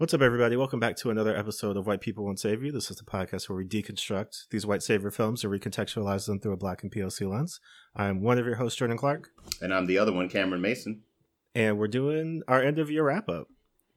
What's 0.00 0.14
up, 0.14 0.22
everybody? 0.22 0.56
Welcome 0.56 0.80
back 0.80 0.96
to 0.96 1.10
another 1.10 1.36
episode 1.36 1.76
of 1.76 1.86
White 1.86 2.00
People 2.00 2.24
Won't 2.24 2.40
Save 2.40 2.62
You. 2.62 2.72
This 2.72 2.90
is 2.90 2.96
the 2.96 3.04
podcast 3.04 3.50
where 3.50 3.58
we 3.58 3.66
deconstruct 3.66 4.48
these 4.50 4.64
white 4.64 4.82
savior 4.82 5.10
films 5.10 5.44
and 5.44 5.52
recontextualize 5.52 6.24
them 6.24 6.40
through 6.40 6.54
a 6.54 6.56
black 6.56 6.82
and 6.82 6.90
POC 6.90 7.30
lens. 7.30 7.60
I'm 7.94 8.22
one 8.22 8.38
of 8.38 8.46
your 8.46 8.54
hosts, 8.54 8.78
Jordan 8.78 8.96
Clark, 8.96 9.28
And 9.60 9.74
I'm 9.74 9.84
the 9.84 9.98
other 9.98 10.10
one, 10.10 10.30
Cameron 10.30 10.62
Mason. 10.62 11.02
and 11.54 11.78
we're 11.78 11.86
doing 11.86 12.40
our 12.48 12.62
end 12.62 12.78
of 12.78 12.90
year 12.90 13.04
wrap 13.04 13.28
up. 13.28 13.48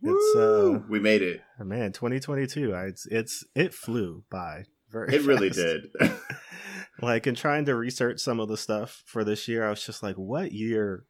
It's 0.01 0.35
uh, 0.35 0.81
we 0.89 0.99
made 0.99 1.21
it. 1.21 1.39
man, 1.57 1.93
2022. 1.93 2.73
I, 2.75 2.87
it's 2.87 3.05
it's 3.05 3.45
it 3.55 3.73
flew 3.73 4.25
by 4.29 4.65
very. 4.89 5.15
It 5.15 5.21
really 5.21 5.51
did. 5.51 5.87
like 7.01 7.27
in 7.27 7.35
trying 7.35 7.63
to 7.63 7.75
research 7.75 8.19
some 8.19 8.41
of 8.41 8.49
the 8.49 8.57
stuff 8.57 9.03
for 9.05 9.23
this 9.23 9.47
year, 9.47 9.65
I 9.65 9.69
was 9.69 9.85
just 9.85 10.03
like, 10.03 10.17
what 10.17 10.51
year 10.51 11.05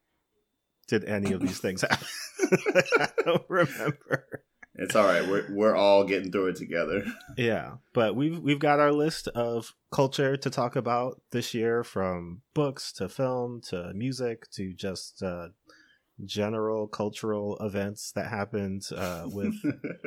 did 0.88 1.04
any 1.06 1.32
of 1.32 1.42
these 1.42 1.58
things 1.58 1.82
happen? 1.90 2.06
I 3.00 3.08
don't 3.26 3.46
remember. 3.50 4.44
It's 4.76 4.96
all 4.96 5.06
right. 5.06 5.28
We're 5.28 5.46
we're 5.50 5.76
all 5.76 6.04
getting 6.04 6.32
through 6.32 6.48
it 6.48 6.56
together. 6.56 7.06
Yeah, 7.38 7.78
but 7.94 8.16
we've 8.16 8.40
we've 8.40 8.60
got 8.60 8.80
our 8.80 8.92
list 8.92 9.28
of 9.30 9.74
culture 9.92 10.38
to 10.38 10.50
talk 10.50 10.76
about 10.76 11.22
this 11.32 11.54
year, 11.54 11.84
from 11.84 12.42
books 12.54 12.92
to 12.94 13.10
film 13.10 13.62
to 13.70 13.92
music 13.94 14.50
to 14.52 14.74
just 14.74 15.24
uh, 15.24 15.50
general 16.24 16.88
cultural 16.88 17.58
events 17.60 18.12
that 18.12 18.28
happened 18.28 18.84
uh, 18.96 19.26
with 19.26 19.56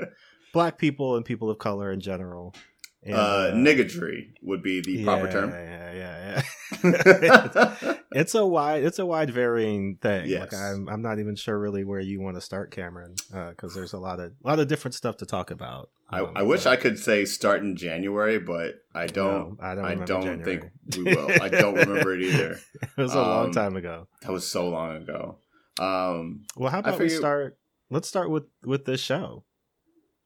Black 0.53 0.79
people 0.79 1.17
and 1.17 1.25
people 1.25 1.51
of 1.51 1.59
color 1.59 1.93
in 1.93 2.01
general. 2.01 2.55
And, 3.03 3.15
uh, 3.15 3.51
niggatry 3.55 4.33
would 4.43 4.63
be 4.63 4.81
the 4.81 5.05
proper 5.05 5.31
term. 5.31 5.51
Yeah, 5.51 5.93
yeah, 5.93 6.43
yeah. 6.83 7.95
it's 8.13 8.35
a 8.35 8.47
wide, 8.47 8.85
it's 8.85 8.99
a 8.99 9.07
wide 9.07 9.31
varying 9.31 9.97
thing. 9.97 10.27
Yes. 10.27 10.53
Like 10.53 10.55
I'm, 10.61 10.89
I'm 10.89 11.03
not 11.03 11.19
even 11.19 11.37
sure 11.37 11.59
really 11.59 11.85
where 11.85 12.01
you 12.01 12.21
want 12.21 12.37
to 12.37 12.41
start, 12.41 12.71
Cameron, 12.71 13.15
because 13.51 13.75
there's 13.75 13.93
a 13.93 13.99
lot 13.99 14.21
of, 14.21 14.33
a 14.45 14.47
lot 14.49 14.59
of 14.59 14.69
different 14.69 14.95
stuff 14.95 15.17
to 15.19 15.27
talk 15.27 15.51
about. 15.51 15.91
I, 16.09 16.21
Um, 16.21 16.33
I 16.37 16.43
wish 16.43 16.65
but- 16.65 16.71
I 16.71 16.77
could 16.77 16.99
say 16.99 17.25
start 17.25 17.63
in 17.63 17.77
January, 17.77 18.39
but 18.39 18.77
I 18.95 19.07
don't. 19.07 19.59
No, 19.59 19.65
I 19.67 19.75
don't. 19.75 19.85
I 19.85 19.95
don't 20.05 20.45
think 20.45 20.65
we 20.97 21.03
will. 21.03 21.31
I 21.43 21.49
don't 21.49 21.75
remember 21.87 22.15
it 22.15 22.23
either. 22.23 22.61
it 22.83 22.89
was 23.01 23.13
a 23.15 23.21
long 23.21 23.47
Um, 23.47 23.53
time 23.53 23.77
ago. 23.77 24.07
That 24.23 24.31
was 24.33 24.47
so 24.47 24.69
long 24.69 24.97
ago. 24.97 25.39
Um, 25.81 26.45
Well, 26.57 26.71
how 26.71 26.79
about 26.79 26.99
we 26.99 27.09
start? 27.09 27.59
Let's 27.91 28.09
start 28.09 28.31
with 28.31 28.45
with 28.65 28.85
this 28.85 29.01
show. 29.01 29.45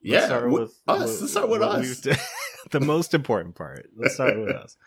Let's 0.04 0.22
yeah, 0.22 0.26
start 0.26 0.50
with 0.50 0.70
us. 0.88 1.20
Let's 1.20 1.30
start 1.30 1.48
with 1.48 1.62
us. 1.62 2.06
the 2.70 2.80
most 2.80 3.12
important 3.14 3.54
part. 3.54 3.88
Let's 3.96 4.14
start 4.14 4.38
with 4.38 4.50
us. 4.54 4.76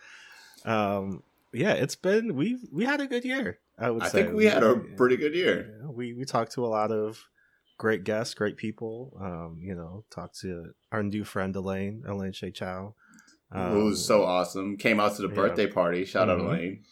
Um, 0.65 1.23
yeah, 1.53 1.73
it's 1.73 1.95
been 1.95 2.35
we 2.35 2.57
we 2.71 2.85
had 2.85 3.01
a 3.01 3.07
good 3.07 3.25
year. 3.25 3.59
I 3.77 3.89
would 3.89 4.03
say 4.03 4.07
I 4.07 4.09
say 4.11 4.23
think 4.23 4.35
we 4.35 4.45
had 4.45 4.63
a 4.63 4.75
pretty 4.75 5.17
good 5.17 5.35
year. 5.35 5.79
Yeah, 5.81 5.89
we 5.89 6.13
we 6.13 6.25
talked 6.25 6.53
to 6.53 6.65
a 6.65 6.67
lot 6.67 6.91
of 6.91 7.23
great 7.77 8.03
guests, 8.03 8.33
great 8.33 8.57
people. 8.57 9.17
Um, 9.19 9.57
you 9.59 9.75
know, 9.75 10.05
talked 10.09 10.39
to 10.41 10.73
our 10.91 11.03
new 11.03 11.23
friend 11.23 11.55
Elaine, 11.55 12.03
Elaine 12.07 12.31
Hsieh 12.31 12.53
Chou. 12.53 12.93
Um, 13.51 13.85
was 13.85 14.05
so 14.05 14.23
awesome. 14.23 14.77
Came 14.77 14.99
out 14.99 15.15
to 15.15 15.21
the 15.21 15.27
yeah. 15.29 15.35
birthday 15.35 15.67
party. 15.67 16.05
Shout 16.05 16.29
out 16.29 16.39
Mhm. 16.39 16.47
Elaine. 16.47 16.83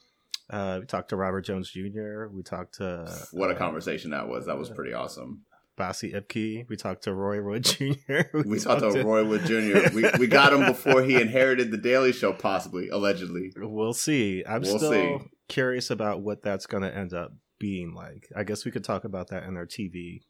Uh, 0.50 0.78
we 0.82 0.86
talked 0.86 1.10
to 1.10 1.16
Robert 1.16 1.42
Jones 1.42 1.72
Jr. 1.72 2.28
We 2.28 2.44
talked 2.44 2.76
to 2.76 3.10
What 3.32 3.52
a 3.52 3.56
uh, 3.56 3.58
conversation 3.58 4.12
that 4.12 4.28
was. 4.28 4.46
That 4.46 4.58
was 4.58 4.70
pretty 4.70 4.94
awesome. 4.94 5.46
Bassey 5.78 6.14
Ikpi. 6.14 6.66
We 6.70 6.76
talked 6.76 7.04
to 7.04 7.14
Roy 7.14 7.42
Wood 7.42 7.64
Jr. 7.66 8.22
We 8.46 8.60
talked 8.60 8.82
to 8.82 9.04
Roy 9.04 9.26
Wood 9.26 9.46
Jr. 9.46 9.90
We, 9.96 10.06
we 10.20 10.28
got 10.28 10.54
him 10.54 10.66
before 10.66 11.02
he 11.04 11.20
inherited 11.20 11.72
the 11.72 11.78
Daily 11.78 12.12
Show, 12.12 12.34
possibly, 12.34 12.90
allegedly. 12.90 13.52
We'll 13.58 13.94
see. 13.94 14.44
I'm 14.48 14.62
We'll 14.62 14.78
still 14.78 14.92
see. 14.92 15.18
curious 15.48 15.90
about 15.90 16.22
what 16.22 16.42
that's 16.44 16.66
going 16.66 16.84
to 16.84 16.96
end 16.96 17.14
up 17.14 17.32
being 17.60 17.94
like. 17.94 18.28
I 18.36 18.44
guess 18.44 18.66
we 18.66 18.72
could 18.72 18.84
talk 18.84 19.04
about 19.06 19.30
that 19.30 19.44
in 19.44 19.58
our 19.58 19.66
TV 19.66 20.22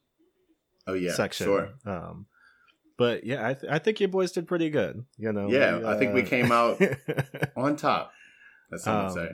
Oh 0.86 0.94
yeah, 0.94 1.12
section. 1.14 1.46
sure. 1.46 1.70
Um, 1.86 2.26
but 2.98 3.24
yeah, 3.24 3.46
I, 3.48 3.54
th- 3.54 3.72
I 3.72 3.78
think 3.78 4.00
your 4.00 4.08
boys 4.10 4.32
did 4.32 4.46
pretty 4.46 4.68
good. 4.70 5.04
You 5.16 5.32
know. 5.32 5.48
Yeah, 5.50 5.78
We, 5.78 5.86
I 5.86 5.98
think 5.98 6.14
we 6.14 6.22
uh, 6.22 6.26
came 6.26 6.52
out 6.52 6.80
on 7.56 7.76
top. 7.76 8.12
As 8.72 8.84
some 8.84 8.96
would 8.96 9.06
Um, 9.06 9.14
say. 9.14 9.28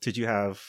did 0.00 0.16
you 0.16 0.26
have 0.26 0.60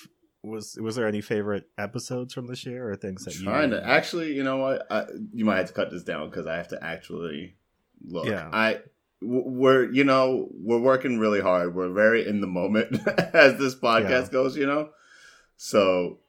was 0.46 0.78
was 0.82 0.96
there 0.96 1.08
any 1.08 1.22
favorite 1.22 1.70
episodes 1.78 2.34
from 2.34 2.48
this 2.48 2.66
year 2.66 2.90
or 2.90 2.96
things 2.96 3.26
that 3.26 3.32
Trying 3.34 3.44
you 3.46 3.50
trying 3.52 3.70
to 3.72 3.88
actually, 3.88 4.34
you 4.34 4.44
know 4.44 4.58
what? 4.58 4.86
I, 4.92 5.06
you 5.34 5.46
might 5.46 5.58
have 5.58 5.68
to 5.68 5.74
cut 5.74 5.92
this 5.92 6.04
down 6.04 6.30
because 6.30 6.48
I 6.48 6.56
have 6.58 6.68
to 6.70 6.84
actually 6.84 7.56
look. 8.06 8.26
Yeah. 8.28 8.50
I 8.52 8.80
we're 9.22 9.90
you 9.92 10.04
know 10.04 10.50
we're 10.52 10.80
working 10.80 11.18
really 11.20 11.42
hard. 11.42 11.74
We're 11.76 11.92
very 11.94 12.28
in 12.28 12.42
the 12.42 12.48
moment 12.48 12.98
as 13.34 13.58
this 13.58 13.76
podcast 13.76 14.26
Yeah. 14.28 14.32
goes. 14.32 14.56
You 14.58 14.66
know, 14.68 14.90
so 15.58 16.20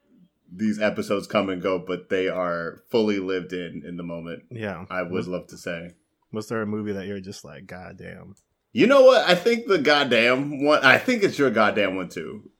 these 0.51 0.81
episodes 0.81 1.27
come 1.27 1.49
and 1.51 1.61
go, 1.61 1.79
but 1.79 2.09
they 2.09 2.29
are 2.29 2.83
fully 2.91 3.19
lived 3.19 3.53
in 3.53 3.83
in 3.87 3.97
the 3.97 4.03
moment. 4.05 4.45
yeah 4.51 4.85
I 4.91 5.03
would 5.03 5.11
was, 5.13 5.29
love 5.29 5.49
to 5.49 5.59
say. 5.59 5.95
was 6.33 6.49
there 6.49 6.63
a 6.63 6.67
movie 6.67 6.93
that 6.93 7.07
you're 7.07 7.21
just 7.21 7.45
like 7.45 7.67
god 7.67 7.97
damn 7.99 8.35
You 8.73 8.87
know 8.87 9.03
what? 9.03 9.27
I 9.29 9.35
think 9.35 9.67
the 9.67 9.79
goddamn 9.79 10.65
one. 10.65 10.85
I 10.85 10.99
think 10.99 11.23
it's 11.25 11.39
your 11.39 11.51
goddamn 11.51 11.97
one 11.97 12.09
too. 12.09 12.51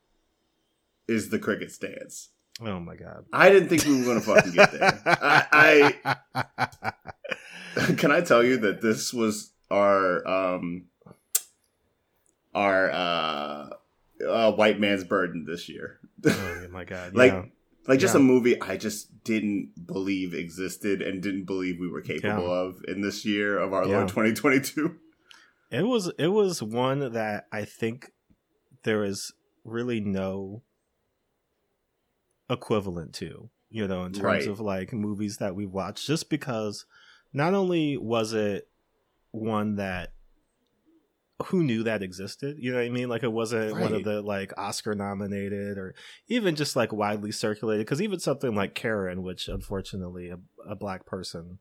Is 1.09 1.29
the 1.31 1.39
crickets 1.39 1.79
dance. 1.79 2.31
oh 2.61 2.81
my 2.81 2.97
god 2.97 3.25
I 3.33 3.51
didn't 3.51 3.69
think 3.69 3.85
we 3.85 3.99
were 4.01 4.05
gonna 4.07 4.21
fucking 4.21 4.53
get 4.53 4.73
there. 4.73 5.01
I, 5.07 5.95
I 6.05 6.93
can 7.99 8.11
I 8.11 8.21
tell 8.23 8.43
you 8.43 8.57
that 8.59 8.81
this 8.81 9.13
was 9.13 9.53
our 9.71 10.27
um 10.27 10.87
our 12.55 12.91
uh, 12.91 13.69
uh 14.27 14.53
white 14.53 14.81
man's 14.81 15.05
burden 15.05 15.45
this 15.47 15.69
year. 15.69 15.99
oh 16.27 16.67
my 16.71 16.85
god 16.85 17.15
Like, 17.15 17.33
yeah. 17.33 17.45
like 17.87 17.99
just 18.01 18.15
Yeah. 18.15 18.21
a 18.21 18.25
movie 18.25 18.61
I 18.61 18.77
just 18.77 19.23
didn't 19.25 19.87
believe 19.87 20.35
existed 20.35 21.03
and 21.03 21.23
didn't 21.23 21.45
believe 21.45 21.79
we 21.79 21.89
were 21.89 22.01
capable 22.01 22.45
Yeah. 22.49 22.61
of 22.69 22.81
in 22.89 23.01
this 23.03 23.25
year 23.25 23.59
of 23.59 23.73
our. 23.73 23.85
Lord 23.87 24.09
2022. 24.09 24.97
It 25.71 25.83
was 25.83 26.13
it 26.19 26.29
was 26.29 26.63
one 26.63 27.13
that 27.13 27.47
I 27.53 27.65
think 27.65 28.13
there 28.85 29.03
is 29.05 29.33
really 29.65 30.01
no 30.01 30.63
equivalent 32.51 33.13
to, 33.15 33.51
you 33.71 33.87
know, 33.89 34.05
in 34.05 34.13
terms 34.13 34.23
Right. 34.23 34.47
of 34.47 34.61
like 34.61 34.93
movies 34.93 35.39
that 35.39 35.55
we've 35.55 35.73
watched 35.73 36.07
just 36.07 36.31
because 36.31 36.85
not 37.33 37.55
only 37.55 37.97
was 37.97 38.33
it 38.33 38.69
one 39.33 39.77
that 39.77 40.13
who 41.47 41.63
knew 41.63 41.83
that 41.83 42.03
existed, 42.03 42.57
you 42.59 42.71
know 42.73 42.79
what 42.79 42.87
I 42.87 42.91
mean? 42.91 43.09
Like 43.11 43.23
it 43.23 43.33
wasn't 43.33 43.79
one 43.79 43.93
of 43.93 44.05
the 44.05 44.23
like 44.23 44.53
Oscar 44.57 44.95
nominated 44.95 45.77
or 45.77 45.95
even 46.29 46.57
just 46.57 46.77
like 46.77 46.93
widely 46.93 47.31
circulated 47.31 47.87
cuz 47.87 48.01
even 48.01 48.19
something 48.21 48.55
like 48.55 48.75
Karen, 48.75 49.23
which 49.23 49.47
unfortunately 49.49 50.31
a, 50.31 50.39
a 50.67 50.75
black 50.75 51.05
person 51.05 51.59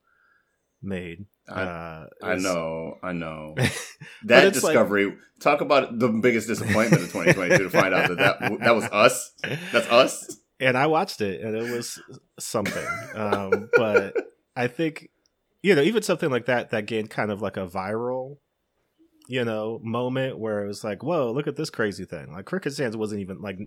made 0.82 1.26
I, 1.50 1.62
uh 1.64 2.08
I 2.24 2.36
know, 2.36 2.98
I 3.04 3.12
know. 3.12 3.56
That 4.24 4.46
it's 4.46 4.64
like- 4.64 4.74
discovery. 4.74 5.18
talk 5.42 5.60
about 5.62 6.00
the 6.00 6.08
biggest 6.10 6.48
disappointment 6.48 7.04
of 7.04 7.12
2022 7.12 7.64
to 7.66 7.70
find 7.70 7.94
out 7.94 8.08
that 8.10 8.18
that, 8.40 8.60
that 8.62 8.76
was 8.76 8.86
us. 8.86 9.34
That's 9.74 9.88
us. 9.90 10.38
And 10.60 10.78
I 10.78 10.88
watched 10.88 11.22
it, 11.22 11.42
and 11.42 11.56
it 11.56 11.72
was 11.72 12.02
something. 12.40 12.86
um, 13.14 13.70
but 13.76 14.14
I 14.56 14.68
think, 14.68 15.10
you 15.62 15.76
know, 15.76 15.82
even 15.82 16.02
something 16.02 16.30
like 16.30 16.46
that 16.46 16.70
that 16.70 16.86
gained 16.86 17.10
kind 17.10 17.32
of 17.32 17.42
like 17.42 17.58
a 17.58 17.68
viral, 17.68 18.38
you 19.28 19.44
know, 19.44 19.80
moment 19.84 20.38
where 20.40 20.64
it 20.64 20.68
was 20.68 20.84
like, 20.84 21.04
"Whoa, 21.04 21.32
look 21.32 21.48
at 21.48 21.56
this 21.58 21.70
crazy 21.70 22.06
thing!" 22.06 22.32
Like 22.32 22.46
Crickets 22.46 22.78
Dance 22.78 22.96
wasn't 22.96 23.22
even 23.22 23.42
like 23.42 23.58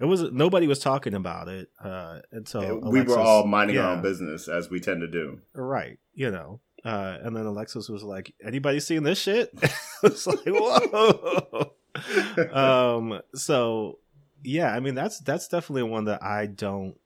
it 0.00 0.04
was 0.04 0.22
nobody 0.32 0.66
was 0.66 0.80
talking 0.80 1.14
about 1.14 1.48
it 1.48 1.70
uh, 1.82 2.18
until 2.32 2.80
we 2.80 3.00
were 3.02 3.18
all 3.18 3.46
minding 3.46 3.78
our 3.78 3.92
own 3.92 4.02
business 4.02 4.48
as 4.48 4.68
we 4.68 4.80
tend 4.80 5.00
to 5.00 5.08
do. 5.08 5.40
right? 5.54 5.98
You 6.12 6.30
know. 6.30 6.60
Uh, 6.84 7.16
and 7.22 7.34
then 7.34 7.46
Alexis 7.46 7.88
was 7.88 8.02
like, 8.02 8.34
"Anybody 8.44 8.78
seen 8.80 9.04
this 9.04 9.18
shit?" 9.18 9.50
it's 10.02 10.26
like, 10.26 10.40
"Whoa!" 10.46 11.72
um, 12.52 13.22
so 13.34 13.98
yeah, 14.44 14.72
I 14.72 14.80
mean 14.80 14.94
that's 14.94 15.18
that's 15.20 15.48
definitely 15.48 15.84
one 15.84 16.04
that 16.04 16.22
I 16.22 16.46
don't 16.46 16.96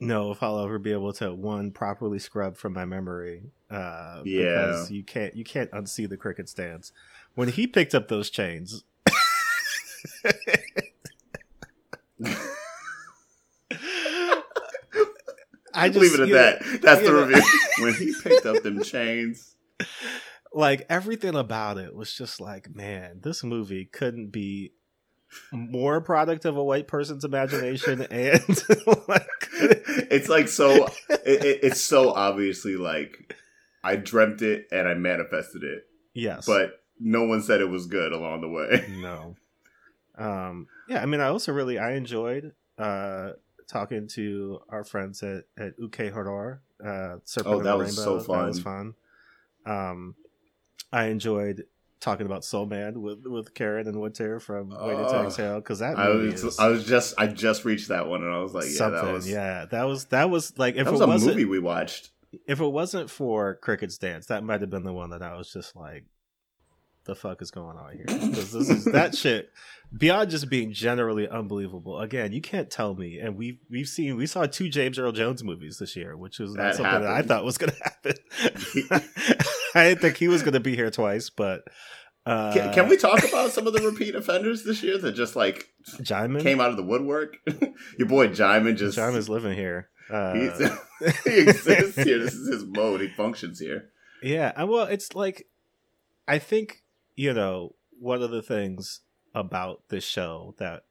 know 0.00 0.30
if 0.30 0.42
I'll 0.42 0.58
ever 0.60 0.78
be 0.78 0.92
able 0.92 1.12
to 1.14 1.34
one 1.34 1.70
properly 1.70 2.18
scrub 2.18 2.56
from 2.56 2.72
my 2.74 2.84
memory. 2.84 3.42
Uh, 3.70 4.22
Yeah. 4.24 4.42
because 4.44 4.90
you 4.90 5.04
can't 5.04 5.34
you 5.36 5.44
can't 5.44 5.70
unsee 5.70 6.08
the 6.08 6.16
cricket's 6.16 6.54
dance 6.54 6.92
when 7.34 7.48
he 7.48 7.66
picked 7.66 7.94
up 7.94 8.08
those 8.08 8.30
chains. 8.30 8.84
I 15.74 15.88
just 15.88 16.00
leave 16.00 16.14
it 16.14 16.20
at 16.20 16.28
you 16.28 16.34
know, 16.34 16.40
that. 16.40 16.80
That's 16.82 17.02
the 17.02 17.12
know. 17.12 17.26
review. 17.26 17.42
when 17.84 17.94
he 17.94 18.14
picked 18.22 18.46
up 18.46 18.62
them 18.62 18.82
chains, 18.82 19.56
like 20.54 20.86
everything 20.88 21.34
about 21.34 21.76
it 21.76 21.94
was 21.94 22.12
just 22.14 22.40
like, 22.40 22.74
man, 22.74 23.20
this 23.22 23.44
movie 23.44 23.84
couldn't 23.84 24.28
be 24.28 24.72
more 25.52 26.00
product 26.00 26.44
of 26.44 26.56
a 26.56 26.62
white 26.64 26.86
person's 26.88 27.24
imagination 27.24 28.00
and 28.10 28.42
like 29.08 29.28
it's 30.10 30.28
like 30.28 30.48
so 30.48 30.86
it, 31.08 31.44
it, 31.44 31.60
it's 31.62 31.80
so 31.80 32.12
obviously 32.12 32.76
like 32.76 33.34
I 33.84 33.96
dreamt 33.96 34.42
it 34.42 34.66
and 34.72 34.88
I 34.88 34.94
manifested 34.94 35.62
it. 35.62 35.84
yes 36.14 36.46
But 36.46 36.80
no 36.98 37.24
one 37.24 37.42
said 37.42 37.60
it 37.60 37.68
was 37.68 37.86
good 37.86 38.12
along 38.12 38.40
the 38.40 38.48
way. 38.48 38.86
no 39.00 39.36
um 40.18 40.66
yeah 40.88 41.02
i 41.02 41.06
mean 41.06 41.20
i 41.20 41.26
also 41.26 41.52
really 41.52 41.78
i 41.78 41.92
enjoyed 41.92 42.52
uh 42.78 43.32
talking 43.68 44.08
to 44.08 44.60
our 44.70 44.82
friends 44.82 45.22
at 45.22 45.44
at 45.58 45.74
uk 45.84 45.96
horror 46.10 46.62
uh 46.82 47.16
Serpent 47.24 47.54
Oh, 47.56 47.62
that 47.62 47.76
was 47.76 47.94
so 47.96 48.16
Rainbow. 48.16 48.32
that 48.38 48.48
was 48.48 48.60
fun 48.60 48.94
um 49.66 50.14
i 50.90 51.06
enjoyed 51.06 51.64
talking 52.00 52.26
about 52.26 52.44
soul 52.44 52.66
man 52.66 53.00
with 53.00 53.24
with 53.26 53.54
karen 53.54 53.86
and 53.88 54.00
winter 54.00 54.38
from 54.38 54.68
waiting 54.70 54.98
to 55.06 55.16
Oh, 55.16 55.26
exhale 55.26 55.56
because 55.56 55.78
that 55.78 55.98
I 55.98 56.08
was 56.10 56.44
is 56.44 56.58
I 56.58 56.68
was 56.68 56.84
just 56.86 57.14
I 57.18 57.26
just 57.26 57.64
reached 57.64 57.88
that 57.88 58.06
one 58.06 58.22
and 58.22 58.32
I 58.32 58.38
was 58.38 58.52
like, 58.54 58.64
yeah, 58.66 58.70
something 58.72 59.04
that 59.04 59.12
was 59.12 59.28
yeah 59.28 59.64
that 59.70 59.84
was 59.84 60.04
that 60.06 60.28
was 60.30 60.58
like 60.58 60.76
if 60.76 60.84
that 60.84 60.92
was 60.92 61.00
it 61.00 61.04
a 61.04 61.06
wasn't 61.06 61.30
movie 61.36 61.44
we 61.46 61.58
watched. 61.58 62.10
if 62.46 62.60
it 62.60 62.66
wasn't 62.66 63.08
for 63.10 63.54
cricket's 63.56 63.96
dance 63.98 64.26
that 64.26 64.44
might 64.44 64.60
have 64.60 64.68
been 64.70 64.84
the 64.84 64.92
one 64.92 65.10
that 65.10 65.22
i 65.22 65.34
was 65.36 65.50
just 65.52 65.74
like 65.74 66.04
the 67.06 67.14
fuck 67.14 67.40
is 67.40 67.52
going 67.52 67.76
on 67.76 67.92
here? 67.94 68.04
Because 68.04 68.50
this 68.50 68.68
is 68.68 68.84
that 68.86 69.14
shit 69.22 69.50
beyond 69.96 70.28
just 70.28 70.50
being 70.50 70.72
generally 70.72 71.28
unbelievable 71.28 72.00
again 72.00 72.32
you 72.32 72.40
can't 72.40 72.68
tell 72.68 72.94
me 72.96 73.18
and 73.20 73.36
we 73.36 73.60
we've 73.70 73.86
seen 73.88 74.16
we 74.16 74.26
saw 74.26 74.44
two 74.44 74.68
james 74.68 74.98
earl 74.98 75.12
jones 75.12 75.44
movies 75.44 75.78
this 75.78 75.94
year 75.94 76.16
which 76.16 76.40
was 76.40 76.52
not 76.54 76.62
That 76.64 76.74
something 76.74 77.02
that 77.02 77.10
i 77.12 77.22
thought 77.22 77.44
was 77.44 77.56
going 77.58 77.70
to 77.72 77.82
happen 77.84 78.14
i 79.76 79.84
didn't 79.84 80.00
think 80.00 80.16
he 80.16 80.28
was 80.28 80.42
going 80.42 80.54
to 80.54 80.60
be 80.60 80.74
here 80.74 80.90
twice 80.90 81.30
but 81.30 81.64
uh 82.24 82.52
Can, 82.52 82.74
can 82.74 82.88
we 82.88 82.96
talk 82.96 83.22
about 83.24 83.52
some 83.52 83.66
of 83.66 83.72
the 83.72 83.80
repeat 83.80 84.14
offenders 84.14 84.64
this 84.64 84.82
year 84.82 84.98
that 84.98 85.12
just 85.12 85.36
like 85.36 85.68
Jaimin? 86.00 86.42
came 86.42 86.60
out 86.60 86.70
of 86.70 86.76
the 86.76 86.82
woodwork? 86.82 87.36
Your 87.98 88.08
boy 88.08 88.28
Jaimin 88.28 88.76
just 88.76 88.98
Jaimin's 88.98 89.28
living 89.28 89.54
here 89.54 89.88
uh, 90.10 90.34
he 91.24 91.40
exists 91.40 91.96
here. 91.96 92.18
This 92.18 92.34
is 92.34 92.48
his 92.48 92.64
mode. 92.64 93.00
He 93.00 93.08
functions 93.08 93.58
here. 93.58 93.90
Yeah, 94.22 94.62
well, 94.64 94.84
it's 94.84 95.14
like 95.14 95.48
I 96.28 96.38
think 96.38 96.82
you 97.14 97.32
know 97.32 97.74
one 97.98 98.22
of 98.22 98.30
the 98.30 98.42
things 98.42 99.00
about 99.34 99.82
this 99.88 100.04
show 100.04 100.54
that 100.58 100.84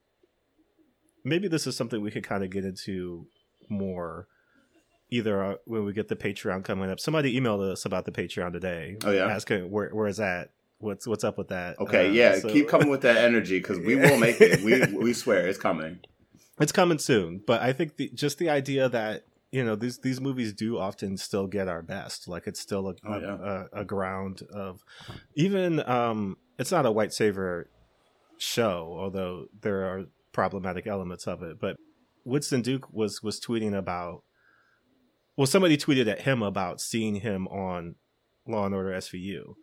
maybe 1.23 1.47
this 1.47 1.65
is 1.65 1.75
something 1.75 2.01
we 2.01 2.11
could 2.11 2.23
kind 2.23 2.43
of 2.43 2.49
get 2.49 2.65
into 2.65 3.27
more 3.69 4.27
either 5.15 5.43
uh, 5.43 5.55
when 5.65 5.85
we 5.85 5.93
get 5.93 6.07
the 6.07 6.15
Patreon 6.15 6.63
coming 6.63 6.89
up. 6.89 6.99
Somebody 6.99 7.39
emailed 7.39 7.61
us 7.71 7.85
about 7.85 8.05
the 8.05 8.11
Patreon 8.11 8.51
today, 8.53 8.97
Oh 9.03 9.11
yeah. 9.11 9.27
asking 9.27 9.69
where 9.71 9.89
where 9.89 10.07
is 10.07 10.17
that? 10.17 10.51
What's 10.79 11.07
what's 11.07 11.23
up 11.23 11.37
with 11.37 11.47
that? 11.49 11.79
Okay, 11.79 12.07
Uh, 12.09 12.11
yeah. 12.11 12.39
so- 12.39 12.49
Keep 12.49 12.67
coming 12.67 12.89
with 12.89 13.01
that 13.01 13.17
energy 13.17 13.59
because 13.59 13.79
we 13.79 13.95
will 13.95 14.17
make 14.17 14.39
it. 14.41 14.61
We 14.61 14.81
we 15.05 15.13
swear 15.13 15.47
it's 15.47 15.57
coming. 15.59 15.99
It's 16.59 16.71
coming 16.71 16.99
soon, 16.99 17.41
but 17.45 17.61
I 17.61 17.73
think 17.73 17.97
the, 17.97 18.09
just 18.13 18.37
the 18.37 18.49
idea 18.49 18.87
that 18.89 19.23
you 19.51 19.63
know 19.63 19.75
these 19.75 19.99
these 19.99 20.19
movies 20.21 20.51
do 20.53 20.77
often 20.77 21.17
still 21.17 21.47
get 21.47 21.67
our 21.67 21.81
best. 21.81 22.27
Like 22.27 22.45
it's 22.47 22.59
still 22.59 22.89
a 22.89 22.95
Oh, 23.05 23.19
yeah. 23.19 23.65
a, 23.73 23.81
a 23.81 23.85
ground 23.85 24.41
of 24.53 24.81
even 25.35 25.79
um 25.87 26.37
it's 26.59 26.71
not 26.71 26.85
a 26.85 26.91
white 26.91 27.13
savior 27.13 27.69
show, 28.37 28.95
although 28.99 29.45
there 29.61 29.83
are 29.85 30.05
problematic 30.31 30.87
elements 30.87 31.27
of 31.27 31.41
it. 31.43 31.59
But 31.59 31.77
Woodson 32.25 32.61
Duke 32.61 32.87
was 32.91 33.21
was 33.23 33.39
tweeting 33.39 33.73
about 33.77 34.23
well, 35.37 35.47
somebody 35.47 35.77
tweeted 35.77 36.07
at 36.07 36.21
him 36.21 36.41
about 36.43 36.79
seeing 36.81 37.15
him 37.15 37.47
on 37.47 37.95
Law 38.47 38.65
and 38.65 38.75
Order 38.75 38.91
SVU, 38.91 39.55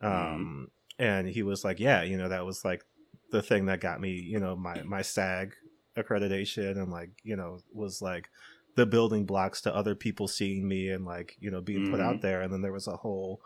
um, 0.00 0.68
and 0.98 1.28
he 1.28 1.42
was 1.42 1.64
like, 1.64 1.80
"Yeah, 1.80 2.02
you 2.02 2.16
know, 2.16 2.28
that 2.28 2.44
was 2.44 2.64
like 2.64 2.84
the 3.30 3.42
thing 3.42 3.66
that 3.66 3.80
got 3.80 4.00
me, 4.00 4.10
you 4.12 4.38
know, 4.38 4.54
my 4.56 4.82
my 4.82 5.02
SAG 5.02 5.54
accreditation, 5.96 6.72
and 6.72 6.90
like, 6.90 7.10
you 7.22 7.36
know, 7.36 7.58
was 7.72 8.00
like 8.02 8.28
the 8.76 8.86
building 8.86 9.24
blocks 9.24 9.62
to 9.62 9.74
other 9.74 9.94
people 9.94 10.28
seeing 10.28 10.68
me 10.68 10.90
and 10.90 11.04
like, 11.04 11.36
you 11.40 11.50
know, 11.50 11.60
being 11.60 11.90
put 11.90 12.00
Mhm. 12.00 12.04
out 12.04 12.20
there." 12.20 12.42
And 12.42 12.52
then 12.52 12.62
there 12.62 12.72
was 12.72 12.86
a 12.86 12.96
whole, 12.96 13.40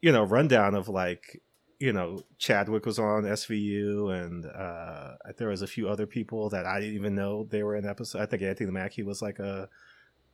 you 0.00 0.12
know, 0.12 0.24
rundown 0.24 0.74
of 0.74 0.88
like. 0.88 1.42
You 1.80 1.92
know, 1.92 2.22
Chadwick 2.38 2.86
was 2.86 2.98
on 2.98 3.22
SVU, 3.22 4.08
and 4.10 4.44
uh, 4.46 5.12
there 5.36 5.46
was 5.46 5.62
a 5.62 5.66
few 5.68 5.88
other 5.88 6.08
people 6.08 6.48
that 6.50 6.66
I 6.66 6.80
didn't 6.80 6.96
even 6.96 7.14
know 7.14 7.44
they 7.44 7.62
were 7.62 7.76
in 7.76 7.86
episode. 7.86 8.20
I 8.20 8.26
think 8.26 8.42
Anthony 8.42 8.72
Mackie 8.72 9.04
was 9.04 9.22
like 9.22 9.38
a 9.38 9.68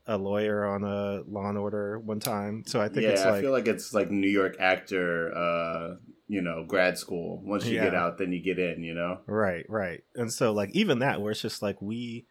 a 0.06 0.18
lawyer 0.18 0.64
on 0.66 0.84
a 0.84 1.22
Law 1.26 1.48
and 1.48 1.58
Order 1.58 1.98
one 1.98 2.20
time. 2.20 2.64
So 2.66 2.80
I 2.80 2.88
think 2.88 3.02
yeah, 3.02 3.10
it's 3.10 3.22
I 3.22 3.40
feel 3.40 3.52
like 3.52 3.66
it's 3.66 3.94
like 3.94 4.10
New 4.10 4.28
York 4.28 4.56
actor, 4.60 5.34
uh, 5.36 5.96
you 6.28 6.42
know, 6.42 6.64
grad 6.66 6.98
school. 6.98 7.42
Once 7.44 7.66
you 7.66 7.80
get 7.80 7.94
out, 7.94 8.18
then 8.18 8.32
you 8.32 8.42
get 8.42 8.58
in. 8.58 8.82
You 8.82 8.94
know. 8.94 9.20
right, 9.26 9.64
right. 9.68 10.04
And 10.14 10.32
so 10.32 10.52
like 10.52 10.70
even 10.72 10.98
that, 11.00 11.20
where 11.20 11.32
it's 11.32 11.40
just 11.40 11.62
like 11.62 11.80
we, 11.80 12.26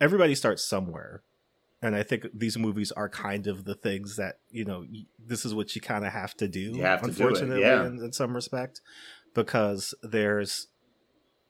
everybody 0.00 0.34
starts 0.34 0.64
somewhere, 0.64 1.22
and 1.80 1.94
I 1.94 2.02
think 2.02 2.26
these 2.34 2.58
movies 2.58 2.90
are 2.92 3.08
kind 3.08 3.46
of 3.46 3.64
the 3.64 3.74
things 3.74 4.16
that 4.16 4.38
you 4.50 4.64
know. 4.64 4.84
This 5.24 5.44
is 5.44 5.54
what 5.54 5.74
you 5.74 5.80
kind 5.80 6.04
of 6.04 6.12
have 6.12 6.34
to 6.38 6.48
do. 6.48 6.60
You 6.60 6.82
have 6.82 7.00
to 7.02 7.06
do 7.06 7.12
it, 7.12 7.20
unfortunately, 7.20 7.60
yeah. 7.62 7.86
in, 7.86 8.02
in 8.02 8.12
some 8.12 8.34
respect, 8.34 8.80
because 9.34 9.94
there's 10.02 10.66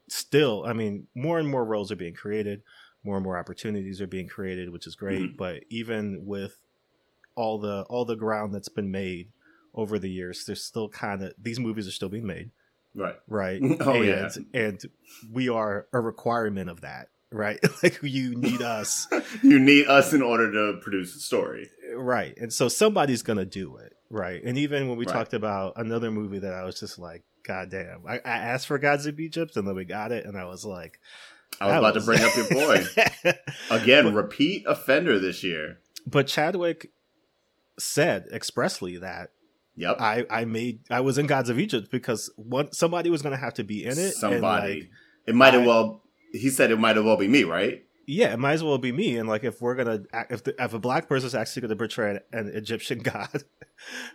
still, 0.08 0.64
I 0.66 0.74
mean, 0.74 1.06
more 1.14 1.38
and 1.38 1.48
more 1.48 1.64
roles 1.64 1.90
are 1.90 1.96
being 1.96 2.14
created, 2.14 2.62
more 3.04 3.16
and 3.16 3.24
more 3.24 3.38
opportunities 3.38 4.00
are 4.00 4.06
being 4.06 4.26
created, 4.28 4.70
which 4.70 4.86
is 4.86 4.94
great. 4.96 5.20
Mhm. 5.20 5.36
But 5.36 5.64
even 5.70 6.24
with 6.26 6.58
all 7.36 7.58
the 7.58 7.82
all 7.88 8.04
the 8.04 8.16
ground 8.16 8.54
that's 8.54 8.68
been 8.68 8.90
made 8.90 9.30
over 9.74 9.98
the 9.98 10.10
years, 10.10 10.44
there's 10.46 10.62
still 10.62 10.88
kind 10.88 11.22
of 11.22 11.34
these 11.40 11.58
movies 11.60 11.86
are 11.86 11.90
still 11.92 12.08
being 12.08 12.26
made, 12.26 12.50
Right. 12.94 13.16
right? 13.26 13.60
Oh, 13.80 14.02
and, 14.02 14.06
yeah. 14.52 14.60
and 14.60 14.80
we 15.32 15.48
are 15.48 15.86
a 15.92 16.00
requirement 16.00 16.70
of 16.70 16.80
that, 16.82 17.08
right? 17.32 17.58
like 17.82 17.98
you 18.02 18.34
need 18.36 18.62
us, 18.62 19.06
you 19.42 19.58
need 19.58 19.86
us 19.88 20.12
in 20.12 20.22
order 20.22 20.50
to 20.52 20.78
produce 20.80 21.14
a 21.16 21.18
story. 21.20 21.68
right? 21.96 22.36
And 22.38 22.52
so 22.52 22.68
somebody's 22.68 23.22
gonna 23.22 23.44
do 23.44 23.76
it, 23.78 23.94
right? 24.10 24.42
And 24.44 24.56
even 24.58 24.88
when 24.88 24.96
we 24.96 25.04
Right. 25.06 25.12
talked 25.12 25.34
about 25.34 25.74
another 25.76 26.10
movie 26.12 26.38
that 26.38 26.54
I 26.54 26.62
was 26.64 26.78
just 26.78 26.98
like, 26.98 27.24
God 27.42 27.70
damn, 27.70 28.06
I, 28.06 28.14
I 28.24 28.38
asked 28.38 28.68
for 28.68 28.78
Gods 28.78 29.06
of 29.06 29.18
Egypt, 29.20 29.56
and 29.56 29.66
then 29.68 29.74
we 29.74 29.84
got 29.84 30.12
it, 30.12 30.24
and 30.24 30.38
I 30.38 30.44
was 30.46 30.64
like, 30.64 30.98
I 31.60 31.66
was 31.66 31.72
that 31.72 31.78
about 31.78 31.94
to 31.94 32.00
bring 32.00 32.20
up 32.22 32.36
your 32.36 32.48
boy 32.48 32.84
again. 33.70 34.04
But- 34.04 34.14
repeat 34.14 34.64
offender 34.66 35.18
this 35.18 35.42
year. 35.44 35.78
but 36.06 36.26
Chadwick 36.26 36.90
said 37.78 38.26
expressly 38.32 38.98
that 38.98 39.30
Yep. 39.76 39.96
I 40.00 40.24
I 40.30 40.44
made 40.44 40.80
I 40.88 41.00
was 41.00 41.18
in 41.18 41.26
Gods 41.26 41.50
of 41.50 41.58
Egypt 41.58 41.90
because 41.90 42.32
one 42.36 42.70
somebody 42.72 43.10
was 43.10 43.22
going 43.22 43.32
to 43.34 43.40
have 43.40 43.54
to 43.54 43.64
be 43.64 43.84
in 43.84 43.98
it. 43.98 44.12
Somebody. 44.12 44.74
like, 44.74 44.90
it 45.26 45.34
might 45.34 45.52
have 45.54 45.64
well. 45.66 46.02
He 46.32 46.48
said 46.50 46.70
it 46.70 46.78
might 46.78 46.94
have 46.96 47.04
well 47.04 47.16
be 47.16 47.26
me, 47.28 47.42
right? 47.44 47.80
yeah, 48.06 48.32
it 48.34 48.38
might 48.38 48.52
as 48.52 48.62
well 48.62 48.76
be 48.78 48.92
me. 48.92 49.16
And 49.16 49.28
like, 49.28 49.42
if 49.44 49.60
we're 49.62 49.74
gonna 49.74 50.02
act- 50.12 50.30
if 50.30 50.44
the, 50.44 50.54
if 50.62 50.74
a 50.74 50.78
black 50.78 51.08
person 51.08 51.26
is 51.26 51.34
actually 51.34 51.62
going 51.62 51.70
to 51.70 51.76
portray 51.76 52.20
an 52.32 52.48
Egyptian 52.54 52.98
god, 53.02 53.42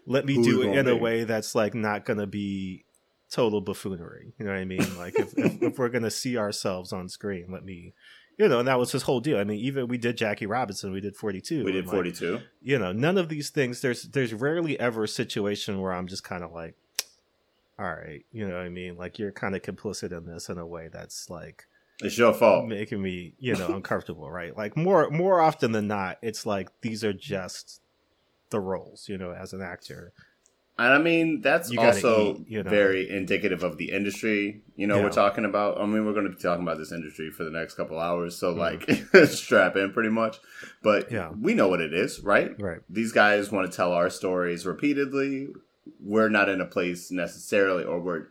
let 0.05 0.25
me 0.25 0.35
Who 0.35 0.43
do 0.43 0.61
it 0.61 0.67
gonna 0.67 0.79
in 0.79 0.87
a 0.87 0.95
way 0.95 1.23
that's 1.25 1.55
like 1.55 1.73
not 1.73 2.05
going 2.05 2.19
to 2.19 2.27
be 2.27 2.85
total 3.31 3.61
buffoonery. 3.61 4.33
You 4.37 4.45
know 4.45 4.51
what 4.51 4.59
I 4.59 4.65
mean? 4.65 4.97
Like, 4.97 5.17
if 5.19 5.37
if, 5.37 5.61
if 5.61 5.79
we're 5.79 5.89
going 5.89 6.03
to 6.03 6.11
see 6.11 6.37
ourselves 6.37 6.91
on 6.93 7.09
screen, 7.09 7.47
let 7.49 7.63
me. 7.65 7.93
You 8.37 8.47
know, 8.47 8.59
and 8.59 8.67
that 8.69 8.79
was 8.79 8.93
his 8.93 9.03
whole 9.03 9.19
deal. 9.19 9.37
I 9.37 9.43
mean, 9.43 9.59
even 9.59 9.89
we 9.89 9.97
did 9.97 10.15
Jackie 10.15 10.45
Robinson, 10.45 10.93
we 10.93 11.01
did 11.01 11.17
Forty 11.17 11.41
Two. 11.41 11.65
We 11.65 11.73
did 11.73 11.89
forty 11.89 12.11
two. 12.13 12.39
you 12.61 12.79
know 12.79 12.93
none 12.93 13.17
of 13.17 13.27
these 13.27 13.49
things 13.49 13.81
there's 13.81 14.03
there's 14.03 14.33
rarely 14.33 14.79
ever 14.79 15.03
a 15.03 15.07
situation 15.09 15.81
where 15.81 15.91
i'm 15.91 16.07
just 16.07 16.23
kind 16.23 16.41
of 16.43 16.53
like 16.53 16.75
all 17.77 17.85
right 17.91 18.25
you 18.31 18.47
know 18.47 18.55
what 18.55 18.63
i 18.63 18.69
mean 18.69 18.95
like 18.97 19.19
you're 19.19 19.31
kind 19.33 19.55
of 19.55 19.61
complicit 19.61 20.11
in 20.17 20.25
this 20.25 20.47
in 20.49 20.57
a 20.57 20.65
way 20.65 20.87
that's 20.91 21.29
like 21.29 21.65
It's 22.01 22.17
your 22.17 22.33
fault. 22.33 22.67
making 22.67 23.01
me 23.01 23.33
you 23.39 23.55
know 23.57 23.67
uncomfortable 23.75 24.29
right 24.31 24.55
like 24.55 24.77
more 24.77 25.09
more 25.09 25.41
often 25.41 25.73
than 25.73 25.87
not 25.87 26.17
it's 26.21 26.45
like 26.45 26.69
these 26.81 27.03
are 27.03 27.13
just 27.13 27.81
the 28.51 28.59
roles 28.61 29.09
you 29.09 29.17
know 29.17 29.31
as 29.33 29.51
an 29.53 29.61
actor 29.61 30.13
I 30.81 30.97
mean, 30.97 31.41
that's 31.41 31.71
You 31.71 31.79
also 31.79 32.35
eat, 32.35 32.45
you 32.47 32.63
know. 32.63 32.69
very 32.69 33.09
indicative 33.09 33.63
of 33.63 33.77
the 33.77 33.91
industry. 33.91 34.61
You 34.75 34.87
know, 34.87 34.97
Yeah. 34.97 35.03
we're 35.03 35.09
talking 35.11 35.45
about. 35.45 35.79
I 35.79 35.85
mean, 35.85 36.05
we're 36.05 36.13
going 36.13 36.25
to 36.29 36.31
be 36.35 36.41
talking 36.41 36.63
about 36.63 36.77
this 36.77 36.91
industry 36.91 37.31
for 37.31 37.43
the 37.43 37.51
next 37.51 37.73
couple 37.75 37.99
hours. 37.99 38.35
So, 38.37 38.53
Mhm. 38.55 38.57
like, 39.13 39.27
strap 39.29 39.75
in 39.75 39.91
pretty 39.91 40.09
much. 40.09 40.37
But 40.81 41.11
Yeah. 41.11 41.31
we 41.39 41.53
know 41.53 41.67
what 41.67 41.81
it 41.81 41.93
is, 41.93 42.21
right? 42.23 42.55
right 42.61 42.79
These 42.89 43.11
guys 43.11 43.51
want 43.51 43.69
to 43.69 43.75
tell 43.75 43.91
our 43.91 44.09
stories 44.09 44.65
repeatedly. 44.65 45.49
We're 46.01 46.29
not 46.29 46.49
in 46.49 46.61
a 46.61 46.65
place 46.65 47.11
necessarily, 47.11 47.83
or 47.83 47.99
we're 47.99 48.27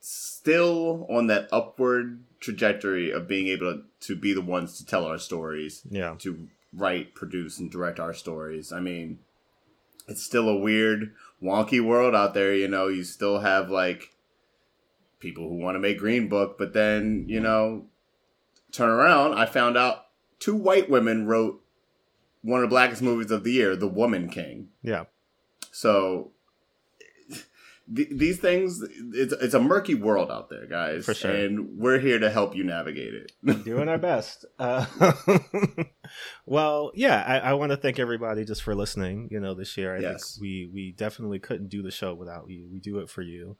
still 0.00 1.06
on 1.08 1.26
that 1.28 1.48
upward 1.52 2.20
trajectory 2.40 3.10
of 3.10 3.28
being 3.28 3.46
able 3.46 3.72
to, 3.72 3.82
to 4.00 4.16
be 4.16 4.34
the 4.34 4.40
ones 4.40 4.76
to 4.78 4.84
tell 4.84 5.04
our 5.04 5.18
stories 5.18 5.82
yeah 5.90 6.16
to 6.18 6.48
write, 6.74 7.14
produce, 7.14 7.58
and 7.58 7.70
direct 7.70 8.00
our 8.00 8.12
stories. 8.14 8.72
I 8.72 8.80
mean, 8.80 9.18
it's 10.08 10.22
still 10.22 10.48
a 10.48 10.56
weird, 10.56 11.12
wonky 11.42 11.84
world 11.84 12.14
out 12.14 12.34
there. 12.34 12.54
You 12.54 12.68
know, 12.68 12.88
you 12.88 13.04
still 13.04 13.40
have 13.40 13.70
like 13.70 14.14
people 15.20 15.48
who 15.48 15.56
want 15.56 15.74
to 15.74 15.80
make 15.80 15.98
Green 15.98 16.28
Book, 16.28 16.56
but 16.58 16.72
then 16.72 17.26
you 17.28 17.40
know, 17.40 17.86
turn 18.70 18.90
around. 18.90 19.34
I 19.34 19.46
found 19.46 19.76
out 19.76 20.06
two 20.38 20.56
white 20.56 20.90
women 20.90 21.26
wrote 21.26 21.62
one 22.42 22.62
of 22.62 22.68
the 22.68 22.74
blackest 22.74 23.02
movies 23.02 23.30
of 23.30 23.44
the 23.44 23.52
year, 23.52 23.76
The 23.76 23.88
Woman 23.88 24.28
King. 24.28 24.68
yeah 24.82 25.04
So 25.70 26.32
th- 27.94 28.08
these 28.10 28.38
things 28.38 28.82
it's 29.14 29.32
it's 29.34 29.54
a 29.54 29.60
murky 29.60 29.94
world 29.94 30.30
out 30.30 30.48
there, 30.50 30.66
guys. 30.66 31.04
For 31.04 31.14
sure. 31.14 31.30
And 31.30 31.78
we're 31.78 31.98
here 31.98 32.18
to 32.18 32.30
help 32.30 32.54
you 32.56 32.64
navigate 32.64 33.14
it. 33.14 33.64
doing 33.64 33.88
our 33.88 33.98
best. 33.98 34.44
Uh, 34.58 34.86
well, 36.46 36.92
yeah, 36.94 37.22
I, 37.26 37.50
I 37.50 37.52
want 37.54 37.70
to 37.72 37.76
thank 37.76 37.98
everybody 37.98 38.44
just 38.44 38.62
for 38.62 38.74
listening. 38.74 39.28
You 39.30 39.40
know, 39.40 39.54
this 39.54 39.76
year, 39.76 39.96
I 39.96 40.00
Yes. 40.00 40.34
think 40.34 40.42
we 40.42 40.70
we 40.72 40.92
definitely 40.92 41.38
couldn't 41.38 41.68
do 41.68 41.82
the 41.82 41.90
show 41.90 42.14
without 42.14 42.48
you. 42.48 42.68
We 42.72 42.80
do 42.80 42.98
it 42.98 43.08
for 43.08 43.22
you, 43.22 43.56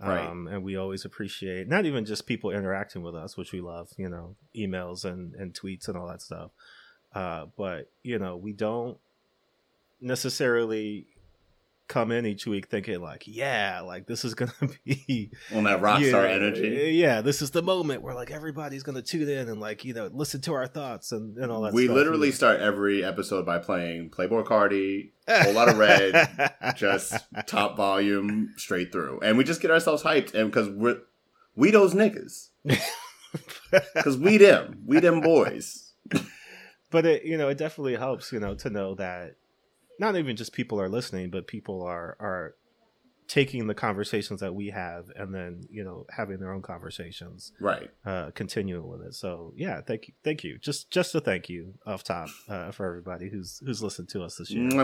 Right. 0.00 0.26
um, 0.26 0.46
and 0.48 0.62
we 0.62 0.76
always 0.76 1.04
appreciate 1.04 1.68
not 1.68 1.86
even 1.86 2.04
just 2.04 2.26
people 2.26 2.50
interacting 2.50 3.02
with 3.02 3.14
us, 3.14 3.36
which 3.36 3.52
we 3.52 3.60
love. 3.60 3.88
You 3.96 4.08
know, 4.08 4.36
emails 4.56 5.04
and 5.04 5.34
and 5.34 5.54
tweets 5.54 5.88
and 5.88 5.96
all 5.96 6.08
that 6.08 6.22
stuff. 6.22 6.50
Uh, 7.14 7.46
but 7.56 7.90
you 8.02 8.18
know, 8.18 8.36
we 8.36 8.52
don't 8.52 8.98
necessarily 10.00 11.06
come 11.88 12.12
in 12.12 12.26
each 12.26 12.46
week 12.46 12.66
thinking 12.68 13.00
like, 13.00 13.24
yeah, 13.26 13.80
like 13.80 14.06
this 14.06 14.24
is 14.24 14.34
gonna 14.34 14.52
be 14.84 15.30
On 15.54 15.64
that 15.64 15.80
rock 15.80 16.00
yeah, 16.00 16.08
star 16.08 16.26
energy. 16.26 16.92
Yeah, 16.94 17.22
this 17.22 17.42
is 17.42 17.50
the 17.50 17.62
moment 17.62 18.02
where 18.02 18.14
like 18.14 18.30
everybody's 18.30 18.82
gonna 18.82 19.02
tune 19.02 19.28
in 19.28 19.48
and 19.48 19.60
like 19.60 19.84
you 19.84 19.94
know 19.94 20.08
listen 20.12 20.40
to 20.42 20.54
our 20.54 20.66
thoughts 20.66 21.12
and, 21.12 21.36
and 21.38 21.50
all 21.50 21.62
that. 21.62 21.72
We 21.72 21.84
stuff. 21.84 21.96
literally 21.96 22.30
start 22.30 22.60
every 22.60 23.02
episode 23.02 23.44
by 23.44 23.58
playing 23.58 24.10
Playboi 24.10 24.44
Carti, 24.44 25.10
whole 25.28 25.54
lot 25.54 25.68
of 25.68 25.78
red, 25.78 26.52
just 26.76 27.26
top 27.46 27.76
volume 27.76 28.52
straight 28.56 28.92
through, 28.92 29.20
and 29.20 29.38
we 29.38 29.44
just 29.44 29.60
get 29.60 29.70
ourselves 29.70 30.02
hyped, 30.02 30.34
and 30.34 30.50
because 30.50 30.68
we're 30.68 31.00
we 31.56 31.70
those 31.70 31.94
niggas, 31.94 32.48
because 33.94 34.16
we 34.16 34.36
them, 34.36 34.82
we 34.86 35.00
them 35.00 35.20
boys. 35.20 35.92
but 36.90 37.04
it 37.04 37.24
you 37.24 37.36
know 37.36 37.48
it 37.48 37.58
definitely 37.58 37.96
helps 37.96 38.32
you 38.32 38.40
know 38.40 38.54
to 38.54 38.70
know 38.70 38.94
that 38.94 39.36
not 39.98 40.16
even 40.16 40.36
just 40.36 40.52
people 40.52 40.80
are 40.80 40.88
listening, 40.88 41.30
but 41.30 41.46
people 41.46 41.82
are 41.82 42.16
are 42.20 42.54
taking 43.26 43.66
the 43.66 43.74
conversations 43.74 44.40
that 44.40 44.54
we 44.54 44.70
have 44.70 45.10
and 45.14 45.34
then 45.34 45.60
you 45.70 45.84
know 45.84 46.06
having 46.16 46.38
their 46.38 46.50
own 46.50 46.62
conversations 46.62 47.52
Right. 47.60 47.90
uh 48.06 48.30
continuing 48.34 48.88
with 48.88 49.02
it 49.02 49.12
so 49.14 49.52
yeah 49.54 49.82
thank 49.82 50.08
you 50.08 50.14
thank 50.24 50.44
you 50.44 50.56
just 50.56 50.90
just 50.90 51.14
a 51.14 51.20
thank 51.20 51.50
you 51.50 51.74
off 51.84 52.02
top 52.02 52.30
uh 52.48 52.70
for 52.70 52.86
everybody 52.86 53.28
who's 53.28 53.60
who's 53.66 53.82
listened 53.82 54.08
to 54.10 54.22
us 54.22 54.36
this 54.36 54.50
year. 54.50 54.64
We 54.70 54.78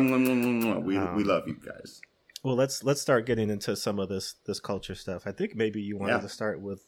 we 0.88 0.96
Um, 0.98 1.24
love 1.24 1.48
you 1.48 1.56
guys. 1.64 2.02
Well, 2.42 2.54
let's 2.54 2.84
let's 2.84 3.00
start 3.00 3.24
getting 3.24 3.48
into 3.48 3.74
some 3.76 3.98
of 3.98 4.10
this 4.10 4.34
this 4.44 4.60
culture 4.60 4.94
stuff. 4.94 5.22
I 5.26 5.32
think 5.32 5.54
maybe 5.56 5.80
you 5.80 5.96
wanted 5.96 6.12
Yeah. 6.16 6.20
to 6.20 6.28
start 6.28 6.60
with 6.60 6.84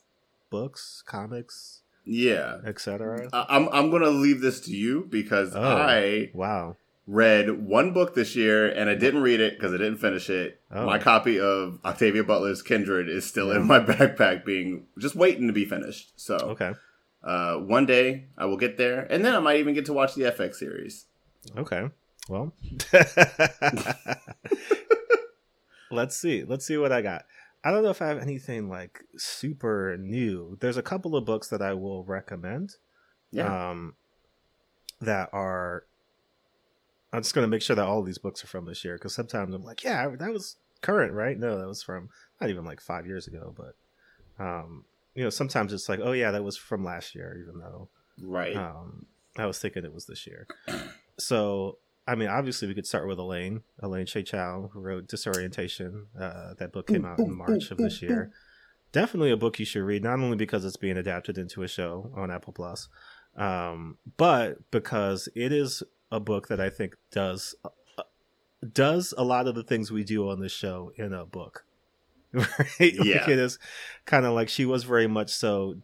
books, 0.50 1.02
comics, 1.06 1.80
Yeah. 2.04 2.58
etc. 2.66 3.30
I'm 3.32 3.70
I'm 3.70 3.90
gonna 3.90 4.10
leave 4.10 4.42
this 4.42 4.60
to 4.66 4.70
you 4.72 5.06
because 5.08 5.56
Oh. 5.56 5.60
I 5.62 6.30
Wow. 6.34 6.76
Read 7.06 7.64
one 7.66 7.92
book 7.92 8.14
this 8.14 8.34
year 8.34 8.68
and 8.68 8.90
I 8.90 8.94
didn't 8.96 9.22
read 9.22 9.40
it 9.40 9.54
because 9.56 9.72
I 9.72 9.76
didn't 9.76 9.98
finish 9.98 10.28
it. 10.28 10.60
Oh. 10.72 10.86
My 10.86 10.98
copy 10.98 11.38
of 11.38 11.78
Octavia 11.84 12.24
Butler's 12.24 12.62
Kindred 12.62 13.08
is 13.08 13.24
still 13.24 13.50
in 13.52 13.64
my 13.66 13.78
backpack, 13.92 14.44
being 14.44 14.86
just 14.98 15.14
waiting 15.14 15.46
to 15.46 15.52
be 15.52 15.64
finished. 15.64 16.12
So 16.16 16.34
Okay. 16.36 16.72
uh, 17.22 17.58
one 17.58 17.86
day 17.86 18.26
I 18.36 18.46
will 18.46 18.56
get 18.56 18.76
there, 18.76 19.06
and 19.10 19.24
then 19.24 19.34
I 19.34 19.38
might 19.38 19.58
even 19.60 19.74
get 19.74 19.86
to 19.86 19.92
watch 19.92 20.14
the 20.16 20.22
FX 20.24 20.56
series. 20.56 21.06
Okay. 21.56 21.88
Well, 22.28 22.52
let's 25.90 26.16
see. 26.16 26.44
Let's 26.44 26.66
see 26.66 26.76
what 26.76 26.92
I 26.92 27.02
got. 27.02 27.24
I 27.64 27.70
don't 27.70 27.82
know 27.82 27.90
if 27.90 28.02
I 28.02 28.06
have 28.08 28.18
anything 28.18 28.68
like 28.68 29.04
super 29.16 29.96
new. 29.98 30.56
There's 30.60 30.76
a 30.76 30.82
couple 30.82 31.16
of 31.16 31.24
books 31.24 31.48
that 31.48 31.62
I 31.62 31.72
will 31.74 32.04
recommend. 32.04 32.74
Yeah, 33.30 33.70
Um, 33.70 33.94
that 35.00 35.30
are. 35.32 35.84
I'm 37.16 37.22
just 37.22 37.34
gonna 37.34 37.48
make 37.48 37.62
sure 37.62 37.74
that 37.74 37.86
all 37.86 38.02
these 38.02 38.18
books 38.18 38.44
are 38.44 38.46
from 38.46 38.66
this 38.66 38.84
year 38.84 38.96
because 38.96 39.14
sometimes 39.14 39.54
I'm 39.54 39.64
like, 39.64 39.82
yeah, 39.82 40.06
that 40.18 40.32
was 40.34 40.56
current, 40.82 41.14
right? 41.14 41.38
No, 41.38 41.58
that 41.58 41.66
was 41.66 41.82
from 41.82 42.10
not 42.42 42.50
even 42.50 42.66
like 42.66 42.78
five 42.78 43.06
years 43.06 43.26
ago, 43.26 43.54
but 43.56 43.74
um, 44.44 44.84
you 45.14 45.24
know, 45.24 45.30
sometimes 45.30 45.72
it's 45.72 45.88
like, 45.88 45.98
oh 46.02 46.12
yeah, 46.12 46.30
that 46.30 46.44
was 46.44 46.58
from 46.58 46.84
last 46.84 47.14
year, 47.14 47.34
even 47.42 47.58
though 47.58 47.88
right. 48.22 48.54
um, 48.54 49.06
I 49.38 49.46
was 49.46 49.58
thinking 49.58 49.82
it 49.82 49.94
was 49.94 50.04
this 50.04 50.26
year. 50.26 50.46
So, 51.18 51.78
I 52.06 52.16
mean, 52.16 52.28
obviously, 52.28 52.68
we 52.68 52.74
could 52.74 52.86
start 52.86 53.08
with 53.08 53.18
Elaine, 53.18 53.62
Elaine 53.82 54.04
Hsieh 54.04 54.26
Chou, 54.26 54.68
who 54.74 54.80
wrote 54.80 55.08
Disorientation. 55.08 56.08
Uh, 56.20 56.52
that 56.58 56.70
book 56.70 56.86
came 56.88 57.06
out 57.06 57.18
in 57.18 57.34
March 57.34 57.70
of 57.70 57.78
this 57.78 58.02
year. 58.02 58.30
Definitely 58.92 59.30
a 59.30 59.38
book 59.38 59.58
you 59.58 59.64
should 59.64 59.84
read, 59.84 60.02
not 60.04 60.20
only 60.20 60.36
because 60.36 60.66
it's 60.66 60.76
being 60.76 60.98
adapted 60.98 61.38
into 61.38 61.62
a 61.62 61.68
show 61.68 62.12
on 62.14 62.30
Apple 62.30 62.52
Plus, 62.52 62.88
um, 63.36 63.96
but 64.18 64.70
because 64.70 65.30
it 65.34 65.52
is 65.52 65.82
a 66.10 66.20
book 66.20 66.48
that 66.48 66.60
I 66.60 66.70
think 66.70 66.94
does 67.10 67.54
uh, 67.64 68.02
does 68.72 69.12
a 69.16 69.24
lot 69.24 69.46
of 69.48 69.54
the 69.54 69.62
things 69.62 69.90
we 69.90 70.04
do 70.04 70.28
on 70.30 70.40
this 70.40 70.52
show 70.52 70.92
in 70.96 71.12
a 71.12 71.24
book. 71.24 71.64
Right? 72.32 72.48
Like, 72.80 72.92
Yeah. 73.04 73.30
it 73.30 73.38
is 73.38 73.58
kind 74.04 74.26
of 74.26 74.34
like 74.34 74.48
she 74.48 74.64
was 74.66 74.84
very 74.84 75.06
much 75.06 75.30
so 75.30 75.76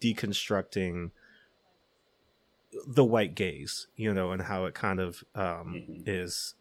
deconstructing 0.00 1.10
the 2.86 3.04
white 3.04 3.34
gaze, 3.34 3.88
you 3.96 4.12
know, 4.14 4.30
and 4.32 4.42
how 4.42 4.64
it 4.66 4.74
kind 4.74 5.00
of 5.00 5.22
um, 5.34 5.82
Mhm. 5.88 6.02
is 6.06 6.54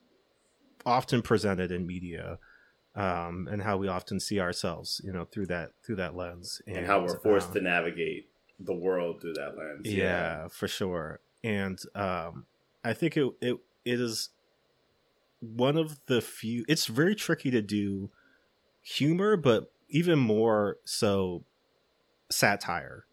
often 0.85 1.21
presented 1.21 1.71
in 1.71 1.85
media, 1.85 2.39
um, 2.95 3.47
and 3.51 3.61
how 3.61 3.77
we 3.77 3.87
often 3.87 4.19
see 4.19 4.39
ourselves, 4.39 5.01
you 5.03 5.11
know, 5.11 5.25
through 5.25 5.45
that 5.47 5.71
through 5.83 5.97
that 5.97 6.15
lens, 6.15 6.61
and 6.65 6.85
how 6.85 7.03
we're 7.03 7.19
forced 7.19 7.49
um, 7.49 7.53
to 7.55 7.61
navigate 7.61 8.29
the 8.59 8.73
world 8.73 9.21
through 9.21 9.33
that 9.33 9.55
lens. 9.57 9.85
yeah, 9.85 10.47
for 10.47 10.67
sure. 10.67 11.19
And 11.43 11.79
um, 11.93 12.45
I 12.87 12.93
think 12.93 13.17
it 13.17 13.29
it 13.41 13.57
it 13.85 13.99
is 13.99 14.29
one 15.39 15.77
of 15.77 15.99
the 16.07 16.21
few. 16.21 16.65
It's 16.67 16.87
very 16.87 17.15
tricky 17.15 17.51
to 17.51 17.61
do 17.61 18.09
humor, 18.81 19.37
but 19.37 19.71
even 19.89 20.19
more 20.19 20.77
so 20.85 21.43
satire. 22.29 23.05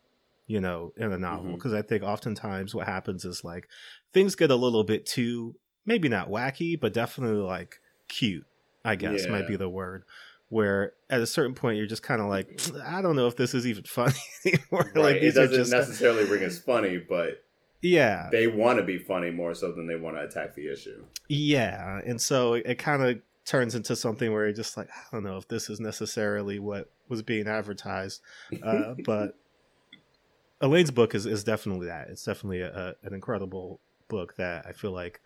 You 0.47 0.61
know, 0.61 0.93
in 0.99 1.11
a 1.11 1.17
novel, 1.17 1.47
mm-hmm. 1.47 1.55
because 1.55 1.73
I 1.73 1.81
think 1.81 2.03
oftentimes 2.03 2.75
what 2.75 2.87
happens 2.87 3.25
is 3.25 3.45
like 3.45 3.67
things 4.13 4.35
get 4.35 4.51
a 4.51 4.57
little 4.57 4.85
bit 4.85 5.07
too 5.07 5.55
maybe 5.87 6.09
not 6.09 6.31
wacky, 6.31 6.79
but 6.79 6.93
definitely 6.93 7.43
like 7.43 7.81
cute. 8.09 8.47
I 8.85 8.97
guess 8.97 9.27
might 9.29 9.49
be 9.49 9.57
the 9.57 9.69
word. 9.69 10.05
Where 10.51 10.93
at 11.09 11.23
a 11.23 11.27
certain 11.27 11.55
point 11.55 11.79
you're 11.79 11.87
just 11.87 12.03
kind 12.03 12.21
of 12.21 12.29
like, 12.29 12.61
I 12.85 13.01
don't 13.01 13.17
know 13.17 13.27
if 13.27 13.37
this 13.37 13.55
is 13.55 13.67
even 13.67 13.85
funny 13.89 14.13
anymore. 14.45 14.93
Right. 14.95 14.97
like 14.97 15.17
it 15.17 15.35
doesn't 15.35 15.57
just 15.57 15.73
necessarily 15.73 16.25
ring 16.25 16.43
as 16.43 16.59
funny, 16.59 16.99
but 16.99 17.43
yeah, 17.85 18.29
they 18.33 18.47
want 18.47 18.79
to 18.79 18.85
be 18.85 18.99
funny 18.99 19.31
more 19.31 19.55
so 19.55 19.73
than 19.73 19.87
they 19.87 19.97
want 19.97 20.17
to 20.17 20.23
attack 20.23 20.55
the 20.55 20.73
issue. 20.73 21.05
yeah, 21.29 22.01
and 22.05 22.21
so 22.21 22.55
it, 22.55 22.67
it 22.67 22.79
kind 22.79 23.03
of 23.03 23.21
turns 23.45 23.75
into 23.75 23.95
something 23.95 24.33
where 24.33 24.45
you're 24.45 24.55
just 24.55 24.77
like, 24.77 24.89
I 24.89 25.03
don't 25.13 25.23
know 25.23 25.37
if 25.37 25.47
this 25.49 25.69
is 25.69 25.81
necessarily 25.81 26.59
what 26.59 26.91
was 27.09 27.23
being 27.23 27.47
advertised, 27.47 28.23
uh, 28.63 28.95
but 29.05 29.37
Elaine's 30.61 30.91
book 30.91 31.15
is, 31.15 31.27
is 31.27 31.45
definitely 31.45 31.89
that. 31.89 32.09
It's 32.09 32.25
definitely 32.25 32.63
a, 32.63 32.73
a, 32.73 33.07
an 33.07 33.13
incredible 33.13 33.81
book 34.09 34.37
that 34.37 34.65
I 34.67 34.73
feel 34.73 34.93
like, 34.93 35.21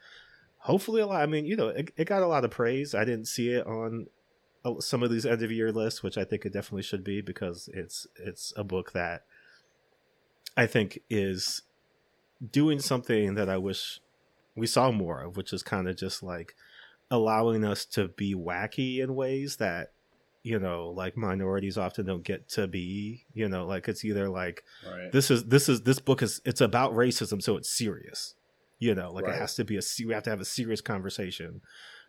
hopefully, 0.59 1.01
a 1.01 1.07
lot. 1.07 1.23
I 1.23 1.27
mean, 1.27 1.47
you 1.47 1.55
know, 1.55 1.69
it, 1.69 1.93
it 1.97 2.07
got 2.07 2.23
a 2.23 2.27
lot 2.27 2.45
of 2.45 2.51
praise. 2.51 2.95
I 2.95 3.05
didn't 3.05 3.27
see 3.27 3.51
it 3.51 3.67
on 3.67 4.09
uh, 4.65 4.81
some 4.81 5.05
of 5.05 5.11
these 5.11 5.25
end 5.25 5.43
of 5.43 5.53
year 5.53 5.71
lists, 5.71 6.03
which 6.03 6.19
I 6.19 6.25
think 6.25 6.45
it 6.45 6.53
definitely 6.53 6.83
should 6.83 7.05
be 7.05 7.21
because 7.21 7.71
it's 7.73 8.07
it's 8.17 8.53
a 8.57 8.65
book 8.65 8.93
that 8.93 9.23
I 10.57 10.67
think 10.67 10.99
is 11.09 11.63
doing 12.51 12.79
something 12.81 13.35
that 13.35 13.49
I 13.49 13.57
wish 13.59 14.01
we 14.55 14.67
saw 14.67 14.91
more 14.93 15.23
of, 15.23 15.37
which 15.37 15.53
is 15.53 15.63
kind 15.63 15.89
of 15.89 15.97
just 15.97 16.23
like 16.23 16.55
allowing 17.11 17.65
us 17.65 17.85
to 17.87 18.09
be 18.09 18.35
wacky 18.35 18.99
in 19.01 19.15
ways 19.15 19.57
that 19.57 19.93
you 20.43 20.59
know 20.59 20.89
like 20.91 21.17
minorities 21.17 21.77
often 21.79 22.07
don't 22.07 22.23
get 22.23 22.49
to 22.49 22.67
be 22.69 23.25
you 23.35 23.49
know 23.49 23.67
like 23.67 23.89
it's 23.89 24.05
either 24.05 24.29
like 24.29 24.63
Right. 24.87 25.11
this 25.11 25.31
is 25.31 25.45
this 25.47 25.69
is 25.69 25.83
this 25.83 25.99
book 25.99 26.23
is 26.23 26.41
it's 26.45 26.61
about 26.61 26.93
racism 26.93 27.43
so 27.43 27.57
it's 27.57 27.69
serious 27.71 28.35
you 28.79 28.95
know 28.95 29.11
like 29.11 29.25
Right. 29.27 29.35
it 29.35 29.39
has 29.41 29.55
to 29.57 29.65
be 29.65 29.77
a 29.79 29.81
we 30.07 30.13
have 30.15 30.23
to 30.25 30.31
have 30.31 30.41
a 30.41 30.45
serious 30.45 30.81
conversation 30.81 31.61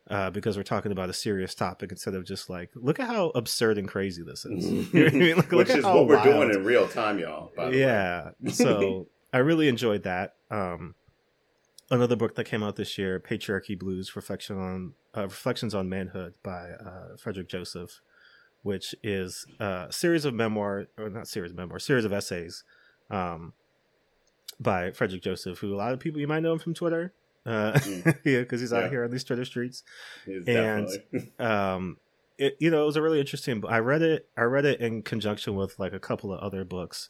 uh, 0.10 0.30
because 0.32 0.58
we're 0.58 0.64
talking 0.64 0.92
about 0.92 1.10
a 1.10 1.14
serious 1.14 1.56
topic 1.56 1.92
instead 1.92 2.14
of 2.14 2.26
just 2.26 2.50
like 2.50 2.70
look 2.76 3.00
at 3.00 3.08
how 3.08 3.30
absurd 3.36 3.78
and 3.78 3.88
crazy 3.88 4.22
this 4.22 4.46
is 4.46 4.66
You 4.94 5.02
know 5.06 5.08
I 5.08 5.10
mean? 5.12 5.36
Like, 5.38 5.52
Which 5.52 5.70
is 5.70 5.84
what 5.86 6.08
we're 6.08 6.16
wild. 6.18 6.26
doing 6.26 6.50
in 6.54 6.64
real 6.66 6.88
time, 6.88 7.20
y'all. 7.20 7.52
By 7.56 7.66
the 7.66 7.72
way. 7.72 7.80
yeah 7.80 8.30
so 8.52 9.08
i 9.34 9.38
really 9.38 9.68
enjoyed 9.68 10.04
that 10.04 10.36
um 10.52 10.96
another 11.92 12.16
book 12.16 12.36
that 12.36 12.44
came 12.46 12.64
out 12.64 12.76
this 12.76 12.98
year 12.98 13.20
patriarchy 13.20 13.78
blues 13.78 14.16
reflection 14.16 14.58
on 14.58 14.94
uh, 15.18 15.24
reflections 15.24 15.74
on 15.74 15.90
manhood 15.90 16.34
by 16.44 16.70
uh, 16.72 17.16
frederick 17.18 17.50
joseph 17.50 18.02
which 18.62 18.94
is 19.04 19.46
a 19.60 19.88
series 19.90 20.26
of 20.26 20.34
memoir 20.34 20.86
or 20.98 21.10
not 21.10 21.28
series 21.28 21.52
of 21.52 21.58
memoir 21.58 21.80
series 21.80 22.06
of 22.06 22.14
essays 22.14 22.64
um 23.10 23.54
by 24.60 24.92
frederick 24.92 25.22
joseph 25.24 25.60
who 25.60 25.74
a 25.74 25.78
lot 25.78 25.94
of 25.94 26.00
people 26.00 26.20
you 26.20 26.28
might 26.28 26.42
know 26.42 26.54
him 26.54 26.60
from 26.60 26.74
twitter 26.74 27.14
uh 27.46 27.72
Mm. 27.74 28.06
yeah 28.26 28.40
because 28.40 28.60
he's 28.60 28.72
Yeah. 28.74 28.80
out 28.80 28.90
here 28.90 29.04
on 29.06 29.12
these 29.12 29.24
twitter 29.24 29.46
streets 29.46 29.84
And- 30.28 30.46
definitely. 30.46 31.32
um 31.40 31.98
it 32.38 32.58
you 32.60 32.70
know 32.70 32.84
it 32.84 32.86
was 32.86 32.98
a 32.98 33.02
really 33.02 33.20
interesting 33.20 33.62
book 33.62 33.72
i 33.72 33.80
read 33.80 34.02
it 34.02 34.28
i 34.38 34.42
read 34.42 34.66
it 34.66 34.82
in 34.82 35.02
conjunction 35.04 35.56
with 35.56 35.80
like 35.80 35.94
a 35.94 36.00
couple 36.00 36.34
of 36.34 36.40
other 36.42 36.64
books 36.66 37.10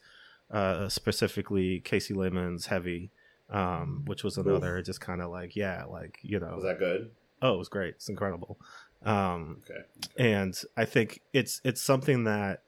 uh 0.51 0.89
specifically 0.89 1.81
kiese 1.85 2.11
laymon's 2.15 2.65
heavy 2.67 3.11
um 3.49 4.03
which 4.05 4.23
was 4.23 4.37
another 4.37 4.81
just 4.81 5.01
kind 5.01 5.21
of 5.21 5.29
like 5.31 5.55
yeah 5.55 5.83
like 5.85 6.17
you 6.21 6.39
know 6.39 6.53
Was 6.55 6.63
that 6.65 6.79
good? 6.79 7.11
oh 7.41 7.55
it 7.55 7.57
was 7.57 7.69
great 7.69 7.95
it's 7.95 8.09
incredible 8.09 8.57
Um, 9.03 9.61
Okay. 9.69 9.83
and 10.17 10.59
I 10.75 10.85
think 10.85 11.21
it's 11.33 11.61
it's 11.63 11.81
something 11.81 12.23
that 12.25 12.63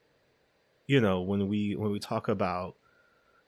you 0.88 1.01
know 1.01 1.21
when 1.21 1.47
we 1.47 1.75
when 1.75 1.91
we 1.91 2.00
talk 2.00 2.27
about 2.27 2.75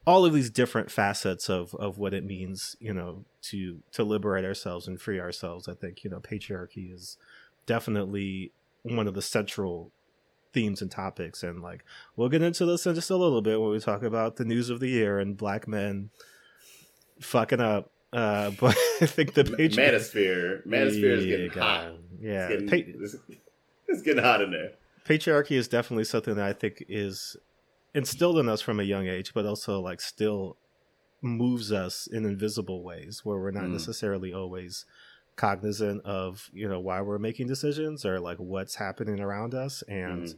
all 0.06 0.26
of 0.26 0.34
these 0.34 0.50
different 0.50 0.92
facets 0.92 1.50
of 1.50 1.74
of 1.76 1.98
what 1.98 2.14
it 2.14 2.26
means, 2.26 2.76
you 2.82 2.94
know, 2.94 3.24
to 3.44 3.80
to 3.94 4.04
liberate 4.04 4.44
ourselves 4.44 4.86
and 4.88 5.00
free 5.00 5.20
ourselves. 5.20 5.68
I 5.70 5.76
think 5.76 6.04
you 6.04 6.10
know 6.10 6.20
patriarchy 6.20 6.94
is 6.94 7.18
definitely 7.66 8.52
one 8.82 9.08
of 9.08 9.14
the 9.14 9.22
central 9.22 9.92
themes 10.54 10.82
and 10.82 10.92
topics 10.92 11.42
and 11.44 11.62
like 11.62 11.84
we'll 12.16 12.30
get 12.30 12.42
into 12.44 12.66
this 12.66 12.86
in 12.86 12.94
just 12.96 13.10
a 13.10 13.16
little 13.18 13.42
bit 13.42 13.60
when 13.60 13.72
we 13.72 13.80
talk 13.80 14.04
about 14.04 14.36
the 14.38 14.46
news 14.46 14.70
of 14.70 14.80
the 14.80 14.88
year 14.88 15.20
and 15.20 15.36
black 15.36 15.68
men 15.68 16.10
fucking 17.20 17.60
up 17.60 17.92
uh 18.12 18.52
but 18.60 18.76
i 19.02 19.06
think 19.06 19.34
the 19.34 19.44
patri- 19.44 19.70
Manosphere. 19.84 20.66
Manosphere 20.68 21.18
is 21.18 21.26
getting 21.26 21.50
hot. 21.52 21.94
yeah 22.20 22.48
It's 22.50 22.64
getting, 22.64 22.70
Pa- 22.70 23.04
it's, 23.04 23.16
it's 23.88 24.02
getting 24.04 24.24
hot 24.24 24.42
in 24.42 24.52
there. 24.52 24.72
patriarchy 25.06 25.52
is 25.58 25.68
definitely 25.68 26.04
something 26.06 26.36
that 26.36 26.46
I 26.46 26.54
think 26.54 26.84
is 26.88 27.36
instilled 27.94 28.38
in 28.40 28.50
us 28.50 28.62
from 28.62 28.80
a 28.80 28.84
young 28.84 29.08
age, 29.08 29.34
but 29.34 29.46
also 29.46 29.80
like 29.80 30.02
still 30.02 30.58
moves 31.22 31.72
us 31.72 32.08
in 32.08 32.26
invisible 32.26 32.84
ways 32.84 33.22
where 33.24 33.38
we're 33.38 33.52
not 33.52 33.64
Mm. 33.66 33.72
necessarily 33.74 34.34
always 34.34 34.86
cognizant 35.36 36.04
of 36.06 36.50
you 36.54 36.68
know 36.70 36.80
why 36.80 37.02
we're 37.02 37.18
making 37.18 37.48
decisions 37.48 38.06
or 38.06 38.20
like 38.20 38.38
what's 38.38 38.76
happening 38.76 39.20
around 39.20 39.54
us 39.56 39.82
and 39.88 40.24
Mhm. 40.24 40.36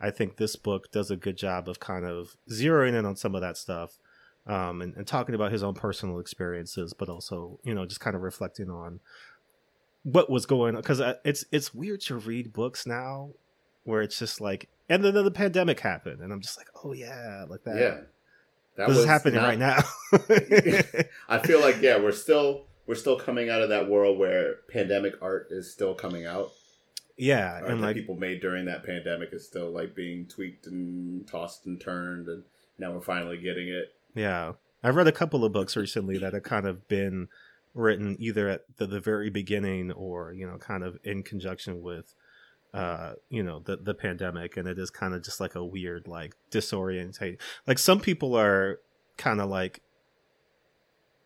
i 0.00 0.10
think 0.10 0.36
this 0.36 0.54
book 0.56 0.90
does 0.92 1.10
a 1.10 1.16
good 1.16 1.36
job 1.36 1.68
of 1.68 1.80
kind 1.80 2.04
of 2.04 2.36
zeroing 2.50 2.94
in 2.94 3.04
on 3.04 3.16
some 3.16 3.34
of 3.34 3.40
that 3.40 3.56
stuff 3.56 3.98
um, 4.46 4.80
and, 4.82 4.94
and 4.94 5.06
talking 5.08 5.34
about 5.34 5.50
his 5.50 5.64
own 5.64 5.74
personal 5.74 6.20
experiences 6.20 6.92
but 6.94 7.08
also 7.08 7.58
you 7.64 7.74
know 7.74 7.84
just 7.86 7.98
kind 8.00 8.14
of 8.14 8.22
reflecting 8.22 8.70
on 8.70 9.00
what 10.04 10.30
was 10.30 10.46
going 10.46 10.76
on 10.76 10.80
because 10.82 11.00
it's 11.24 11.44
it's 11.50 11.74
weird 11.74 12.00
to 12.02 12.16
read 12.16 12.52
books 12.52 12.86
now 12.86 13.30
where 13.82 14.02
it's 14.02 14.18
just 14.18 14.40
like 14.40 14.68
and 14.88 15.02
then 15.04 15.14
the 15.14 15.30
pandemic 15.32 15.80
happened 15.80 16.20
and 16.20 16.32
i'm 16.32 16.40
just 16.40 16.56
like 16.56 16.68
oh 16.84 16.92
yeah 16.92 17.44
like 17.48 17.64
that 17.64 17.76
Yeah. 17.76 18.00
That 18.76 18.88
this 18.88 18.98
is 18.98 19.02
was 19.04 19.06
happening 19.06 19.40
not- 19.40 19.48
right 19.48 19.58
now 19.58 19.82
I 21.28 21.38
feel 21.38 21.60
like 21.60 21.80
yeah, 21.80 21.98
we're 21.98 22.12
still 22.12 22.65
we're 22.86 22.94
still 22.94 23.18
coming 23.18 23.50
out 23.50 23.62
of 23.62 23.68
that 23.68 23.88
world 23.88 24.18
where 24.18 24.56
pandemic 24.70 25.14
art 25.20 25.48
is 25.50 25.70
still 25.70 25.94
coming 25.94 26.26
out. 26.26 26.52
yeah 27.16 27.60
Art 27.60 27.70
and 27.70 27.80
like 27.80 27.96
people 27.96 28.16
made 28.16 28.40
during 28.40 28.66
that 28.66 28.84
pandemic 28.84 29.30
is 29.32 29.46
still 29.46 29.70
like 29.70 29.94
being 29.94 30.26
tweaked 30.26 30.66
and 30.66 31.26
tossed 31.26 31.66
and 31.66 31.80
turned, 31.80 32.28
and 32.28 32.44
now 32.78 32.92
we're 32.92 33.00
finally 33.00 33.38
getting 33.38 33.68
it. 33.68 33.94
Yeah. 34.14 34.52
I've 34.82 34.96
read 34.96 35.08
a 35.08 35.12
couple 35.12 35.44
of 35.44 35.52
books 35.52 35.76
recently 35.76 36.18
that 36.18 36.32
have 36.32 36.44
kind 36.44 36.66
of 36.66 36.86
been 36.86 37.28
written 37.74 38.16
either 38.18 38.48
at 38.48 38.64
the, 38.76 38.86
the 38.86 39.00
very 39.00 39.30
beginning 39.30 39.90
or, 39.92 40.32
you 40.32 40.46
know, 40.46 40.58
kind 40.58 40.84
of 40.84 40.98
in 41.02 41.22
conjunction 41.22 41.82
with 41.82 42.14
uh, 42.74 43.14
you 43.30 43.42
know, 43.42 43.60
the 43.60 43.76
the 43.76 43.94
pandemic 43.94 44.56
and 44.56 44.68
it 44.68 44.78
is 44.78 44.90
kind 44.90 45.14
of 45.14 45.24
just 45.24 45.40
like 45.40 45.54
a 45.54 45.64
weird 45.64 46.06
like 46.06 46.34
disorientate. 46.50 47.38
Like 47.66 47.78
some 47.78 48.00
people 48.00 48.36
are 48.36 48.80
kind 49.16 49.40
of 49.40 49.48
like 49.48 49.80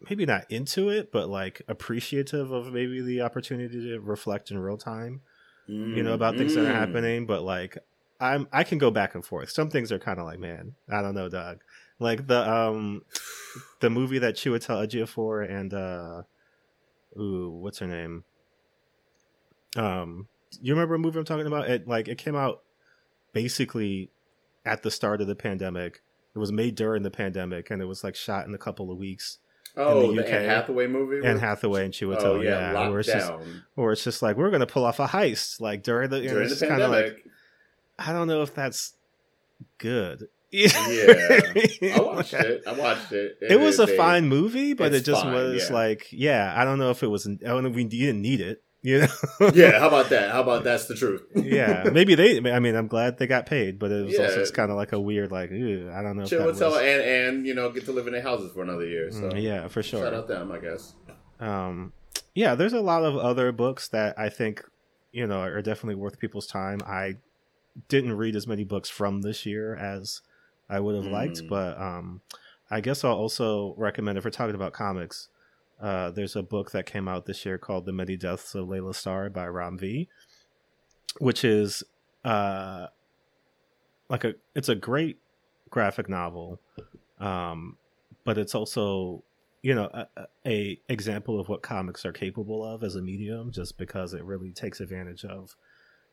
maybe 0.09 0.25
not 0.27 0.51
into 0.51 0.89
it, 0.89 1.13
but 1.13 1.29
like 1.29 1.63
appreciative 1.69 2.51
of 2.51 2.73
maybe 2.73 3.01
the 3.03 3.21
opportunity 3.21 3.81
to 3.91 4.01
reflect 4.01 4.51
in 4.51 4.59
real 4.59 4.79
time, 4.79 5.21
you 5.67 6.03
know, 6.03 6.15
about 6.15 6.39
things 6.39 6.55
that 6.55 6.65
are 6.65 6.73
Mm. 6.73 6.75
happening, 6.75 7.27
but 7.27 7.43
like 7.43 7.77
I'm 8.21 8.49
I 8.53 8.65
can 8.65 8.79
go 8.79 8.91
back 8.91 9.15
and 9.15 9.25
forth. 9.25 9.51
Some 9.51 9.71
things 9.71 9.91
are 9.91 9.99
kind 9.99 10.19
of 10.19 10.27
like, 10.27 10.39
man, 10.39 10.75
I 10.91 11.01
don't 11.03 11.15
know, 11.15 11.29
Doug. 11.29 11.61
Like 11.99 12.27
the 12.27 12.51
um 12.51 13.03
the 13.81 13.91
movie 13.91 14.19
that 14.19 14.35
Chiwetel 14.37 14.87
Ejiofor 14.87 15.51
and 15.51 15.73
uh 15.75 16.23
ooh, 17.19 17.51
what's 17.61 17.79
her 17.79 17.87
name? 17.87 18.25
Um 19.77 20.29
you 20.61 20.75
remember 20.75 20.95
a 20.95 20.99
movie 20.99 21.19
I'm 21.19 21.25
talking 21.25 21.47
about? 21.47 21.71
It 21.71 21.87
like 21.87 22.09
it 22.09 22.19
came 22.19 22.37
out 22.37 22.63
basically 23.33 24.11
at 24.65 24.83
the 24.83 24.91
start 24.91 25.21
of 25.21 25.27
the 25.27 25.37
pandemic. 25.37 26.03
It 26.35 26.39
was 26.39 26.53
made 26.53 26.75
during 26.75 27.03
the 27.03 27.11
pandemic 27.11 27.71
and 27.71 27.81
it 27.81 27.87
was 27.87 28.05
like 28.05 28.17
shot 28.17 28.47
in 28.47 28.55
a 28.55 28.59
couple 28.59 28.91
of 28.91 28.99
weeks. 28.99 29.39
Oh, 29.77 30.09
the 30.09 30.23
the, 30.23 30.27
UK. 30.27 30.33
Anne 30.33 30.49
Hathaway 30.49 30.87
movie. 30.87 31.27
Anne 31.27 31.39
Hathaway 31.39 31.85
and 31.85 31.95
Chiwetel, 31.95 32.23
Oh 32.23 32.41
yeah, 32.41 32.73
yeah, 32.73 32.89
where 32.89 33.01
it's 33.01 33.13
just 33.13 33.33
it's 33.77 34.05
just 34.05 34.23
like 34.23 34.37
we're 34.37 34.51
gonna 34.51 34.67
pull 34.67 34.85
off 34.85 34.99
a 34.99 35.07
heist 35.07 35.61
like 35.61 35.83
during 35.83 36.11
the 36.11 36.19
you 36.19 36.29
know, 36.29 36.35
during 36.35 36.51
it's 36.51 36.61
the 36.61 36.67
kind 36.67 36.83
of 36.83 36.91
pandemic. 36.91 37.25
like 37.25 37.33
I 37.99 38.13
don't 38.13 38.29
know 38.29 38.43
if 38.43 38.55
that's 38.55 38.95
good. 39.79 40.29
yeah, 40.51 40.71
I 40.75 42.01
watched 42.01 42.35
it. 42.35 42.63
I 42.67 42.73
watched 42.73 43.13
it. 43.13 43.39
It 43.41 43.61
was 43.61 43.79
a 43.79 43.87
fine 43.87 44.29
movie, 44.29 44.75
but 44.75 44.93
it 44.93 45.05
just 45.05 45.23
fine, 45.23 45.33
was 45.33 45.69
yeah. 45.69 45.75
like, 45.75 46.09
yeah, 46.11 46.53
I 46.57 46.65
don't 46.65 46.79
know 46.79 46.91
if 46.91 47.03
it 47.05 47.07
was. 47.07 47.27
I 47.27 47.35
don't 47.35 47.63
know 47.63 47.71
if 47.71 47.77
we 47.77 47.85
didn't 47.85 48.21
need 48.21 48.41
it. 48.41 48.63
You 48.83 49.01
know? 49.01 49.51
yeah, 49.55 49.79
how 49.79 49.89
about 49.89 50.09
that? 50.09 50.31
How 50.31 50.41
about 50.41 50.65
that's 50.65 50.87
the 50.87 50.95
truth? 50.95 51.23
yeah, 51.35 51.91
maybe 51.93 52.15
they. 52.15 52.39
I 52.51 52.61
mean, 52.61 52.75
I'm 52.75 52.87
glad 52.87 53.19
they 53.19 53.27
got 53.27 53.45
paid, 53.45 53.79
but 53.79 53.91
it 53.91 54.07
was 54.07 54.15
Yeah. 54.17 54.23
also 54.23 54.37
just 54.37 54.55
kind 54.55 54.71
of 54.71 54.77
like 54.79 54.93
a 54.93 54.99
weird, 55.01 55.31
like, 55.31 55.51
ew, 55.51 55.91
I 55.95 56.03
don't 56.03 56.17
know. 56.17 56.23
If 56.23 56.31
that 56.31 56.41
Chiwetel 56.41 56.71
was, 56.71 56.79
and 56.79 57.03
and 57.03 57.47
you 57.47 57.53
know 57.55 57.71
get 57.71 57.85
to 57.87 57.93
live 57.93 58.07
in 58.07 58.15
their 58.15 58.23
houses 58.23 58.53
for 58.53 58.63
another 58.63 58.87
year. 58.87 59.11
So 59.11 59.25
Mm, 59.33 59.43
yeah, 59.43 59.69
for 59.69 59.83
sure. 59.83 60.03
shout 60.05 60.15
out 60.15 60.29
them, 60.29 60.51
I 60.51 60.59
guess. 60.59 60.95
Um, 61.39 61.93
yeah, 62.35 62.55
there's 62.55 62.73
a 62.73 62.81
lot 62.81 63.05
of 63.05 63.17
other 63.17 63.53
books 63.53 63.87
that 63.89 64.19
I 64.19 64.29
think 64.31 64.65
you 65.13 65.27
know 65.27 65.41
are 65.41 65.61
definitely 65.63 65.97
worth 65.97 66.19
people's 66.19 66.47
time. 66.47 66.81
I 66.87 67.17
didn't 67.89 68.17
read 68.17 68.35
as 68.35 68.47
many 68.47 68.65
books 68.65 68.89
from 68.89 69.21
this 69.23 69.45
year 69.45 69.77
as 69.77 70.23
I 70.69 70.81
would 70.81 70.95
have 70.97 71.07
liked, 71.07 71.43
Mm. 71.45 71.49
but 71.49 71.79
um, 71.79 72.21
I 72.71 72.81
guess 72.81 73.05
I'll 73.05 73.13
also 73.13 73.75
recommend 73.77 74.17
if 74.17 74.25
we're 74.25 74.31
talking 74.31 74.55
about 74.55 74.73
comics. 74.73 75.29
Uh, 75.81 76.11
there's 76.11 76.37
a 76.37 76.43
book 76.43 76.71
that 76.73 76.85
came 76.87 77.09
out 77.09 77.27
this 77.27 77.45
year 77.47 77.57
called 77.59 77.87
"The 77.87 77.93
Many 77.93 78.17
Deaths 78.17 78.55
of 78.55 78.69
Laila 78.69 78.93
Starr" 78.95 79.31
by 79.31 79.47
Ram 79.47 79.79
V, 79.79 80.09
which 81.19 81.45
is 81.45 81.83
uh, 82.25 82.87
like 84.09 84.25
a 84.25 84.35
it's 84.55 84.69
a 84.69 84.75
great 84.75 85.19
graphic 85.71 86.09
novel, 86.09 86.61
um, 87.19 87.77
but 88.25 88.37
it's 88.39 88.55
also 88.55 89.23
you 89.63 89.75
know 89.75 89.89
a, 89.93 90.07
a- 90.47 90.81
example 90.89 91.39
of 91.41 91.49
what 91.49 91.63
comics 91.63 92.05
are 92.05 92.13
capable 92.13 92.65
of 92.65 92.83
as 92.85 92.97
a 92.97 93.03
medium, 93.03 93.51
just 93.51 93.79
because 93.79 94.13
it 94.15 94.25
really 94.25 94.53
takes 94.53 94.81
advantage 94.81 95.25
of 95.25 95.57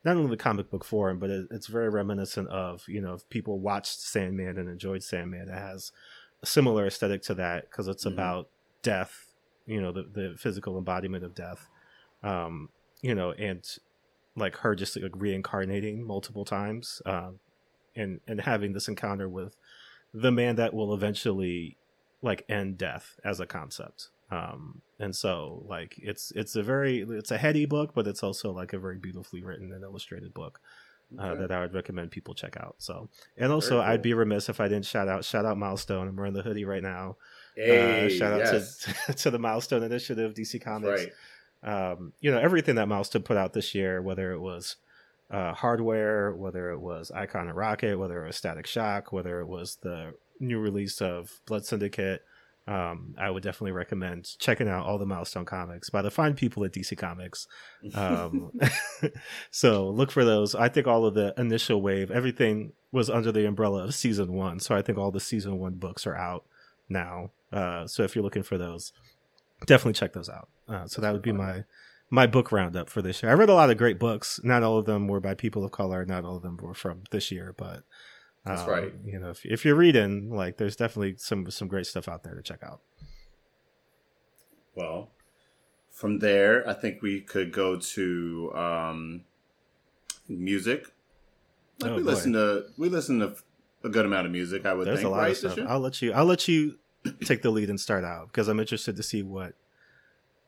not 0.05 0.15
only 0.15 0.29
the 0.29 0.37
comic 0.37 0.69
book 0.69 0.85
form, 0.85 1.19
but 1.19 1.29
it, 1.29 1.47
it's 1.51 1.67
very 1.67 1.89
reminiscent 1.89 2.47
of 2.49 2.83
you 2.87 3.01
know 3.01 3.13
if 3.15 3.27
people 3.29 3.59
watched 3.59 3.99
Sandman 3.99 4.57
and 4.57 4.69
enjoyed 4.69 5.03
Sandman, 5.03 5.49
it 5.49 5.53
has 5.53 5.91
a 6.41 6.45
similar 6.45 6.85
aesthetic 6.85 7.21
to 7.23 7.33
that 7.33 7.69
because 7.69 7.87
it's 7.87 8.05
Mhm. 8.05 8.13
about 8.13 8.49
death, 8.83 9.26
you 9.67 9.81
know 9.81 9.91
the 9.91 10.03
the 10.11 10.35
physical 10.37 10.77
embodiment 10.77 11.23
of 11.23 11.35
death, 11.35 11.67
um, 12.23 12.69
you 13.03 13.13
know, 13.13 13.31
and 13.33 13.63
like 14.35 14.55
her 14.57 14.75
just 14.75 14.99
like 14.99 15.11
reincarnating 15.15 16.05
multiple 16.05 16.45
times, 16.45 17.01
um, 17.05 17.39
and 17.95 18.19
and 18.27 18.41
having 18.41 18.73
this 18.73 18.87
encounter 18.87 19.29
with 19.29 19.55
the 20.13 20.31
man 20.31 20.55
that 20.55 20.73
will 20.73 20.93
eventually 20.93 21.77
like 22.23 22.43
end 22.49 22.77
death 22.77 23.15
as 23.23 23.39
a 23.39 23.45
concept. 23.45 24.09
Um 24.31 24.81
and 24.99 25.15
so 25.15 25.63
like 25.69 25.95
it's 25.99 26.31
it's 26.35 26.55
a 26.55 26.63
very 26.63 27.05
it's 27.09 27.31
a 27.31 27.37
heady 27.37 27.65
book 27.65 27.91
but 27.95 28.07
it's 28.07 28.23
also 28.23 28.51
like 28.51 28.73
a 28.73 28.79
very 28.79 28.97
beautifully 28.97 29.41
written 29.43 29.71
and 29.71 29.83
illustrated 29.83 30.33
book 30.33 30.59
uh, 31.17 31.27
Okay. 31.27 31.41
that 31.41 31.51
i 31.51 31.61
would 31.61 31.73
recommend 31.73 32.11
people 32.11 32.33
check 32.33 32.57
out. 32.57 32.75
So 32.79 33.09
and 33.37 33.53
also 33.53 33.77
Very 33.77 33.91
i'd 33.91 34.01
be 34.01 34.13
remiss 34.13 34.49
if 34.49 34.59
i 34.59 34.67
didn't 34.67 34.85
shout 34.85 35.07
out 35.07 35.23
shout 35.23 35.45
out 35.45 35.57
milestone. 35.57 36.07
I'm 36.09 36.15
wearing 36.17 36.33
the 36.33 36.41
hoodie 36.41 36.65
right 36.65 36.83
now 36.83 37.15
Hey, 37.57 38.05
uh, 38.05 38.09
shout 38.09 38.33
out 38.33 38.39
yes. 38.39 38.87
to 39.07 39.13
to 39.13 39.31
the 39.31 39.39
milestone 39.39 39.81
initiative 39.81 40.35
dc 40.35 40.61
comics 40.61 41.07
right. 41.63 41.91
um, 41.91 42.13
you 42.19 42.29
know 42.31 42.37
everything 42.37 42.75
that 42.75 42.87
Milestone 42.87 43.23
put 43.23 43.35
out 43.35 43.53
this 43.53 43.73
year, 43.73 44.01
whether 44.01 44.31
it 44.31 44.39
was 44.39 44.75
uh, 45.29 45.53
hardware, 45.53 46.33
whether 46.33 46.71
it 46.71 46.79
was 46.79 47.11
Icon 47.11 47.47
and 47.47 47.57
Rocket, 47.57 47.97
whether 47.97 48.23
it 48.23 48.27
was 48.27 48.35
Static 48.35 48.65
Shock, 48.67 49.11
whether 49.11 49.41
it 49.41 49.47
was 49.47 49.77
the 49.81 50.13
new 50.39 50.59
release 50.59 51.01
of 51.01 51.39
Blood 51.45 51.65
Syndicate. 51.65 52.23
Um, 52.67 53.15
I 53.17 53.29
would 53.29 53.43
definitely 53.43 53.71
recommend 53.71 54.37
checking 54.39 54.67
out 54.67 54.85
all 54.85 54.97
the 54.97 55.05
Milestone 55.05 55.45
comics 55.45 55.89
by 55.89 56.01
the 56.01 56.11
fine 56.11 56.33
people 56.33 56.65
at 56.65 56.73
DC 56.73 56.97
Comics. 56.97 57.47
Um, 57.93 58.51
so 59.51 59.89
look 59.89 60.11
for 60.11 60.25
those. 60.25 60.53
I 60.53 60.67
think 60.67 60.85
all 60.85 61.05
of 61.05 61.13
the 61.13 61.33
initial 61.37 61.81
wave, 61.81 62.11
everything 62.11 62.73
was 62.91 63.09
under 63.09 63.31
the 63.31 63.47
umbrella 63.47 63.85
of 63.85 63.95
season 63.95 64.33
one. 64.33 64.59
So 64.59 64.75
I 64.75 64.81
think 64.81 64.97
all 64.97 65.11
the 65.11 65.21
season 65.21 65.59
one 65.59 65.75
books 65.75 66.05
are 66.05 66.15
out 66.15 66.43
now. 66.89 67.31
Uh, 67.51 67.87
so 67.87 68.03
if 68.03 68.15
you're 68.15 68.23
looking 68.23 68.43
for 68.43 68.57
those, 68.57 68.91
definitely 69.65 69.93
check 69.93 70.13
those 70.13 70.29
out. 70.29 70.49
Uh, 70.67 70.87
so 70.87 71.01
that 71.01 71.13
would 71.13 71.21
be 71.21 71.31
my 71.31 71.63
my 72.09 72.25
book 72.25 72.51
roundup 72.51 72.89
for 72.89 73.01
this 73.01 73.21
year. 73.21 73.31
I 73.31 73.35
read 73.35 73.49
a 73.49 73.53
lot 73.53 73.69
of 73.69 73.77
great 73.77 73.99
books. 73.99 74.39
Not 74.43 74.63
all 74.63 74.77
of 74.77 74.85
them 74.85 75.07
were 75.07 75.19
by 75.19 75.33
people 75.33 75.63
of 75.65 75.71
color. 75.71 76.05
Not 76.05 76.23
all 76.23 76.37
of 76.37 76.43
them 76.43 76.57
were 76.61 76.73
from 76.73 77.03
this 77.11 77.31
year, 77.31 77.53
but 77.57 77.83
That's 78.45 78.61
um, 78.61 78.69
right. 78.69 78.93
You 79.05 79.19
know, 79.19 79.29
if, 79.29 79.45
if 79.45 79.65
you're 79.65 79.75
reading, 79.75 80.29
like, 80.29 80.57
there's 80.57 80.75
definitely 80.75 81.15
some 81.17 81.49
some 81.51 81.67
great 81.67 81.85
stuff 81.85 82.07
out 82.07 82.23
there 82.23 82.35
to 82.35 82.41
check 82.41 82.63
out. 82.63 82.81
Well, 84.75 85.11
from 85.91 86.19
there, 86.19 86.67
I 86.69 86.73
think 86.73 87.01
we 87.01 87.21
could 87.21 87.51
go 87.51 87.77
to 87.77 88.51
um, 88.55 89.23
music. 90.29 90.85
Like 91.81 91.91
Oh, 91.91 91.95
we 91.95 92.03
boy. 92.03 92.09
listen 92.11 92.33
to 92.33 92.65
we 92.77 92.89
listen 92.89 93.19
to 93.19 93.35
a 93.83 93.89
good 93.89 94.05
amount 94.05 94.25
of 94.25 94.31
music. 94.31 94.65
I 94.65 94.73
would 94.73 94.87
There's 94.87 94.99
think, 94.99 95.07
a 95.07 95.11
lot 95.11 95.19
right? 95.19 95.31
of 95.31 95.37
stuff. 95.37 95.59
I'll 95.67 95.79
let 95.79 96.01
you. 96.01 96.13
I'll 96.13 96.25
let 96.25 96.47
you 96.47 96.77
take 97.25 97.41
the 97.41 97.49
lead 97.51 97.69
and 97.69 97.79
start 97.79 98.03
out 98.03 98.27
because 98.27 98.47
I'm 98.47 98.59
interested 98.59 98.95
to 98.97 99.03
see 99.03 99.23
what 99.23 99.53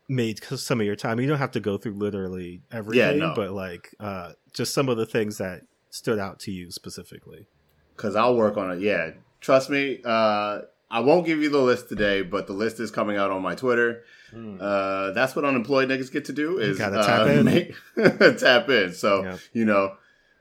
made 0.08 0.44
some 0.44 0.80
of 0.80 0.86
your 0.86 0.96
time. 0.96 1.20
You 1.20 1.28
don't 1.28 1.38
have 1.38 1.52
to 1.52 1.60
go 1.60 1.78
through 1.78 1.94
literally 1.94 2.62
everything, 2.72 3.20
no. 3.20 3.34
but 3.36 3.52
like 3.52 3.94
uh, 4.00 4.34
just 4.54 4.74
some 4.74 4.90
of 4.90 4.98
the 4.98 5.06
things 5.06 5.38
that 5.38 5.62
stood 5.90 6.20
out 6.20 6.40
to 6.42 6.52
you 6.52 6.72
specifically. 6.72 7.48
Because 7.96 8.16
I'll 8.16 8.36
work 8.36 8.58
on 8.58 8.72
it. 8.72 8.80
Yeah, 8.82 9.12
trust 9.42 9.70
me. 9.70 10.00
Uh, 10.04 10.62
I 10.92 11.02
won't 11.02 11.26
give 11.26 11.40
you 11.40 11.50
the 11.50 11.60
list 11.60 11.88
today, 11.90 12.24
but 12.24 12.48
the 12.48 12.54
list 12.54 12.80
is 12.80 12.90
coming 12.90 13.18
out 13.18 13.30
on 13.30 13.42
my 13.44 13.54
Twitter. 13.56 14.04
Uh, 14.34 15.12
that's 15.12 15.36
what 15.36 15.44
unemployed 15.46 15.90
niggas 15.90 16.12
get 16.12 16.26
to 16.26 16.34
do 16.34 16.60
is 16.60 16.80
uh, 16.80 16.90
tap 17.04 17.28
in. 17.28 17.46
make- 17.46 17.74
tap 18.40 18.70
in. 18.70 18.94
So 18.94 19.24
Yep. 19.24 19.40
you 19.54 19.66
know, 19.66 19.96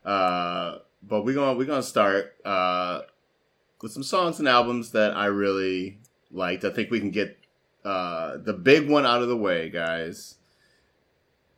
uh, 0.05 0.79
but 1.03 1.25
we're 1.25 1.35
gonna 1.35 1.57
we're 1.57 1.67
gonna 1.67 1.83
start 1.83 2.35
uh, 2.45 3.01
with 3.83 3.93
some 3.93 4.03
songs 4.03 4.39
and 4.39 4.49
albums 4.49 4.91
that 4.93 5.17
I 5.17 5.27
really 5.27 5.99
liked. 6.31 6.65
I 6.65 6.71
think 6.71 6.91
we 6.91 7.01
can 7.01 7.11
get 7.11 7.39
uh, 7.85 8.37
the 8.39 8.53
big 8.53 8.89
one 8.89 9.07
out 9.07 9.23
of 9.23 9.29
the 9.29 9.37
way, 9.37 9.71
guys. 9.71 10.35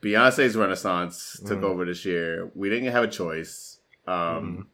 Beyonce's 0.03 0.57
Renaissance 0.57 1.41
took 1.47 1.61
Mm. 1.61 1.65
over 1.65 1.85
this 1.85 2.05
year. 2.05 2.51
We 2.55 2.71
didn't 2.71 2.91
have 2.93 3.05
a 3.05 3.09
choice. 3.09 3.81
Um, 4.07 4.15
Mm. 4.15 4.67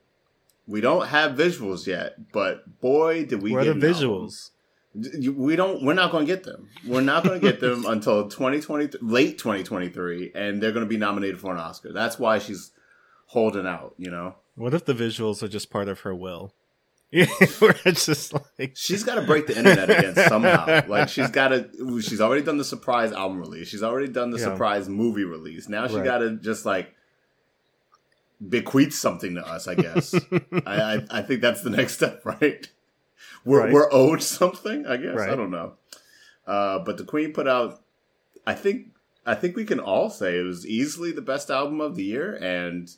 We 0.68 0.80
don't 0.80 1.06
have 1.08 1.32
visuals 1.32 1.86
yet, 1.86 2.32
but 2.32 2.80
boy, 2.80 3.24
did 3.24 3.40
we 3.40 3.52
Where 3.52 3.60
are 3.60 3.64
get 3.64 3.80
the 3.80 3.86
an 3.86 3.94
album. 3.94 4.28
visuals? 4.28 4.50
We 5.36 5.54
don't. 5.54 5.84
We're 5.84 5.94
not 5.94 6.10
going 6.10 6.26
to 6.26 6.32
get 6.32 6.42
them. 6.44 6.70
We're 6.86 7.02
not 7.02 7.22
going 7.22 7.38
to 7.40 7.46
get 7.46 7.60
them 7.60 7.84
until 7.88 8.28
2020, 8.28 8.98
late 9.00 9.38
2023, 9.38 10.32
and 10.34 10.60
they're 10.60 10.72
going 10.72 10.84
to 10.84 10.88
be 10.88 10.96
nominated 10.96 11.38
for 11.38 11.52
an 11.52 11.58
Oscar. 11.58 11.92
That's 11.92 12.18
why 12.18 12.38
she's 12.38 12.72
holding 13.26 13.66
out. 13.66 13.94
You 13.98 14.10
know, 14.10 14.36
What 14.56 14.74
if 14.74 14.84
the 14.86 14.94
visuals 14.94 15.42
are 15.42 15.48
just 15.48 15.70
part 15.70 15.88
of 15.88 16.00
her 16.00 16.14
will? 16.14 16.52
Yeah, 17.26 17.26
it's 17.86 18.04
just 18.06 18.34
like 18.58 18.72
she's 18.74 19.02
got 19.04 19.14
to 19.14 19.22
break 19.22 19.46
the 19.46 19.56
internet 19.56 19.88
again 19.88 20.14
somehow. 20.28 20.82
Like 20.88 21.08
she's 21.08 21.30
got 21.30 21.48
to. 21.48 22.00
She's 22.02 22.20
already 22.20 22.42
done 22.42 22.58
the 22.58 22.64
surprise 22.64 23.12
album 23.12 23.38
release. 23.40 23.68
She's 23.68 23.82
already 23.82 24.08
done 24.08 24.30
the 24.30 24.38
Yeah. 24.38 24.44
surprise 24.44 24.88
movie 24.88 25.24
release. 25.24 25.68
Now 25.68 25.86
she 25.88 25.96
Right. 25.96 26.04
got 26.04 26.18
to 26.18 26.36
just 26.36 26.66
like 26.66 26.94
bequeath 28.46 28.92
something 28.94 29.34
to 29.36 29.46
us. 29.46 29.66
I 29.66 29.74
guess. 29.76 30.14
I, 30.66 30.66
I 30.66 31.06
I 31.10 31.22
think 31.22 31.40
that's 31.40 31.62
the 31.62 31.70
next 31.70 31.94
step, 31.94 32.20
right? 32.24 32.68
We're 33.44 33.60
Right. 33.64 33.72
we're 33.72 33.92
owed 33.92 34.22
something, 34.22 34.86
I 34.86 34.96
guess. 34.98 35.18
I 35.20 35.34
don't 35.34 35.50
know. 35.50 35.74
Uh, 36.46 36.80
but 36.80 36.96
the 36.98 37.04
Queen 37.04 37.32
put 37.32 37.48
out, 37.48 37.82
I 38.46 38.54
think 38.54 38.88
I 39.24 39.34
think 39.34 39.56
we 39.56 39.64
can 39.64 39.80
all 39.80 40.10
say 40.10 40.38
it 40.38 40.42
was 40.42 40.66
easily 40.66 41.12
the 41.12 41.22
best 41.22 41.50
album 41.50 41.80
of 41.80 41.96
the 41.96 42.04
year, 42.04 42.36
and 42.40 42.88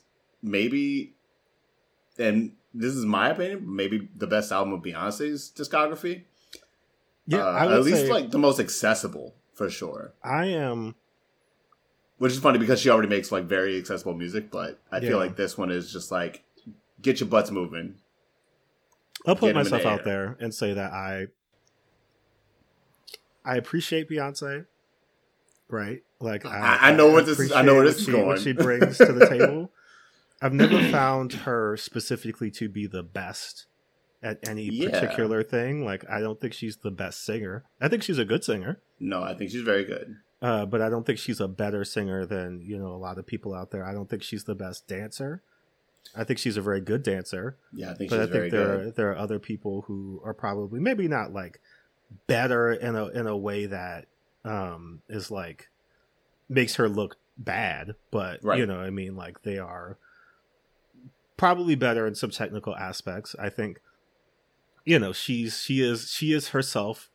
maybe, 0.43 1.13
and 2.19 2.51
this 2.73 2.93
is 2.93 3.05
my 3.05 3.29
opinion, 3.29 3.63
maybe 3.75 4.07
the 4.15 4.27
best 4.27 4.51
album 4.51 4.73
of 4.73 4.81
Beyonce's 4.81 5.51
discography. 5.55 6.23
yeah, 7.25 7.39
Uh, 7.45 7.51
I 7.51 7.65
would 7.65 7.75
at 7.75 7.83
least 7.83 8.07
like 8.07 8.31
the 8.31 8.39
most 8.39 8.59
accessible 8.59 9.35
for 9.53 9.69
sure. 9.69 10.13
I 10.23 10.45
am. 10.45 10.95
Which 12.17 12.33
is 12.33 12.39
funny 12.39 12.59
because 12.59 12.79
she 12.81 12.89
already 12.89 13.07
makes 13.07 13.31
like 13.31 13.45
very 13.45 13.77
accessible 13.77 14.13
music, 14.13 14.51
but 14.51 14.79
I 14.91 14.97
Yeah. 14.99 15.09
feel 15.09 15.17
like 15.19 15.35
this 15.35 15.57
one 15.57 15.71
is 15.71 15.91
just 15.93 16.11
like 16.11 16.43
get 17.01 17.19
your 17.19 17.29
butts 17.29 17.49
moving. 17.51 17.95
I'll 19.25 19.35
put 19.35 19.47
Get 19.47 19.49
'em 19.55 19.57
in 19.57 19.63
myself 19.71 19.81
the 19.83 19.89
out 19.89 20.03
there 20.05 20.37
and 20.39 20.53
say 20.53 20.73
that 20.73 20.91
I 20.91 21.27
I 23.45 23.55
appreciate 23.55 24.09
Beyonce, 24.09 24.65
right? 25.69 26.03
Like 26.19 26.45
I- 26.45 26.89
I 26.89 26.91
know 26.95 27.09
what 27.11 27.25
this 27.25 27.39
is- 27.39 27.51
I 27.51 27.61
know 27.61 27.75
where 27.75 27.85
this 27.85 27.99
is 28.07 28.13
what 28.13 28.39
she 28.39 28.51
brings 28.67 28.97
to 28.97 29.13
the 29.13 29.27
table. 29.27 29.71
I've 30.41 30.53
never 30.53 30.81
found 30.91 31.33
her 31.33 31.75
specifically 31.77 32.49
to 32.51 32.69
be 32.69 32.87
the 32.87 33.03
best 33.03 33.65
at 34.23 34.39
any 34.47 34.63
Yeah. 34.63 34.89
particular 34.89 35.43
thing. 35.43 35.83
Like 35.85 36.09
I 36.09 36.19
don't 36.21 36.39
think 36.39 36.53
she's 36.53 36.77
the 36.77 36.91
best 36.91 37.23
singer. 37.23 37.63
I 37.81 37.87
think 37.87 38.03
she's 38.03 38.17
a 38.19 38.25
good 38.25 38.43
singer. 38.43 38.79
No, 38.99 39.21
I 39.23 39.33
think 39.33 39.51
she's 39.51 39.61
very 39.63 39.85
good. 39.85 40.15
Uh, 40.41 40.65
but 40.65 40.81
I 40.81 40.89
don't 40.89 41.05
think 41.05 41.19
she's 41.19 41.41
a 41.41 41.47
better 41.49 41.83
singer 41.83 42.25
than 42.25 42.61
you 42.61 42.77
know 42.77 42.87
a 42.87 42.97
lot 42.97 43.17
of 43.17 43.25
people 43.27 43.53
out 43.53 43.71
there. 43.71 43.85
I 43.85 43.93
don't 43.93 44.09
think 44.09 44.23
she's 44.23 44.45
the 44.45 44.55
best 44.55 44.87
dancer. 44.87 45.41
I 46.15 46.23
think 46.23 46.39
she's 46.39 46.55
a 46.57 46.61
very 46.61 46.79
good 46.81 47.03
dancer, 47.03 47.57
Yeah, 47.73 47.91
I 47.91 47.93
think 47.93 48.09
but 48.09 48.19
I 48.19 48.23
she's 48.23 48.31
very 48.31 48.49
think 48.49 48.51
there 48.53 48.77
good. 48.77 48.85
are, 48.87 48.91
there 48.91 49.11
are 49.11 49.17
other 49.17 49.37
people 49.37 49.81
who 49.81 50.21
are 50.23 50.33
probably 50.33 50.79
maybe 50.79 51.07
not 51.09 51.33
like 51.33 51.59
better 52.27 52.71
in 52.71 52.95
a 52.95 53.07
in 53.07 53.27
a 53.27 53.35
way 53.37 53.65
that 53.65 54.07
um, 54.45 55.01
is 55.09 55.29
like 55.29 55.69
makes 56.47 56.75
her 56.75 56.87
look 56.89 57.17
bad, 57.37 57.95
but 58.11 58.43
Right. 58.43 58.59
you 58.59 58.65
know, 58.65 58.79
I 58.79 58.89
mean, 58.89 59.15
like 59.17 59.43
they 59.43 59.57
are 59.59 59.97
probably 61.39 61.73
better 61.75 62.05
in 62.05 62.13
some 62.15 62.29
technical 62.29 62.75
aspects. 62.75 63.35
I 63.39 63.49
think 63.49 63.81
you 64.85 64.99
know 64.99 65.13
she's 65.13 65.61
she 65.61 65.81
is 65.81 66.11
she 66.11 66.33
is 66.33 66.49
herself 66.49 67.09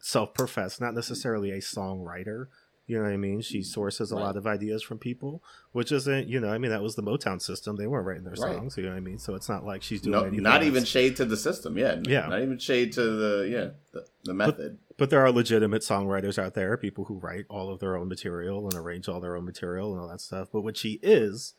self-professed, 0.00 0.80
not 0.80 0.94
necessarily 0.94 1.52
a 1.52 1.58
songwriter. 1.58 2.48
You 2.88 2.98
know 2.98 3.04
what 3.04 3.12
I 3.12 3.16
mean? 3.16 3.40
She 3.40 3.58
mm-hmm. 3.58 3.62
sources 3.64 4.10
a 4.10 4.16
Right. 4.16 4.22
lot 4.22 4.36
of 4.36 4.48
ideas 4.48 4.82
from 4.82 4.98
people, 4.98 5.40
which 5.70 5.92
isn't, 5.92 6.26
you 6.26 6.40
know, 6.40 6.48
I 6.50 6.58
mean, 6.58 6.72
that 6.72 6.82
was 6.82 6.96
the 6.96 7.02
Motown 7.02 7.40
system. 7.40 7.76
They 7.76 7.86
weren't 7.86 8.04
writing 8.04 8.24
their 8.24 8.32
Right. 8.32 8.56
songs. 8.56 8.76
You 8.76 8.82
know 8.82 8.88
what 8.90 8.96
I 8.96 9.00
mean? 9.00 9.18
So 9.18 9.36
it's 9.36 9.48
not 9.48 9.64
like 9.64 9.84
she's 9.84 10.00
doing 10.00 10.12
No, 10.12 10.22
anything. 10.22 10.42
not 10.42 10.64
even 10.64 10.84
shade 10.84 11.14
to 11.16 11.24
the 11.24 11.36
system. 11.36 11.78
Yeah, 11.78 12.00
Yeah. 12.04 12.26
not 12.26 12.42
even 12.42 12.58
shade 12.58 12.92
to 12.94 13.02
the 13.02 13.48
yeah 13.48 13.70
the, 13.92 14.04
the 14.24 14.34
method. 14.34 14.78
But 14.96 15.10
there 15.10 15.20
are 15.20 15.30
legitimate 15.30 15.82
songwriters 15.82 16.36
out 16.36 16.54
there, 16.54 16.76
people 16.76 17.04
who 17.04 17.14
write 17.14 17.44
all 17.48 17.70
of 17.70 17.78
their 17.78 17.96
own 17.96 18.08
material 18.08 18.64
and 18.64 18.74
arrange 18.74 19.08
all 19.08 19.20
their 19.20 19.36
own 19.36 19.44
material 19.44 19.92
and 19.92 20.00
all 20.00 20.08
that 20.08 20.20
stuff. 20.20 20.48
But 20.52 20.62
what 20.62 20.76
she 20.76 20.98
is, 21.02 21.54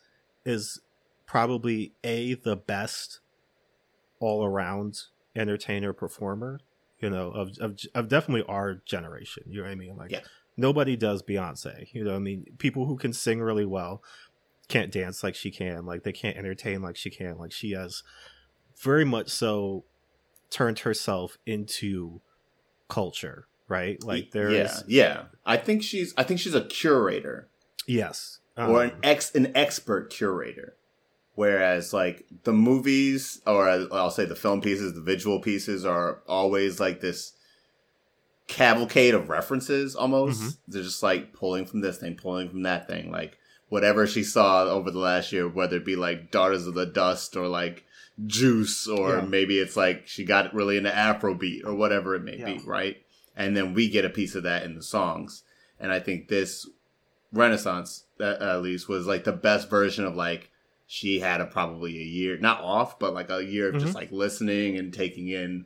is 0.45 0.81
probably 1.25 1.93
a 2.03 2.35
the 2.35 2.55
best 2.55 3.19
all 4.19 4.45
around 4.45 5.01
entertainer 5.35 5.93
performer. 5.93 6.59
You 6.99 7.09
know, 7.09 7.31
of, 7.31 7.57
of 7.59 7.77
of 7.93 8.07
definitely 8.07 8.45
our 8.47 8.75
generation. 8.85 9.43
You 9.47 9.57
know 9.57 9.63
what 9.63 9.71
I 9.71 9.75
mean? 9.75 9.97
Like 9.97 10.11
Yeah. 10.11 10.21
nobody 10.55 10.95
does 10.95 11.21
Beyonce. 11.21 11.87
You 11.91 12.03
know, 12.03 12.11
what 12.11 12.17
I 12.17 12.19
mean, 12.19 12.45
people 12.57 12.85
who 12.85 12.95
can 12.95 13.11
sing 13.11 13.41
really 13.41 13.65
well 13.65 14.01
can't 14.69 14.91
dance 14.91 15.23
like 15.23 15.35
she 15.35 15.51
can. 15.51 15.85
Like 15.85 16.03
they 16.03 16.13
can't 16.13 16.37
entertain 16.37 16.81
like 16.81 16.95
she 16.95 17.09
can. 17.09 17.37
Like 17.37 17.51
she 17.51 17.71
has 17.71 18.03
very 18.81 19.05
much 19.05 19.29
so 19.29 19.83
turned 20.49 20.79
herself 20.79 21.37
into 21.45 22.21
culture, 22.87 23.47
right? 23.67 24.01
Like 24.03 24.31
there 24.31 24.49
is 24.49 24.83
yeah, 24.87 25.05
yeah. 25.05 25.23
I 25.45 25.57
think 25.57 25.83
she's 25.83 26.13
I 26.15 26.23
think 26.23 26.39
she's 26.39 26.55
a 26.55 26.63
curator 26.63 27.49
yes, 27.87 28.39
or 28.57 28.83
an 28.83 28.91
um, 28.91 28.97
ex 29.03 29.33
an 29.35 29.51
expert 29.55 30.09
curator. 30.09 30.75
Whereas 31.35 31.93
like 31.93 32.25
the 32.43 32.53
movies 32.53 33.41
or 33.47 33.67
I'll 33.67 34.11
say 34.11 34.25
the 34.25 34.35
film 34.35 34.61
pieces, 34.61 34.93
the 34.93 35.01
visual 35.01 35.39
pieces 35.39 35.83
are 35.85 36.19
always 36.27 36.79
like 36.79 37.01
this 37.01 37.33
cavalcade 38.47 39.13
of 39.13 39.29
references 39.29 39.95
almost. 39.95 40.41
Mhm. 40.41 40.57
They're 40.67 40.83
just 40.83 41.01
like 41.03 41.33
pulling 41.33 41.65
from 41.65 41.81
this 41.81 41.97
thing, 41.97 42.15
pulling 42.15 42.49
from 42.49 42.63
that 42.63 42.87
thing, 42.87 43.11
like 43.11 43.37
whatever 43.69 44.05
she 44.05 44.23
saw 44.23 44.65
over 44.65 44.91
the 44.91 44.99
last 44.99 45.31
year, 45.31 45.47
whether 45.47 45.77
it 45.77 45.85
be 45.85 45.95
like 45.95 46.29
Daughters 46.29 46.67
of 46.67 46.75
the 46.75 46.85
Dust 46.85 47.35
or 47.35 47.47
like 47.47 47.83
Juice, 48.27 48.87
or 48.87 49.17
Yeah. 49.17 49.21
maybe 49.21 49.57
it's 49.57 49.75
like 49.75 50.07
she 50.07 50.23
got 50.23 50.53
really 50.53 50.77
into 50.77 50.91
Afrobeat 50.91 51.65
or 51.65 51.73
whatever 51.73 52.13
it 52.15 52.23
may 52.23 52.37
Yeah. 52.37 52.45
be, 52.53 52.59
right? 52.59 52.97
And 53.35 53.57
then 53.57 53.73
we 53.73 53.89
get 53.89 54.05
a 54.05 54.09
piece 54.09 54.35
of 54.35 54.43
that 54.43 54.63
in 54.63 54.75
the 54.75 54.83
songs. 54.83 55.41
And 55.79 55.91
I 55.91 55.99
think 55.99 56.27
this 56.27 56.67
Renaissance, 57.31 58.03
at 58.19 58.61
least, 58.61 58.87
was 58.87 59.07
like 59.07 59.23
the 59.23 59.31
best 59.31 59.67
version 59.67 60.05
of 60.05 60.15
like 60.15 60.51
she 60.93 61.19
had 61.19 61.41
a 61.41 61.45
probably 61.47 61.97
a 61.97 62.03
year, 62.03 62.37
not 62.37 62.61
off, 62.61 62.99
but 62.99 63.15
like 63.15 63.31
a 63.31 63.43
year 63.43 63.69
of 63.69 63.81
just 63.81 63.93
Mhm. 63.93 63.95
like 63.95 64.11
listening 64.11 64.77
and 64.77 64.93
taking 64.93 65.27
in 65.27 65.65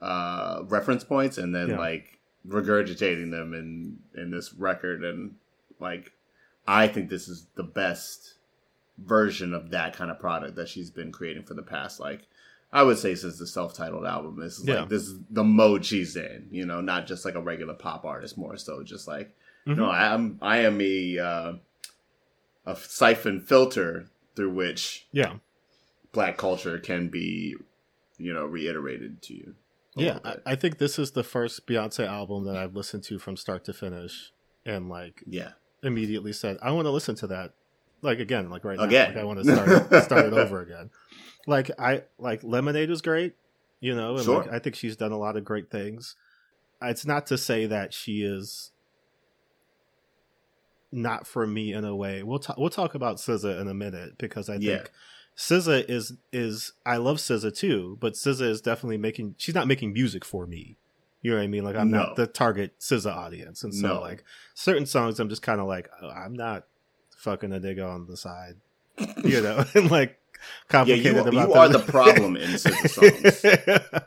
uh 0.00 0.62
reference 0.66 1.04
points 1.04 1.36
and 1.36 1.54
then 1.54 1.68
Yeah. 1.68 1.78
like 1.78 2.18
regurgitating 2.48 3.30
them 3.30 3.52
in 3.52 3.98
in 4.20 4.30
this 4.30 4.54
record 4.54 5.04
and 5.04 5.34
like 5.78 6.12
I 6.66 6.88
think 6.88 7.10
this 7.10 7.28
is 7.28 7.46
the 7.54 7.62
best 7.62 8.34
version 8.96 9.52
of 9.52 9.70
that 9.72 9.94
kind 9.94 10.10
of 10.10 10.18
product 10.18 10.56
that 10.56 10.68
she's 10.70 10.90
been 10.90 11.12
creating 11.12 11.42
for 11.44 11.52
the 11.52 11.62
past 11.62 12.00
like 12.00 12.22
I 12.72 12.82
would 12.82 12.96
say 12.96 13.14
since 13.14 13.38
the 13.38 13.46
self-titled 13.46 14.06
album. 14.06 14.40
This 14.40 14.58
is 14.58 14.66
Yeah. 14.66 14.80
like 14.80 14.88
this 14.88 15.02
is 15.02 15.18
the 15.28 15.44
mode 15.44 15.84
she's 15.84 16.16
in, 16.16 16.48
you 16.50 16.64
know, 16.64 16.80
not 16.80 17.06
just 17.06 17.26
like 17.26 17.34
a 17.34 17.42
regular 17.42 17.74
pop 17.74 18.06
artist, 18.06 18.38
more 18.38 18.56
so 18.56 18.82
just 18.82 19.06
like 19.06 19.36
Mhm. 19.66 19.76
no, 19.76 19.84
I 19.90 20.14
am 20.14 20.38
I 20.40 20.56
am 20.60 20.80
a 20.80 21.18
uh, 21.18 21.52
a 22.64 22.74
siphon 22.76 23.38
filter 23.40 24.08
through 24.36 24.50
which 24.52 25.06
yeah, 25.12 25.34
black 26.12 26.36
culture 26.36 26.78
can 26.78 27.08
be, 27.08 27.56
you 28.18 28.32
know, 28.32 28.44
reiterated 28.44 29.22
to 29.22 29.34
you. 29.34 29.54
yeah. 29.94 30.18
I. 30.24 30.36
I 30.46 30.54
think 30.54 30.78
this 30.78 30.98
is 30.98 31.12
the 31.12 31.24
first 31.24 31.66
Beyonce 31.66 32.06
album 32.06 32.44
that 32.46 32.56
I've 32.56 32.74
listened 32.74 33.04
to 33.04 33.18
from 33.18 33.36
start 33.36 33.64
to 33.66 33.72
finish, 33.72 34.32
and 34.64 34.88
like 34.88 35.22
yeah. 35.26 35.52
immediately 35.82 36.32
said, 36.32 36.58
I 36.62 36.72
want 36.72 36.86
to 36.86 36.90
listen 36.90 37.14
to 37.16 37.26
that. 37.28 37.52
Like 38.00 38.18
again, 38.18 38.50
like 38.50 38.64
right 38.64 38.78
now, 38.78 38.86
like 39.08 39.16
I 39.16 39.24
want 39.24 39.44
to 39.44 39.54
start 39.54 40.04
start 40.04 40.26
it 40.26 40.32
over 40.32 40.60
again. 40.60 40.90
Like 41.46 41.70
I 41.78 42.02
like 42.18 42.42
Lemonade 42.42 42.90
was 42.90 43.00
great, 43.00 43.34
you 43.80 43.94
know, 43.94 44.16
and 44.16 44.24
Sure. 44.24 44.42
like, 44.42 44.52
I 44.52 44.58
think 44.58 44.74
she's 44.74 44.96
done 44.96 45.12
a 45.12 45.18
lot 45.18 45.36
of 45.36 45.44
great 45.44 45.70
things. 45.70 46.16
It's 46.82 47.06
not 47.06 47.28
to 47.28 47.38
say 47.38 47.66
that 47.66 47.94
she 47.94 48.22
is 48.22 48.71
not 50.92 51.26
for 51.26 51.46
me 51.46 51.72
in 51.72 51.84
a 51.84 51.96
way. 51.96 52.22
We'll 52.22 52.38
talk. 52.38 52.58
We'll 52.58 52.70
talk 52.70 52.94
about 52.94 53.16
SZA 53.16 53.60
in 53.60 53.68
a 53.68 53.74
minute 53.74 54.18
because 54.18 54.48
I 54.48 54.56
Yeah. 54.56 54.76
think 54.78 54.90
SZA 55.36 55.88
is 55.88 56.12
is 56.32 56.72
I 56.84 56.98
love 56.98 57.16
SZA 57.16 57.56
too, 57.56 57.96
but 58.00 58.12
SZA 58.14 58.42
is 58.48 58.60
definitely 58.60 58.98
making. 58.98 59.34
She's 59.38 59.54
not 59.54 59.66
making 59.66 59.92
music 59.92 60.24
for 60.24 60.46
me. 60.46 60.76
You 61.22 61.30
know 61.30 61.36
what 61.38 61.44
I 61.44 61.46
mean? 61.46 61.64
Like 61.64 61.76
I'm 61.76 61.90
No. 61.90 61.98
not 61.98 62.16
the 62.16 62.26
target 62.26 62.78
SZA 62.80 63.10
audience, 63.14 63.62
and 63.64 63.74
so 63.74 63.88
No. 63.94 64.00
like 64.00 64.24
certain 64.54 64.86
songs, 64.86 65.18
I'm 65.20 65.28
just 65.28 65.42
kind 65.42 65.60
of 65.60 65.66
like 65.66 65.88
oh, 66.02 66.08
I'm 66.10 66.34
not 66.34 66.64
fucking 67.16 67.52
a 67.52 67.60
nigga 67.60 67.88
on 67.88 68.06
the 68.06 68.16
side, 68.16 68.56
you 69.24 69.40
know, 69.40 69.64
and 69.74 69.90
like 69.90 70.18
Yeah, 70.42 70.68
complicated 70.68 71.14
you, 71.14 71.20
about 71.20 71.32
you 71.48 71.52
are 71.54 71.68
the 71.68 71.78
problem 71.78 72.36
in 72.36 72.50
SZA 72.50 72.88
songs. 73.92 74.02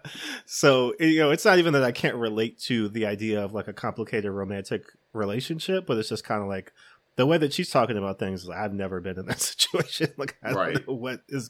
so 0.45 0.93
you 0.99 1.19
know, 1.19 1.31
it's 1.31 1.45
not 1.45 1.59
even 1.59 1.73
that 1.73 1.83
I 1.83 1.91
can't 1.91 2.15
relate 2.15 2.59
to 2.63 2.89
the 2.89 3.05
idea 3.05 3.43
of 3.43 3.53
like 3.53 3.67
a 3.67 3.73
complicated 3.73 4.31
romantic 4.31 4.83
relationship, 5.13 5.85
but 5.85 5.97
it's 5.97 6.09
just 6.09 6.23
kind 6.23 6.41
of 6.41 6.47
like 6.47 6.73
the 7.15 7.25
way 7.25 7.37
that 7.37 7.53
she's 7.53 7.69
talking 7.69 7.97
about 7.97 8.19
things. 8.19 8.43
is, 8.43 8.49
I've 8.49 8.73
never 8.73 8.99
been 8.99 9.17
in 9.19 9.25
that 9.27 9.39
situation. 9.51 10.11
Like 10.17 10.35
I 10.43 10.51
Right. 10.53 10.73
don't 10.75 10.87
know 10.87 10.93
what 10.95 11.21
is. 11.29 11.49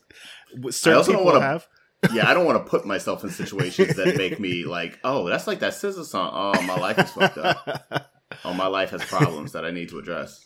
What 0.59 0.73
certain 0.73 0.97
also 0.97 1.11
don't 1.13 1.21
people 1.21 1.33
wanna- 1.33 1.45
have. 1.45 1.67
Yeah, 2.13 2.29
I 2.29 2.35
don't 2.35 2.45
want 2.45 2.63
to 2.63 2.69
put 2.69 2.85
myself 2.85 3.23
in 3.23 3.31
situations 3.31 3.95
that 3.95 4.15
make 4.17 4.39
me 4.39 4.63
like, 4.67 4.99
oh, 5.03 5.27
that's 5.27 5.47
like 5.47 5.59
that 5.61 5.73
SZA 5.73 6.05
song. 6.05 6.29
Oh, 6.33 6.61
my 6.61 6.75
life 6.75 6.99
is 6.99 7.09
fucked 7.09 7.39
up. 7.39 8.11
Oh, 8.43 8.53
my 8.53 8.67
life 8.67 8.91
has 8.91 9.03
problems 9.05 9.53
that 9.53 9.65
I 9.65 9.71
need 9.71 9.89
to 9.89 9.97
address. 9.97 10.45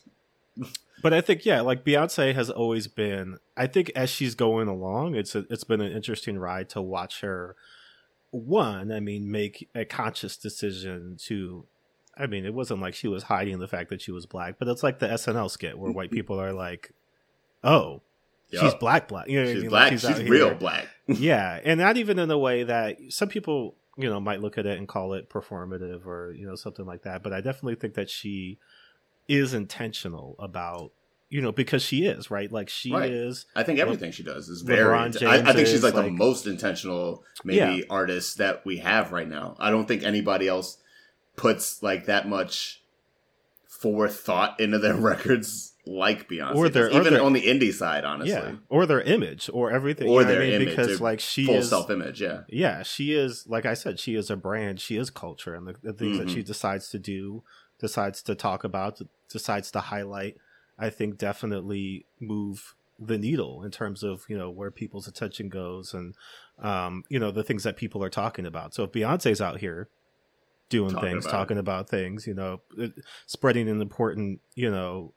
But 1.01 1.13
I 1.13 1.21
think 1.21 1.45
yeah, 1.45 1.61
like 1.61 1.83
Beyonce 1.83 2.33
has 2.35 2.49
always 2.49 2.87
been. 2.87 3.37
I 3.55 3.67
think 3.67 3.91
as 3.95 4.09
she's 4.09 4.35
going 4.35 4.67
along, 4.67 5.15
it's 5.15 5.35
a, 5.35 5.45
it's 5.49 5.63
been 5.63 5.81
an 5.81 5.91
interesting 5.91 6.37
ride 6.37 6.69
to 6.69 6.81
watch 6.81 7.21
her. 7.21 7.55
One, 8.31 8.91
I 8.91 8.99
mean, 8.99 9.31
make 9.31 9.69
a 9.73 9.85
conscious 9.85 10.37
decision 10.37 11.17
to. 11.25 11.65
I 12.17 12.27
mean, 12.27 12.45
it 12.45 12.53
wasn't 12.53 12.81
like 12.81 12.95
she 12.95 13.07
was 13.07 13.23
hiding 13.23 13.59
the 13.59 13.67
fact 13.67 13.89
that 13.89 14.01
she 14.01 14.11
was 14.11 14.25
black, 14.25 14.55
but 14.59 14.67
it's 14.67 14.83
like 14.83 14.99
the 14.99 15.07
SNL 15.07 15.49
skit 15.49 15.79
where 15.79 15.91
white 15.91 16.09
mm-hmm. 16.09 16.17
people 16.17 16.39
are 16.39 16.53
like, 16.53 16.91
"Oh, 17.63 18.01
she's 18.51 18.75
black, 18.75 19.07
black." 19.07 19.27
You 19.29 19.37
know, 19.37 19.43
what 19.43 19.49
I 19.49 19.53
She's 19.53 19.61
mean? 19.61 19.69
black. 19.69 19.91
Like, 19.91 19.99
She's, 20.01 20.17
here. 20.17 20.29
real 20.29 20.55
black. 20.55 20.87
yeah, 21.07 21.59
and 21.63 21.79
not 21.79 21.97
even 21.97 22.19
in 22.19 22.29
a 22.29 22.37
way 22.37 22.63
that 22.63 22.97
some 23.09 23.29
people, 23.29 23.75
you 23.97 24.09
know, 24.09 24.19
might 24.19 24.41
look 24.41 24.57
at 24.57 24.65
it 24.65 24.77
and 24.77 24.87
call 24.87 25.13
it 25.13 25.29
performative 25.29 26.05
or 26.05 26.33
you 26.33 26.45
know 26.45 26.55
something 26.55 26.85
like 26.85 27.03
that. 27.03 27.23
But 27.23 27.33
I 27.33 27.41
definitely 27.41 27.75
think 27.75 27.93
that 27.93 28.09
she 28.09 28.59
is 29.29 29.53
intentional 29.53 30.35
about, 30.39 30.91
you 31.29 31.41
know, 31.41 31.51
because 31.51 31.81
she 31.83 32.05
is 32.05 32.29
right. 32.31 32.51
Like 32.51 32.67
she 32.69 32.91
Right. 32.91 33.09
is. 33.11 33.45
I 33.55 33.63
think 33.63 33.79
everything 33.79 34.11
she 34.11 34.23
does 34.23 34.49
is 34.49 34.61
very. 34.63 34.91
I, 34.93 35.05
I 35.05 35.11
think 35.53 35.67
she's 35.67 35.75
is, 35.75 35.83
like, 35.83 35.93
the 35.93 36.09
most 36.09 36.47
intentional, 36.47 37.23
maybe 37.43 37.77
Yeah. 37.77 37.83
artist 37.89 38.39
that 38.39 38.65
we 38.65 38.77
have 38.79 39.11
right 39.11 39.27
now. 39.29 39.55
I 39.59 39.69
don't 39.69 39.87
think 39.87 40.03
anybody 40.03 40.47
else 40.47 40.77
puts 41.35 41.81
like 41.83 42.05
that 42.07 42.27
much 42.27 42.81
forethought 43.67 44.59
into 44.59 44.79
their 44.79 44.95
records 45.11 45.73
like 45.85 46.27
Beyonce. 46.29 46.55
Or 46.55 46.69
their- 46.69 46.87
does, 46.89 46.97
or 46.97 46.99
even 47.01 47.13
their- 47.13 47.23
on 47.23 47.33
the 47.33 47.41
indie 47.43 47.73
side, 47.73 48.03
honestly, 48.03 48.31
Yeah, 48.33 48.55
or 48.67 48.85
their 48.85 49.01
image, 49.01 49.49
or 49.53 49.71
everything, 49.71 50.07
or 50.07 50.21
you 50.21 50.27
know 50.27 50.33
their 50.33 50.41
I 50.41 50.45
mean? 50.45 50.53
image, 50.61 50.69
because 50.69 51.01
like 51.01 51.19
she 51.19 51.45
full 51.45 51.55
is, 51.55 51.69
self 51.69 51.89
image. 51.89 52.21
Yeah, 52.21 52.41
yeah, 52.49 52.83
she 52.83 53.13
is. 53.13 53.45
Like 53.47 53.65
I 53.65 53.73
said, 53.73 53.99
she 53.99 54.15
is 54.15 54.29
a 54.29 54.35
brand. 54.35 54.79
She 54.81 54.97
is 54.97 55.09
culture, 55.09 55.53
and 55.55 55.67
the, 55.67 55.75
the 55.81 55.93
things 55.93 56.17
that 56.17 56.27
Mhm. 56.27 56.33
she 56.33 56.43
decides 56.43 56.89
to 56.89 56.99
do, 56.99 57.43
decides 57.79 58.21
to 58.23 58.35
talk 58.35 58.63
about, 58.63 58.99
decides 59.29 59.71
to 59.71 59.79
highlight. 59.79 60.37
I 60.77 60.89
think 60.89 61.17
definitely 61.17 62.05
move 62.19 62.75
the 62.99 63.17
needle 63.17 63.63
in 63.63 63.71
terms 63.71 64.03
of 64.03 64.25
you 64.27 64.37
know 64.37 64.49
where 64.49 64.71
people's 64.71 65.07
attention 65.07 65.47
goes 65.47 65.93
and 65.93 66.15
um, 66.61 67.03
you 67.09 67.19
know 67.19 67.31
the 67.31 67.43
things 67.43 67.63
that 67.63 67.77
people 67.77 68.03
are 68.03 68.09
talking 68.09 68.45
about. 68.45 68.73
So 68.73 68.83
if 68.83 68.91
Beyonce's 68.91 69.41
out 69.41 69.59
here 69.59 69.89
doing 70.69 70.91
Talking 70.91 71.09
things, 71.09 71.25
about 71.25 71.37
talking 71.37 71.57
about 71.57 71.89
things, 71.89 72.27
you 72.27 72.33
know, 72.33 72.61
spreading 73.25 73.67
an 73.67 73.81
important 73.81 74.41
you 74.55 74.69
know 74.69 75.13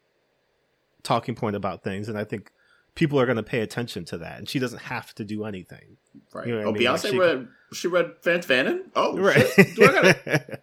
talking 1.03 1.35
point 1.35 1.57
about 1.57 1.83
things, 1.83 2.09
and 2.09 2.17
I 2.17 2.25
think 2.25 2.53
people 2.95 3.19
are 3.19 3.27
going 3.27 3.37
to 3.37 3.43
pay 3.43 3.61
attention 3.61 4.05
to 4.07 4.19
that. 4.19 4.39
And 4.39 4.49
she 4.49 4.59
doesn't 4.59 4.81
have 4.81 5.15
to 5.15 5.25
do 5.25 5.45
anything, 5.45 5.97
right. 6.33 6.47
You 6.47 6.55
know 6.55 6.67
oh, 6.67 6.71
I 6.71 6.73
mean? 6.73 6.85
Like, 6.85 7.01
Beyonce 7.01 7.11
she- 7.11 7.19
read. 7.19 7.49
She 7.73 7.89
read 7.89 8.13
Fan 8.21 8.41
Fanon. 8.41 8.81
Oh, 8.95 9.17
right? 9.19 9.49
shit. 9.49 9.75
Do 9.75 9.85
I 9.85 9.93
gotta 9.93 10.59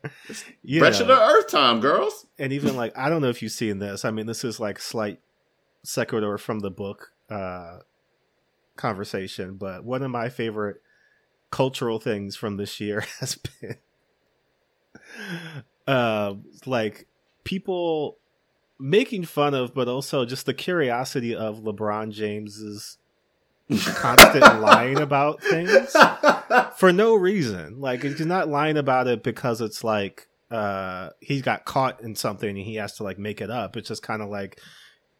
Wretched 0.79 1.07
to 1.07 1.19
Earth 1.19 1.47
time, 1.47 1.79
girls. 1.79 2.27
and 2.37 2.53
even 2.53 2.75
like 2.75 2.95
I 2.95 3.09
don't 3.09 3.21
know 3.21 3.29
if 3.29 3.41
you've 3.41 3.51
seen 3.51 3.79
this. 3.79 4.05
I 4.05 4.11
mean, 4.11 4.27
this 4.27 4.43
is 4.43 4.59
like 4.59 4.79
slight 4.79 5.19
sequitur 5.83 6.37
from 6.37 6.59
the 6.59 6.69
book 6.69 7.13
uh 7.29 7.79
conversation, 8.75 9.55
but 9.55 9.83
one 9.83 10.03
of 10.03 10.11
my 10.11 10.29
favorite 10.29 10.81
cultural 11.49 11.99
things 11.99 12.35
from 12.35 12.57
this 12.57 12.79
year 12.79 13.03
has 13.19 13.39
been 13.59 13.77
uh 15.87 16.35
like 16.67 17.07
people 17.43 18.19
making 18.79 19.25
fun 19.25 19.53
of 19.53 19.73
but 19.73 19.87
also 19.87 20.25
just 20.25 20.45
the 20.45 20.53
curiosity 20.53 21.35
of 21.35 21.59
LeBron 21.59 22.11
James's 22.11 22.97
constant 23.95 24.61
lying 24.61 24.97
about 24.99 25.41
things 25.43 25.95
for 26.77 26.91
no 26.91 27.13
reason. 27.15 27.79
Like 27.79 28.01
he's 28.03 28.25
not 28.25 28.47
lying 28.47 28.77
about 28.77 29.07
it 29.07 29.21
because 29.23 29.61
it's 29.61 29.83
like 29.83 30.27
uh 30.49 31.09
he 31.19 31.41
got 31.41 31.65
caught 31.65 32.01
in 32.01 32.15
something 32.15 32.49
and 32.49 32.57
he 32.57 32.75
has 32.75 32.95
to 32.95 33.03
like 33.03 33.19
make 33.19 33.41
it 33.41 33.51
up. 33.51 33.77
It's 33.77 33.89
just 33.89 34.01
kind 34.01 34.21
of 34.21 34.29
like 34.29 34.59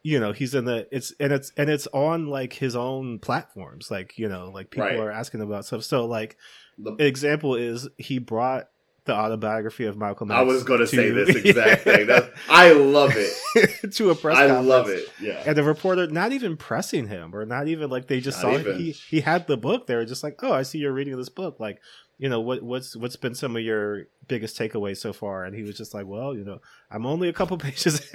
you 0.02 0.20
know 0.20 0.32
he's 0.32 0.56
in 0.56 0.66
the 0.66 0.88
it's 0.92 1.14
and 1.20 1.32
it's 1.34 1.52
and 1.58 1.70
it's 1.70 1.86
on 1.94 2.28
like 2.28 2.54
his 2.54 2.76
own 2.76 3.20
platforms 3.20 3.92
like 3.92 4.18
you 4.18 4.30
know 4.30 4.50
like 4.52 4.72
people 4.72 4.88
Right. 4.88 4.98
are 4.98 5.12
asking 5.12 5.42
about 5.42 5.66
stuff 5.66 5.84
so 5.84 6.06
like 6.06 6.38
The- 6.80 6.96
example 7.06 7.56
is 7.56 7.88
he 7.98 8.18
brought 8.18 8.70
the 9.06 9.14
autobiography 9.14 9.86
of 9.86 9.98
Malcolm 9.98 10.30
X 10.32 10.38
I 10.38 10.42
was 10.42 10.64
going 10.64 10.80
to 10.82 10.88
say 10.88 11.10
this 11.10 11.36
exact 11.46 11.84
thing. 11.84 12.08
That's, 12.08 12.28
I 12.50 12.72
love 12.74 13.14
it. 13.16 13.92
to 13.94 14.10
a 14.12 14.16
press 14.16 14.38
I 14.38 14.48
conference. 14.48 14.68
love 14.68 14.90
it. 14.90 15.08
Yeah. 15.22 15.44
and 15.46 15.58
the 15.58 15.64
reporter 15.64 16.08
not 16.08 16.32
even 16.32 16.58
pressing 16.58 17.08
him 17.08 17.36
or 17.36 17.46
not 17.46 17.68
even 17.68 17.90
like 17.90 18.08
they 18.08 18.20
just 18.20 18.42
Not 18.44 18.62
saw 18.64 18.74
he 18.74 18.92
he 18.92 19.22
had 19.22 19.48
the 19.48 19.58
book 19.58 19.88
they 19.88 19.96
were 19.96 20.06
just 20.06 20.24
like 20.24 20.40
oh 20.44 20.52
i 20.54 20.62
see 20.64 20.78
you're 20.78 20.94
reading 20.94 21.18
this 21.18 21.30
book 21.30 21.60
like 21.60 21.82
you 22.20 22.30
know 22.30 22.42
what 22.42 22.62
what's 22.62 22.96
what's 22.96 23.16
been 23.16 23.34
some 23.34 23.56
of 23.56 23.64
your 23.64 24.04
biggest 24.28 24.60
takeaways 24.60 24.98
so 24.98 25.12
far 25.12 25.46
and 25.46 25.56
he 25.56 25.64
was 25.64 25.76
just 25.76 25.94
like 25.94 26.06
well 26.06 26.36
you 26.36 26.44
know 26.44 26.62
i'm 26.92 27.06
only 27.06 27.30
a 27.30 27.34
couple 27.34 27.58
pages 27.68 27.96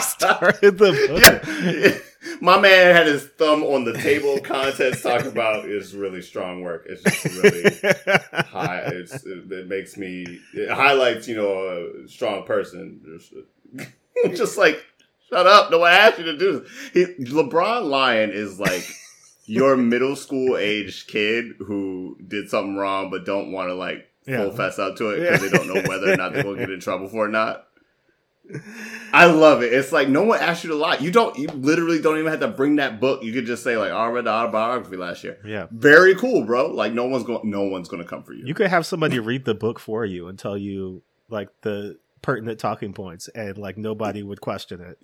started 0.00 0.76
the 0.76 0.92
book 1.08 1.42
Yeah. 1.74 1.98
My 2.40 2.60
man 2.60 2.94
had 2.94 3.06
his 3.06 3.24
thumb 3.24 3.62
on 3.62 3.84
the 3.84 3.92
table 3.92 4.34
of 4.34 4.42
contents 4.42 5.02
talking 5.02 5.28
about 5.28 5.66
is 5.66 5.94
really 5.94 6.20
strong 6.20 6.62
work. 6.62 6.84
It's 6.88 7.02
just 7.02 7.24
really 7.42 8.42
high. 8.44 8.82
It's, 8.86 9.24
it, 9.24 9.68
makes 9.68 9.96
me, 9.96 10.40
it 10.52 10.68
highlights, 10.70 11.28
you 11.28 11.36
know, 11.36 12.02
a 12.04 12.08
strong 12.08 12.44
person. 12.44 13.00
Just, 13.04 13.32
just 14.36 14.58
like, 14.58 14.84
shut 15.28 15.46
up. 15.46 15.70
No 15.70 15.78
one 15.78 15.92
asked 15.92 16.18
you 16.18 16.24
to 16.24 16.36
do 16.36 16.60
this. 16.60 16.70
He, 16.92 17.24
LeBron 17.24 17.84
lion 17.88 18.30
is 18.30 18.58
like 18.58 18.84
your 19.48 19.76
middle 19.76 20.14
school 20.16 20.56
age 20.56 21.06
kid 21.06 21.46
who 21.58 22.16
did 22.26 22.48
something 22.50 22.76
wrong 22.76 23.10
but 23.10 23.24
don't 23.24 23.50
want 23.52 23.68
to 23.68 23.74
like 23.74 24.06
Yeah. 24.26 24.42
full 24.42 24.52
fess 24.52 24.78
up 24.78 24.96
to 24.96 25.10
it 25.10 25.20
because 25.20 25.40
they 25.40 25.56
don't 25.56 25.66
know 25.66 25.82
whether 25.88 26.12
or 26.12 26.16
not 26.16 26.32
they're 26.32 26.42
going 26.42 26.56
to 26.56 26.62
get 26.66 26.70
in 26.72 26.80
trouble 26.80 27.08
for 27.08 27.24
it 27.24 27.28
or 27.28 27.32
not. 27.32 27.64
I 29.12 29.26
love 29.26 29.62
it. 29.62 29.72
It's 29.74 29.92
like 29.92 30.08
no 30.08 30.22
one 30.22 30.38
asked 30.40 30.64
you 30.64 30.70
to 30.70 30.76
lie. 30.76 30.96
You 30.96 31.10
don't. 31.10 31.36
You 31.38 31.48
literally 31.48 32.00
don't 32.00 32.18
even 32.18 32.30
have 32.30 32.40
to 32.40 32.48
bring 32.48 32.76
that 32.76 32.98
book. 32.98 33.22
You 33.22 33.32
could 33.32 33.44
just 33.44 33.62
say 33.62 33.76
like, 33.76 33.90
"Oh, 33.90 33.96
"I 33.96 34.08
read 34.08 34.24
the 34.24 34.30
autobiography 34.30 34.96
last 34.96 35.22
year." 35.22 35.36
yeah 35.44 35.66
Very 35.70 36.14
cool, 36.14 36.44
bro. 36.46 36.68
Like 36.68 36.94
no 36.94 37.06
one's 37.06 37.24
going. 37.24 37.48
No 37.50 37.64
one's 37.64 37.88
going 37.88 38.02
to 38.02 38.08
come 38.08 38.22
for 38.22 38.32
you. 38.32 38.46
you 38.46 38.54
could 38.54 38.68
have 38.68 38.86
somebody 38.86 39.18
read 39.18 39.44
the 39.44 39.54
book 39.54 39.78
for 39.78 40.04
you 40.06 40.28
and 40.28 40.38
tell 40.38 40.56
you 40.56 41.02
like 41.28 41.48
the 41.60 41.98
pertinent 42.22 42.58
talking 42.58 42.94
points 42.94 43.28
and 43.28 43.58
like 43.58 43.76
nobody 43.76 44.22
would 44.22 44.40
question 44.40 44.80
it 44.80 44.98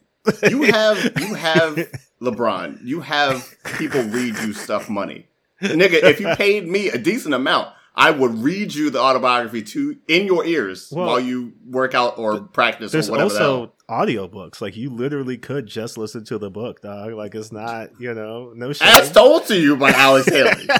You 0.48 0.62
have 0.64 0.98
you 1.20 1.34
have 1.34 1.76
LeBron. 2.22 2.80
You 2.84 3.00
have 3.00 3.54
people 3.78 4.02
read 4.02 4.36
you 4.38 4.52
stuff 4.52 4.88
money, 4.88 5.26
nigga. 5.62 6.02
If 6.02 6.20
you 6.20 6.34
paid 6.36 6.66
me 6.66 6.88
a 6.88 6.98
decent 6.98 7.34
amount, 7.34 7.68
I 7.94 8.10
would 8.10 8.34
read 8.38 8.74
you 8.74 8.90
the 8.90 9.00
autobiography 9.00 9.62
to 9.62 9.96
in 10.08 10.26
your 10.26 10.44
ears 10.44 10.88
Well, 10.90 11.06
while 11.06 11.20
you 11.20 11.52
work 11.66 11.94
out 11.94 12.18
or 12.18 12.40
practice 12.40 12.92
There's 12.92 13.08
or 13.08 13.12
whatever. 13.12 13.34
also 13.34 13.72
audiobooks. 13.88 14.60
Like 14.60 14.76
you 14.76 14.90
literally 14.90 15.36
could 15.38 15.66
just 15.66 15.96
listen 15.98 16.24
to 16.24 16.38
the 16.38 16.50
book, 16.50 16.80
dog. 16.82 17.12
Like 17.12 17.34
it's 17.34 17.52
not, 17.52 17.90
you 18.00 18.14
know, 18.14 18.52
no 18.54 18.72
shit. 18.72 18.86
as 18.88 19.12
told 19.12 19.46
to 19.46 19.58
you 19.60 19.76
by 19.76 19.90
Alex 19.90 20.26
Haley. 20.28 20.66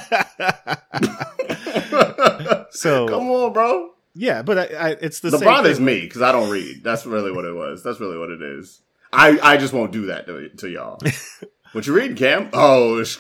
so 2.71 3.09
Come 3.09 3.31
on, 3.31 3.53
bro. 3.53 3.91
yeah, 4.15 4.43
but 4.43 4.59
I, 4.59 4.65
I, 4.75 4.91
it's 5.01 5.21
the 5.21 5.31
same 5.31 5.41
LeBron 5.41 5.65
is 5.67 5.81
me 5.81 6.01
because 6.01 6.23
I 6.23 6.33
don't 6.33 6.51
read. 6.51 6.83
That's 6.83 7.07
really 7.07 7.33
what 7.33 7.45
it 7.45 7.55
was. 7.55 7.83
That's 7.83 8.01
really 8.01 8.19
what 8.19 8.31
it 8.31 8.43
is. 8.43 8.81
I, 9.15 9.39
I 9.53 9.57
just 9.57 9.73
won't 9.73 9.93
do 9.93 10.07
that 10.07 10.27
to, 10.27 10.49
to 10.49 10.69
y'all. 10.69 10.99
what 11.73 11.87
you 11.87 11.95
reading, 11.95 12.17
Cam? 12.17 12.51
Oh, 12.53 12.99
it's, 12.99 13.19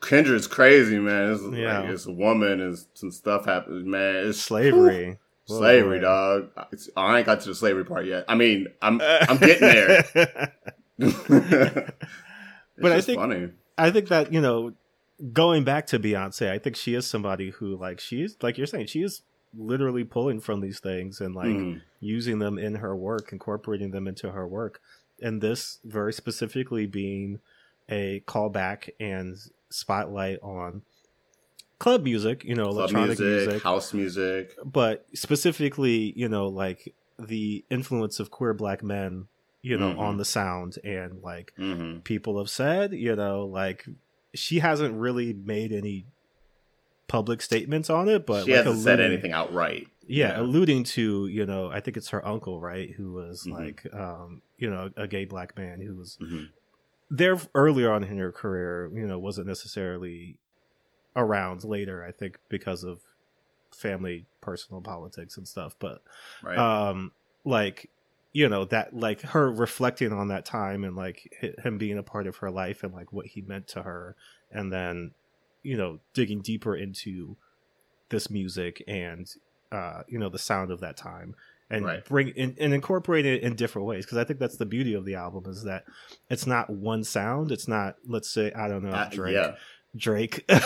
Kindred's 0.00 0.46
crazy, 0.46 0.98
man. 0.98 1.32
It's, 1.32 1.42
Yeah. 1.56 1.80
like, 1.80 1.90
it's 1.90 2.06
a 2.06 2.12
woman 2.12 2.60
and 2.60 2.78
some 2.94 3.10
stuff 3.10 3.44
happens, 3.46 3.84
man. 3.86 4.26
It's 4.28 4.40
slavery. 4.40 5.18
Whoa, 5.46 5.58
slavery, 5.58 5.98
boy. 5.98 6.02
dog. 6.04 6.48
It's, 6.72 6.88
I 6.96 7.18
ain't 7.18 7.26
got 7.26 7.40
to 7.42 7.48
the 7.48 7.54
slavery 7.54 7.84
part 7.84 8.06
yet. 8.06 8.24
I 8.28 8.34
mean, 8.34 8.68
I'm 8.80 9.00
I'm 9.02 9.36
getting 9.38 9.68
there. 9.68 10.52
But 12.78 12.92
I 12.92 13.00
think- 13.00 13.18
funny. 13.20 13.50
I 13.78 13.90
think 13.90 14.08
that 14.08 14.32
you 14.32 14.40
know, 14.40 14.72
going 15.32 15.64
back 15.64 15.86
to 15.88 15.98
Beyonce, 15.98 16.50
I 16.50 16.58
think 16.58 16.76
she 16.76 16.94
is 16.94 17.06
somebody 17.06 17.50
who 17.50 17.76
like 17.76 18.00
she's 18.00 18.36
like 18.42 18.58
you're 18.58 18.66
saying 18.66 18.86
she 18.86 19.02
is 19.02 19.22
literally 19.56 20.04
pulling 20.04 20.40
from 20.40 20.60
these 20.60 20.80
things 20.80 21.20
and 21.20 21.34
like 21.34 21.46
Mhm. 21.48 21.80
Using 22.02 22.38
them 22.40 22.58
in 22.58 22.74
her 22.74 22.94
work, 22.96 23.32
incorporating 23.32 23.92
them 23.92 24.06
into 24.08 24.32
her 24.32 24.46
work, 24.46 24.80
and 25.22 25.40
this 25.40 25.78
very 25.84 26.12
specifically 26.12 26.84
being 26.84 27.38
a 27.88 28.20
callback 28.26 28.90
and 29.00 29.38
spotlight 29.70 30.38
on 30.42 30.82
club 31.78 32.02
music, 32.02 32.44
you 32.44 32.54
know, 32.54 32.64
Club 32.64 32.90
electronic 32.90 33.18
music, 33.20 33.46
music, 33.46 33.62
house 33.62 33.92
music. 33.94 34.56
but 34.64 35.06
specifically, 35.14 36.12
you 36.16 36.28
know, 36.28 36.48
like 36.48 36.92
the 37.18 37.64
influence 37.70 38.18
of 38.20 38.30
queer 38.30 38.52
black 38.54 38.82
men, 38.82 39.26
you 39.62 39.76
know, 39.78 39.94
Mhm. 39.94 39.98
on 39.98 40.16
the 40.16 40.24
sound 40.24 40.78
and 40.84 41.22
like 41.22 41.52
hmm 41.56 41.98
people 42.00 42.38
have 42.38 42.50
said, 42.50 42.92
you 42.92 43.14
know, 43.14 43.44
like 43.46 43.86
she 44.34 44.58
hasn't 44.58 44.94
really 44.94 45.32
made 45.32 45.72
any 45.72 46.04
public 47.08 47.42
statements 47.42 47.90
on 47.90 48.08
it, 48.08 48.26
but 48.26 48.44
she 48.44 48.52
like 48.52 48.64
hasn't 48.64 48.82
said 48.82 48.98
alluding- 48.98 49.12
anything 49.12 49.32
outright. 49.32 49.86
Yeah, 50.14 50.38
alluding 50.40 50.84
to, 50.84 51.26
you 51.28 51.46
know, 51.46 51.70
I 51.70 51.80
think 51.80 51.96
it's 51.96 52.10
her 52.10 52.26
uncle, 52.26 52.60
right, 52.60 52.90
who 52.90 53.12
was 53.12 53.46
Mhm. 53.46 53.50
like, 53.50 53.86
um, 53.94 54.42
you 54.58 54.68
know, 54.68 54.90
a 54.96 55.08
gay 55.08 55.24
black 55.24 55.56
man 55.56 55.80
who 55.80 55.96
was 55.96 56.18
Mhm. 56.20 56.52
there 57.10 57.38
earlier 57.54 57.92
on 57.92 58.04
in 58.04 58.18
her 58.18 58.32
career, 58.32 58.90
you 58.94 59.06
know, 59.06 59.18
wasn't 59.18 59.46
necessarily 59.48 60.40
around 61.16 61.64
later, 61.64 62.04
I 62.04 62.12
think, 62.12 62.38
because 62.50 62.84
of 62.84 63.02
family, 63.74 64.26
personal 64.42 64.82
politics 64.82 65.36
and 65.38 65.48
stuff. 65.48 65.76
But 65.80 66.02
Right. 66.42 66.66
um 66.66 67.12
like 67.44 67.90
you 68.32 68.48
know 68.48 68.64
that 68.66 68.94
like 68.94 69.22
her 69.22 69.50
reflecting 69.52 70.12
on 70.12 70.28
that 70.28 70.44
time 70.46 70.84
and 70.84 70.96
like 70.96 71.28
him 71.64 71.78
being 71.78 71.98
a 71.98 72.02
part 72.02 72.26
of 72.26 72.36
her 72.38 72.50
life 72.50 72.82
and 72.84 72.92
like 72.94 73.12
what 73.12 73.26
he 73.26 73.42
meant 73.42 73.68
to 73.68 73.82
her 73.82 74.16
and 74.50 74.72
then 74.72 75.14
you 75.62 75.76
know 75.76 76.00
digging 76.14 76.42
deeper 76.42 76.76
into 76.76 77.36
this 78.10 78.30
music 78.30 78.82
and 78.88 79.28
uh 79.72 80.02
you 80.08 80.18
know 80.18 80.28
the 80.28 80.38
sound 80.38 80.70
of 80.70 80.80
that 80.80 80.96
time 80.96 81.34
and 81.70 81.86
Right. 81.86 82.04
bring 82.04 82.28
in, 82.28 82.54
and 82.60 82.74
incorporate 82.74 83.24
it 83.24 83.42
in 83.42 83.54
different 83.56 83.86
ways 83.88 84.04
because 84.04 84.18
i 84.18 84.24
think 84.24 84.38
that's 84.38 84.56
the 84.58 84.66
beauty 84.66 84.92
of 84.94 85.04
the 85.04 85.14
album 85.14 85.50
is 85.50 85.64
that 85.64 85.84
it's 86.30 86.46
not 86.46 86.68
one 86.70 87.02
sound 87.04 87.50
it's 87.50 87.66
not 87.66 87.96
let's 88.06 88.28
say 88.30 88.52
i 88.52 88.68
don't 88.68 88.84
know 88.84 88.90
Uh, 88.90 89.08
drake 89.10 89.34
yeah. 89.34 89.54
drake 89.96 90.44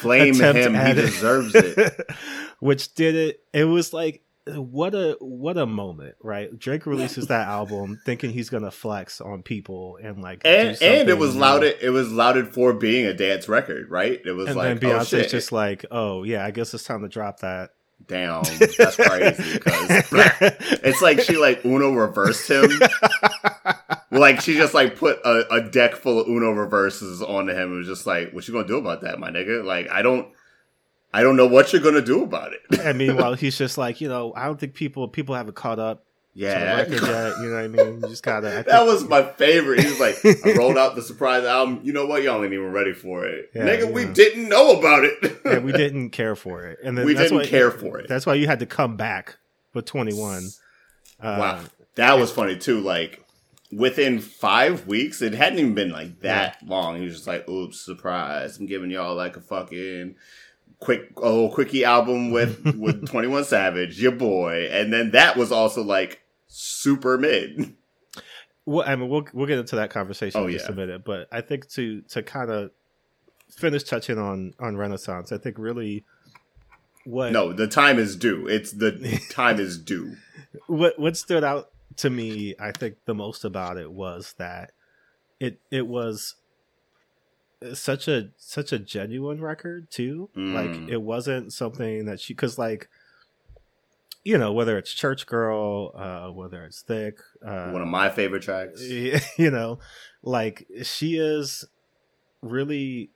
Flame 0.00 0.34
him. 0.34 0.74
He 0.74 0.92
deserves 0.92 1.54
it. 1.54 2.10
which 2.60 2.94
did 2.94 3.14
it 3.14 3.40
it 3.52 3.64
was 3.64 3.92
like 3.92 4.22
what 4.46 4.94
a 4.94 5.16
what 5.20 5.58
a 5.58 5.66
moment 5.66 6.14
right 6.22 6.58
drake 6.58 6.86
releases 6.86 7.26
that 7.26 7.46
album 7.46 8.00
thinking 8.06 8.30
he's 8.30 8.48
gonna 8.48 8.70
flex 8.70 9.20
on 9.20 9.42
people 9.42 9.98
and 10.02 10.22
like 10.22 10.40
and 10.44 10.80
and 10.82 11.08
it 11.08 11.18
was 11.18 11.34
new. 11.34 11.40
lauded. 11.40 11.76
It 11.82 11.90
was 11.90 12.10
lauded 12.10 12.52
for 12.54 12.72
being 12.72 13.06
a 13.06 13.12
dance 13.12 13.48
record, 13.48 13.90
right? 13.90 14.20
It 14.24 14.32
was 14.32 14.48
and 14.48 14.56
like, 14.56 14.80
then 14.80 14.90
oh 14.90 14.94
beyonce's 14.94 15.08
shit, 15.08 15.30
just 15.30 15.52
like 15.52 15.84
oh 15.90 16.22
yeah 16.22 16.44
i 16.44 16.50
guess 16.50 16.72
it's 16.72 16.84
time 16.84 17.02
to 17.02 17.08
drop 17.08 17.40
that 17.40 17.70
damn, 18.06 18.42
that's 18.42 18.96
crazy. 18.96 19.54
Because 19.54 19.88
it's 20.82 21.02
like 21.02 21.20
she 21.20 21.36
like 21.36 21.64
Uno 21.64 21.92
reversed 21.92 22.50
him. 22.50 22.70
like 24.10 24.40
she 24.40 24.54
just 24.54 24.74
like 24.74 24.96
put 24.96 25.18
a, 25.24 25.54
a 25.54 25.60
deck 25.62 25.96
full 25.96 26.20
of 26.20 26.28
Uno 26.28 26.50
reverses 26.50 27.22
onto 27.22 27.52
him. 27.52 27.74
It 27.74 27.78
was 27.78 27.86
just 27.86 28.06
like, 28.06 28.32
what 28.32 28.46
you 28.46 28.54
gonna 28.54 28.66
do 28.66 28.78
about 28.78 29.02
that, 29.02 29.18
my 29.18 29.30
nigga? 29.30 29.64
Like 29.64 29.90
I 29.90 30.02
don't, 30.02 30.28
I 31.12 31.22
don't 31.22 31.36
know 31.36 31.46
what 31.46 31.72
you're 31.72 31.82
gonna 31.82 32.02
do 32.02 32.22
about 32.22 32.52
it. 32.52 32.60
and 32.80 32.96
meanwhile 32.98 33.34
he's 33.42 33.58
just 33.58 33.76
like 33.78 34.00
you 34.00 34.08
know 34.08 34.32
i 34.36 34.44
don't 34.44 34.58
think 34.60 34.74
people 34.74 35.08
people 35.08 35.34
haven't 35.34 35.54
caught 35.56 35.78
up 35.78 35.98
to 36.34 36.40
the 36.40 36.46
yeah, 36.46 36.76
record 36.76 36.92
yet 37.02 37.32
you 37.40 37.48
know 37.48 37.54
what 37.56 37.64
i 37.64 37.68
mean 37.68 38.00
you 38.00 38.08
just 38.08 38.22
gotta 38.22 38.46
I 38.48 38.50
that 38.62 38.66
think- 38.66 38.86
was 38.86 39.04
my 39.08 39.22
favorite. 39.24 39.80
He 39.80 39.86
was 39.88 39.98
like, 39.98 40.16
I 40.46 40.52
rolled 40.56 40.78
out 40.78 40.94
the 40.94 41.02
surprise 41.02 41.42
album. 41.44 41.80
You 41.82 41.92
know 41.92 42.06
what? 42.06 42.22
Y'all 42.22 42.42
ain't 42.44 42.52
even 42.52 42.70
ready 42.70 42.92
for 42.92 43.24
it, 43.26 43.50
Yeah, 43.54 43.62
nigga. 43.66 43.92
We 43.92 44.04
didn't 44.06 44.48
know 44.48 44.78
about 44.78 45.04
it. 45.04 45.40
yeah, 45.44 45.58
we 45.58 45.72
didn't 45.72 46.10
care 46.10 46.36
for 46.36 46.62
it 46.66 46.78
and 46.84 46.96
then 46.96 47.04
we 47.04 47.14
that's 47.14 47.30
didn't 47.30 47.42
why, 47.42 47.46
care 47.48 47.70
for 47.72 47.98
it. 47.98 48.08
that's 48.08 48.24
why 48.26 48.34
you 48.34 48.46
had 48.46 48.60
to 48.60 48.66
come 48.66 48.96
back 48.96 49.36
with 49.74 49.86
21 49.86 50.44
uh, 51.20 51.36
Wow, 51.38 51.60
that 51.96 52.16
was 52.18 52.30
funny 52.30 52.56
too. 52.56 52.78
Like 52.80 53.24
within 53.72 54.20
five 54.20 54.86
weeks, 54.86 55.20
it 55.22 55.34
hadn't 55.34 55.58
even 55.58 55.74
been 55.74 55.90
like 55.90 56.20
that 56.20 56.58
long. 56.64 56.96
He 56.98 57.04
was 57.04 57.14
just 57.14 57.26
like, 57.26 57.48
"Oops, 57.48 57.78
surprise! 57.78 58.58
I'm 58.58 58.66
giving 58.66 58.90
y'all 58.90 59.14
like 59.14 59.36
a 59.36 59.40
fucking 59.40 60.14
quick, 60.80 61.12
a 61.18 61.28
little 61.28 61.50
quickie 61.50 61.84
album 61.84 62.30
with 62.30 62.62
with 62.78 63.06
Twenty 63.08 63.28
One 63.28 63.44
Savage, 63.44 64.00
your 64.00 64.12
boy." 64.12 64.68
And 64.70 64.92
then 64.92 65.12
that 65.12 65.36
was 65.36 65.52
also 65.52 65.82
like 65.82 66.22
super 66.48 67.16
mid. 67.18 67.74
Well, 68.66 68.84
I 68.86 68.94
mean, 68.96 69.08
we'll 69.08 69.26
we'll 69.32 69.46
get 69.46 69.58
into 69.58 69.76
that 69.76 69.90
conversation 69.90 70.40
Oh, 70.40 70.46
in 70.46 70.52
just 70.52 70.66
yeah. 70.66 70.72
a 70.72 70.76
minute, 70.76 71.04
but 71.04 71.28
I 71.32 71.40
think 71.40 71.68
to 71.70 72.02
to 72.02 72.22
kind 72.22 72.50
of 72.50 72.70
finish 73.50 73.82
touching 73.84 74.18
on 74.18 74.54
on 74.60 74.76
Renaissance, 74.76 75.32
I 75.32 75.38
think 75.38 75.58
really 75.58 76.04
what 77.04 77.32
No, 77.32 77.52
the 77.52 77.66
time 77.66 77.98
is 77.98 78.16
due. 78.16 78.46
It's 78.46 78.72
the 78.72 79.20
time 79.30 79.58
is 79.58 79.78
due. 79.78 80.16
what 80.66 80.98
what 80.98 81.16
stood 81.16 81.42
out 81.44 81.70
to 81.96 82.10
me, 82.10 82.54
I 82.60 82.70
think 82.72 82.96
the 83.06 83.14
most 83.14 83.44
about 83.44 83.76
it 83.76 83.90
was 83.90 84.34
that 84.38 84.72
it 85.40 85.58
it 85.70 85.86
was 85.86 86.36
such 87.74 88.08
a 88.08 88.30
such 88.36 88.72
a 88.72 88.78
genuine 88.78 89.40
record 89.40 89.90
too. 89.90 90.30
Mm. 90.36 90.54
Like 90.54 90.90
it 90.90 91.02
wasn't 91.02 91.52
something 91.52 92.06
that 92.06 92.20
she 92.20 92.34
because 92.34 92.58
like 92.58 92.88
you 94.24 94.36
know 94.36 94.52
whether 94.52 94.76
it's 94.78 94.92
Church 94.92 95.26
Girl, 95.26 95.92
uh, 95.94 96.30
whether 96.30 96.64
it's 96.64 96.82
Thick, 96.82 97.18
uh, 97.44 97.70
One 97.70 97.82
of 97.82 97.88
my 97.88 98.10
favorite 98.10 98.42
tracks. 98.42 98.82
you 99.36 99.50
know 99.50 99.78
like 100.22 100.66
she 100.82 101.16
is 101.16 101.64
really 102.42 103.10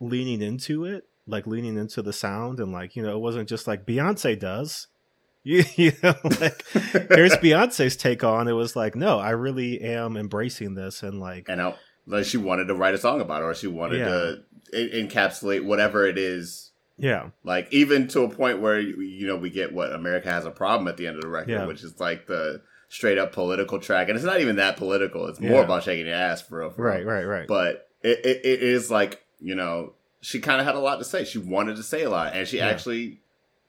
leaning 0.00 0.40
into 0.42 0.84
it 0.84 1.04
like 1.26 1.46
leaning 1.46 1.76
into 1.76 2.02
the 2.02 2.12
sound 2.12 2.60
and 2.60 2.72
like 2.72 2.96
you 2.96 3.02
know 3.02 3.14
it 3.14 3.20
wasn't 3.20 3.48
just 3.48 3.66
like 3.66 3.86
beyonce 3.86 4.38
does 4.38 4.88
you, 5.42 5.64
you 5.76 5.92
know 6.02 6.14
like 6.40 6.62
here's 7.10 7.36
beyonce's 7.38 7.96
take 7.96 8.22
on 8.22 8.46
it 8.48 8.52
was 8.52 8.76
like 8.76 8.94
no 8.94 9.18
i 9.18 9.30
really 9.30 9.80
am 9.80 10.16
embracing 10.16 10.74
this 10.74 11.02
and 11.02 11.18
like 11.18 11.48
and 11.48 11.62
I, 11.62 11.74
like 12.06 12.24
she 12.24 12.36
wanted 12.38 12.66
to 12.66 12.74
write 12.74 12.94
a 12.94 12.98
song 12.98 13.20
about 13.20 13.42
it, 13.42 13.44
or 13.46 13.54
she 13.54 13.66
wanted 13.66 13.98
Yeah. 14.00 14.04
to 14.08 14.42
en- 14.72 15.08
encapsulate 15.08 15.64
whatever 15.64 16.06
it 16.06 16.18
is 16.18 16.70
yeah 16.96 17.30
Like 17.44 17.66
even 17.72 18.08
to 18.08 18.20
a 18.22 18.28
point 18.28 18.60
where 18.60 18.78
you 18.78 19.26
know 19.26 19.36
we 19.36 19.48
get 19.50 19.72
what 19.72 19.92
America 19.92 20.28
has 20.30 20.44
a 20.44 20.50
problem 20.50 20.86
at 20.88 20.96
the 20.98 21.06
end 21.06 21.16
of 21.16 21.22
the 21.22 21.28
record, 21.28 21.50
Yeah. 21.50 21.66
which 21.66 21.82
is 21.82 21.98
like 21.98 22.26
the 22.26 22.60
straight 22.88 23.18
up 23.18 23.32
political 23.32 23.78
track, 23.78 24.08
and 24.08 24.16
it's 24.16 24.24
not 24.26 24.40
even 24.40 24.56
that 24.56 24.76
political. 24.76 25.26
It's 25.28 25.40
more 25.40 25.60
Yeah. 25.60 25.64
about 25.64 25.84
shaking 25.84 26.06
your 26.06 26.14
ass 26.16 26.42
for 26.42 26.58
real. 26.60 26.70
For 26.70 26.82
right 26.82 26.98
real. 27.04 27.14
right 27.14 27.24
right 27.26 27.46
But 27.48 27.88
it, 28.02 28.18
it, 28.24 28.40
it 28.44 28.62
is 28.62 28.90
like 28.90 29.22
you 29.40 29.54
know 29.54 29.94
she 30.20 30.38
kind 30.40 30.60
of 30.60 30.66
had 30.66 30.74
a 30.74 30.80
lot 30.80 30.98
to 30.98 31.04
say. 31.04 31.24
She 31.24 31.38
wanted 31.38 31.76
to 31.76 31.82
say 31.82 32.02
a 32.02 32.10
lot, 32.10 32.34
and 32.34 32.46
she 32.46 32.60
actually 32.60 33.20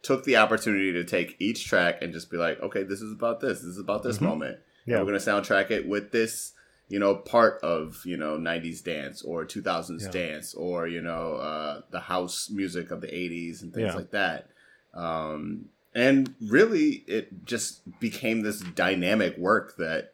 took 0.03 0.23
the 0.25 0.35
opportunity 0.35 0.91
to 0.91 1.03
take 1.05 1.35
each 1.39 1.65
track 1.67 2.01
and 2.01 2.11
just 2.11 2.29
be 2.31 2.35
like, 2.35 2.59
okay, 2.61 2.83
this 2.83 3.01
is 3.01 3.11
about 3.13 3.39
this. 3.39 3.59
This 3.59 3.67
is 3.69 3.77
about 3.79 4.01
this 4.03 4.17
Mhm. 4.17 4.21
moment. 4.23 4.55
And 4.55 4.93
yeah 4.93 4.99
we're 4.99 5.05
gonna 5.05 5.19
soundtrack 5.19 5.69
it 5.71 5.87
with 5.87 6.11
this 6.11 6.53
you 6.91 6.99
know 6.99 7.15
part 7.15 7.59
of 7.63 8.01
you 8.05 8.17
know 8.17 8.37
90s 8.37 8.83
dance 8.83 9.21
or 9.21 9.45
2000s 9.45 10.01
Yeah. 10.03 10.11
dance 10.11 10.53
or 10.53 10.87
you 10.87 11.01
know 11.01 11.35
uh 11.35 11.81
the 11.91 12.01
house 12.01 12.49
music 12.49 12.91
of 12.91 12.99
the 13.01 13.07
80s 13.07 13.61
and 13.61 13.73
things 13.73 13.91
Yeah. 13.93 13.95
like 13.95 14.11
that. 14.11 14.49
Um 14.93 15.69
and 15.95 16.35
really 16.57 17.03
it 17.07 17.45
just 17.45 17.99
became 17.99 18.41
this 18.41 18.59
dynamic 18.59 19.37
work 19.37 19.77
that 19.77 20.13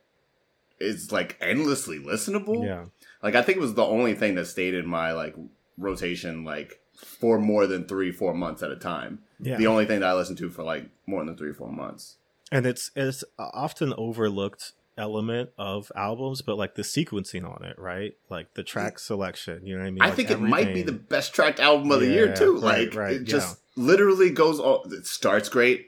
is 0.79 1.11
like 1.11 1.37
endlessly 1.41 1.99
listenable. 1.99 2.63
Yeah. 2.63 2.85
Like 3.23 3.35
i 3.35 3.41
think 3.41 3.57
it 3.57 3.61
was 3.61 3.73
the 3.73 3.85
only 3.85 4.13
thing 4.13 4.35
that 4.35 4.45
stayed 4.45 4.73
in 4.75 4.85
my 4.87 5.11
like 5.13 5.35
rotation 5.77 6.43
like 6.43 6.79
for 6.95 7.39
more 7.39 7.67
than 7.67 7.85
three 7.85 8.11
four 8.11 8.33
months 8.33 8.61
at 8.63 8.71
a 8.71 8.75
time. 8.75 9.19
Yeah. 9.39 9.57
The 9.57 9.67
only 9.67 9.85
thing 9.85 9.99
that 10.01 10.09
i 10.09 10.13
listened 10.13 10.37
to 10.39 10.49
for 10.49 10.63
like 10.63 10.89
more 11.07 11.23
than 11.25 11.35
three 11.37 11.53
four 11.53 11.71
months. 11.71 12.17
And 12.51 12.65
it's 12.65 12.91
it's 12.95 13.23
often 13.39 13.93
overlooked 13.97 14.73
element 14.97 15.49
of 15.57 15.91
albums 15.95 16.41
but 16.41 16.57
like 16.57 16.75
the 16.75 16.81
sequencing 16.81 17.43
on 17.47 17.63
it 17.63 17.77
right 17.77 18.15
like 18.29 18.53
the 18.55 18.63
track 18.63 18.97
selection 18.99 19.65
you 19.65 19.75
know 19.75 19.81
what 19.81 19.87
i 19.87 19.91
mean 19.91 20.01
I 20.01 20.07
Like, 20.07 20.15
think 20.15 20.31
it 20.31 20.39
might 20.41 20.73
be 20.73 20.81
the 20.81 20.91
best 20.91 21.33
tracked 21.33 21.59
album 21.59 21.91
of 21.91 21.99
the 21.99 22.07
year 22.07 22.35
too. 22.35 22.55
right, 22.55 22.87
Like 22.87 22.95
right, 22.95 23.13
it 23.13 23.23
just 23.25 23.59
literally 23.75 24.31
goes 24.31 24.59
all. 24.59 24.83
It 24.91 25.05
starts 25.05 25.49
great, 25.49 25.87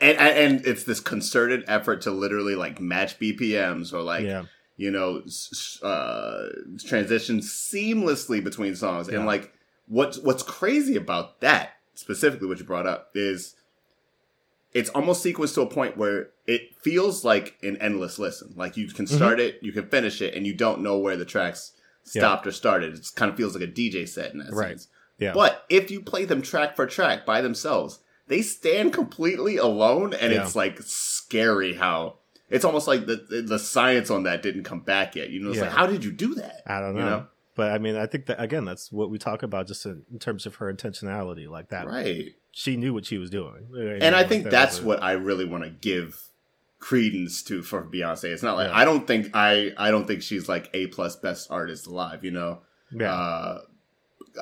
and, 0.00 0.16
and 0.18 0.66
it's 0.66 0.84
this 0.84 1.00
concerted 1.00 1.64
effort 1.68 2.00
to 2.02 2.10
literally 2.10 2.54
like 2.54 2.80
match 2.80 3.18
BPMs 3.18 3.92
or 3.92 4.00
like 4.02 4.24
yeah 4.24 4.44
you 4.76 4.90
know 4.90 5.22
uh, 5.82 6.46
transition 6.86 7.38
seamlessly 7.40 8.42
between 8.42 8.74
songs. 8.74 9.08
Yeah. 9.08 9.16
And 9.18 9.26
like 9.26 9.52
what's 9.86 10.18
what's 10.18 10.42
crazy 10.42 10.96
about 10.96 11.40
that 11.40 11.72
specifically, 11.94 12.46
what 12.48 12.58
you 12.58 12.64
brought 12.64 12.86
up 12.86 13.10
is 13.14 13.54
it's 14.72 14.90
almost 14.90 15.24
sequenced 15.24 15.54
to 15.54 15.62
a 15.62 15.66
point 15.66 15.96
where 15.96 16.30
it 16.46 16.62
feels 16.82 17.24
like 17.24 17.56
an 17.62 17.76
endless 17.80 18.18
listen. 18.18 18.52
Like 18.56 18.76
you 18.76 18.88
can 18.88 19.06
start 19.06 19.40
it, 19.40 19.58
you 19.62 19.72
can 19.72 19.88
finish 19.88 20.20
it, 20.20 20.34
and 20.34 20.46
you 20.46 20.54
don't 20.54 20.82
know 20.82 20.98
where 20.98 21.16
the 21.16 21.24
tracks 21.24 21.72
Mm-hmm. 22.06 22.18
Yeah. 22.18 22.22
stopped 22.22 22.46
or 22.46 22.52
started. 22.52 22.94
It 22.94 23.06
kind 23.16 23.30
of 23.30 23.36
feels 23.36 23.54
like 23.54 23.62
a 23.62 23.70
DJ 23.70 24.08
set 24.08 24.32
in 24.32 24.38
that 24.38 24.50
Right. 24.52 24.68
sense. 24.80 24.88
yeah 25.18 25.34
But 25.34 25.66
if 25.68 25.90
you 25.90 26.00
play 26.00 26.24
them 26.24 26.40
track 26.40 26.74
for 26.74 26.86
track 26.86 27.26
by 27.26 27.42
themselves, 27.42 27.98
they 28.28 28.40
stand 28.40 28.94
completely 28.94 29.58
alone, 29.58 30.14
and 30.14 30.32
Yeah. 30.32 30.42
it's 30.42 30.56
like 30.56 30.78
scary 30.82 31.74
how 31.74 32.18
it's 32.48 32.64
almost 32.64 32.88
like 32.88 33.04
the 33.06 33.42
the 33.46 33.58
science 33.58 34.10
on 34.10 34.22
that 34.22 34.40
didn't 34.42 34.64
come 34.64 34.80
back 34.80 35.16
yet. 35.16 35.28
You 35.28 35.40
know, 35.40 35.50
it's 35.50 35.60
like 35.60 35.70
how 35.70 35.86
did 35.86 36.02
you 36.02 36.12
do 36.12 36.34
that? 36.36 36.62
I 36.66 36.80
don't 36.80 36.94
know. 36.94 37.00
You 37.00 37.06
know? 37.06 37.26
But 37.54 37.72
I 37.72 37.78
mean, 37.78 37.96
I 37.96 38.06
think 38.06 38.24
that 38.26 38.40
again, 38.40 38.64
that's 38.64 38.90
what 38.90 39.10
we 39.10 39.18
talk 39.18 39.42
about 39.42 39.66
just 39.66 39.84
in, 39.84 40.04
in 40.10 40.18
terms 40.18 40.46
of 40.46 40.54
her 40.56 40.72
intentionality, 40.72 41.46
like 41.48 41.68
that. 41.70 41.86
Right. 41.88 42.28
She 42.58 42.76
knew 42.76 42.92
what 42.92 43.06
she 43.06 43.18
was 43.18 43.30
doing, 43.30 43.68
And 44.02 44.16
I 44.16 44.24
think 44.24 44.50
that's 44.50 44.80
what 44.82 45.00
I 45.00 45.12
really 45.12 45.44
want 45.44 45.62
to 45.62 45.70
give 45.70 46.20
credence 46.80 47.40
to 47.44 47.62
for 47.62 47.84
Beyonce. 47.84 48.24
It's 48.24 48.42
not 48.42 48.56
like 48.56 48.68
Yeah. 48.68 48.76
I 48.78 48.84
don't 48.84 49.06
think 49.06 49.30
I 49.32 49.70
I 49.76 49.92
don't 49.92 50.08
think 50.08 50.22
she's 50.22 50.48
like 50.48 50.68
a 50.74 50.88
plus 50.88 51.14
best 51.14 51.52
artist 51.52 51.86
alive. 51.86 52.24
You 52.24 52.32
know, 52.32 52.62
Yeah, 52.90 53.12
uh, 53.14 53.60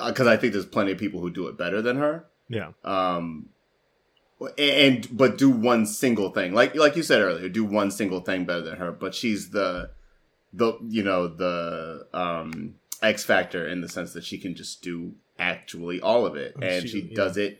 because 0.07 0.25
I 0.25 0.35
think 0.35 0.53
there's 0.53 0.65
plenty 0.65 0.93
of 0.93 0.97
people 0.97 1.19
who 1.21 1.29
do 1.29 1.47
it 1.47 1.59
better 1.59 1.79
than 1.79 1.97
her. 1.97 2.25
Yeah. 2.49 2.71
Um, 2.83 3.49
and 4.57 5.07
but 5.15 5.37
do 5.37 5.51
one 5.51 5.85
single 5.85 6.31
thing 6.31 6.53
like 6.55 6.73
like 6.75 6.95
you 6.95 7.03
said 7.03 7.21
earlier, 7.21 7.49
do 7.49 7.63
one 7.65 7.91
single 7.91 8.21
thing 8.21 8.45
better 8.45 8.61
than 8.61 8.77
her. 8.77 8.91
But 8.91 9.13
she's 9.13 9.51
the 9.51 9.91
the 10.51 10.73
you 10.87 11.03
know 11.03 11.27
the 11.27 12.07
um 12.15 12.75
X 13.03 13.23
factor 13.23 13.67
in 13.67 13.81
the 13.81 13.89
sense 13.89 14.13
that 14.13 14.23
she 14.23 14.39
can 14.39 14.55
just 14.55 14.81
do 14.81 15.13
actually 15.37 16.01
all 16.01 16.25
of 16.25 16.35
it, 16.35 16.55
and 16.59 16.81
She- 16.81 16.87
she, 16.89 16.99
yeah. 17.09 17.15
does 17.15 17.37
it 17.37 17.59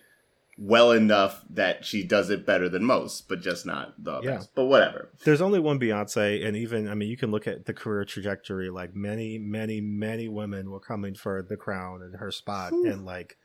well 0.59 0.91
enough 0.91 1.43
that 1.49 1.85
she 1.85 2.01
does 2.03 2.29
it 2.31 2.45
better 2.45 2.67
than 2.67 2.83
most, 2.83 3.29
but 3.29 3.41
just 3.41 3.65
not 3.65 3.93
the 4.03 4.19
Yeah. 4.21 4.37
best. 4.37 4.55
But 4.55 4.65
whatever. 4.65 5.09
There's 5.23 5.41
only 5.41 5.59
one 5.59 5.79
Beyonce, 5.79 6.43
and 6.45 6.57
even 6.57 6.87
I 6.87 6.95
mean, 6.95 7.09
you 7.09 7.17
can 7.17 7.29
look 7.31 7.45
at 7.47 7.65
the 7.65 7.73
career 7.73 8.05
trajectory. 8.05 8.69
Like 8.69 8.95
many, 8.95 9.37
many, 9.37 9.81
many 9.81 10.27
women 10.27 10.71
were 10.71 10.79
coming 10.79 11.13
for 11.13 11.41
the 11.47 11.57
crown 11.57 12.01
and 12.01 12.15
her 12.15 12.31
spot, 12.31 12.71
Whew. 12.71 12.87
and 12.91 13.05
like 13.05 13.37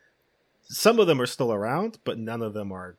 some 0.62 0.98
of 0.98 1.06
them 1.06 1.20
are 1.20 1.26
still 1.26 1.52
around, 1.52 1.98
but 2.04 2.18
none 2.18 2.40
of 2.40 2.54
them 2.54 2.72
are 2.72 2.96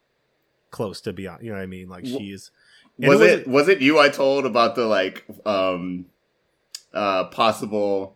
close 0.70 1.02
to 1.02 1.14
Beyonce. 1.14 1.44
You 1.44 1.50
know 1.52 1.58
what 1.58 1.64
I 1.64 1.68
mean? 1.68 1.90
Like 1.90 2.06
she's 2.06 2.52
Was 3.00 3.20
it 3.22 3.40
it 3.40 3.48
was 3.48 3.68
it 3.68 3.82
you 3.82 3.98
I 4.00 4.10
told 4.10 4.46
about 4.46 4.76
the 4.76 4.86
like 4.86 5.26
um 5.46 6.06
uh 6.94 7.24
possible 7.26 8.16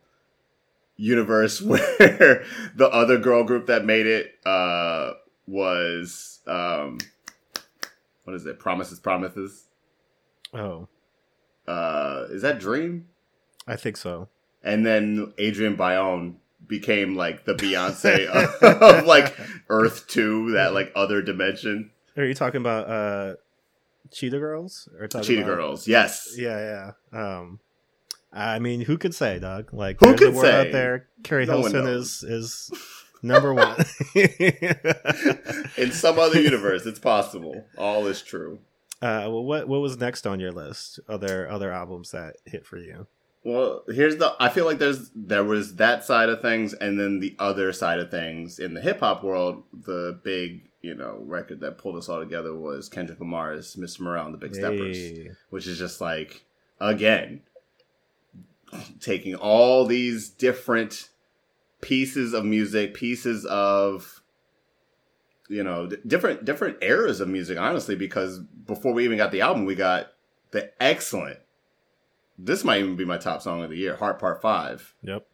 universe 0.95 1.59
where 1.63 2.43
the 2.75 2.87
other 2.91 3.17
girl 3.17 3.43
group 3.43 3.65
that 3.67 3.83
made 3.85 4.05
it 4.05 4.33
uh 4.45 5.13
was 5.47 6.39
um 6.47 6.97
what 8.25 8.35
is 8.35 8.45
it? 8.45 8.59
Promises 8.59 8.99
Promises. 8.99 9.65
oh, 10.53 10.87
Uh 11.67 12.25
is 12.29 12.41
that 12.41 12.59
Dream? 12.59 13.07
I 13.65 13.75
think 13.75 13.97
so. 13.97 14.29
And 14.63 14.85
then 14.85 15.33
Adrienne 15.39 15.77
Bailon 15.77 16.35
became 16.67 17.15
like 17.15 17.45
the 17.45 17.53
Beyonce 17.53 18.25
of, 18.61 18.81
of 18.81 19.05
like 19.05 19.35
Earth 19.69 20.07
2, 20.07 20.51
that 20.51 20.73
like 20.73 20.91
other 20.95 21.21
dimension. 21.21 21.91
Are 22.17 22.25
you 22.25 22.33
talking 22.33 22.59
about 22.61 22.89
uh 22.89 23.35
Cheetah 24.11 24.39
Girls 24.39 24.87
or 24.99 25.07
Cheetah 25.07 25.41
about- 25.43 25.45
Girls. 25.45 25.87
Yes. 25.87 26.33
Yeah, 26.37 26.93
yeah. 27.13 27.19
Um, 27.39 27.59
I 28.31 28.59
mean, 28.59 28.81
who 28.81 28.97
could 28.97 29.13
say, 29.15 29.39
Doug? 29.39 29.73
Like, 29.73 29.99
Who 29.99 30.15
could 30.15 30.35
say? 30.37 30.67
out 30.67 30.71
there? 30.71 31.07
Keri 31.23 31.45
No 31.45 31.59
Hilson 31.59 31.87
is 31.87 32.23
is 32.23 32.71
number 33.27 33.53
one. 33.53 33.75
In 35.77 35.91
some 35.91 36.17
other 36.19 36.41
universe, 36.41 36.85
it's 36.85 36.99
possible. 36.99 37.65
All 37.77 38.07
is 38.07 38.21
true. 38.21 38.59
Uh, 39.01 39.29
well, 39.29 39.43
what 39.43 39.67
what 39.67 39.79
was 39.81 39.97
next 39.99 40.25
on 40.25 40.39
your 40.39 40.51
list? 40.51 40.99
Other 41.07 41.49
other 41.49 41.71
albums 41.71 42.11
that 42.11 42.37
hit 42.45 42.65
for 42.65 42.77
you? 42.77 43.07
Well, 43.43 43.83
here's 43.87 44.17
the. 44.17 44.35
I 44.39 44.49
feel 44.49 44.65
like 44.65 44.79
there's 44.79 45.11
there 45.15 45.43
was 45.43 45.75
that 45.75 46.03
side 46.03 46.29
of 46.29 46.41
things, 46.41 46.73
and 46.73 46.99
then 46.99 47.19
the 47.19 47.35
other 47.37 47.71
side 47.71 47.99
of 47.99 48.09
things 48.09 48.57
in 48.59 48.73
the 48.73 48.81
hip 48.81 48.99
hop 49.01 49.23
world. 49.23 49.63
The 49.71 50.19
big, 50.23 50.63
you 50.81 50.95
know, 50.95 51.21
record 51.23 51.59
that 51.61 51.77
pulled 51.77 51.95
us 51.97 52.09
all 52.09 52.19
together 52.19 52.55
was 52.55 52.89
Kendrick 52.89 53.19
Lamar's 53.19 53.75
"Mr. 53.75 53.99
Morale 54.01 54.25
and 54.25 54.33
the 54.33 54.39
Big 54.39 54.55
Steppers," 54.55 54.97
Hey. 54.97 55.31
which 55.51 55.67
is 55.67 55.77
just 55.77 56.01
like 56.01 56.43
again 56.79 57.41
taking 58.99 59.35
all 59.35 59.85
these 59.85 60.29
different 60.29 61.09
pieces 61.81 62.33
of 62.33 62.43
music, 62.45 62.93
pieces 62.93 63.45
of 63.45 64.21
you 65.49 65.63
know 65.63 65.87
different 66.05 66.43
different 66.45 66.77
eras 66.81 67.19
of 67.19 67.27
music. 67.27 67.57
Honestly, 67.57 67.95
because 67.95 68.39
before 68.39 68.93
we 68.93 69.03
even 69.05 69.17
got 69.17 69.31
the 69.31 69.41
album, 69.41 69.65
we 69.65 69.75
got 69.75 70.07
the 70.51 70.71
excellent. 70.81 71.39
This 72.37 72.63
might 72.63 72.79
even 72.79 72.95
be 72.95 73.05
my 73.05 73.17
top 73.17 73.41
song 73.41 73.63
of 73.63 73.69
the 73.69 73.77
year, 73.77 73.95
"Heart 73.95 74.19
Part 74.19 74.41
5 74.41 74.93
Yep. 75.03 75.25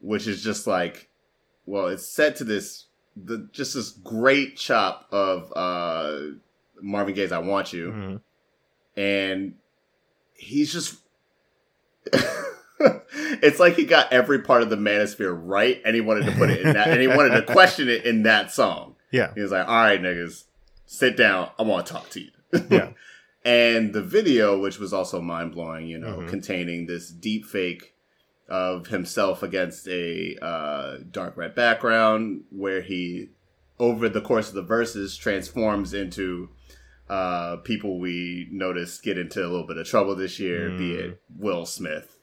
which 0.00 0.26
is 0.26 0.42
just 0.42 0.66
like, 0.66 1.08
well, 1.66 1.86
it's 1.86 2.06
set 2.08 2.36
to 2.36 2.44
this 2.44 2.86
the 3.16 3.48
just 3.52 3.74
this 3.74 3.90
great 3.90 4.56
chop 4.56 5.06
of 5.12 5.52
uh 5.56 6.18
Marvin 6.82 7.14
Gaye's 7.14 7.32
"I 7.32 7.38
Want 7.38 7.72
You." 7.72 7.92
Mhm. 7.92 8.20
and 8.96 9.54
he's 10.34 10.72
just 10.72 10.96
it's 13.42 13.60
like 13.60 13.74
he 13.74 13.84
got 13.84 14.12
every 14.12 14.40
part 14.40 14.62
of 14.62 14.70
the 14.70 14.76
manosphere 14.76 15.36
right 15.40 15.80
and 15.84 15.94
he 15.94 16.00
wanted 16.00 16.26
to 16.26 16.32
put 16.32 16.50
it 16.50 16.60
in 16.62 16.72
that 16.72 16.88
and 16.88 17.00
he 17.00 17.06
wanted 17.06 17.30
to 17.30 17.52
question 17.52 17.88
it 17.88 18.04
in 18.04 18.24
that 18.24 18.50
song 18.50 18.96
Yeah. 19.12 19.32
he 19.34 19.40
was 19.40 19.52
like 19.52 19.66
all 19.68 19.74
right 19.74 20.00
niggas 20.02 20.44
sit 20.86 21.16
down 21.16 21.50
i 21.58 21.62
want 21.62 21.86
to 21.86 21.92
talk 21.92 22.10
to 22.10 22.20
you 22.20 22.30
Yeah. 22.70 22.90
and 23.44 23.92
the 23.92 24.02
video 24.02 24.58
which 24.58 24.78
was 24.78 24.92
also 24.92 25.20
mind-blowing 25.20 25.86
you 25.86 25.98
know 25.98 26.16
Mhm. 26.18 26.28
containing 26.28 26.86
this 26.86 27.10
deep 27.10 27.44
fake 27.46 27.94
of 28.48 28.88
himself 28.88 29.42
against 29.42 29.88
a 29.88 30.36
uh, 30.42 30.98
dark 31.10 31.36
red 31.36 31.54
background 31.54 32.42
where 32.50 32.80
he 32.82 33.30
over 33.78 34.08
the 34.08 34.20
course 34.20 34.48
of 34.48 34.54
the 34.54 34.62
verses 34.62 35.16
transforms 35.16 35.94
into 35.94 36.48
uh, 37.08 37.56
people 37.56 37.98
we 37.98 38.46
noticed 38.50 39.02
get 39.02 39.18
into 39.18 39.40
a 39.40 39.48
little 39.48 39.66
bit 39.66 39.76
of 39.76 39.86
trouble 39.86 40.14
this 40.16 40.38
year, 40.40 40.70
be 40.70 40.90
Mm. 40.94 40.98
it 41.00 41.20
Will 41.38 41.66
Smith, 41.66 42.13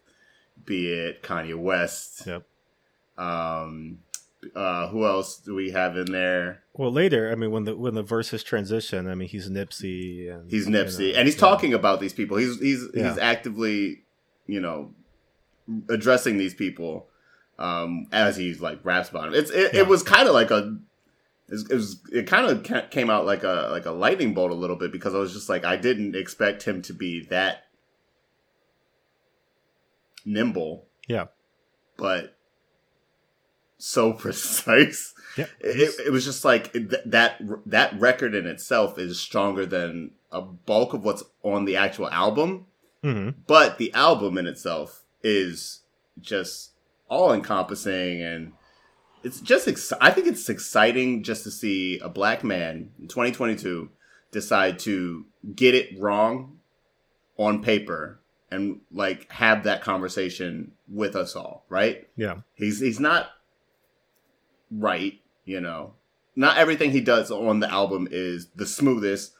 be 0.65 0.91
it 0.91 1.23
Kanye 1.23 1.55
West. 1.57 2.23
Yep. 2.25 2.43
Um, 3.17 3.99
uh, 4.55 4.87
who 4.87 5.05
else 5.05 5.37
do 5.37 5.53
we 5.53 5.71
have 5.71 5.95
in 5.97 6.11
there? 6.11 6.63
Well, 6.73 6.91
later, 6.91 7.31
I 7.31 7.35
mean, 7.35 7.51
when 7.51 7.65
the 7.65 7.75
when 7.75 7.93
the 7.93 8.01
verses 8.03 8.43
transition, 8.43 9.07
I 9.07 9.15
mean, 9.15 9.27
he's 9.29 9.49
Nipsey 9.49 10.33
and 10.33 10.49
He's 10.49 10.65
you 10.67 10.71
Nipsey, 10.73 11.13
know, 11.13 11.19
and 11.19 11.27
he's 11.27 11.35
yeah. 11.35 11.39
talking 11.41 11.73
about 11.73 11.99
these 11.99 12.13
people. 12.13 12.37
He's 12.37 12.59
he's 12.59 12.87
Yeah. 12.93 13.09
he's 13.09 13.17
actively, 13.19 14.01
you 14.47 14.59
know, 14.59 14.91
addressing 15.89 16.37
these 16.37 16.53
people 16.55 17.07
um, 17.59 18.07
as 18.11 18.35
he's 18.35 18.61
like 18.61 18.79
raps 18.83 19.09
about 19.09 19.25
them. 19.25 19.33
It's 19.35 19.51
it, 19.51 19.73
Yeah. 19.73 19.81
it 19.81 19.87
was 19.87 20.01
kind 20.03 20.27
of 20.27 20.33
like 20.33 20.49
a. 20.51 20.77
It 21.49 21.73
was 21.73 21.99
it 22.13 22.27
kind 22.27 22.45
of 22.45 22.89
came 22.91 23.09
out 23.09 23.25
like 23.25 23.43
a 23.43 23.67
like 23.71 23.85
a 23.85 23.91
lightning 23.91 24.33
bolt 24.33 24.51
a 24.51 24.55
little 24.55 24.77
bit 24.77 24.91
because 24.93 25.13
I 25.13 25.17
was 25.19 25.33
just 25.33 25.49
like 25.49 25.65
I 25.65 25.75
didn't 25.75 26.15
expect 26.15 26.63
him 26.63 26.81
to 26.83 26.93
be 26.93 27.25
that 27.25 27.65
nimble, 30.25 30.87
Yeah. 31.07 31.27
but 31.97 32.37
so 33.77 34.13
precise. 34.23 35.13
Yeah. 35.37 35.47
It, 35.59 35.95
it 36.07 36.11
was 36.11 36.25
just 36.25 36.43
like 36.45 36.73
th- 36.73 36.87
that. 37.05 37.41
That 37.65 37.99
record 37.99 38.35
in 38.35 38.45
itself 38.45 38.97
is 38.99 39.19
stronger 39.19 39.65
than 39.65 40.11
a 40.31 40.41
bulk 40.41 40.93
of 40.93 41.03
what's 41.03 41.23
on 41.43 41.65
the 41.65 41.75
actual 41.77 42.09
album, 42.09 42.65
hmm 43.03 43.29
but 43.47 43.77
the 43.77 43.93
album 43.93 44.37
in 44.37 44.45
itself 44.47 45.03
is 45.23 45.81
just 46.19 46.71
all 47.09 47.33
encompassing 47.33 48.21
and 48.21 48.53
it's 49.23 49.39
just. 49.39 49.67
Ex- 49.67 49.93
I 49.99 50.11
think 50.11 50.27
it's 50.27 50.47
exciting 50.49 51.23
just 51.23 51.43
to 51.45 51.51
see 51.51 51.99
a 51.99 52.09
black 52.09 52.43
man 52.43 52.91
in 52.99 53.07
2022 53.07 53.89
decide 54.31 54.79
to 54.79 55.25
get 55.55 55.75
it 55.75 55.99
wrong 55.99 56.57
on 57.37 57.61
paper 57.61 58.20
and 58.51 58.81
like 58.91 59.31
have 59.31 59.63
that 59.63 59.81
conversation 59.81 60.73
with 60.87 61.15
us 61.15 61.35
all. 61.35 61.65
Right? 61.69 62.07
Yeah. 62.15 62.37
He's 62.53 62.79
he's 62.79 62.99
not 62.99 63.29
right, 64.71 65.19
you 65.45 65.61
know. 65.61 65.93
Not 66.35 66.57
everything 66.57 66.91
he 66.91 67.01
does 67.01 67.29
on 67.29 67.59
the 67.59 67.69
album 67.71 68.07
is 68.09 68.47
the 68.55 68.65
smoothest 68.65 69.33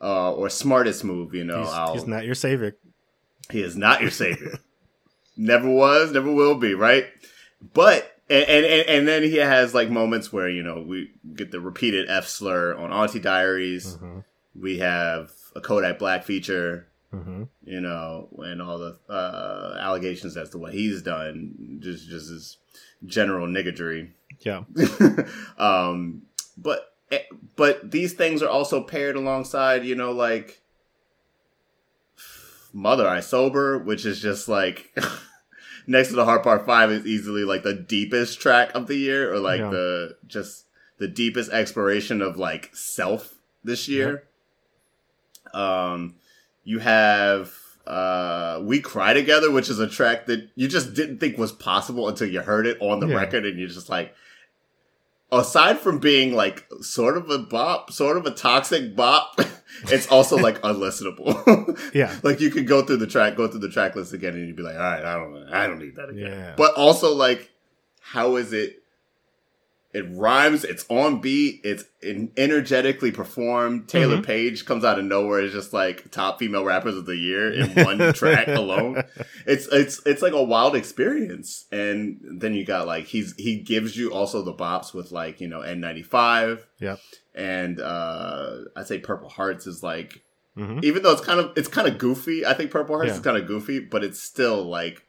uh, 0.00 0.32
or 0.32 0.50
smartest 0.50 1.02
move, 1.04 1.34
you 1.34 1.44
know. 1.44 1.62
He's, 1.92 2.00
he's 2.00 2.08
not 2.08 2.24
your 2.24 2.34
savior. 2.34 2.76
he 3.50 3.62
is 3.62 3.76
not 3.76 4.02
your 4.02 4.10
savior. 4.10 4.58
never 5.36 5.68
was, 5.68 6.12
never 6.12 6.30
will 6.30 6.54
be, 6.56 6.74
right? 6.74 7.06
But 7.72 8.10
and, 8.28 8.44
and 8.46 8.64
and 8.64 9.08
then 9.08 9.22
he 9.22 9.36
has 9.36 9.74
like 9.74 9.90
moments 9.90 10.32
where 10.32 10.48
you 10.48 10.62
know 10.62 10.84
we 10.86 11.10
get 11.34 11.50
the 11.50 11.60
repeated 11.60 12.10
F 12.10 12.26
slur 12.26 12.74
on 12.74 12.92
Auntie 12.92 13.20
Diaries. 13.20 13.94
hmm 13.94 14.20
We 14.54 14.78
have 14.78 15.30
a 15.56 15.60
Kodak 15.60 15.98
Black 15.98 16.24
feature, 16.24 16.88
hmm 17.22 17.42
you 17.66 17.80
know, 17.80 18.28
and 18.38 18.60
all 18.60 18.78
the 18.78 18.98
uh, 19.08 19.78
allegations 19.80 20.36
as 20.36 20.50
to 20.50 20.58
what 20.58 20.74
he's 20.74 21.00
done, 21.02 21.78
just 21.82 22.08
just 22.08 22.28
his 22.28 22.58
general 23.06 23.46
niggery. 23.46 24.10
Yeah. 24.40 24.64
um, 25.58 26.22
but 26.58 26.92
eh, 27.10 27.22
but 27.56 27.90
these 27.90 28.12
things 28.12 28.42
are 28.42 28.48
also 28.50 28.82
paired 28.82 29.16
alongside, 29.16 29.84
you 29.84 29.94
know, 29.94 30.12
like 30.12 30.60
Mother 32.72 33.08
I 33.08 33.20
Sober, 33.20 33.78
which 33.78 34.04
is 34.04 34.20
just 34.20 34.48
like 34.48 34.94
next 35.86 36.08
to 36.08 36.14
the 36.16 36.24
Heart 36.24 36.42
Part 36.42 36.66
Five 36.66 36.90
is 36.90 37.06
easily 37.06 37.44
like 37.44 37.62
the 37.62 37.74
deepest 37.74 38.40
track 38.40 38.74
of 38.74 38.88
the 38.88 38.96
year, 38.96 39.32
or 39.32 39.38
like 39.38 39.60
Yeah. 39.60 39.70
the 39.70 40.16
just 40.26 40.66
the 40.98 41.08
deepest 41.08 41.50
exploration 41.50 42.20
of 42.20 42.36
like 42.36 42.70
self 42.74 43.34
this 43.62 43.88
year. 43.88 44.24
Um, 45.52 46.16
you 46.64 46.78
have 46.80 47.52
uh 47.86 48.60
we 48.62 48.80
cry 48.80 49.12
together 49.12 49.50
which 49.50 49.68
is 49.68 49.78
a 49.78 49.86
track 49.88 50.26
that 50.26 50.48
you 50.54 50.66
just 50.66 50.94
didn't 50.94 51.18
think 51.18 51.36
was 51.36 51.52
possible 51.52 52.08
until 52.08 52.28
you 52.28 52.40
heard 52.40 52.66
it 52.66 52.78
on 52.80 52.98
the 53.00 53.06
Yeah. 53.06 53.16
record 53.16 53.44
and 53.44 53.58
you're 53.58 53.68
just 53.68 53.88
like 53.90 54.14
aside 55.32 55.78
from 55.78 55.98
being 55.98 56.32
like 56.34 56.66
sort 56.80 57.16
of 57.16 57.28
a 57.30 57.38
bop 57.38 57.90
sort 57.92 58.16
of 58.16 58.24
a 58.26 58.30
toxic 58.30 58.94
bop 58.94 59.38
it's 59.90 60.06
also 60.08 60.36
like 60.36 60.60
unlistenable 60.62 61.78
Yeah. 61.92 62.14
like 62.22 62.40
you 62.40 62.50
could 62.50 62.66
go 62.66 62.82
through 62.82 62.98
the 62.98 63.06
track 63.06 63.36
go 63.36 63.48
through 63.48 63.60
the 63.60 63.68
track 63.70 63.96
list 63.96 64.12
again 64.12 64.34
and 64.34 64.46
you'd 64.46 64.56
be 64.56 64.62
like 64.62 64.76
all 64.76 64.80
right 64.80 65.04
i 65.04 65.14
don't 65.16 65.48
i 65.52 65.66
don't 65.66 65.78
need 65.80 65.96
that 65.96 66.08
again 66.10 66.30
Yeah. 66.30 66.54
but 66.56 66.74
also 66.74 67.12
like 67.14 67.50
how 68.00 68.36
is 68.36 68.52
it 68.52 68.83
it 69.94 70.04
rhymes. 70.10 70.64
It's 70.64 70.84
on 70.88 71.20
beat. 71.20 71.60
It's 71.64 71.84
en- 72.02 72.32
energetically 72.36 73.12
performed. 73.12 73.88
Taylor 73.88 74.16
Mhm. 74.18 74.26
Page 74.26 74.64
comes 74.66 74.84
out 74.84 74.98
of 74.98 75.04
nowhere. 75.04 75.40
It's 75.40 75.54
just 75.54 75.72
like 75.72 76.10
top 76.10 76.40
female 76.40 76.64
rappers 76.64 76.96
of 76.96 77.06
the 77.06 77.16
year 77.16 77.52
in 77.52 77.70
one 77.84 78.12
track 78.12 78.48
alone. 78.48 79.04
It's 79.46 79.68
it's 79.68 80.04
it's 80.04 80.20
like 80.20 80.32
a 80.32 80.42
wild 80.42 80.74
experience. 80.74 81.66
And 81.70 82.20
then 82.40 82.54
you 82.54 82.64
got 82.66 82.86
like 82.88 83.06
he's 83.06 83.34
he 83.38 83.56
gives 83.60 83.96
you 83.96 84.12
also 84.12 84.42
the 84.42 84.52
bops 84.52 84.92
with 84.92 85.12
like 85.12 85.40
you 85.40 85.46
know 85.48 85.60
N95. 85.60 86.60
Yeah. 86.80 86.96
And 87.34 87.80
uh 87.80 88.56
I'd 88.76 88.86
say 88.88 88.98
Purple 88.98 89.28
Hearts 89.28 89.66
is 89.66 89.82
like 89.82 90.22
hmm 90.56 90.78
even 90.82 91.02
though 91.02 91.12
it's 91.12 91.20
kind 91.24 91.40
of 91.40 91.52
it's 91.56 91.68
kind 91.68 91.86
of 91.88 91.98
goofy. 91.98 92.44
I 92.44 92.54
think 92.54 92.70
Purple 92.70 92.96
Hearts 92.96 93.10
Yeah. 93.10 93.14
is 93.16 93.20
kind 93.20 93.36
of 93.36 93.46
goofy, 93.46 93.78
but 93.80 94.02
it's 94.04 94.20
still 94.20 94.64
like 94.64 95.04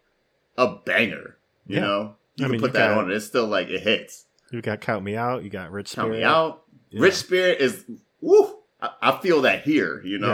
a 0.58 0.76
banger. 0.86 1.38
You 1.68 1.78
Yeah. 1.78 1.82
know, 1.82 2.16
you 2.36 2.46
I 2.46 2.48
can 2.48 2.52
mean, 2.52 2.62
put 2.62 2.68
you 2.68 2.74
that 2.74 2.90
got- 2.90 2.98
on. 3.06 3.12
It's 3.12 3.26
still 3.26 3.48
like 3.48 3.68
it 3.70 3.82
hits. 3.82 4.25
You 4.56 4.62
got 4.62 4.80
Count 4.82 5.04
Me 5.04 5.16
Out. 5.18 5.44
You 5.44 5.50
got 5.50 5.72
Rich 5.72 5.94
Count 5.96 6.12
me 6.12 6.24
out. 6.24 6.64
Yeah. 6.90 7.02
Rich 7.02 7.16
Spirit 7.16 7.60
is 7.60 7.84
woo. 8.22 8.56
I, 8.82 8.90
I 9.02 9.18
feel 9.20 9.42
that 9.42 9.64
here. 9.64 10.02
You 10.04 10.18
know, 10.18 10.28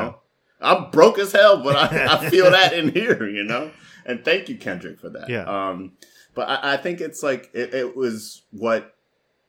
Yeah. 0.61 0.67
I'm 0.69 0.91
broke 0.91 1.17
as 1.17 1.31
hell, 1.31 1.63
but 1.63 1.75
I, 1.75 2.05
I 2.17 2.29
feel 2.29 2.51
that 2.51 2.73
in 2.73 2.89
here. 2.89 3.27
You 3.27 3.43
know, 3.43 3.71
and 4.05 4.23
thank 4.23 4.47
you 4.47 4.57
Kendrick 4.57 4.99
for 4.99 5.09
that. 5.09 5.27
Yeah. 5.29 5.43
Um, 5.45 5.93
but 6.35 6.47
I, 6.49 6.73
I 6.73 6.77
think 6.77 7.01
it's 7.01 7.23
like 7.23 7.49
it, 7.53 7.73
it 7.73 7.95
was 7.95 8.43
what 8.51 8.95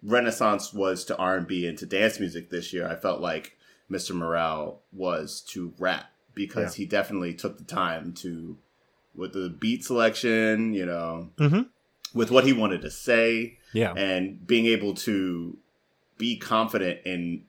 Renaissance 0.03 0.73
was 0.73 1.05
to 1.07 1.17
R 1.17 1.37
and 1.37 1.47
to 1.79 1.87
dance 1.87 2.19
music 2.19 2.49
this 2.51 2.73
year. 2.73 2.89
I 2.89 2.97
felt 2.97 3.21
like 3.21 3.57
Mr. 3.91 4.15
Morale 4.15 4.81
was 4.93 5.43
to 5.49 5.75
rap 5.79 6.07
because 6.35 6.75
he 6.77 6.87
definitely 6.87 7.35
took 7.35 7.59
the 7.59 7.65
time 7.65 8.15
to 8.15 8.57
with 9.15 9.35
the 9.35 9.51
beat 9.51 9.85
selection. 9.85 10.73
You 10.73 10.87
know, 10.87 11.29
Mhm. 11.37 11.67
With 12.15 12.31
what 12.31 12.45
he 12.45 12.53
wanted 12.53 12.83
to 12.83 12.91
say 12.91 13.59
Yeah. 13.73 13.93
and 13.95 14.47
being 14.47 14.67
able 14.67 14.95
to 14.95 15.59
be 16.19 16.37
confident 16.37 17.01
in 17.05 17.45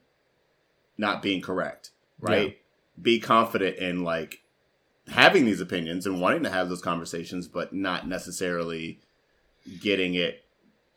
not 0.98 1.22
being 1.22 1.40
correct, 1.40 1.90
right? 2.20 2.58
Be 3.00 3.18
confident 3.20 3.76
in 3.78 4.04
like 4.04 4.42
having 5.08 5.44
these 5.44 5.60
opinions 5.60 6.06
and 6.06 6.20
wanting 6.20 6.42
to 6.44 6.50
have 6.50 6.68
those 6.68 6.80
conversations, 6.80 7.46
but 7.48 7.72
not 7.74 8.06
necessarily 8.08 9.00
getting 9.80 10.14
it 10.14 10.40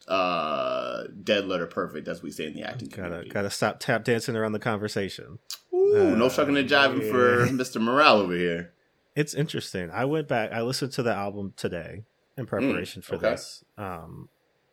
uh 0.07 1.03
dead 1.23 1.45
letter 1.47 1.65
perfect 1.65 2.07
as 2.07 2.21
we 2.23 2.31
say 2.31 2.45
in 2.45 2.53
the 2.53 2.61
acting 2.63 2.87
Gotta 2.87 3.01
community. 3.01 3.29
gotta 3.29 3.49
stop 3.49 3.79
tap 3.79 4.05
dancing 4.05 4.35
around 4.37 4.53
the 4.53 4.59
conversation. 4.59 5.39
Ooh, 5.73 6.15
no 6.15 6.25
Uh, 6.25 6.29
shucking 6.29 6.55
and 6.55 6.69
jiving 6.69 7.09
for. 7.11 7.45
Mr. 7.47 7.81
Morale 7.81 8.17
over 8.19 8.33
here. 8.33 8.71
It's 9.15 9.33
interesting. 9.33 9.89
I 9.91 10.05
went 10.05 10.27
back. 10.29 10.53
I 10.53 10.61
listened 10.61 10.91
to 10.93 11.03
the 11.03 11.13
album 11.13 11.53
today 11.57 12.03
in 12.37 12.45
preparation 12.45 13.01
for 13.01 13.15
Mm, 13.15 13.17
okay. 13.17 13.29
this. 13.31 13.63
Um, 13.77 14.29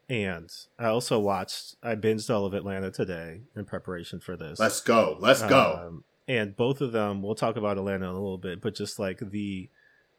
and 0.09 0.51
I 0.79 0.87
also 0.87 1.19
watched. 1.19 1.77
I 1.83 1.95
binged 1.95 2.29
all 2.33 2.45
of 2.45 2.53
Atlanta 2.55 2.91
today 2.91 3.41
in 3.57 3.65
preparation 3.65 4.21
for 4.21 4.37
this. 4.37 4.59
Let's 4.59 4.81
go. 4.81 5.17
Let's 5.19 5.43
go. 5.43 5.81
Um, 5.87 6.05
and 6.29 6.55
both 6.57 6.81
of 6.81 6.93
them, 6.93 7.23
we'll 7.23 7.35
talk 7.35 7.57
about 7.57 7.79
Atlanta 7.79 8.05
in 8.05 8.11
a 8.11 8.15
little 8.15 8.39
bit, 8.39 8.61
but 8.61 8.75
just 8.75 8.99
like 8.99 9.19
the, 9.21 9.69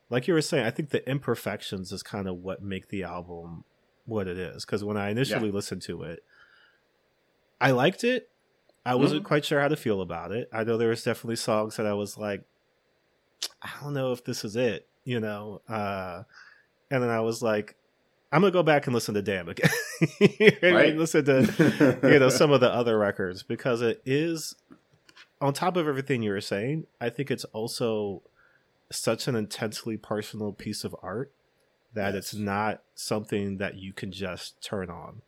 like 0.09 0.27
you 0.27 0.33
were 0.33 0.41
saying, 0.41 0.65
I 0.65 0.71
think 0.71 0.89
the 0.89 1.07
imperfections 1.09 1.91
is 1.91 2.01
kind 2.03 2.27
of 2.27 2.37
what 2.37 2.61
make 2.63 2.89
the 2.89 3.03
album 3.03 3.63
what 4.05 4.27
it 4.27 4.37
is. 4.37 4.65
Because 4.65 4.83
when 4.83 4.97
I 4.97 5.09
initially 5.09 5.51
listened 5.51 5.81
to 5.83 6.03
it, 6.03 6.23
I 7.61 7.71
liked 7.71 8.03
it. 8.03 8.29
I 8.85 8.95
wasn't 8.95 9.21
Mm-hmm. 9.21 9.27
quite 9.27 9.45
sure 9.45 9.59
how 9.61 9.67
to 9.67 9.75
feel 9.75 10.01
about 10.01 10.31
it. 10.31 10.47
I 10.53 10.63
know 10.63 10.77
there 10.77 10.89
was 10.89 11.03
definitely 11.03 11.37
songs 11.37 11.77
that 11.77 11.87
I 11.87 11.93
was 11.93 12.17
like, 12.17 12.43
I 13.61 13.69
don't 13.81 13.93
know 13.93 14.11
if 14.11 14.23
this 14.23 14.43
is 14.45 14.55
it, 14.55 14.87
you 15.03 15.19
know. 15.19 15.61
Uh, 15.67 16.23
and 16.95 17.03
then 17.03 17.09
I 17.11 17.19
was 17.19 17.41
like, 17.43 17.75
I'm 18.31 18.41
gonna 18.41 18.51
go 18.51 18.63
back 18.63 18.87
and 18.87 18.93
listen 18.93 19.13
to 19.15 19.21
Damn 19.21 19.49
again, 19.49 19.69
Right. 20.63 20.95
listen 20.97 21.25
to 21.25 21.99
you 22.03 22.19
know 22.19 22.29
some 22.29 22.51
of 22.51 22.59
the 22.61 22.69
other 22.73 22.97
records 22.97 23.43
because 23.43 23.81
it 23.81 24.01
is 24.05 24.55
on 25.41 25.53
top 25.53 25.77
of 25.77 25.87
everything 25.87 26.21
you 26.23 26.31
were 26.31 26.41
saying 26.41 26.85
i 26.99 27.09
think 27.09 27.29
it's 27.31 27.43
also 27.45 28.23
such 28.91 29.27
an 29.27 29.35
intensely 29.35 29.95
personal 29.97 30.51
piece 30.53 30.83
of 30.83 30.95
art 31.01 31.31
that 31.93 32.13
Yes. 32.13 32.23
it's 32.25 32.33
not 32.35 32.81
something 32.93 33.57
that 33.57 33.75
you 33.75 33.93
can 33.93 34.11
just 34.11 34.61
turn 34.61 34.89
on 34.89 35.21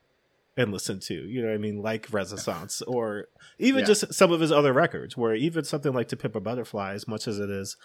and 0.57 0.71
listen 0.73 0.99
to 1.01 1.13
you 1.13 1.41
know 1.41 1.47
what 1.49 1.53
i 1.55 1.57
mean 1.57 1.81
like 1.81 2.07
renaissance 2.11 2.81
or 2.83 3.27
even 3.59 3.81
Yeah. 3.81 3.85
just 3.87 4.13
some 4.13 4.31
of 4.31 4.39
his 4.41 4.51
other 4.51 4.73
records 4.73 5.15
where 5.15 5.33
even 5.35 5.63
something 5.63 5.93
like 5.93 6.07
to 6.09 6.17
pimp 6.17 6.35
a 6.35 6.39
butterfly 6.41 6.93
as 6.93 7.07
much 7.07 7.27
as 7.27 7.39
it 7.39 7.49
is 7.49 7.77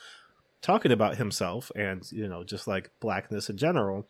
talking 0.63 0.93
about 0.93 1.17
himself 1.17 1.71
and 1.77 2.11
you 2.13 2.27
know 2.29 2.45
just 2.45 2.67
like 2.67 2.91
blackness 3.01 3.51
in 3.51 3.57
general 3.57 4.07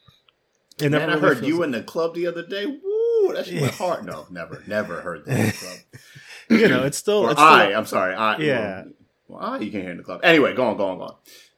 Man, 0.80 0.92
never 0.92 1.04
I 1.04 1.14
really 1.14 1.34
heard 1.34 1.44
you 1.44 1.62
in 1.62 1.70
the 1.70 1.82
club 1.82 2.14
the 2.14 2.26
other 2.26 2.46
day. 2.46 2.66
Woo, 2.66 3.32
that 3.34 3.46
shit 3.46 3.60
went 3.60 3.74
hard. 3.78 4.04
No, 4.04 4.26
never, 4.30 4.62
never 4.66 5.00
heard 5.00 5.24
that 5.26 5.38
in 5.38 5.46
the 5.46 5.52
club. 5.52 5.78
you 6.50 6.68
know 6.68 6.84
it's 6.84 6.98
still 6.98 7.28
it's 7.28 7.38
still, 7.38 7.46
I, 7.46 7.72
I'm 7.72 7.86
sorry. 7.86 8.14
I, 8.14 8.38
Yeah. 8.38 8.84
Well, 9.28 9.40
I, 9.40 9.58
you 9.58 9.70
can't 9.70 9.84
hear 9.84 9.92
in 9.92 9.98
the 9.98 10.02
club. 10.02 10.20
Anyway, 10.22 10.54
go 10.54 10.66
on, 10.66 10.76
go 10.76 10.88
on, 10.88 10.98
go 10.98 11.04
on. 11.04 11.14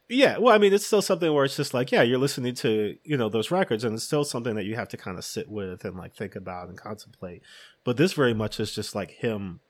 Yeah, 0.07 0.37
well, 0.37 0.53
I 0.53 0.59
mean, 0.59 0.71
it's 0.71 0.85
still 0.85 1.01
something 1.01 1.33
where 1.33 1.45
it's 1.45 1.55
just 1.55 1.73
like, 1.73 1.91
yeah, 1.91 2.03
you're 2.03 2.19
listening 2.19 2.53
to 2.55 2.95
you 3.03 3.17
know 3.17 3.29
those 3.29 3.49
records, 3.49 3.83
and 3.83 3.95
it's 3.95 4.03
still 4.03 4.23
something 4.23 4.55
that 4.55 4.65
you 4.65 4.75
have 4.75 4.89
to 4.89 4.97
kind 4.97 5.17
of 5.17 5.25
sit 5.25 5.49
with 5.49 5.83
and 5.83 5.95
like 5.95 6.15
think 6.15 6.35
about 6.35 6.69
and 6.69 6.77
contemplate. 6.77 7.41
But 7.83 7.97
this 7.97 8.13
very 8.13 8.33
much 8.33 8.59
is 8.59 8.73
just 8.73 8.93
like 8.93 9.11
him 9.11 9.61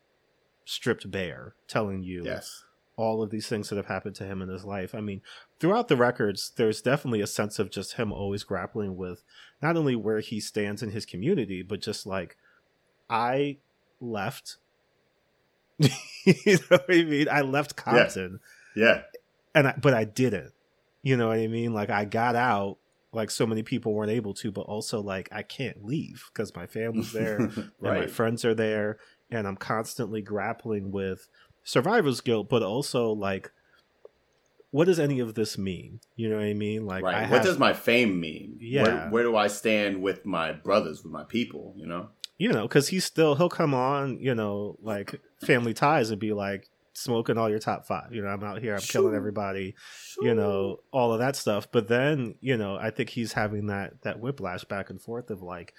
stripped 0.65 1.09
bare, 1.09 1.55
telling 1.67 2.03
you 2.03 2.23
Yes. 2.26 2.64
All 2.97 3.21
of 3.21 3.29
these 3.29 3.47
things 3.47 3.69
that 3.69 3.75
have 3.75 3.87
happened 3.87 4.15
to 4.15 4.25
him 4.25 4.41
in 4.41 4.49
his 4.49 4.63
life. 4.63 4.95
I 4.95 5.01
mean, 5.01 5.21
throughout 5.59 5.87
the 5.89 5.97
records, 5.97 6.51
there's 6.55 6.81
definitely 6.81 7.21
a 7.21 7.27
sense 7.27 7.59
of 7.59 7.69
just 7.69 7.93
him 7.93 8.11
always 8.13 8.43
grappling 8.43 8.95
with 8.95 9.23
not 9.61 9.75
only 9.75 9.95
where 9.95 10.19
he 10.21 10.39
stands 10.39 10.81
in 10.81 10.91
his 10.91 11.05
community, 11.05 11.61
but 11.61 11.81
just 11.81 12.05
like 12.05 12.37
I 13.09 13.57
left. 13.99 14.57
you 15.79 15.89
know 16.45 16.59
what 16.69 16.85
I 16.89 17.03
mean? 17.03 17.27
I 17.29 17.41
left 17.41 17.75
Compton 17.75 18.39
Yeah. 18.75 19.01
and 19.53 19.67
I, 19.67 19.75
but 19.81 19.93
I 19.93 20.05
didn't. 20.05 20.53
You 21.01 21.17
know 21.17 21.27
what 21.27 21.37
I 21.39 21.47
mean? 21.47 21.73
Like 21.73 21.89
I 21.89 22.05
got 22.05 22.35
out 22.35 22.77
like 23.11 23.29
so 23.31 23.45
many 23.45 23.63
people 23.63 23.93
weren't 23.93 24.11
able 24.11 24.33
to, 24.35 24.51
but 24.51 24.61
also 24.61 25.01
like 25.01 25.29
I 25.31 25.43
can't 25.43 25.85
leave 25.85 26.29
because 26.33 26.55
my 26.55 26.65
family's 26.65 27.11
there 27.11 27.37
and 27.45 27.71
my 27.81 28.07
friends 28.07 28.43
are 28.45 28.55
there, 28.55 28.97
and 29.29 29.47
I'm 29.47 29.55
constantly 29.57 30.21
grappling 30.21 30.91
with 30.91 31.27
survivor's 31.66 32.22
guilt, 32.22 32.47
but 32.49 32.63
also 32.63 33.11
like, 33.11 33.51
what 34.72 34.86
does 34.86 34.99
any 34.99 35.20
of 35.20 35.36
this 35.36 35.57
mean? 35.57 35.99
You 36.16 36.30
know 36.30 36.36
what 36.38 36.45
I 36.45 36.53
mean? 36.53 36.86
Like, 36.86 37.03
right. 37.03 37.28
I 37.28 37.30
what 37.32 37.43
does 37.43 37.57
my 37.57 37.74
fame 37.74 38.20
mean? 38.20 38.57
Yeah. 38.59 38.84
Where, 38.84 39.09
where 39.09 39.24
do 39.24 39.36
I 39.36 39.47
stand 39.47 40.01
with 40.01 40.26
my 40.26 40.51
brothers, 40.51 41.03
with 41.03 41.11
my 41.11 41.24
people? 41.24 41.74
You 41.78 41.88
know. 41.88 42.09
you 42.38 42.51
know, 42.51 42.63
because 42.63 42.89
he's 42.89 43.05
still 43.05 43.36
he'll 43.36 43.49
come 43.49 43.74
on, 43.74 44.20
you 44.20 44.36
know, 44.36 44.78
like 44.82 45.20
Family 45.45 45.74
Ties 45.74 46.09
and 46.09 46.20
be 46.20 46.34
like 46.34 46.70
smoking 46.93 47.38
all 47.38 47.49
your 47.49 47.59
top 47.59 47.86
five. 47.86 48.13
You 48.13 48.22
know, 48.22 48.28
I'm 48.30 48.43
out 48.43 48.61
here, 48.61 48.74
I'm 48.76 48.82
killing 48.82 49.09
Sure. 49.11 49.16
everybody. 49.16 49.76
you 50.22 50.34
know 50.34 50.80
all 50.93 51.11
of 51.11 51.20
that 51.20 51.36
stuff 51.36 51.68
but 51.70 51.89
then 51.89 52.36
you 52.39 52.55
know 52.55 52.78
i 52.78 52.89
think 52.89 53.09
he's 53.09 53.34
having 53.34 53.68
that 53.68 54.01
that 54.03 54.18
whiplash 54.22 54.63
back 54.63 54.89
and 54.89 55.01
forth 55.01 55.30
of 55.30 55.41
like 55.41 55.74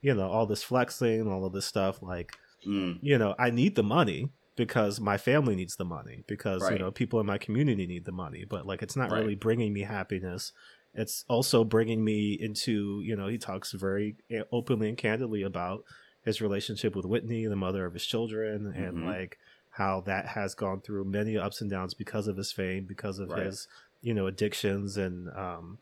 you 0.00 0.14
know 0.14 0.30
all 0.30 0.46
this 0.46 0.62
flexing 0.62 1.26
all 1.26 1.44
of 1.44 1.52
this 1.52 1.66
stuff 1.66 2.00
like 2.00 2.36
Mm, 2.64 2.98
you 3.02 3.18
know 3.18 3.34
i 3.36 3.50
need 3.50 3.74
the 3.74 3.82
money 3.82 4.28
because 4.66 5.00
my 5.00 5.16
family 5.16 5.56
needs 5.56 5.76
the 5.76 5.84
money 5.86 6.22
because 6.28 6.60
you 6.70 6.78
know 6.78 6.90
people 6.90 7.18
in 7.18 7.26
my 7.26 7.38
community 7.38 7.86
need 7.86 8.04
the 8.04 8.12
money 8.12 8.44
but 8.46 8.66
like 8.66 8.82
it's 8.82 8.94
not 8.96 9.10
Right. 9.10 9.20
really 9.22 9.34
bringing 9.34 9.72
me 9.72 9.82
happiness 9.82 10.52
it's 10.92 11.24
also 11.28 11.64
bringing 11.64 12.04
me 12.04 12.36
into 12.38 13.00
you 13.02 13.16
know 13.16 13.26
he 13.28 13.38
talks 13.38 13.72
very 13.72 14.16
eh, 14.30 14.42
openly 14.52 14.88
and 14.90 14.98
candidly 14.98 15.42
about 15.42 15.82
his 16.22 16.42
relationship 16.42 16.94
with 16.94 17.06
whitney 17.06 17.46
the 17.46 17.56
mother 17.56 17.86
of 17.86 17.94
his 17.94 18.04
children 18.04 18.66
and 18.76 18.98
Mhm. 18.98 19.06
like 19.06 19.38
how 19.70 20.02
that 20.02 20.26
has 20.26 20.54
gone 20.54 20.80
through 20.82 21.04
many 21.04 21.38
ups 21.38 21.62
and 21.62 21.70
downs 21.70 21.94
because 21.94 22.26
of 22.28 22.36
his 22.36 22.52
fame 22.52 22.84
because 22.86 23.18
of 23.18 23.30
Right. 23.30 23.44
his 23.46 23.66
you 24.02 24.12
know 24.12 24.26
addictions 24.26 24.96
and 24.98 25.28
um 25.30 25.78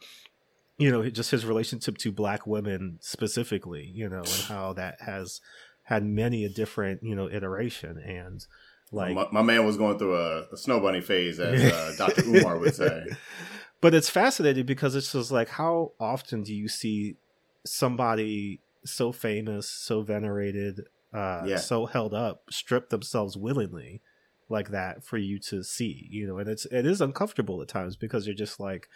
you 0.76 0.90
know 0.92 1.08
just 1.10 1.32
his 1.32 1.44
relationship 1.44 1.98
to 1.98 2.12
black 2.12 2.46
women 2.46 2.98
specifically 3.00 3.90
you 3.92 4.08
know 4.08 4.22
and 4.22 4.42
how 4.44 4.72
that 4.74 5.00
has 5.00 5.40
had 5.84 6.04
many 6.04 6.44
a 6.44 6.48
different 6.50 7.02
you 7.02 7.14
know 7.16 7.28
iteration 7.30 7.96
and 7.98 8.46
like 8.92 9.14
my, 9.14 9.26
my 9.32 9.42
man 9.42 9.64
was 9.66 9.76
going 9.76 9.98
through 9.98 10.16
a, 10.16 10.42
a 10.52 10.56
snow 10.56 10.80
bunny 10.80 11.00
phase, 11.00 11.38
as 11.40 11.60
uh, 11.60 11.94
Dr. 11.98 12.22
Umar 12.22 12.58
would 12.58 12.74
say. 12.74 13.06
but 13.80 13.94
it's 13.94 14.10
fascinating 14.10 14.66
because 14.66 14.94
it's 14.96 15.12
just 15.12 15.30
like 15.30 15.48
how 15.50 15.92
often 16.00 16.42
do 16.42 16.54
you 16.54 16.68
see 16.68 17.16
somebody 17.64 18.60
so 18.84 19.12
famous 19.12 19.68
so 19.68 20.02
venerated 20.02 20.86
uh 21.12 21.44
Yeah. 21.46 21.56
so 21.56 21.86
held 21.86 22.14
up 22.14 22.42
strip 22.50 22.88
themselves 22.88 23.36
willingly 23.36 24.00
like 24.48 24.70
that 24.70 25.04
for 25.04 25.18
you 25.18 25.38
to 25.38 25.62
see 25.62 26.06
you 26.10 26.26
know 26.26 26.38
and 26.38 26.48
it's 26.48 26.64
it 26.66 26.86
is 26.86 27.00
uncomfortable 27.00 27.60
at 27.60 27.68
times 27.68 27.96
because 27.96 28.26
you're 28.26 28.34
just 28.34 28.58
like 28.58 28.88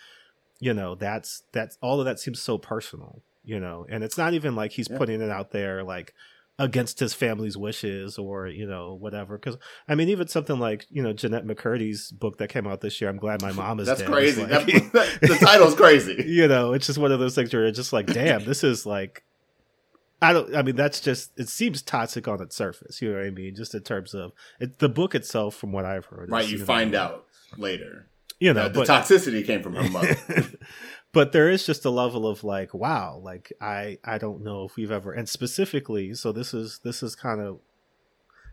you 0.61 0.73
know 0.73 0.95
that's 0.95 1.43
that's 1.53 1.77
all 1.83 1.99
of 2.01 2.07
that 2.07 2.19
seems 2.19 2.41
so 2.41 2.57
personal 2.57 3.21
you 3.45 3.61
know 3.61 3.85
and 3.91 4.03
it's 4.03 4.17
not 4.17 4.33
even 4.33 4.55
like 4.57 4.73
he's 4.73 4.89
Yeah. 4.89 4.97
putting 4.99 5.21
it 5.21 5.31
out 5.31 5.51
there 5.51 5.83
like 5.83 6.15
against 6.59 7.01
his 7.01 7.15
family's 7.15 7.57
wishes 7.57 8.19
or 8.19 8.47
you 8.47 8.67
know 8.67 8.95
whatever 8.95 9.39
because 9.39 9.57
i 9.89 9.95
mean 9.95 10.09
even 10.11 10.29
something 10.29 10.59
like 10.59 10.87
you 10.91 11.03
know 11.03 11.13
jennette 11.13 11.47
mccurdy's 11.47 12.13
book 12.13 12.37
that 12.39 12.49
came 12.49 12.67
out 12.67 12.81
this 12.83 13.01
year 13.01 13.09
i'm 13.09 13.17
glad 13.17 13.41
my 13.41 13.51
mom 13.53 13.81
is 13.81 13.87
That's 13.87 14.01
dead. 14.01 14.11
Crazy. 14.11 14.43
like- 14.45 14.67
That- 14.93 15.19
the 15.23 15.39
title's 15.41 15.75
crazy. 15.75 16.23
you 16.27 16.47
know 16.47 16.75
it's 16.75 16.87
just 16.87 16.99
one 16.99 17.11
of 17.11 17.19
those 17.19 17.35
things 17.35 17.53
where 17.55 17.65
it's 17.65 17.77
just 17.79 17.93
like 17.93 18.07
damn 18.07 18.45
this 18.45 18.63
is 18.63 18.85
like 18.87 19.25
I 20.25 20.33
don't. 20.33 20.55
I 20.55 20.63
mean, 20.63 20.77
that's 20.77 21.01
just. 21.01 21.33
It 21.37 21.49
seems 21.49 21.83
toxic 21.83 22.29
on 22.29 22.41
its 22.41 22.55
surface. 22.55 23.03
You 23.03 23.11
know 23.11 23.17
what 23.19 23.27
I 23.27 23.31
mean? 23.31 23.57
Just 23.57 23.75
in 23.75 23.83
terms 23.83 24.15
of 24.15 24.31
it, 24.61 24.79
the 24.79 24.89
book 24.89 25.17
itself, 25.17 25.57
from 25.57 25.73
what 25.73 25.85
I've 25.85 26.05
heard. 26.05 26.31
right, 26.31 26.45
is, 26.45 26.53
you 26.53 26.59
know, 26.59 26.65
find 26.65 26.95
out 26.95 27.25
later. 27.59 28.07
You 28.43 28.53
know, 28.53 28.65
that 28.69 28.75
the 28.75 28.81
but 28.81 28.89
toxicity 28.89 29.47
came 29.47 29.63
from 29.63 29.77
her 29.77 29.89
mother. 29.89 30.17
but 31.13 31.31
there 31.31 31.49
is 31.49 31.65
just 31.65 31.85
a 31.85 31.91
level 31.91 32.27
of 32.27 32.43
like, 32.43 32.75
wow, 32.75 33.21
like 33.23 33.53
I 33.61 33.99
I 34.05 34.19
don't 34.19 34.43
know 34.43 34.65
if 34.65 34.75
we've 34.75 34.91
ever, 34.91 35.13
and 35.13 35.29
specifically, 35.29 36.13
so 36.15 36.33
this 36.33 36.53
is 36.53 36.81
this 36.83 37.05
is 37.05 37.15
kind 37.15 37.41
of 37.41 37.61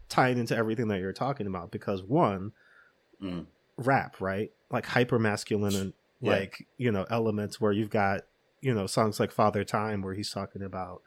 tying 0.07 0.37
into 0.37 0.55
everything 0.55 0.89
that 0.89 0.99
you're 0.99 1.11
talking 1.11 1.47
about 1.47 1.71
because 1.71 2.03
one, 2.03 2.51
Mm. 3.19 3.47
rap, 3.77 4.21
right? 4.21 4.51
Like 4.69 4.85
hyper 4.85 5.17
masculine 5.17 5.75
and 5.75 5.93
Yeah. 6.21 6.33
like 6.33 6.67
you 6.77 6.91
know 6.91 7.07
elements 7.09 7.59
where 7.59 7.71
you've 7.71 7.89
got 7.89 8.21
you 8.61 8.75
know 8.75 8.85
songs 8.85 9.19
like 9.19 9.31
Father 9.31 9.63
Time 9.63 10.03
where 10.03 10.13
he's 10.13 10.29
talking 10.29 10.61
about 10.61 11.01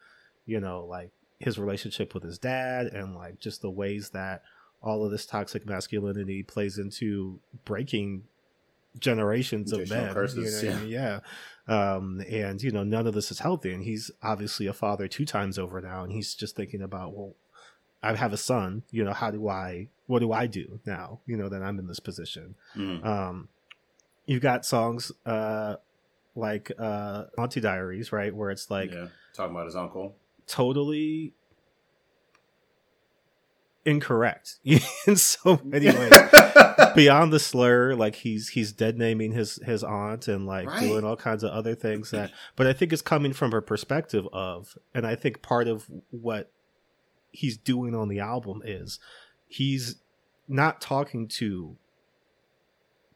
you 0.44 0.58
know 0.58 0.84
like 0.84 1.12
his 1.38 1.56
relationship 1.56 2.14
with 2.14 2.24
his 2.24 2.36
dad 2.38 2.86
and 2.86 3.14
like 3.14 3.38
just 3.38 3.62
the 3.62 3.70
ways 3.70 4.10
that 4.10 4.42
all 4.82 5.04
of 5.04 5.12
this 5.12 5.24
toxic 5.24 5.64
masculinity 5.66 6.42
plays 6.42 6.78
into 6.78 7.38
breaking 7.64 8.24
generations 8.98 9.72
of 9.72 9.88
men. 9.88 10.12
curses, 10.12 10.62
you 10.62 10.70
know 10.70 10.80
mean? 10.80 10.88
yeah. 10.88 11.20
Um, 11.68 12.22
and 12.28 12.62
you 12.62 12.70
know, 12.70 12.82
none 12.82 13.06
of 13.06 13.14
this 13.14 13.30
is 13.30 13.38
healthy. 13.38 13.72
And 13.72 13.84
he's 13.84 14.10
obviously 14.22 14.66
a 14.66 14.72
father 14.72 15.08
two 15.08 15.24
times 15.24 15.58
over 15.58 15.80
now, 15.80 16.02
and 16.02 16.12
he's 16.12 16.34
just 16.34 16.56
thinking 16.56 16.82
about, 16.82 17.14
well, 17.14 17.34
I 18.02 18.14
have 18.14 18.32
a 18.32 18.36
son. 18.36 18.82
You 18.90 19.04
know, 19.04 19.12
how 19.12 19.30
do 19.30 19.48
I? 19.48 19.88
What 20.06 20.20
do 20.20 20.32
I 20.32 20.46
do 20.46 20.80
now? 20.84 21.20
You 21.26 21.36
know, 21.36 21.48
that 21.48 21.62
I'm 21.62 21.78
in 21.78 21.86
this 21.86 22.00
position. 22.00 22.56
Mm. 22.76 23.04
Um, 23.04 23.48
you've 24.26 24.42
got 24.42 24.66
songs 24.66 25.12
uh, 25.24 25.76
like 26.34 26.72
uh, 26.78 27.24
Auntie 27.38 27.60
Diaries, 27.60 28.12
right, 28.12 28.34
where 28.34 28.50
it's 28.50 28.70
like 28.70 28.92
yeah, 28.92 29.08
talking 29.34 29.54
about 29.54 29.66
his 29.66 29.76
uncle. 29.76 30.16
totally 30.46 31.32
incorrect 33.84 34.56
in 34.64 35.16
so 35.16 35.60
many 35.64 35.86
ways 35.86 36.12
beyond 36.94 37.32
the 37.32 37.40
slur 37.40 37.94
like 37.94 38.14
he's 38.16 38.50
he's 38.50 38.72
dead 38.72 38.96
naming 38.96 39.32
his 39.32 39.56
his 39.64 39.82
aunt 39.82 40.28
and 40.28 40.46
like 40.46 40.68
Right. 40.68 40.80
doing 40.80 41.04
all 41.04 41.16
kinds 41.16 41.42
of 41.42 41.50
other 41.50 41.74
things 41.74 42.10
that 42.12 42.30
but 42.54 42.66
i 42.66 42.72
think 42.72 42.92
it's 42.92 43.02
coming 43.02 43.32
from 43.32 43.50
her 43.52 43.60
perspective 43.60 44.26
of 44.32 44.78
and 44.94 45.04
i 45.06 45.14
think 45.16 45.42
part 45.42 45.66
of 45.66 45.90
what 46.10 46.50
he's 47.32 47.56
doing 47.56 47.94
on 47.94 48.08
the 48.08 48.20
album 48.20 48.62
is 48.64 49.00
he's 49.48 49.96
not 50.46 50.80
talking 50.80 51.26
to 51.26 51.76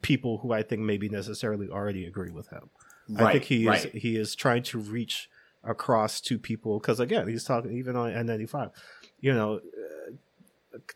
people 0.03 0.39
who 0.39 0.53
i 0.53 0.63
think 0.63 0.83
maybe 0.83 1.09
necessarily 1.09 1.69
already 1.69 2.05
agree 2.07 2.31
with 2.31 2.49
him 2.49 2.71
I 3.17 3.33
think 3.33 3.45
he 3.45 3.63
is 3.69 3.85
right. 3.85 3.95
he 3.95 4.17
is 4.17 4.35
trying 4.35 4.65
to 4.65 4.79
reach 4.79 5.31
across 5.63 6.21
to 6.23 6.41
people 6.41 6.81
because 6.81 6.99
again 6.99 7.29
he's 7.29 7.45
talking 7.45 7.71
even 7.77 7.95
on 7.95 8.11
N95, 8.11 8.73
you 9.21 9.33
know, 9.33 9.61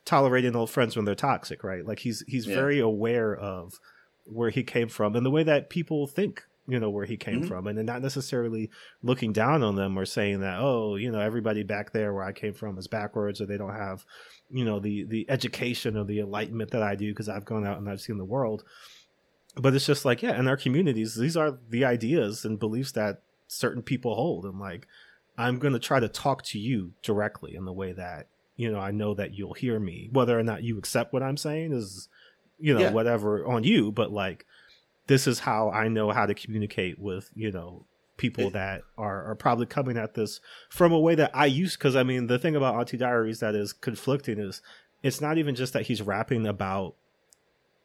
tolerating 0.04 0.54
old 0.56 0.70
friends 0.70 0.96
when 0.96 1.04
they're 1.04 1.14
toxic, 1.14 1.62
right? 1.64 1.84
Like 1.86 2.00
he's 2.00 2.24
he's 2.26 2.46
Yeah. 2.46 2.54
very 2.54 2.78
aware 2.78 3.34
of 3.34 3.74
where 4.24 4.50
he 4.50 4.62
came 4.62 4.88
from 4.88 5.16
and 5.16 5.24
the 5.26 5.30
way 5.30 5.42
that 5.42 5.70
people 5.70 6.06
think 6.06 6.42
you 6.68 6.78
know 6.78 6.90
where 6.90 7.06
he 7.06 7.16
came 7.16 7.42
Mhm. 7.42 7.48
from 7.48 7.66
and 7.66 7.76
they're 7.76 7.84
not 7.84 8.02
necessarily 8.02 8.70
looking 9.02 9.32
down 9.32 9.62
on 9.64 9.74
them 9.74 9.98
or 9.98 10.04
saying 10.04 10.40
that 10.40 10.58
oh 10.60 10.94
you 10.94 11.10
know 11.10 11.18
everybody 11.18 11.64
back 11.64 11.92
there 11.92 12.12
where 12.14 12.22
i 12.22 12.30
came 12.32 12.52
from 12.52 12.78
is 12.78 12.86
backwards 12.86 13.40
or 13.40 13.46
they 13.46 13.56
don't 13.56 13.74
have 13.74 14.04
you 14.50 14.64
know 14.64 14.78
the 14.78 15.02
the 15.04 15.28
education 15.28 15.96
or 15.96 16.04
the 16.04 16.20
enlightenment 16.20 16.70
that 16.70 16.82
i 16.82 16.94
do 16.94 17.10
because 17.10 17.28
i've 17.28 17.46
gone 17.46 17.66
out 17.66 17.78
and 17.78 17.88
i've 17.88 18.00
seen 18.00 18.18
the 18.18 18.24
world 18.24 18.62
but 19.56 19.74
it's 19.74 19.86
just 19.86 20.04
like 20.04 20.22
yeah 20.22 20.38
in 20.38 20.46
our 20.46 20.56
communities 20.56 21.16
these 21.16 21.36
are 21.36 21.58
the 21.70 21.84
ideas 21.84 22.44
and 22.44 22.60
beliefs 22.60 22.92
that 22.92 23.22
certain 23.48 23.82
people 23.82 24.14
hold 24.14 24.44
and 24.44 24.60
like 24.60 24.86
i'm 25.38 25.58
going 25.58 25.72
to 25.74 25.80
try 25.80 25.98
to 25.98 26.08
talk 26.08 26.42
to 26.44 26.58
you 26.58 26.92
directly 27.02 27.56
in 27.56 27.64
the 27.64 27.72
way 27.72 27.90
that 27.92 28.28
you 28.60 28.70
know 28.70 28.78
i 28.78 28.90
know 28.90 29.14
that 29.14 29.32
you'll 29.36 29.54
hear 29.54 29.78
me 29.80 30.08
whether 30.12 30.38
or 30.38 30.42
not 30.42 30.62
you 30.62 30.76
accept 30.78 31.12
what 31.12 31.22
i'm 31.22 31.36
saying 31.36 31.72
is 31.72 32.08
you 32.58 32.74
know 32.74 32.80
Yeah. 32.80 32.92
whatever 32.92 33.46
on 33.46 33.64
you 33.64 33.90
but 33.90 34.12
like 34.12 34.44
this 35.06 35.26
is 35.26 35.40
how 35.40 35.70
i 35.70 35.88
know 35.88 36.10
how 36.10 36.26
to 36.26 36.34
communicate 36.34 36.98
with 36.98 37.30
you 37.34 37.50
know 37.50 37.84
people 38.16 38.48
It- 38.48 38.52
that 38.52 38.82
are, 38.98 39.30
are 39.30 39.34
probably 39.34 39.66
coming 39.66 39.96
at 39.96 40.14
this 40.14 40.40
from 40.68 40.92
a 40.92 40.98
way 41.00 41.14
that 41.14 41.30
i 41.34 41.46
used 41.46 41.78
because 41.78 41.96
i 41.96 42.02
mean 42.02 42.26
the 42.26 42.38
thing 42.38 42.54
about 42.54 42.74
auntie 42.74 42.96
diaries 42.98 43.40
that 43.40 43.54
is 43.54 43.72
conflicting 43.72 44.38
is 44.38 44.60
it's 45.02 45.20
not 45.22 45.38
even 45.38 45.54
just 45.54 45.72
that 45.72 45.86
he's 45.86 46.02
rapping 46.02 46.46
about 46.46 46.94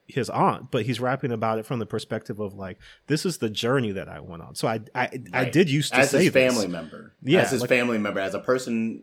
his 0.08 0.30
aunt, 0.30 0.70
but 0.70 0.86
he's 0.86 1.00
rapping 1.00 1.32
about 1.32 1.58
it 1.58 1.66
from 1.66 1.80
the 1.80 1.86
perspective 1.86 2.40
of 2.40 2.54
like 2.54 2.78
this 3.08 3.26
is 3.26 3.40
the 3.40 3.50
journey 3.50 3.92
that 3.94 4.08
I 4.08 4.20
went 4.20 4.44
on. 4.44 4.54
So 4.54 4.68
I 4.68 4.82
I, 4.94 5.10
I 5.34 5.46
did 5.46 5.68
used 5.68 5.94
to 5.94 6.00
as 6.02 6.12
say 6.12 6.26
his 6.26 6.34
this. 6.34 6.54
family 6.54 6.68
member. 6.68 7.14
Yeah, 7.24 7.42
as 7.42 7.50
his 7.52 7.62
like- 7.62 7.70
family 7.70 7.98
member, 7.98 8.20
as 8.20 8.36
a 8.36 8.40
person 8.40 9.02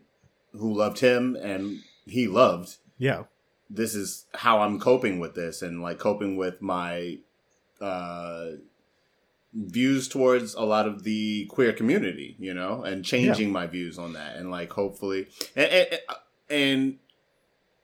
who 0.53 0.73
loved 0.73 0.99
him 0.99 1.35
and 1.35 1.79
he 2.05 2.27
loved. 2.27 2.77
Yeah, 2.97 3.23
This 3.69 3.95
is 3.95 4.25
how 4.33 4.59
I'm 4.61 4.79
coping 4.79 5.19
with 5.19 5.35
this, 5.35 5.61
and 5.61 5.81
like 5.81 5.99
coping 5.99 6.37
with 6.37 6.61
my 6.61 7.17
uh, 7.81 8.51
views 9.53 10.07
towards 10.07 10.53
a 10.55 10.61
lot 10.63 10.87
of 10.87 11.03
the 11.03 11.45
queer 11.47 11.73
community, 11.73 12.35
you 12.39 12.53
know, 12.53 12.83
and 12.83 13.03
changing 13.05 13.51
my 13.51 13.67
views 13.67 13.97
on 13.97 14.13
that, 14.13 14.35
and 14.35 14.49
like 14.51 14.71
hopefully, 14.73 15.27
and 15.55 15.71
and, 15.71 15.99
and 16.49 16.97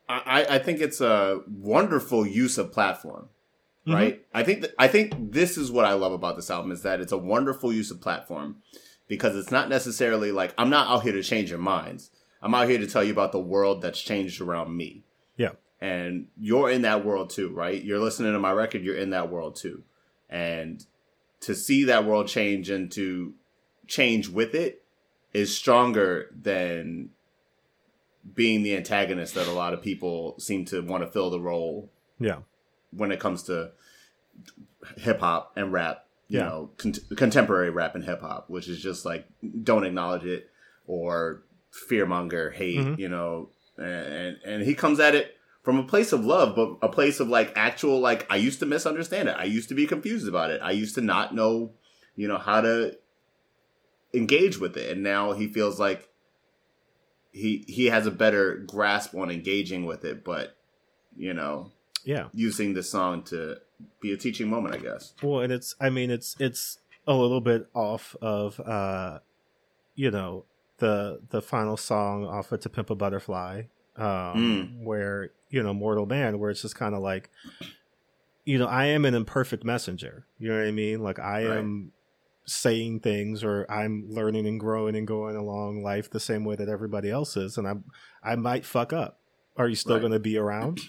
I, 0.08 0.46
I 0.56 0.60
think 0.60 0.80
it's 0.80 1.02
a 1.02 1.42
wonderful 1.48 2.26
use 2.26 2.58
of 2.58 2.72
platform 2.72 3.30
Mhm. 3.88 3.94
right? 3.94 4.26
I 4.34 4.44
think 4.44 4.62
th- 4.62 4.74
I 4.78 4.88
think 4.88 5.32
this 5.32 5.58
is 5.58 5.72
what 5.72 5.86
I 5.86 5.94
love 5.94 6.12
about 6.12 6.36
this 6.36 6.50
album 6.52 6.72
is 6.72 6.82
that 6.84 7.00
it's 7.00 7.12
a 7.14 7.18
wonderful 7.18 7.72
use 7.72 7.92
of 7.92 8.02
platform 8.02 8.58
because 9.08 9.36
it's 9.36 9.52
not 9.52 9.70
necessarily 9.70 10.32
like 10.32 10.54
I'm 10.58 10.70
not 10.70 10.88
out 10.88 11.04
here 11.04 11.14
to 11.14 11.24
change 11.24 11.50
your 11.50 11.60
minds. 11.60 12.10
I'm 12.42 12.54
out 12.56 12.70
here 12.70 12.78
to 12.80 12.88
tell 12.88 13.04
you 13.04 13.12
about 13.12 13.32
the 13.32 13.40
world 13.40 13.82
that's 13.82 14.02
changed 14.02 14.40
around 14.42 14.76
me. 14.76 15.04
Yeah. 15.38 15.52
And 15.82 16.28
you're 16.40 16.70
in 16.70 16.82
that 16.84 17.06
world 17.06 17.30
too, 17.30 17.50
right? 17.50 17.82
You're 17.82 18.00
listening 18.00 18.34
to 18.34 18.40
my 18.40 18.52
record, 18.52 18.84
you're 18.84 18.96
in 18.98 19.10
that 19.12 19.30
world 19.30 19.56
too. 19.56 19.84
And 20.30 20.86
to 21.42 21.56
see 21.56 21.84
that 21.86 22.06
world 22.06 22.28
change 22.28 22.70
and 22.70 22.92
to 22.92 23.34
change 23.88 24.28
with 24.28 24.54
it 24.54 24.84
is 25.34 25.56
stronger 25.56 26.28
than 26.40 27.10
being 28.36 28.64
the 28.64 28.76
antagonist 28.76 29.34
that 29.36 29.48
a 29.48 29.52
lot 29.52 29.74
of 29.74 29.82
people 29.82 30.36
seem 30.38 30.66
to 30.66 30.82
want 30.82 31.04
to 31.04 31.10
fill 31.10 31.30
the 31.30 31.40
role 31.40 31.90
yeah, 32.20 32.40
when 32.92 33.12
it 33.12 33.20
comes 33.20 33.44
to 33.44 33.72
hip 34.98 35.20
hop 35.22 35.54
and 35.56 35.72
rap, 35.72 36.06
you 36.28 36.40
Yeah. 36.40 36.46
know, 36.46 36.70
con- 36.78 36.94
contemporary 37.16 37.70
rap 37.70 37.96
and 37.96 38.04
hip 38.04 38.22
hop, 38.22 38.50
which 38.50 38.68
is 38.68 38.82
just 38.84 39.06
like 39.06 39.26
don't 39.64 39.86
acknowledge 39.86 40.26
it 40.26 40.50
or 40.86 41.44
fearmonger, 41.72 42.54
hate, 42.54 42.80
Mhm. 42.80 43.00
you 43.00 43.10
know, 43.10 43.50
and 43.78 44.38
and 44.46 44.64
he 44.64 44.74
comes 44.74 45.00
at 45.00 45.16
it 45.16 45.36
from 45.64 45.78
a 45.78 45.84
place 45.84 46.12
of 46.12 46.26
love, 46.26 46.56
but 46.56 46.78
a 46.82 46.90
place 46.92 47.20
of 47.20 47.28
like 47.28 47.52
actual 47.56 48.00
like 48.00 48.26
I 48.30 48.36
used 48.38 48.60
to 48.60 48.66
misunderstand 48.66 49.30
it. 49.30 49.36
I 49.38 49.44
used 49.46 49.70
to 49.70 49.76
be 49.76 49.86
confused 49.88 50.28
about 50.28 50.52
it. 50.52 50.62
I 50.62 50.72
used 50.72 50.96
to 50.96 51.02
not 51.02 51.34
know, 51.36 51.74
you 52.16 52.28
know, 52.28 52.38
how 52.38 52.62
to 52.62 52.98
engage 54.14 54.58
with 54.60 54.76
it, 54.78 54.92
and 54.92 55.04
now 55.04 55.34
he 55.34 55.48
feels 55.48 55.80
like 55.80 56.10
he 57.32 57.64
he 57.68 57.86
has 57.88 58.08
a 58.08 58.12
better 58.12 58.56
grasp 58.56 59.14
on 59.16 59.30
engaging 59.30 59.86
with 59.86 60.04
it, 60.04 60.24
but 60.24 60.56
you 61.16 61.34
know, 61.34 61.72
yeah. 62.04 62.28
using 62.34 62.74
this 62.74 62.90
song 62.90 63.24
to 63.24 63.58
be 64.02 64.12
a 64.12 64.18
teaching 64.18 64.50
moment, 64.50 64.76
I 64.76 64.80
guess. 64.80 65.14
Well, 65.22 65.42
and 65.42 65.54
it's 65.54 65.76
I 65.80 65.90
mean 65.90 66.10
it's 66.10 66.36
it's 66.40 66.80
a 67.08 67.14
little 67.14 67.42
bit 67.42 67.68
off 67.74 68.16
of 68.22 68.60
uh, 68.62 69.20
you 69.96 70.10
know 70.12 70.46
the 70.80 71.22
the 71.30 71.42
final 71.42 71.78
song 71.78 72.26
off 72.26 72.52
of 72.52 72.60
To 72.62 72.70
Pimp 72.70 72.90
a 72.90 72.96
Butterfly, 72.96 73.64
um, 73.96 74.84
where 74.84 75.32
you 75.50 75.62
know 75.64 75.74
Mortal 75.74 76.06
Man, 76.06 76.40
where 76.40 76.50
it's 76.50 76.62
just 76.62 76.76
kind 76.76 76.96
of 76.96 77.02
like, 77.02 77.30
you 78.46 78.58
know, 78.58 78.68
I 78.68 78.86
am 78.86 79.06
an 79.06 79.14
imperfect 79.16 79.64
messenger. 79.64 80.28
You 80.38 80.50
know 80.50 80.58
what 80.60 80.68
I 80.68 80.72
mean? 80.72 81.02
Like 81.02 81.20
I 81.20 81.46
Right. 81.48 81.58
am 81.58 81.92
saying 82.46 83.00
things 83.02 83.44
or 83.44 83.70
I'm 83.70 84.06
learning 84.10 84.48
and 84.48 84.60
growing 84.60 84.96
and 84.96 85.06
going 85.08 85.36
along 85.36 85.84
life 85.84 86.10
the 86.10 86.20
same 86.20 86.46
way 86.46 86.56
that 86.56 86.68
everybody 86.68 87.12
else 87.12 87.38
is 87.38 87.60
and 87.60 87.68
I'm 87.68 87.84
I 88.24 88.36
might 88.38 88.66
fuck 88.66 88.92
up. 88.92 89.20
Are 89.56 89.68
you 89.68 89.76
still 89.76 89.96
Right. 89.98 90.02
going 90.02 90.14
to 90.14 90.20
be 90.20 90.36
around 90.36 90.80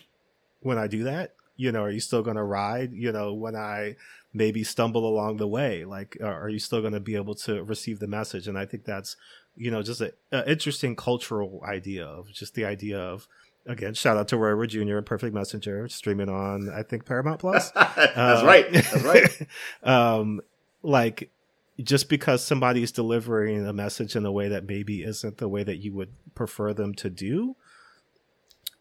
when 0.60 0.78
I 0.78 0.86
do 0.86 1.02
that? 1.04 1.34
You 1.56 1.70
know, 1.72 1.82
are 1.82 1.90
you 1.90 2.00
still 2.00 2.22
going 2.22 2.36
to 2.38 2.42
ride, 2.44 2.92
you 2.94 3.12
know, 3.12 3.34
when 3.34 3.54
I 3.56 3.96
maybe 4.32 4.64
stumble 4.64 5.06
along 5.06 5.36
the 5.36 5.48
way? 5.48 5.84
Like 5.84 6.16
uh, 6.18 6.24
are 6.26 6.48
you 6.48 6.58
still 6.60 6.80
going 6.80 6.94
to 6.94 7.00
be 7.00 7.16
able 7.16 7.34
to 7.34 7.62
receive 7.62 7.98
the 7.98 8.06
message? 8.06 8.48
And 8.48 8.56
I 8.58 8.64
think 8.64 8.86
that's, 8.86 9.16
you 9.56 9.70
know, 9.70 9.82
just 9.82 10.00
an 10.00 10.12
interesting 10.46 10.96
cultural 10.96 11.62
idea 11.66 12.04
of 12.06 12.32
just 12.32 12.54
the 12.54 12.64
idea 12.64 12.98
of 12.98 13.26
again, 13.66 13.92
shout 13.94 14.16
out 14.16 14.26
to 14.28 14.36
Roy 14.36 14.66
Jr. 14.66 14.96
and 14.96 15.06
Perfect 15.06 15.34
Messenger 15.34 15.88
streaming 15.88 16.28
on 16.28 16.70
I 16.74 16.82
think 16.82 17.04
Paramount 17.04 17.40
Plus. 17.40 17.70
That's 17.74 18.16
Uh, 18.16 18.42
right. 18.46 18.72
That's 18.72 19.02
right. 19.02 19.46
um, 19.82 20.40
like 20.82 21.30
just 21.82 22.08
because 22.08 22.42
somebody's 22.44 22.92
delivering 22.92 23.66
a 23.66 23.72
message 23.72 24.14
in 24.16 24.24
a 24.26 24.32
way 24.32 24.48
that 24.48 24.66
maybe 24.66 25.02
isn't 25.02 25.38
the 25.38 25.48
way 25.48 25.62
that 25.62 25.76
you 25.78 25.92
would 25.94 26.12
prefer 26.34 26.72
them 26.74 26.94
to 26.94 27.08
do, 27.10 27.56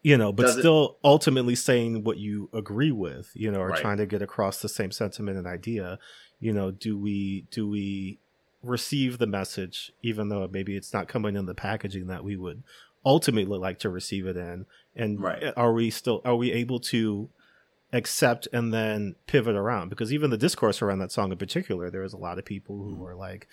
you 0.02 0.16
know, 0.16 0.32
but 0.32 0.44
Does 0.44 0.56
it- 0.56 0.60
still 0.60 0.96
ultimately 1.04 1.54
saying 1.54 2.04
what 2.04 2.16
you 2.18 2.48
agree 2.52 2.92
with, 2.92 3.30
you 3.34 3.50
know, 3.50 3.60
or 3.60 3.68
Right. 3.68 3.80
trying 3.80 3.98
to 3.98 4.06
get 4.06 4.22
across 4.22 4.60
the 4.62 4.68
same 4.68 4.90
sentiment 4.90 5.36
and 5.38 5.46
idea, 5.46 5.98
you 6.40 6.52
know, 6.52 6.70
do 6.70 6.98
we 6.98 7.46
do 7.50 7.68
we 7.68 8.18
receive 8.62 9.18
the 9.18 9.26
message, 9.26 9.92
even 10.02 10.28
though 10.28 10.46
maybe 10.50 10.76
it's 10.76 10.92
not 10.92 11.08
coming 11.08 11.36
in 11.36 11.46
the 11.46 11.54
packaging 11.54 12.06
that 12.08 12.24
we 12.24 12.36
would 12.36 12.62
ultimately 13.04 13.58
like 13.58 13.78
to 13.80 13.88
receive 13.88 14.26
it 14.26 14.36
in? 14.36 14.66
And 14.94 15.20
Right. 15.22 15.52
are 15.56 15.72
we 15.72 15.90
still 15.90 16.20
are 16.24 16.36
we 16.36 16.52
able 16.52 16.80
to 16.80 17.30
accept 17.92 18.46
and 18.52 18.72
then 18.72 19.16
pivot 19.26 19.56
around? 19.56 19.88
Because 19.88 20.12
even 20.12 20.30
the 20.30 20.36
discourse 20.38 20.82
around 20.82 20.98
that 21.00 21.12
song 21.12 21.32
in 21.32 21.38
particular, 21.38 21.90
there 21.90 22.02
was 22.02 22.12
a 22.12 22.18
lot 22.18 22.38
of 22.38 22.44
people 22.44 22.76
who 22.76 22.92
Mm-hmm. 22.92 23.00
were 23.02 23.14
like 23.16 23.48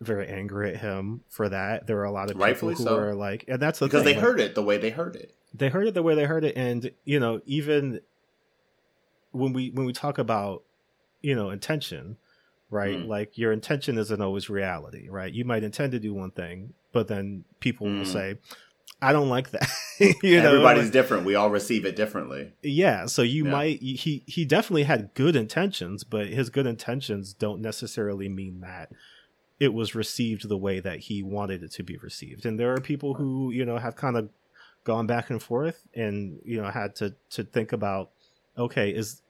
very 0.00 0.28
angry 0.28 0.70
at 0.74 0.80
him 0.80 1.22
for 1.28 1.48
that. 1.48 1.86
There 1.86 1.96
were 1.96 2.04
a 2.04 2.10
lot 2.12 2.24
of 2.30 2.36
people 2.36 2.46
Rightfully 2.46 2.74
who 2.74 2.84
so. 2.84 2.96
were 2.96 3.14
like, 3.14 3.44
and 3.48 3.60
that's 3.62 3.78
the 3.78 3.86
because 3.86 4.02
thing, 4.02 4.14
they 4.16 4.20
like, 4.20 4.28
heard 4.28 4.40
it 4.40 4.54
the 4.54 4.62
way 4.62 4.76
they 4.78 4.90
heard 4.90 5.16
it. 5.16 5.34
they 5.54 5.68
heard 5.68 5.86
it 5.86 5.94
the 5.94 6.02
way 6.02 6.14
they 6.14 6.24
heard 6.24 6.44
it 6.44 6.56
and 6.56 6.90
you 7.04 7.20
know 7.20 7.40
even 7.46 8.00
when 9.30 9.52
we 9.52 9.70
when 9.70 9.86
we 9.86 9.92
talk 9.92 10.18
about 10.18 10.62
you 11.20 11.34
know 11.34 11.50
intention 11.50 12.16
right 12.72 12.98
Mm. 12.98 13.06
like 13.06 13.36
your 13.38 13.52
intention 13.52 13.98
isn't 13.98 14.20
always 14.20 14.48
reality 14.50 15.08
right 15.08 15.32
you 15.32 15.44
might 15.44 15.62
intend 15.62 15.92
to 15.92 16.00
do 16.00 16.12
one 16.14 16.30
thing 16.32 16.72
but 16.92 17.06
then 17.06 17.44
people 17.60 17.86
will 17.86 18.04
Mm. 18.04 18.12
say 18.18 18.38
i 19.00 19.12
don't 19.12 19.28
like 19.28 19.50
that 19.50 19.68
you 20.22 20.40
know 20.40 20.48
Everybody's 20.54 20.90
different. 20.90 21.24
We 21.26 21.34
all 21.34 21.50
receive 21.50 21.84
it 21.84 21.94
differently. 21.96 22.52
yeah 22.62 23.06
so 23.06 23.22
you 23.22 23.44
Yeah. 23.44 23.50
might 23.50 23.80
he 23.82 24.24
he 24.26 24.44
definitely 24.44 24.84
had 24.84 25.10
good 25.14 25.36
intentions 25.36 26.02
but 26.02 26.26
his 26.28 26.48
good 26.50 26.66
intentions 26.66 27.34
don't 27.34 27.60
necessarily 27.60 28.28
mean 28.28 28.60
that 28.60 28.90
it 29.60 29.72
was 29.74 29.94
received 29.94 30.48
the 30.48 30.56
way 30.66 30.80
that 30.80 30.98
he 31.08 31.22
wanted 31.22 31.62
it 31.62 31.70
to 31.72 31.82
be 31.84 31.96
received 31.98 32.44
and 32.46 32.58
there 32.58 32.72
are 32.74 32.80
people 32.80 33.14
who 33.14 33.50
you 33.52 33.64
know 33.64 33.78
have 33.78 33.94
kind 33.96 34.16
of 34.16 34.28
gone 34.84 35.06
back 35.06 35.30
and 35.30 35.40
forth 35.42 35.86
and 35.94 36.40
you 36.44 36.60
know 36.60 36.68
had 36.70 36.96
to 36.96 37.14
to 37.30 37.44
think 37.44 37.70
about 37.72 38.10
okay 38.58 38.90
is 38.90 39.22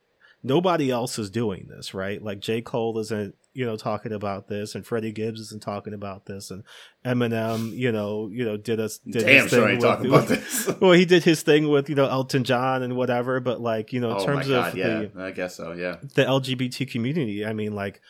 nobody 0.43 0.91
else 0.91 1.19
is 1.19 1.31
doing 1.31 1.67
this 1.69 1.95
right 1.95 2.23
like 2.23 2.41
j 2.41 2.61
cole 2.61 2.99
isn't 2.99 3.35
you 3.55 3.65
know 3.67 3.77
talking 3.77 4.13
about 4.13 4.49
this 4.49 4.75
and 4.75 4.85
freddie 4.87 5.13
gibbs 5.13 5.39
isn't 5.41 5.63
talking 5.63 5.93
about 5.95 6.27
this 6.27 6.51
and 6.51 6.65
eminem 7.05 7.73
you 7.77 7.93
know 7.93 8.29
you 8.33 8.45
know 8.45 8.57
did 8.57 8.81
us 8.81 8.99
did 8.99 9.25
Damn 9.25 9.43
his 9.43 9.51
sure 9.51 9.69
ain't 9.69 9.79
with- 9.81 9.85
talking 9.91 10.07
about 10.07 10.29
this. 10.29 10.69
well, 10.81 10.93
he 10.93 11.05
did 11.05 11.25
his 11.25 11.43
thing 11.43 11.69
with 11.69 11.89
you 11.89 11.95
know 11.95 12.07
Elton 12.07 12.45
John 12.45 12.83
and 12.83 12.97
whatever, 12.97 13.41
but 13.41 13.61
like 13.61 13.93
you 13.93 14.01
know 14.01 14.11
in 14.13 14.17
oh 14.23 14.25
terms 14.27 14.49
god, 14.49 14.69
of 14.73 14.77
yeah, 14.79 15.05
the 15.15 15.23
I 15.23 15.31
guess 15.33 15.57
so. 15.57 15.73
Yeah, 15.73 15.97
the 16.15 16.25
LGBT 16.25 16.91
community, 16.91 17.45
I 17.45 17.53
mean, 17.53 17.75
like 17.75 18.01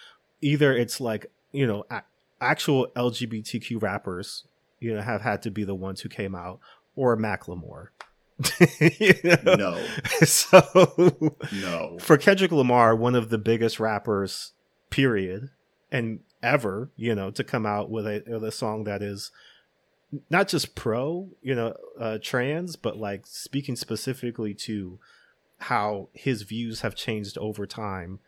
either 0.40 0.72
it's 0.76 1.00
like 1.00 1.26
you 1.52 1.66
know 1.66 1.84
a- 1.90 2.02
actual 2.40 2.88
LGBTQ 2.96 3.80
rappers, 3.82 4.44
you 4.80 4.94
know, 4.94 5.00
have 5.00 5.22
had 5.22 5.42
to 5.42 5.50
be 5.50 5.64
the 5.64 5.74
ones 5.74 6.00
who 6.02 6.08
came 6.08 6.34
out, 6.34 6.60
or 6.96 7.16
Macklemore. 7.16 7.88
You 8.80 9.14
know? 9.44 9.54
no, 9.56 9.86
So 10.26 11.36
no. 11.52 11.98
for 12.00 12.16
Kendrick 12.18 12.52
Lamar, 12.52 12.94
one 12.96 13.14
of 13.14 13.28
the 13.30 13.38
biggest 13.38 13.78
rappers, 13.80 14.52
period, 14.90 15.50
and 15.90 16.20
ever, 16.42 16.90
you 16.96 17.14
know, 17.14 17.30
to 17.30 17.44
come 17.44 17.66
out 17.66 17.90
with 17.90 18.06
a, 18.06 18.22
with 18.26 18.44
a 18.44 18.52
song 18.52 18.84
that 18.84 19.02
is 19.02 19.30
not 20.28 20.48
just 20.48 20.74
pro, 20.74 21.28
you 21.42 21.54
know, 21.54 21.74
uh, 21.98 22.18
trans, 22.22 22.76
but 22.76 22.96
like 22.98 23.26
speaking 23.26 23.76
specifically 23.76 24.52
to 24.54 24.98
how 25.58 26.08
his 26.12 26.42
views 26.42 26.80
have 26.80 26.94
changed 26.94 27.38
over 27.38 27.66
time 27.66 28.18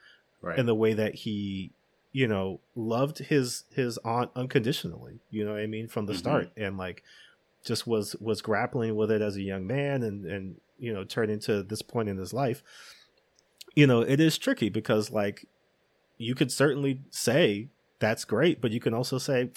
Right. 0.41 0.59
and 0.59 0.69
the 0.69 0.75
way 0.75 0.93
that 0.95 1.15
he, 1.17 1.73
you 2.13 2.29
know, 2.29 2.61
loved 2.77 3.19
his 3.19 3.65
his 3.75 3.99
aunt 4.05 4.31
unconditionally. 4.37 5.21
You 5.31 5.45
know 5.45 5.53
what 5.53 5.61
I 5.63 5.67
mean 5.67 5.89
from 5.89 6.07
the 6.07 6.13
Mhm. 6.13 6.19
start, 6.19 6.51
and 6.57 6.77
like 6.79 7.03
just 7.65 7.87
was 7.87 8.15
was 8.21 8.43
grappling 8.43 8.95
with 8.95 9.11
it 9.11 9.23
as 9.23 9.37
a 9.37 9.43
young 9.43 9.67
man, 9.67 10.03
and 10.03 10.25
and 10.25 10.57
you 10.79 10.93
know 10.93 11.05
turned 11.05 11.31
into 11.31 11.63
this 11.63 11.83
point 11.83 12.09
in 12.09 12.19
his 12.19 12.33
life. 12.33 12.63
You 13.75 13.87
know, 13.87 14.03
it 14.03 14.21
is 14.21 14.39
tricky 14.39 14.69
because 14.69 15.11
like 15.11 15.47
you 16.19 16.35
could 16.35 16.53
certainly 16.53 17.01
say 17.11 17.69
that's 17.99 18.25
great, 18.25 18.61
but 18.61 18.71
you 18.71 18.81
can 18.81 18.95
also 18.95 19.19
say. 19.19 19.51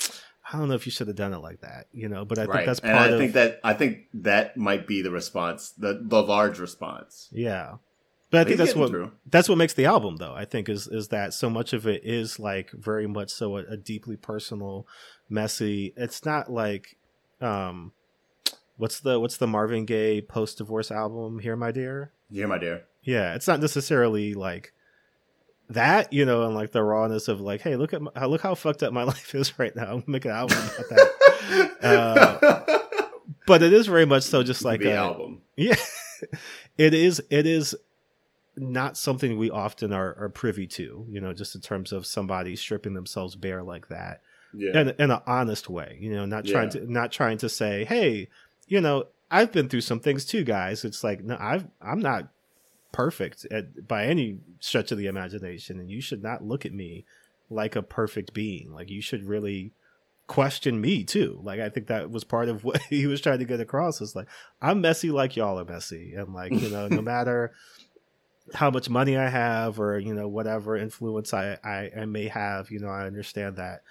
I 0.50 0.58
don't 0.58 0.70
know 0.70 0.76
if 0.76 0.86
you 0.86 0.94
should 0.94 1.08
have 1.08 1.18
done 1.18 1.34
it 1.34 1.40
like 1.40 1.60
that, 1.60 1.88
you 1.92 2.08
know. 2.08 2.24
But 2.24 2.40
I 2.40 2.46
right. 2.46 2.54
think 2.54 2.68
that's 2.68 2.80
part 2.80 2.94
and 2.94 3.00
I 3.00 3.08
of 3.10 3.20
think 3.20 3.34
that 3.34 3.60
I 3.66 3.74
think 3.74 4.06
that 4.14 4.56
might 4.56 4.88
be 4.88 5.02
the 5.02 5.12
response, 5.12 5.72
the 5.72 6.00
the 6.02 6.24
large 6.24 6.58
response. 6.58 7.28
yeah. 7.34 7.74
But 8.30 8.42
I 8.42 8.44
think 8.44 8.58
that's 8.58 8.76
what 8.76 8.90
through. 8.90 9.12
that's 9.30 9.48
what 9.48 9.58
makes 9.58 9.74
the 9.74 9.86
album 9.86 10.18
though 10.18 10.34
i 10.34 10.44
think 10.44 10.68
is 10.68 10.86
is 10.88 11.08
that 11.10 11.34
so 11.34 11.50
much 11.50 11.72
of 11.72 11.88
it 11.88 12.04
is 12.04 12.40
like 12.40 12.72
very 12.72 13.08
much 13.08 13.30
so 13.30 13.56
a, 13.56 13.64
a 13.64 13.78
deeply 13.78 14.18
personal 14.18 14.86
messy 15.30 15.94
it's 15.96 16.26
not 16.26 16.52
like 16.52 16.98
um 17.40 17.94
what's 18.78 19.00
the 19.00 19.20
what's 19.20 19.38
the 19.38 19.48
marvin 19.48 19.86
gaye 19.86 20.22
post 20.22 20.58
divorce 20.60 20.92
album 20.92 21.40
here 21.40 21.56
my 21.56 21.72
dear 21.72 22.12
Yeah, 22.30 22.46
my 22.46 22.58
dear. 22.58 22.84
yeah 23.04 23.34
it's 23.36 23.48
not 23.48 23.60
necessarily 23.60 24.34
like 24.34 24.74
that 25.70 26.14
you 26.14 26.24
know 26.26 26.44
and 26.46 26.56
like 26.56 26.72
the 26.72 26.82
rawness 26.84 27.28
of 27.28 27.42
like 27.42 27.62
hey 27.62 27.76
look 27.76 27.94
at 27.94 28.02
my, 28.02 28.26
look 28.26 28.42
how 28.42 28.56
fucked 28.56 28.84
up 28.84 28.94
my 28.94 29.04
life 29.14 29.36
is 29.36 29.58
right 29.60 29.76
now 29.76 29.84
i'm 29.84 30.00
gonna 30.00 30.04
make 30.08 30.26
an 30.26 30.32
album 30.32 30.58
about 30.58 30.90
that 30.90 31.12
Uh, 31.82 32.64
but 33.46 33.62
it 33.64 33.72
is 33.72 33.88
very 33.88 34.06
much 34.06 34.24
so 34.24 34.44
just 34.44 34.66
like 34.66 34.82
the 34.82 34.92
a, 34.92 34.96
album. 34.96 35.42
yeah, 35.56 35.76
it 36.78 36.94
is. 36.94 37.22
It 37.30 37.46
is 37.46 37.74
not 38.58 38.98
something 38.98 39.38
we 39.38 39.50
often 39.50 39.94
are, 39.94 40.16
are 40.20 40.28
privy 40.30 40.68
to. 40.68 41.06
You 41.10 41.22
know, 41.22 41.32
just 41.34 41.56
in 41.56 41.62
terms 41.62 41.94
of 41.94 42.06
somebody 42.06 42.56
stripping 42.58 42.96
themselves 42.96 43.36
bare 43.38 43.64
like 43.64 43.88
that, 43.88 44.22
Yeah. 44.54 44.82
in, 44.82 44.90
in 45.00 45.12
an 45.12 45.22
honest 45.26 45.70
way. 45.70 45.98
You 46.02 46.12
know, 46.12 46.26
not 46.26 46.46
trying 46.46 46.66
Yeah. 46.74 46.82
to 46.82 46.92
not 46.92 47.12
trying 47.14 47.38
to 47.38 47.48
say, 47.50 47.86
hey, 47.86 48.28
you 48.68 48.82
know, 48.82 49.06
I've 49.30 49.52
been 49.52 49.70
through 49.70 49.82
some 49.82 50.00
things 50.00 50.26
too, 50.26 50.44
guys. 50.44 50.86
It's 50.86 51.04
like, 51.04 51.24
no, 51.24 51.38
I've 51.40 51.68
I'm 51.82 52.00
not 52.00 52.30
perfect 52.92 53.46
at, 53.52 53.88
by 53.88 54.06
any 54.06 54.40
stretch 54.60 54.92
of 54.92 54.98
the 54.98 55.08
imagination, 55.08 55.80
and 55.80 55.90
you 55.90 56.02
should 56.02 56.24
not 56.24 56.44
look 56.44 56.66
at 56.66 56.74
me 56.74 57.06
like 57.50 57.76
a 57.76 57.82
perfect 57.82 58.34
being. 58.34 58.74
Like 58.74 58.90
you 58.90 59.02
should 59.02 59.26
really 59.26 59.72
question 60.28 60.80
me 60.82 61.04
too. 61.04 61.40
Like 61.44 61.60
I 61.60 61.70
think 61.70 61.88
that 61.88 62.12
was 62.12 62.24
part 62.24 62.50
of 62.50 62.64
what 62.64 62.82
he 62.84 63.08
was 63.08 63.22
trying 63.22 63.40
to 63.40 63.46
get 63.46 63.60
across. 63.60 64.02
Is 64.02 64.16
like 64.16 64.28
I'm 64.62 64.82
messy 64.82 65.12
like 65.12 65.36
y'all 65.36 65.60
are 65.60 65.66
messy, 65.66 66.14
and 66.16 66.34
like 66.34 66.52
you 66.52 66.70
know, 66.70 66.88
no 66.88 67.02
matter 67.14 67.54
how 68.54 68.70
much 68.70 68.90
money 68.90 69.18
I 69.18 69.28
have 69.28 69.78
or 69.80 70.00
you 70.00 70.14
know 70.14 70.28
whatever 70.28 70.78
influence 70.78 71.34
I 71.34 71.58
I, 71.64 71.92
I 72.02 72.06
may 72.06 72.28
have, 72.28 72.72
you 72.72 72.80
know, 72.80 72.90
I 72.90 73.06
understand 73.06 73.58
that. 73.58 73.82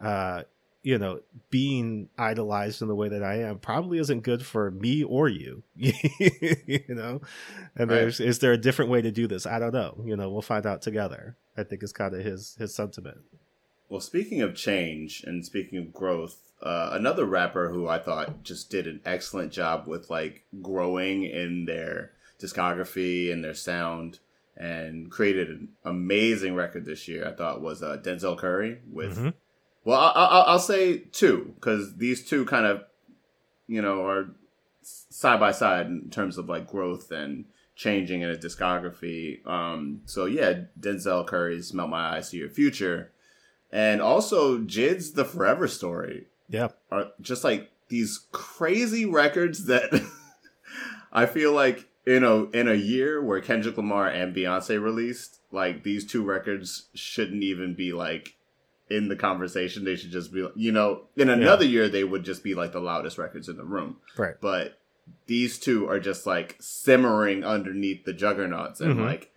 Uh, 0.00 0.42
you 0.86 0.98
know, 0.98 1.18
being 1.50 2.08
idolized 2.16 2.80
in 2.80 2.86
the 2.86 2.94
way 2.94 3.08
that 3.08 3.20
I 3.24 3.40
am 3.42 3.58
probably 3.58 3.98
isn't 3.98 4.20
good 4.22 4.46
for 4.46 4.70
me 4.70 5.02
or 5.02 5.28
you. 5.28 5.64
you 5.74 6.84
know, 6.88 7.20
and 7.74 7.90
Right. 7.90 7.96
there's 7.96 8.20
is 8.20 8.38
there 8.38 8.52
a 8.52 8.56
different 8.56 8.92
way 8.92 9.02
to 9.02 9.10
do 9.10 9.26
this? 9.26 9.46
I 9.46 9.58
don't 9.58 9.74
know. 9.74 10.00
You 10.04 10.16
know, 10.16 10.30
we'll 10.30 10.42
find 10.42 10.64
out 10.64 10.82
together. 10.82 11.36
I 11.56 11.64
think 11.64 11.82
is 11.82 11.92
kind 11.92 12.14
of 12.14 12.24
his 12.24 12.54
his 12.60 12.72
sentiment. 12.72 13.18
Well, 13.88 14.00
speaking 14.00 14.40
of 14.42 14.54
change 14.54 15.24
and 15.26 15.44
speaking 15.44 15.76
of 15.78 15.92
growth, 15.92 16.36
uh, 16.62 16.90
another 16.92 17.24
rapper 17.24 17.70
who 17.70 17.88
I 17.88 17.98
thought 17.98 18.44
just 18.44 18.70
did 18.70 18.86
an 18.86 19.00
excellent 19.04 19.50
job 19.52 19.88
with 19.88 20.08
like 20.08 20.44
growing 20.62 21.24
in 21.24 21.64
their 21.64 22.12
discography 22.40 23.32
and 23.32 23.42
their 23.42 23.54
sound 23.54 24.20
and 24.56 25.10
created 25.10 25.48
an 25.48 25.68
amazing 25.84 26.54
record 26.54 26.84
this 26.84 27.08
year. 27.08 27.26
I 27.26 27.32
thought 27.32 27.60
was 27.60 27.82
uh, 27.82 27.96
Denzel 28.00 28.38
Curry 28.38 28.78
with. 28.88 29.18
Mhm. 29.18 29.34
Well, 29.86 29.98
I, 29.98 30.10
I, 30.10 30.40
I'll 30.40 30.58
say 30.58 30.98
two 30.98 31.54
because 31.54 31.96
these 31.96 32.28
two 32.28 32.44
kind 32.44 32.66
of, 32.66 32.84
you 33.66 33.80
know, 33.80 34.04
are 34.04 34.26
side 34.82 35.40
by 35.40 35.52
side 35.52 35.86
in 35.86 36.10
terms 36.10 36.36
of 36.36 36.48
like 36.48 36.66
growth 36.66 37.10
and 37.10 37.46
changing 37.76 38.20
in 38.20 38.28
his 38.28 38.38
discography. 38.38 39.46
Um, 39.46 40.02
so 40.04 40.26
yeah, 40.26 40.64
Denzel 40.78 41.26
Curry's 41.26 41.72
"Melt 41.72 41.88
My 41.88 42.16
Eyes 42.16 42.30
to 42.30 42.36
Your 42.36 42.50
Future." 42.50 43.12
and 43.72 44.00
also 44.00 44.58
Jid's 44.58 45.12
The 45.12 45.24
Forever 45.24 45.68
Story 45.68 46.26
Yeah, 46.48 46.68
are 46.90 47.08
just 47.20 47.44
like 47.44 47.70
these 47.88 48.26
crazy 48.32 49.04
records 49.04 49.66
that 49.66 50.02
I 51.12 51.26
feel 51.26 51.52
like 51.52 51.88
in 52.04 52.24
a 52.24 52.44
in 52.50 52.68
a 52.68 52.74
year 52.74 53.22
where 53.22 53.40
Kendrick 53.40 53.76
Lamar 53.76 54.08
and 54.08 54.34
Beyonce 54.34 54.82
released, 54.82 55.40
like 55.50 55.82
these 55.82 56.06
two 56.06 56.24
records 56.24 56.86
shouldn't 56.94 57.42
even 57.42 57.74
be 57.74 57.92
like 57.92 58.35
in 58.88 59.08
the 59.08 59.16
conversation. 59.16 59.84
They 59.84 59.96
should 59.96 60.10
just 60.12 60.32
be, 60.32 60.48
you 60.54 60.72
know, 60.72 61.02
in 61.16 61.28
another 61.28 61.64
year 61.64 61.88
they 61.88 62.04
would 62.04 62.24
just 62.24 62.42
be 62.44 62.54
like 62.54 62.72
the 62.72 62.80
loudest 62.80 63.18
records 63.18 63.48
in 63.48 63.56
the 63.56 63.64
room. 63.64 63.96
right. 64.16 64.34
But 64.40 64.78
these 65.26 65.58
two 65.58 65.88
are 65.88 66.00
just 66.00 66.26
like 66.26 66.56
simmering 66.60 67.44
underneath 67.44 68.04
the 68.04 68.12
juggernauts 68.12 68.80
and 68.80 68.96
Mhm. 68.96 69.02
like 69.02 69.32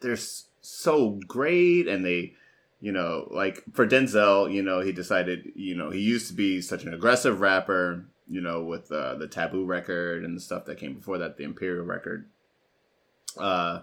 they're 0.00 0.16
so 0.60 1.18
great 1.26 1.88
and 1.88 2.04
they 2.04 2.34
you 2.80 2.92
know 2.92 3.26
like 3.30 3.62
for 3.72 3.86
denzel 3.86 4.52
you 4.52 4.62
know 4.62 4.80
he 4.80 4.92
decided 4.92 5.50
you 5.56 5.74
know 5.74 5.90
he 5.90 6.00
used 6.00 6.28
to 6.28 6.34
be 6.34 6.60
such 6.60 6.84
an 6.84 6.92
aggressive 6.94 7.40
rapper 7.40 8.04
you 8.28 8.40
know 8.40 8.62
with 8.62 8.90
uh, 8.92 9.14
the 9.16 9.26
taboo 9.26 9.64
record 9.64 10.24
and 10.24 10.36
the 10.36 10.40
stuff 10.40 10.64
that 10.66 10.78
came 10.78 10.94
before 10.94 11.18
that 11.18 11.36
the 11.38 11.44
imperial 11.44 11.84
record 11.84 12.28
uh 13.38 13.80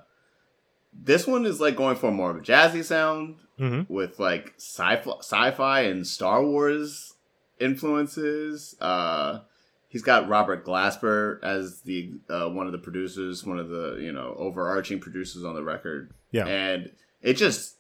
this 0.94 1.26
one 1.28 1.46
is 1.46 1.60
like 1.60 1.76
going 1.76 1.96
for 1.96 2.12
more 2.12 2.32
of 2.32 2.38
a 2.38 2.42
jazzy 2.42 2.84
sound 2.84 3.38
hmm 3.62 3.82
with 3.88 4.20
like 4.20 4.54
sci-fi, 4.58 5.18
sci-fi 5.20 5.82
and 5.82 6.06
Star 6.06 6.44
Wars 6.44 7.14
influences. 7.60 8.76
Uh, 8.82 9.42
he's 9.88 10.02
got 10.02 10.28
Robert 10.28 10.66
Glasper 10.66 11.42
as 11.44 11.82
the 11.82 12.14
uh, 12.28 12.50
one 12.50 12.66
of 12.66 12.72
the 12.72 12.80
producers, 12.80 13.46
one 13.46 13.60
of 13.60 13.70
the 13.70 14.00
you 14.02 14.12
know 14.12 14.34
overarching 14.38 15.00
producers 15.00 15.46
on 15.46 15.54
the 15.54 15.64
record. 15.64 16.12
Yeah. 16.32 16.48
and 16.48 16.92
it 17.22 17.34
just 17.34 17.76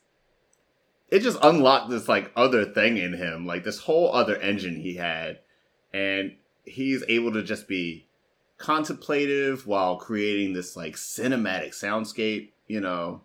it 1.09 1.19
just 1.21 1.39
unlocked 1.41 1.89
this 1.89 2.07
like 2.07 2.31
other 2.35 2.63
thing 2.63 2.97
in 2.97 3.13
him, 3.13 3.47
like 3.47 3.63
this 3.63 3.79
whole 3.79 4.13
other 4.13 4.35
engine 4.37 4.75
he 4.75 4.95
had, 4.95 5.39
and 5.93 6.35
he's 6.63 7.03
able 7.09 7.33
to 7.33 7.41
just 7.41 7.67
be 7.67 8.05
contemplative 8.57 9.65
while 9.65 9.97
creating 9.97 10.53
this 10.53 10.75
like 10.75 10.95
cinematic 10.95 11.69
soundscape. 11.69 12.49
You 12.67 12.81
know, 12.81 13.21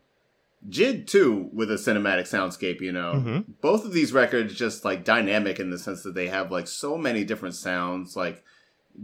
Jid 0.68 1.06
too 1.06 1.48
with 1.52 1.70
a 1.70 1.74
cinematic 1.74 2.22
soundscape. 2.22 2.80
You 2.80 2.92
know, 2.92 3.12
Mhm. 3.24 3.44
both 3.60 3.84
of 3.84 3.92
these 3.92 4.12
records 4.12 4.54
just 4.54 4.84
like 4.84 5.04
dynamic 5.04 5.60
in 5.60 5.70
the 5.70 5.78
sense 5.78 6.02
that 6.02 6.14
they 6.14 6.28
have 6.28 6.50
like 6.50 6.66
so 6.68 6.96
many 6.98 7.24
different 7.24 7.54
sounds. 7.54 8.16
Like 8.16 8.42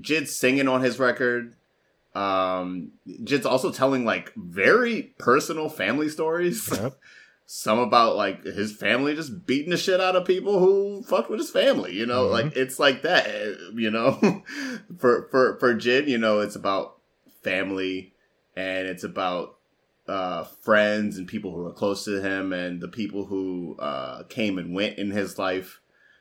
Jid 0.00 0.26
singing 0.28 0.68
on 0.68 0.82
his 0.82 0.98
record. 0.98 1.54
Um, 2.14 2.92
Jid's 3.08 3.46
also 3.46 3.70
telling 3.72 4.04
like 4.04 4.32
very 4.36 5.14
personal 5.18 5.68
family 5.68 6.08
stories. 6.08 6.68
Yep. 6.82 6.98
Some 7.44 7.78
about 7.80 8.16
like 8.16 8.44
his 8.44 8.72
family 8.74 9.14
just 9.14 9.44
beating 9.46 9.70
the 9.70 9.76
shit 9.76 10.00
out 10.00 10.16
of 10.16 10.24
people 10.24 10.58
who 10.58 11.02
fucked 11.02 11.28
with 11.28 11.38
his 11.38 11.50
family. 11.50 11.92
You 11.92 12.06
know, 12.06 12.26
Mhm. 12.26 12.30
like 12.30 12.56
it's 12.56 12.78
like 12.78 13.02
that. 13.02 13.26
You 13.74 13.90
know, 13.90 14.42
for 14.98 15.28
for 15.30 15.58
for 15.58 15.74
Jid, 15.74 16.06
you 16.08 16.16
know, 16.18 16.40
it's 16.40 16.56
about 16.56 16.96
family 17.42 18.14
and 18.56 18.86
it's 18.86 19.04
about 19.04 19.56
uh 20.08 20.44
friends 20.62 21.16
and 21.18 21.28
people 21.28 21.52
who 21.54 21.64
are 21.66 21.72
close 21.72 22.04
to 22.04 22.20
him 22.20 22.52
and 22.52 22.80
the 22.80 22.88
people 22.88 23.26
who 23.26 23.76
uh 23.78 24.24
came 24.24 24.58
and 24.58 24.74
went 24.74 24.98
in 24.98 25.10
his 25.10 25.38
life. 25.38 25.80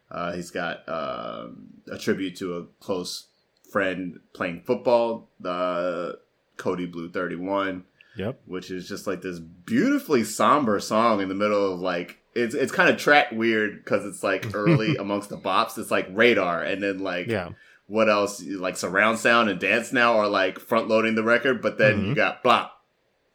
Uh, 0.09 0.33
he's 0.33 0.51
got 0.51 0.87
um 0.89 1.67
a 1.91 1.97
tribute 1.97 2.35
to 2.37 2.57
a 2.57 2.65
close 2.83 3.27
friend 3.71 4.19
playing 4.33 4.61
football, 4.65 5.29
uh, 5.45 6.11
Kody 6.57 6.91
Blu 6.91 7.09
31, 7.09 7.85
Yep. 8.17 8.41
which 8.45 8.69
is 8.69 8.89
just 8.89 9.07
like 9.07 9.21
this 9.21 9.39
beautifully 9.39 10.25
somber 10.25 10.79
song 10.81 11.21
in 11.21 11.29
the 11.29 11.35
middle 11.35 11.73
of 11.73 11.79
like, 11.79 12.17
it's, 12.35 12.53
it's 12.53 12.73
kind 12.73 12.89
of 12.89 12.97
track 12.97 13.31
weird 13.31 13.77
because 13.83 14.05
it's 14.05 14.21
like 14.23 14.47
early 14.53 14.97
amongst 14.97 15.29
the 15.29 15.37
bops. 15.37 15.77
It's 15.77 15.89
like 15.89 16.07
radar 16.11 16.61
and 16.61 16.83
then 16.83 16.99
like, 16.99 17.27
Yeah. 17.27 17.51
what 17.87 18.09
else? 18.09 18.43
Like 18.43 18.75
surround 18.75 19.17
sound 19.19 19.49
and 19.49 19.57
dance 19.59 19.93
now 19.93 20.17
are 20.17 20.27
like 20.27 20.59
front 20.59 20.89
loading 20.89 21.15
the 21.15 21.23
record, 21.23 21.61
but 21.61 21.77
then 21.77 22.03
you 22.07 22.11
Mhm. 22.11 22.15
got 22.17 22.43
blah, 22.43 22.69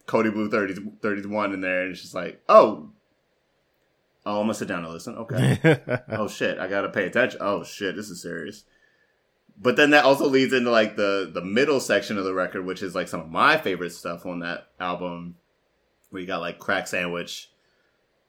Kody 0.06 0.32
Blu 0.32 0.48
30, 0.48 0.92
31 1.02 1.52
in 1.52 1.60
there 1.60 1.82
and 1.82 1.92
it's 1.92 2.02
just 2.02 2.14
like, 2.14 2.40
oh, 2.48 2.90
oh, 4.24 4.40
I'm 4.40 4.44
gonna 4.44 4.54
sit 4.54 4.68
down 4.68 4.84
and 4.84 4.92
listen. 4.92 5.16
Okay 5.16 5.80
oh 6.10 6.28
shit, 6.28 6.58
I 6.58 6.68
gotta 6.68 6.88
pay 6.88 7.06
attention. 7.06 7.40
Oh 7.40 7.64
shit, 7.64 7.96
this 7.96 8.10
is 8.10 8.20
serious. 8.22 8.64
But 9.58 9.76
then 9.76 9.90
that 9.90 10.04
also 10.04 10.28
leads 10.28 10.52
into 10.52 10.70
like 10.70 10.96
the 10.96 11.30
the 11.32 11.40
middle 11.40 11.80
section 11.80 12.18
of 12.18 12.24
the 12.24 12.34
record, 12.34 12.66
which 12.66 12.82
is 12.82 12.94
like 12.94 13.08
some 13.08 13.20
of 13.20 13.30
my 13.30 13.56
favorite 13.56 13.92
stuff 13.92 14.26
on 14.26 14.40
that 14.40 14.66
album. 14.78 15.36
We 16.10 16.26
got 16.26 16.40
like 16.40 16.58
Crack 16.58 16.86
Sandwich, 16.86 17.50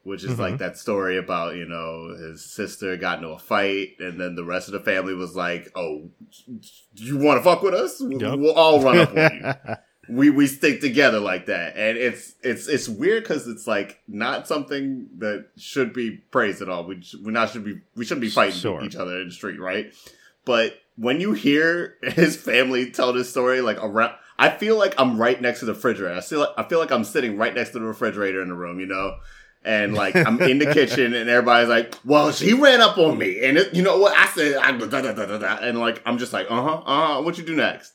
which 0.03 0.23
is 0.23 0.39
like 0.39 0.53
mm-hmm. 0.53 0.63
that 0.63 0.77
story 0.77 1.17
about 1.17 1.55
you 1.55 1.65
know 1.65 2.15
his 2.17 2.45
sister 2.45 2.95
got 2.95 3.17
into 3.17 3.29
a 3.29 3.39
fight, 3.39 3.89
and 3.99 4.19
then 4.19 4.35
the 4.35 4.45
rest 4.45 4.69
of 4.69 4.71
the 4.71 4.79
family 4.79 5.13
was 5.13 5.35
like, 5.35 5.69
"Oh, 5.75 6.09
you 6.93 7.17
want 7.17 7.39
to 7.39 7.43
fuck 7.43 7.61
with 7.61 7.73
us? 7.73 7.99
Yup. 7.99 8.39
We'll 8.39 8.53
all 8.53 8.81
run 8.81 8.99
up 8.99 9.09
on 9.09 9.17
you." 9.17 9.75
we 10.09 10.29
we 10.29 10.47
stick 10.47 10.81
together 10.81 11.19
like 11.19 11.47
that. 11.47 11.75
And 11.77 11.97
it's 11.97 12.33
it's 12.43 12.67
it's 12.67 12.87
weird 12.87 13.23
because 13.23 13.47
it's 13.47 13.67
like 13.67 13.99
not 14.07 14.47
something 14.47 15.07
that 15.17 15.47
should 15.57 15.93
be 15.93 16.11
praised 16.31 16.61
at 16.61 16.69
all. 16.69 16.85
We 16.85 17.01
sh- 17.01 17.15
we 17.23 17.31
not 17.31 17.51
should 17.51 17.63
be 17.65 17.79
we 17.95 18.05
shouldn't 18.05 18.21
be 18.21 18.29
fighting 18.29 18.55
Sure. 18.55 18.83
each 18.83 18.95
other 18.95 19.19
in 19.21 19.27
the 19.27 19.33
street 19.33 19.59
right? 19.59 19.93
But 20.45 20.75
when 20.95 21.19
you 21.21 21.33
hear 21.33 21.95
his 22.03 22.35
family 22.35 22.91
tell 22.91 23.13
this 23.13 23.29
story 23.29 23.61
like 23.61 23.77
around 23.83 24.13
i 24.39 24.49
feel 24.49 24.77
like 24.77 24.95
i'm 24.99 25.19
right 25.19 25.39
next 25.41 25.59
to 25.59 25.65
the 25.65 25.73
refrigerator. 25.73 26.15
I 26.15 26.21
feel 26.21 26.39
like 26.39 26.49
i 26.57 26.63
feel 26.63 26.79
like 26.79 26.91
i'm 26.91 27.03
sitting 27.03 27.37
right 27.37 27.53
next 27.53 27.71
to 27.71 27.79
the 27.79 27.85
refrigerator 27.85 28.41
in 28.41 28.47
the 28.49 28.55
room 28.55 28.79
you 28.79 28.85
know? 28.87 29.17
And 29.63 29.93
like 29.93 30.15
I'm 30.15 30.41
in 30.41 30.59
the 30.59 30.71
kitchen, 30.73 31.13
and 31.13 31.29
everybody's 31.29 31.67
like, 31.67 31.93
"Well, 32.05 32.31
she 32.31 32.53
ran 32.53 32.79
up 32.79 32.97
on 32.97 33.17
me," 33.17 33.43
and 33.43 33.57
it, 33.57 33.73
you 33.75 33.81
know 33.83 33.97
what? 33.97 34.15
I 34.15 34.27
said, 34.27 34.55
I, 34.57 34.71
da, 34.77 35.01
da, 35.01 35.11
da, 35.37 35.57
and 35.61 35.77
like 35.79 36.01
I'm 36.05 36.17
just 36.19 36.31
like, 36.31 36.45
"Uh 36.49 36.61
huh, 36.61 36.81
uh 36.85 37.07
huh." 37.15 37.21
What 37.23 37.37
you 37.37 37.43
do 37.43 37.53
next? 37.55 37.91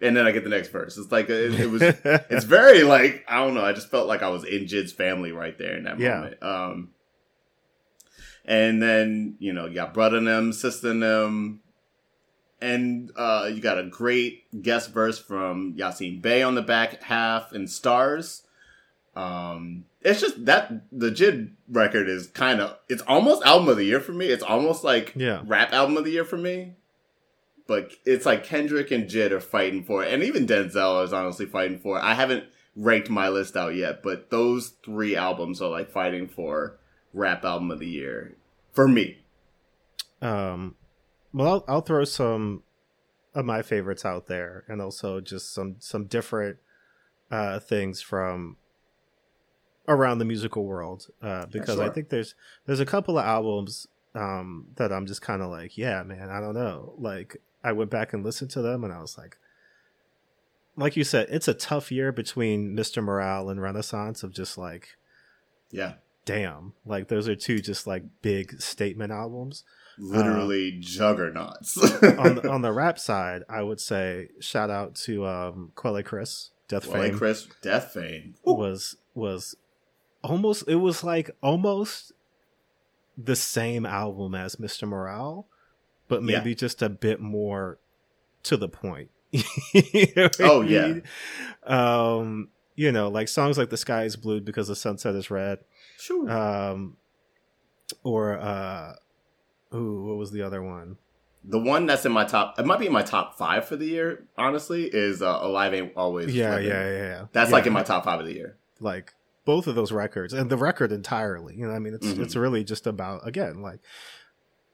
And 0.00 0.14
then 0.16 0.26
I 0.26 0.30
get 0.32 0.44
the 0.44 0.50
next 0.50 0.68
verse. 0.68 0.98
It's 0.98 1.10
like 1.10 1.30
it, 1.30 1.58
it 1.58 1.70
was 1.70 1.80
it's 2.30 2.44
very 2.44 2.82
like 2.82 3.24
I 3.28 3.38
don't 3.44 3.54
know. 3.54 3.64
I 3.64 3.72
just 3.72 3.90
felt 3.90 4.06
like 4.08 4.22
I 4.22 4.28
was 4.28 4.44
in 4.44 4.66
Jid's 4.66 4.92
family 4.92 5.32
right 5.32 5.56
there 5.56 5.76
in 5.76 5.84
that 5.84 5.98
Yeah. 5.98 6.14
moment. 6.16 6.42
Um, 6.42 6.90
and 8.44 8.82
then 8.82 9.36
you 9.38 9.52
know 9.52 9.66
you 9.66 9.74
got 9.74 9.94
brother 9.94 10.20
them, 10.20 10.52
sister 10.52 10.92
them, 10.92 11.60
and 12.60 13.10
uh, 13.16 13.50
you 13.52 13.60
got 13.60 13.78
a 13.78 13.84
great 13.84 14.62
guest 14.62 14.92
verse 14.92 15.18
from 15.18 15.74
Yasin 15.76 16.20
Bey 16.22 16.42
on 16.42 16.54
the 16.54 16.62
back 16.62 17.02
half 17.02 17.52
and 17.52 17.68
stars. 17.70 18.42
Um, 19.14 19.86
it's 20.02 20.20
just 20.20 20.44
that 20.44 20.70
the 20.92 21.10
Jid 21.10 21.52
record 21.70 22.06
is 22.08 22.26
kind 22.28 22.60
of 22.60 22.76
it's 22.88 23.02
almost 23.02 23.42
album 23.44 23.68
of 23.68 23.76
the 23.78 23.84
year 23.84 24.00
for 24.00 24.12
me. 24.12 24.26
It's 24.26 24.42
almost 24.44 24.84
like 24.84 25.14
Yeah. 25.16 25.40
rap 25.46 25.72
album 25.72 25.96
of 25.96 26.04
the 26.04 26.10
year 26.12 26.24
for 26.24 26.36
me. 26.36 26.74
But 27.66 27.92
it's 28.04 28.26
like 28.26 28.44
Kendrick 28.44 28.90
and 28.90 29.08
Jid 29.08 29.32
are 29.32 29.40
fighting 29.40 29.82
for 29.82 30.04
it, 30.04 30.12
and 30.12 30.22
even 30.22 30.46
Denzel 30.46 31.04
is 31.04 31.12
honestly 31.12 31.46
fighting 31.46 31.78
for 31.78 31.98
it. 31.98 32.04
I 32.04 32.14
haven't 32.14 32.44
ranked 32.76 33.10
my 33.10 33.28
list 33.28 33.56
out 33.56 33.74
yet, 33.74 34.02
but 34.02 34.30
those 34.30 34.74
three 34.84 35.16
albums 35.16 35.60
are 35.60 35.70
like 35.70 35.90
fighting 35.90 36.28
for 36.28 36.78
rap 37.12 37.44
album 37.44 37.70
of 37.70 37.80
the 37.80 37.88
year 37.88 38.36
for 38.72 38.86
me. 38.86 39.18
Um, 40.22 40.76
well, 41.32 41.48
I'll, 41.48 41.64
I'll 41.66 41.80
throw 41.80 42.04
some 42.04 42.62
of 43.34 43.44
my 43.44 43.62
favorites 43.62 44.04
out 44.04 44.28
there, 44.28 44.64
and 44.68 44.80
also 44.80 45.20
just 45.20 45.52
some 45.52 45.76
some 45.78 46.04
different 46.04 46.58
uh, 47.30 47.58
things 47.58 48.00
from 48.00 48.56
around 49.88 50.18
the 50.18 50.24
musical 50.24 50.64
world, 50.64 51.08
uh, 51.22 51.46
because 51.46 51.78
I 51.80 51.86
sure. 51.86 51.94
think 51.94 52.08
there's 52.10 52.34
there's 52.66 52.80
a 52.80 52.86
couple 52.86 53.18
of 53.18 53.24
albums 53.24 53.86
um, 54.14 54.68
that 54.76 54.92
I'm 54.92 55.06
just 55.06 55.22
kind 55.22 55.42
of 55.42 55.50
like, 55.50 55.76
yeah, 55.76 56.02
man, 56.02 56.30
I 56.30 56.40
don't 56.40 56.54
know. 56.54 56.94
Like 56.98 57.36
I 57.66 57.72
went 57.72 57.90
back 57.90 58.12
and 58.12 58.24
listened 58.24 58.50
to 58.52 58.62
them, 58.62 58.84
and 58.84 58.92
I 58.92 59.00
was 59.00 59.18
like. 59.18 59.36
Like 60.78 60.94
you 60.94 61.04
said, 61.04 61.28
it's 61.30 61.48
a 61.48 61.54
tough 61.54 61.90
year 61.90 62.12
between 62.12 62.76
Mr. 62.76 63.02
Morale 63.02 63.48
and 63.48 63.62
Renaissance 63.62 64.22
of 64.22 64.34
just 64.34 64.58
like, 64.58 64.88
Yeah, 65.70 65.94
damn, 66.26 66.74
like 66.84 67.08
those 67.08 67.28
are 67.30 67.34
two 67.34 67.60
just 67.60 67.86
like 67.86 68.02
big 68.20 68.60
statement 68.60 69.10
albums. 69.10 69.64
literally 69.98 70.76
juggernauts. 70.78 71.78
on 72.02 72.34
the, 72.34 72.48
on 72.50 72.60
the 72.60 72.72
rap 72.74 72.98
side, 72.98 73.42
I 73.48 73.62
would 73.62 73.80
say 73.80 74.28
shout 74.38 74.68
out 74.68 74.94
to 75.06 75.26
um, 75.26 75.72
Quelle 75.74 76.02
Chris. 76.02 76.50
Death 76.68 76.88
well, 76.88 77.00
Fame 77.00 77.16
Chris, 77.16 77.48
Death 77.62 77.92
Fame. 77.94 78.34
was 78.44 78.96
was 79.14 79.54
almost 80.22 80.68
it 80.68 80.76
was 80.76 81.02
like 81.04 81.30
almost 81.42 82.12
the 83.16 83.36
same 83.36 83.86
album 83.86 84.34
as 84.34 84.56
Mr. 84.56 84.86
Morale, 84.86 85.46
but 86.08 86.22
Yeah. 86.22 86.38
maybe 86.38 86.54
just 86.54 86.82
a 86.82 86.88
bit 86.88 87.20
more 87.20 87.78
to 88.44 88.56
the 88.56 88.68
point. 88.68 89.10
Oh, 90.40 90.62
yeah. 90.62 91.00
Um, 91.64 92.48
you 92.74 92.92
know, 92.92 93.08
like 93.08 93.28
songs 93.28 93.58
like 93.58 93.70
"The 93.70 93.76
Sky 93.76 94.04
Is 94.04 94.16
Blue" 94.16 94.40
because 94.40 94.68
the 94.68 94.76
sunset 94.76 95.14
is 95.14 95.30
red. 95.30 95.60
Sure. 95.98 96.30
Um, 96.30 96.96
or 98.02 98.38
uh, 98.38 98.94
ooh, 99.74 100.04
what 100.06 100.16
was 100.16 100.30
the 100.32 100.42
other 100.42 100.62
one? 100.62 100.98
the 101.48 101.60
one 101.60 101.86
that's 101.86 102.04
in 102.04 102.10
my 102.10 102.24
top, 102.24 102.58
it 102.58 102.66
might 102.66 102.80
be 102.80 102.86
in 102.86 102.92
my 102.92 103.02
top 103.04 103.38
five 103.38 103.64
for 103.68 103.76
the 103.76 103.86
year. 103.86 104.26
Honestly, 104.36 104.86
is 104.92 105.22
uh, 105.22 105.38
Alive 105.40 105.74
Ain't 105.74 105.92
Always. 105.96 106.34
Yeah, 106.34 106.56
Living. 106.56 106.68
yeah, 106.70 106.90
yeah, 106.90 106.96
yeah. 107.02 107.24
That's 107.32 107.50
Yeah. 107.50 107.56
like 107.56 107.66
in 107.66 107.72
my 107.72 107.84
top 107.84 108.04
five 108.04 108.18
of 108.20 108.26
the 108.26 108.34
year. 108.34 108.56
like 108.80 109.14
both 109.44 109.68
of 109.68 109.76
those 109.76 109.92
records 109.92 110.32
and 110.32 110.50
the 110.50 110.56
record 110.56 110.90
entirely 110.90 111.54
you 111.54 111.64
know 111.64 111.72
i 111.72 111.78
mean 111.78 111.94
it's 111.94 112.08
Mhm. 112.08 112.18
it's 112.20 112.34
really 112.34 112.64
just 112.64 112.84
about 112.84 113.24
again 113.24 113.62
like 113.62 113.78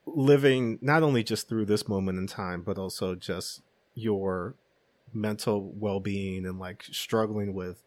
living 0.06 0.78
not 0.82 1.02
only 1.02 1.22
just 1.22 1.48
through 1.48 1.64
this 1.64 1.86
moment 1.88 2.18
in 2.18 2.26
time 2.26 2.62
but 2.62 2.76
also 2.78 3.14
just 3.14 3.62
your 3.94 4.54
mental 5.14 5.72
well-being 5.76 6.44
and 6.46 6.58
like 6.58 6.82
struggling 6.90 7.54
with 7.54 7.82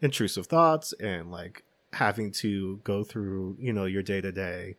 intrusive 0.00 0.46
thoughts 0.46 0.92
and 0.94 1.30
like 1.30 1.62
having 1.92 2.30
to 2.30 2.80
go 2.84 3.02
through 3.04 3.56
you 3.60 3.72
know 3.72 3.84
your 3.84 4.02
day 4.02 4.20
to 4.20 4.30
day 4.32 4.76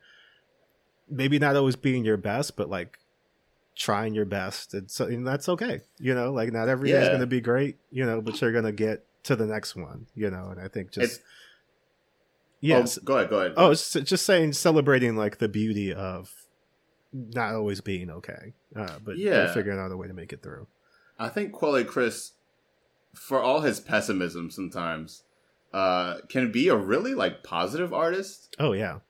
maybe 1.08 1.38
not 1.38 1.56
always 1.56 1.76
being 1.76 2.04
your 2.04 2.16
best 2.16 2.56
but 2.56 2.68
like 2.70 2.98
trying 3.76 4.14
your 4.14 4.24
best 4.24 4.74
and 4.74 4.90
so 4.90 5.04
and 5.06 5.26
that's 5.26 5.48
okay 5.48 5.80
you 5.98 6.14
know 6.14 6.32
like 6.32 6.52
not 6.52 6.68
every 6.68 6.88
day 6.88 6.94
is 7.02 7.08
going 7.08 7.20
to 7.20 7.26
be 7.26 7.40
great 7.40 7.76
you 7.90 8.04
know 8.04 8.20
but 8.20 8.40
you're 8.40 8.52
going 8.52 8.64
to 8.64 8.72
get 8.72 9.04
to 9.22 9.36
the 9.36 9.46
next 9.46 9.76
one 9.76 10.06
you 10.14 10.30
know 10.30 10.48
and 10.50 10.60
i 10.60 10.66
think 10.68 10.90
just 10.90 11.04
It's- 11.20 11.20
yes 12.60 12.98
Oh, 12.98 13.02
go 13.04 13.16
ahead. 13.16 13.30
Go 13.30 13.38
ahead. 13.40 13.52
oh, 13.56 13.70
just 13.72 14.24
saying 14.26 14.52
celebrating 14.54 15.16
like 15.16 15.38
the 15.38 15.48
beauty 15.48 15.92
of 15.94 16.39
not 17.12 17.54
always 17.54 17.80
being 17.80 18.08
okay 18.10 18.52
uh 18.76 18.98
but 19.04 19.16
Yeah. 19.18 19.52
figuring 19.52 19.78
out 19.78 19.90
a 19.92 19.96
way 19.96 20.06
to 20.08 20.14
make 20.14 20.32
it 20.32 20.42
through 20.42 20.66
I 21.18 21.28
think 21.28 21.52
Quelle 21.52 21.84
Chris, 21.84 22.32
for 23.14 23.42
all 23.42 23.60
his 23.60 23.78
pessimism 23.80 24.50
sometimes, 24.50 25.22
uh, 25.74 26.18
can 26.30 26.50
be 26.50 26.68
a 26.68 26.76
really 26.76 27.14
like 27.14 27.42
positive 27.44 27.92
artist. 27.92 28.56
oh 28.58 28.72
yeah 28.72 29.00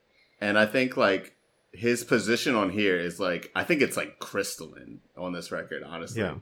And 0.41 0.59
I 0.59 0.67
think 0.67 0.97
like 0.97 1.37
his 1.73 2.03
position 2.03 2.57
on 2.57 2.71
here 2.71 2.97
is 2.99 3.21
like 3.21 3.53
I 3.55 3.63
think 3.65 3.81
it's 3.83 3.97
like 3.97 4.19
crystalline 4.19 5.01
on 5.17 5.33
this 5.33 5.53
record, 5.53 5.83
honestly. 5.85 6.23
Yeah. 6.23 6.37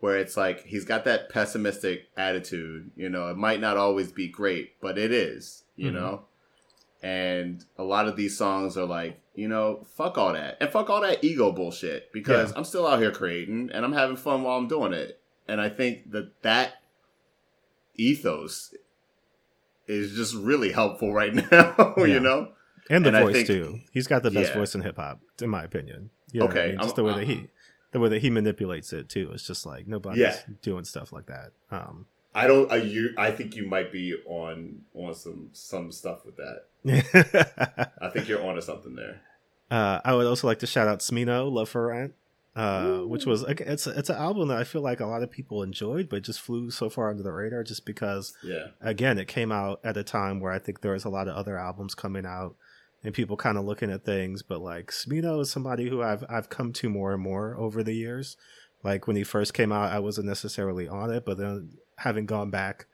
Where 0.00 0.18
it's 0.18 0.36
like 0.36 0.64
he's 0.66 0.84
got 0.84 1.04
that 1.04 1.30
pessimistic 1.30 2.08
attitude, 2.18 2.90
you 2.96 3.08
know, 3.08 3.28
it 3.30 3.36
might 3.38 3.60
not 3.60 3.78
always 3.78 4.12
be 4.12 4.28
great, 4.28 4.78
but 4.82 4.98
it 4.98 5.12
is, 5.12 5.64
you 5.76 5.90
Mhm. 5.90 5.94
know? 5.94 6.24
and 7.02 7.64
a 7.78 7.84
lot 7.84 8.08
of 8.08 8.16
these 8.16 8.36
songs 8.36 8.76
are 8.76 8.86
like, 8.86 9.20
you 9.36 9.46
know, 9.48 9.86
fuck 9.96 10.18
all 10.18 10.32
that. 10.32 10.56
And 10.60 10.70
fuck 10.70 10.90
all 10.90 11.00
that 11.02 11.22
ego 11.22 11.52
bullshit 11.52 12.12
because 12.12 12.50
Yeah. 12.50 12.58
I'm 12.58 12.64
still 12.64 12.86
out 12.86 12.98
here 13.00 13.10
creating 13.12 13.70
and 13.72 13.84
I'm 13.84 13.92
having 13.92 14.16
fun 14.16 14.42
while 14.42 14.56
I'm 14.56 14.66
doing 14.68 14.92
it. 14.92 15.20
And 15.46 15.60
I 15.60 15.68
think 15.68 16.10
that 16.10 16.42
that 16.42 16.74
ethos 17.96 18.74
is 19.86 20.14
just 20.14 20.34
really 20.34 20.72
helpful 20.72 21.12
right 21.12 21.34
now, 21.52 21.94
Yeah. 21.96 22.04
you 22.06 22.20
know? 22.20 22.52
and 22.90 23.04
the 23.04 23.14
And 23.14 23.18
voice 23.24 23.34
think- 23.34 23.46
too. 23.46 23.80
He's 23.92 24.06
got 24.06 24.22
the 24.22 24.30
best 24.30 24.50
Yeah. 24.52 24.58
voice 24.58 24.74
in 24.74 24.80
hip 24.82 24.96
hop, 24.96 25.20
in 25.40 25.48
my 25.50 25.64
opinion. 25.64 26.10
You 26.32 26.40
know 26.40 26.46
what 26.46 26.56
I 26.56 26.58
Okay, 26.60 26.68
mean? 26.70 26.78
just 26.78 26.88
I'm- 26.90 26.96
the 26.96 27.04
way 27.04 27.12
that 27.12 27.18
I'm- 27.18 27.26
he, 27.28 27.48
the 27.92 28.00
way 28.00 28.08
that 28.08 28.18
he 28.22 28.30
manipulates 28.30 28.92
it 28.92 29.08
too. 29.08 29.30
It's 29.32 29.46
just 29.46 29.64
like 29.64 29.86
nobody's 29.86 30.20
Yeah. 30.20 30.36
doing 30.62 30.84
stuff 30.84 31.12
like 31.12 31.26
that. 31.26 31.52
Um, 31.70 32.06
I 32.34 32.46
don't. 32.46 32.70
I 32.70 32.76
you. 32.76 33.14
I 33.16 33.30
think 33.30 33.56
you 33.56 33.66
might 33.66 33.90
be 33.90 34.14
on 34.26 34.82
on 34.94 35.14
some 35.14 35.48
some 35.52 35.90
stuff 35.90 36.26
with 36.26 36.36
that. 36.36 36.64
uh, 36.84 37.84
I 38.00 38.10
think 38.10 38.28
you're 38.28 38.44
onto 38.44 38.60
something 38.60 38.94
there. 38.94 39.22
I 39.70 40.14
would 40.14 40.26
also 40.26 40.46
like 40.46 40.60
to 40.60 40.66
shout 40.66 40.88
out 40.88 41.00
Smino, 41.00 41.50
Love 41.50 41.68
for 41.68 41.88
Rent, 41.88 42.14
uh, 42.54 43.00
which 43.00 43.26
was 43.26 43.42
it's 43.42 43.86
it's 43.86 44.10
an 44.10 44.16
album 44.16 44.48
that 44.48 44.58
I 44.58 44.64
feel 44.64 44.80
like 44.80 45.00
a 45.00 45.06
lot 45.06 45.22
of 45.22 45.30
people 45.30 45.62
enjoyed, 45.62 46.08
but 46.08 46.22
just 46.22 46.40
flew 46.40 46.70
so 46.70 46.88
far 46.88 47.10
under 47.10 47.22
the 47.22 47.32
radar 47.32 47.62
just 47.64 47.84
because 47.84 48.34
Yeah. 48.42 48.68
again, 48.80 49.18
it 49.18 49.28
came 49.28 49.52
out 49.52 49.80
at 49.84 49.96
a 49.96 50.04
time 50.04 50.40
where 50.40 50.52
I 50.52 50.58
think 50.58 50.80
there 50.80 50.92
was 50.92 51.04
a 51.04 51.10
lot 51.10 51.28
of 51.28 51.36
other 51.36 51.58
albums 51.58 51.94
coming 51.94 52.24
out 52.24 52.56
and 53.04 53.12
people 53.14 53.36
kind 53.36 53.58
of 53.58 53.64
looking 53.64 53.90
at 53.90 54.04
things. 54.04 54.42
But 54.42 54.60
like 54.62 54.90
Smino 54.90 55.40
is 55.40 55.50
somebody 55.50 55.88
who 55.88 56.02
I've 56.02 56.24
I've 56.28 56.48
come 56.48 56.72
to 56.74 56.88
more 56.88 57.12
and 57.12 57.22
more 57.22 57.56
over 57.58 57.82
the 57.82 57.94
years. 57.94 58.36
Like 58.82 59.06
when 59.06 59.16
he 59.16 59.24
first 59.24 59.52
came 59.52 59.72
out, 59.72 59.92
I 59.92 59.98
wasn't 59.98 60.28
necessarily 60.28 60.86
on 60.88 61.10
it, 61.10 61.24
but 61.24 61.38
then 61.38 61.70
having 61.98 62.24
gone 62.26 62.50
back, 62.50 62.86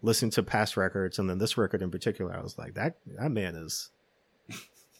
listening 0.00 0.30
to 0.32 0.42
past 0.42 0.76
records, 0.76 1.18
and 1.18 1.28
then 1.28 1.38
this 1.38 1.58
record 1.58 1.82
in 1.82 1.90
particular, 1.90 2.32
I 2.34 2.42
was 2.42 2.56
like, 2.58 2.74
that 2.74 2.98
that 3.18 3.30
man 3.30 3.56
is 3.56 3.90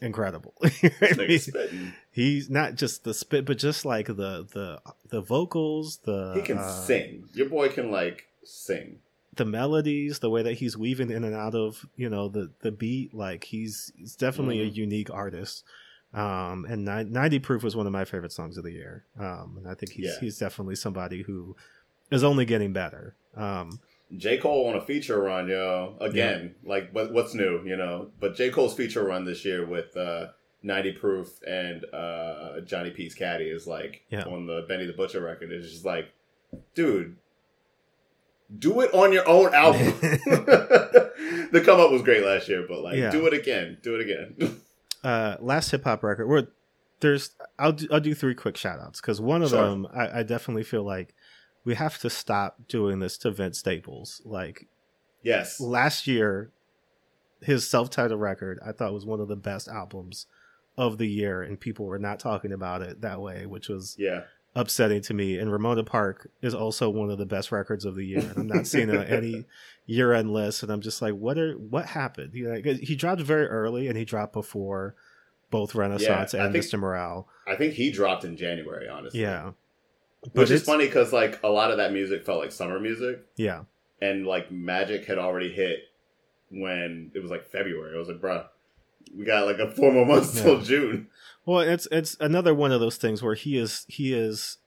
incredible. 0.02 0.54
You 0.82 0.90
know 1.00 1.08
I 1.10 1.72
mean? 1.72 1.94
He's 2.10 2.50
not 2.50 2.74
just 2.74 3.04
the 3.04 3.14
spit, 3.14 3.44
but 3.46 3.56
just 3.58 3.84
like 3.84 4.06
the 4.08 4.46
the 4.52 4.80
the 5.08 5.20
vocals, 5.20 5.98
the 6.04 6.32
He 6.34 6.42
can 6.42 6.58
uh, 6.58 6.86
sing. 6.86 7.28
Your 7.32 7.48
boy 7.48 7.68
can 7.68 7.90
like 7.90 8.26
sing. 8.44 8.98
the 9.34 9.44
melodies, 9.46 10.18
the 10.18 10.28
way 10.28 10.42
that 10.42 10.54
he's 10.54 10.76
weaving 10.76 11.10
in 11.10 11.24
and 11.24 11.34
out 11.34 11.54
of, 11.54 11.86
you 11.96 12.10
know, 12.10 12.28
the 12.28 12.50
the 12.60 12.70
beat, 12.70 13.14
like 13.14 13.44
he's 13.44 13.90
he's 13.96 14.14
definitely 14.14 14.60
a 14.60 14.66
Mhm. 14.70 14.74
unique 14.76 15.10
artist. 15.10 15.64
Um, 16.14 16.66
and 16.68 16.84
90 16.84 17.38
Proof 17.38 17.62
was 17.62 17.74
one 17.74 17.86
of 17.86 17.92
my 17.92 18.04
favorite 18.04 18.32
songs 18.32 18.58
of 18.58 18.64
the 18.64 18.72
year. 18.72 19.04
Um, 19.18 19.54
and 19.56 19.66
I 19.66 19.72
think 19.74 19.92
he's 19.92 20.04
Yeah. 20.06 20.20
he's 20.20 20.36
definitely 20.38 20.74
somebody 20.76 21.22
who 21.22 21.56
is 22.10 22.22
only 22.22 22.44
getting 22.44 22.74
better. 22.74 23.14
Um, 23.34 23.80
J. 24.16 24.38
Cole 24.38 24.68
on 24.68 24.76
a 24.76 24.80
feature 24.80 25.20
run, 25.20 25.48
yo. 25.48 25.96
Again, 26.00 26.54
like 26.64 26.90
what, 26.92 27.12
what's 27.12 27.34
new, 27.34 27.62
you 27.64 27.76
know? 27.76 28.10
But 28.20 28.34
J. 28.36 28.50
Cole's 28.50 28.74
feature 28.74 29.02
run 29.04 29.24
this 29.24 29.44
year 29.44 29.64
with 29.66 29.96
uh, 29.96 30.28
90 30.62 30.92
Proof 30.92 31.28
and 31.46 31.84
uh, 31.94 32.60
Johnny 32.60 32.90
P's 32.90 33.14
Caddy 33.14 33.46
is 33.46 33.66
like 33.66 34.04
Yeah. 34.10 34.24
on 34.24 34.46
the 34.46 34.64
Benny 34.68 34.86
the 34.86 34.92
Butcher 34.92 35.20
record. 35.22 35.50
It's 35.50 35.70
just 35.70 35.84
like, 35.84 36.12
dude, 36.74 37.16
do 38.58 38.80
it 38.82 38.92
on 38.92 39.12
your 39.12 39.26
own 39.28 39.54
album. 39.54 39.80
the 40.00 41.62
come 41.64 41.80
up 41.80 41.90
was 41.90 42.02
great 42.02 42.24
last 42.24 42.48
year, 42.48 42.64
but 42.68 42.80
like, 42.82 42.96
Yeah. 42.96 43.10
do 43.10 43.26
it 43.26 43.32
again. 43.32 43.78
Do 43.82 43.94
it 43.98 44.02
again. 44.02 44.60
uh, 45.04 45.36
last 45.40 45.70
hip 45.70 45.84
hop 45.84 46.02
record. 46.02 46.26
Where 46.28 46.48
there's, 47.00 47.30
I'll 47.58 47.72
do, 47.72 47.88
I'll 47.90 48.00
do 48.00 48.14
three 48.14 48.34
quick 48.34 48.56
shout 48.56 48.78
outs 48.78 49.00
because 49.00 49.20
one 49.20 49.42
of 49.42 49.50
Sure. 49.50 49.62
them 49.70 49.86
I, 49.92 50.20
I 50.20 50.22
definitely 50.22 50.64
feel 50.64 50.82
like 50.84 51.14
we 51.64 51.74
have 51.74 51.98
to 52.00 52.10
stop 52.10 52.66
doing 52.68 52.98
this 52.98 53.16
to 53.18 53.30
Vince 53.30 53.58
Staples. 53.58 54.20
Like 54.24 54.66
yes. 55.22 55.60
last 55.60 56.06
year, 56.06 56.50
his 57.40 57.68
self-titled 57.68 58.20
record 58.20 58.58
I 58.64 58.72
thought 58.72 58.92
was 58.92 59.04
one 59.06 59.20
of 59.20 59.28
the 59.28 59.36
best 59.36 59.68
albums 59.68 60.26
of 60.76 60.98
the 60.98 61.08
year, 61.08 61.42
and 61.42 61.58
people 61.60 61.86
were 61.86 61.98
not 61.98 62.18
talking 62.18 62.52
about 62.52 62.82
it 62.82 63.00
that 63.02 63.20
way, 63.20 63.44
which 63.46 63.68
was 63.68 63.94
Yeah. 63.98 64.22
upsetting 64.54 65.02
to 65.02 65.12
me. 65.14 65.36
And 65.38 65.52
Ramona 65.52 65.84
Park 65.84 66.30
is 66.40 66.54
also 66.54 66.88
one 66.88 67.10
of 67.10 67.18
the 67.18 67.26
best 67.26 67.52
records 67.52 67.84
of 67.84 67.94
the 67.94 68.04
year. 68.06 68.20
And 68.20 68.38
I'm 68.38 68.46
not 68.46 68.66
seeing 68.66 68.88
it 68.88 68.96
on 68.96 69.04
any 69.06 69.44
year-end 69.86 70.32
list, 70.32 70.62
and 70.62 70.72
I'm 70.72 70.80
just 70.80 71.02
like, 71.02 71.14
what 71.14 71.36
are 71.38 71.52
what 71.54 71.86
happened? 71.86 72.32
You 72.34 72.48
know, 72.54 72.72
he 72.74 72.94
dropped 72.96 73.20
very 73.22 73.46
early, 73.46 73.86
and 73.88 73.96
he 73.98 74.04
dropped 74.04 74.32
before 74.32 74.94
both 75.50 75.74
Renaissance 75.74 76.32
I 76.34 76.44
and 76.44 76.52
think- 76.54 76.64
Mr. 76.64 76.78
Morale. 76.78 77.28
I 77.46 77.56
think 77.56 77.74
he 77.74 77.90
dropped 77.90 78.24
in 78.24 78.36
January, 78.38 78.88
honestly. 78.88 79.20
Yeah, 79.20 79.52
Which 80.32 80.50
is 80.50 80.62
funny 80.62 80.86
because 80.86 81.12
like 81.12 81.40
a 81.42 81.48
lot 81.48 81.70
of 81.72 81.78
that 81.78 81.92
music 81.92 82.24
felt 82.24 82.40
like 82.40 82.52
summer 82.52 82.78
music. 82.78 83.26
yeah, 83.36 83.62
and 84.00 84.26
like 84.26 84.50
Magic 84.52 85.04
had 85.06 85.18
already 85.18 85.50
hit 85.52 85.80
when 86.50 87.10
it 87.14 87.20
was 87.20 87.30
like 87.30 87.44
February. 87.46 87.94
I 87.94 87.98
was 87.98 88.08
like, 88.08 88.20
bruh, 88.20 88.46
we 89.16 89.24
got 89.24 89.46
like 89.46 89.58
a 89.58 89.70
four 89.70 89.92
more 89.92 90.06
months 90.06 90.40
till 90.40 90.60
June. 90.60 91.08
Well, 91.44 91.60
it's 91.60 91.88
it's 91.90 92.16
another 92.20 92.54
one 92.54 92.70
of 92.72 92.80
those 92.80 92.96
things 92.98 93.22
where 93.22 93.34
he 93.34 93.58
is 93.58 93.84
he 93.88 94.14
is 94.14 94.58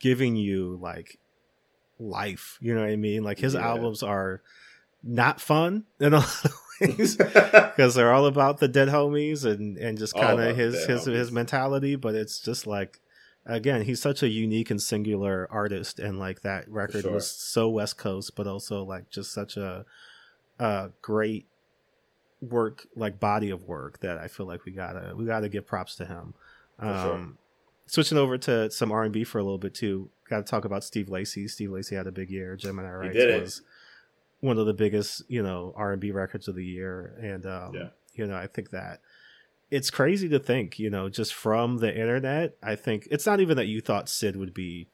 giving 0.00 0.34
you 0.36 0.76
like 0.80 1.18
life. 1.98 2.58
You 2.60 2.74
know 2.74 2.80
what 2.80 2.90
I 2.90 2.96
mean? 2.96 3.22
Like 3.22 3.38
his 3.38 3.54
Yeah. 3.54 3.66
albums 3.66 4.02
are 4.02 4.42
not 5.02 5.40
fun 5.40 5.84
in 6.00 6.12
a 6.14 6.18
lot 6.20 6.44
of 6.44 6.52
ways 6.80 7.16
because 7.16 7.94
they're 7.94 8.12
all 8.12 8.26
about 8.26 8.58
the 8.58 8.68
dead 8.68 8.88
homies 8.88 9.44
and 9.44 9.76
and 9.78 9.98
just 9.98 10.14
kind 10.14 10.40
of 10.40 10.56
his 10.56 10.84
his 10.86 11.04
his 11.04 11.30
mentality. 11.32 11.94
But 11.96 12.14
it's 12.16 12.40
just 12.40 12.66
like 12.66 13.00
again, 13.48 13.82
he's 13.82 14.00
such 14.00 14.22
a 14.22 14.28
unique 14.28 14.70
and 14.70 14.80
singular 14.80 15.48
artist, 15.50 15.98
and 15.98 16.18
like 16.18 16.42
that 16.42 16.68
record 16.70 17.02
sure. 17.02 17.12
was 17.12 17.28
so 17.28 17.68
West 17.68 17.98
Coast, 17.98 18.36
but 18.36 18.46
also 18.46 18.84
like 18.84 19.10
just 19.10 19.32
such 19.32 19.56
a 19.56 19.84
a 20.60 20.90
great 21.02 21.46
work 22.40 22.86
like 22.94 23.18
body 23.18 23.50
of 23.50 23.64
work 23.64 23.98
that 24.00 24.18
I 24.18 24.28
feel 24.28 24.46
like 24.46 24.64
we 24.64 24.72
gotta 24.72 25.14
we 25.16 25.24
gotta 25.24 25.48
give 25.48 25.66
props 25.66 25.96
to 25.96 26.04
him. 26.04 26.34
sure. 26.80 27.14
Um, 27.14 27.38
switching 27.86 28.18
over 28.18 28.36
to 28.38 28.70
some 28.70 28.92
R 28.92 29.02
and 29.02 29.12
B 29.12 29.24
for 29.24 29.38
a 29.38 29.42
little 29.42 29.58
bit 29.58 29.74
too. 29.74 30.10
Got 30.28 30.44
to 30.46 30.50
talk 30.50 30.64
about 30.66 30.84
Steve 30.84 31.08
Lacy. 31.08 31.48
Steve 31.48 31.70
Lacy 31.70 31.96
had 31.96 32.06
a 32.06 32.12
big 32.12 32.30
year. 32.30 32.54
Gemini 32.54 32.92
Rights 32.92 33.16
it. 33.16 33.40
was 33.40 33.62
one 34.40 34.58
of 34.58 34.66
the 34.66 34.74
biggest 34.74 35.22
you 35.28 35.42
know 35.42 35.72
R 35.74 35.92
and 35.92 36.00
B 36.00 36.10
records 36.12 36.48
of 36.48 36.54
the 36.54 36.64
year, 36.64 37.14
and 37.20 37.46
um, 37.46 37.74
Yeah. 37.74 37.88
you 38.14 38.26
know 38.26 38.36
I 38.36 38.46
think 38.46 38.70
that 38.70 39.00
it's 39.70 39.90
crazy 39.90 40.28
to 40.30 40.38
think 40.38 40.78
you 40.78 40.90
know 40.90 41.08
just 41.08 41.34
from 41.34 41.78
the 41.78 41.90
internet. 41.94 42.56
I 42.62 42.74
think 42.76 43.06
it's 43.10 43.26
not 43.26 43.40
even 43.40 43.56
that 43.56 43.66
you 43.66 43.80
thought 43.80 44.08
Syd 44.08 44.36
would 44.36 44.54
be 44.54 44.88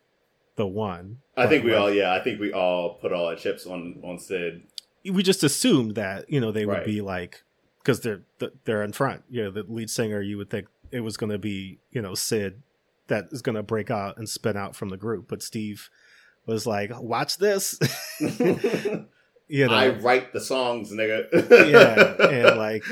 the 0.56 0.66
one. 0.66 1.18
I 1.36 1.46
think 1.46 1.64
we 1.64 1.72
like, 1.72 1.80
all, 1.80 1.90
yeah, 1.92 2.12
I 2.12 2.20
think 2.22 2.40
we 2.40 2.52
all 2.52 2.94
put 2.94 3.12
all 3.12 3.26
our 3.26 3.36
chips 3.36 3.66
on 3.66 4.00
on 4.04 4.18
Syd. 4.18 4.62
we 5.04 5.22
just 5.22 5.42
assumed 5.44 5.94
that 5.96 6.30
you 6.30 6.40
know 6.40 6.50
they 6.52 6.64
would 6.66 6.72
Right. 6.78 6.86
be 6.86 7.00
like 7.00 7.42
because 7.80 8.00
they're 8.00 8.22
they're 8.64 8.82
in 8.82 8.92
front. 8.92 9.22
You 9.30 9.44
know, 9.44 9.50
the 9.50 9.64
lead 9.68 9.90
singer. 9.90 10.20
You 10.20 10.36
would 10.38 10.50
think 10.50 10.66
it 10.90 11.00
was 11.00 11.16
going 11.16 11.30
to 11.32 11.38
be 11.38 11.78
you 11.90 12.00
know 12.02 12.14
Syd 12.14 12.62
that 13.08 13.26
is 13.32 13.42
going 13.42 13.56
to 13.56 13.62
break 13.62 13.90
out 13.90 14.16
and 14.16 14.28
spin 14.28 14.56
out 14.56 14.74
from 14.74 14.88
the 14.88 14.96
group, 14.96 15.26
but 15.28 15.42
Steve 15.42 15.90
was 16.46 16.66
like, 16.66 16.90
"Watch 17.00 17.36
this," 17.38 17.78
you 18.20 19.66
know. 19.68 19.74
I 19.74 19.88
write 19.90 20.32
the 20.32 20.40
songs, 20.40 20.90
nigga. 20.92 21.26
yeah, 21.70 22.28
and 22.48 22.56
like 22.58 22.84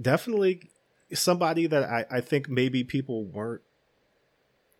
definitely 0.00 0.70
somebody 1.12 1.66
that 1.66 1.84
I 1.84 2.04
I 2.10 2.20
think 2.20 2.48
maybe 2.48 2.84
people 2.84 3.24
weren't 3.24 3.62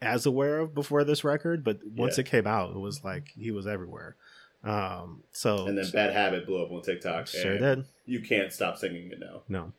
as 0.01 0.27
aware 0.27 0.59
of 0.61 0.75
before 0.75 1.03
this 1.05 1.25
record, 1.25 1.65
but 1.65 1.81
once 1.85 2.17
Yeah. 2.19 2.23
it 2.23 2.27
came 2.31 2.47
out, 2.47 2.71
it 2.71 2.79
was 2.79 3.03
like 3.05 3.29
he 3.37 3.51
was 3.51 3.67
everywhere. 3.67 4.17
Um, 4.65 5.23
so 5.33 5.67
and 5.67 5.79
then 5.79 5.91
Bad 5.93 6.13
Habit 6.13 6.47
blew 6.47 6.63
up 6.63 6.71
on 6.71 6.83
TikTok. 6.83 7.27
sure 7.29 7.53
and 7.53 7.61
did. 7.61 7.85
You 8.07 8.21
can't 8.21 8.53
stop 8.53 8.77
singing 8.77 9.11
it 9.13 9.21
now. 9.21 9.43
No. 9.49 9.73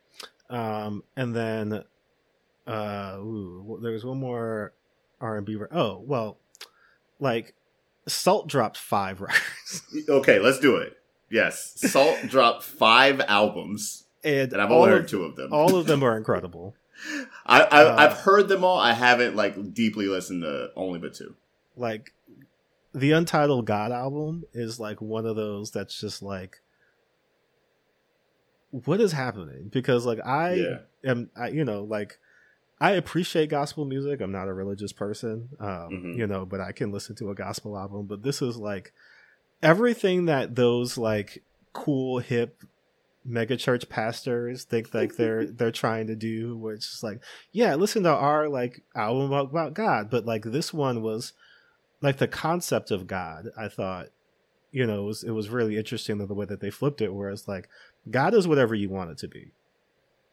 Um, 0.49 1.03
and 1.15 1.35
then 1.35 1.83
uh, 2.67 3.15
ooh, 3.19 3.79
there 3.81 3.91
was 3.91 4.05
one 4.05 4.19
more 4.19 4.73
R 5.21 5.37
and 5.37 5.45
B. 5.45 5.57
Oh, 5.71 6.01
well, 6.05 6.37
like 7.19 7.53
Sault 8.07 8.47
dropped 8.47 8.77
five 8.77 9.21
records, 9.21 9.83
Okay, 10.07 10.39
let's 10.39 10.59
do 10.59 10.77
it. 10.77 10.97
Yes, 11.29 11.73
Sault 11.75 12.17
dropped 12.27 12.63
five 12.63 13.21
albums, 13.21 14.05
and 14.23 14.51
and 14.53 14.61
I've 14.61 14.71
all 14.71 14.79
only 14.83 14.91
heard 14.91 15.03
of, 15.05 15.09
two 15.09 15.23
of 15.23 15.35
them. 15.35 15.53
all 15.53 15.75
of 15.75 15.85
them 15.85 16.03
are 16.03 16.15
incredible. 16.21 16.75
I, 17.45 17.61
I 17.61 17.83
uh, 17.83 17.95
I've 17.97 18.13
heard 18.17 18.47
them 18.49 18.63
all. 18.63 18.77
I 18.77 18.93
haven't 18.93 19.35
like 19.35 19.73
deeply 19.73 20.07
listened 20.07 20.41
to 20.43 20.71
only 20.75 20.99
but 20.99 21.13
two. 21.13 21.35
Like 21.77 22.13
the 22.93 23.11
Untitled 23.11 23.65
God 23.65 23.91
album 23.91 24.43
is 24.53 24.79
like 24.79 24.99
one 25.01 25.25
of 25.25 25.35
those 25.35 25.71
that's 25.71 25.99
just 25.99 26.21
like, 26.21 26.57
what 28.71 29.01
is 29.01 29.11
happening? 29.13 29.69
Because 29.71 30.05
like 30.05 30.19
I 30.25 30.53
Yeah. 30.55 30.77
am, 31.05 31.29
I 31.35 31.49
you 31.49 31.65
know 31.65 31.83
like. 31.83 32.17
I 32.81 32.91
appreciate 32.91 33.49
gospel 33.49 33.83
music. 33.83 34.21
I'm 34.21 34.31
not 34.31 34.47
a 34.47 34.53
religious 34.53 34.93
person, 34.93 35.49
um, 35.59 35.67
Mhm. 35.91 36.15
you 36.17 36.25
know, 36.27 36.45
but 36.45 36.61
I 36.61 36.71
can 36.71 36.93
listen 36.93 37.13
to 37.17 37.29
a 37.29 37.35
gospel 37.35 37.77
album. 37.77 38.05
But 38.05 38.23
this 38.23 38.41
is 38.41 38.55
like 38.55 38.93
everything 39.61 40.27
that 40.27 40.55
those 40.55 40.97
like 40.97 41.43
cool 41.73 42.19
hip 42.19 42.63
mega 43.29 43.55
church 43.55 43.87
pastors 43.87 44.63
think 44.63 44.93
like 44.93 45.15
they're 45.15 45.45
they're 45.51 45.71
trying 45.71 46.07
to 46.07 46.15
do. 46.15 46.57
Where 46.57 46.73
it's 46.73 46.89
just 46.89 47.03
like, 47.03 47.21
yeah, 47.51 47.75
listen 47.75 48.03
to 48.03 48.09
our 48.09 48.49
like 48.49 48.81
album 48.95 49.31
about, 49.31 49.51
about 49.51 49.73
God, 49.73 50.09
but 50.09 50.25
like 50.25 50.43
this 50.43 50.73
one 50.73 51.01
was 51.01 51.33
like 52.01 52.17
the 52.17 52.27
concept 52.27 52.91
of 52.91 53.07
God. 53.07 53.49
I 53.57 53.67
thought, 53.67 54.07
you 54.71 54.85
know, 54.85 55.03
it 55.03 55.05
was 55.05 55.23
it 55.23 55.31
was 55.31 55.49
really 55.49 55.77
interesting 55.77 56.17
the 56.17 56.33
way 56.33 56.45
that 56.45 56.59
they 56.59 56.71
flipped 56.71 57.01
it. 57.01 57.13
Whereas 57.13 57.47
like 57.47 57.69
God 58.09 58.33
is 58.33 58.47
whatever 58.47 58.75
you 58.75 58.89
want 58.89 59.11
it 59.11 59.17
to 59.19 59.27
be 59.27 59.51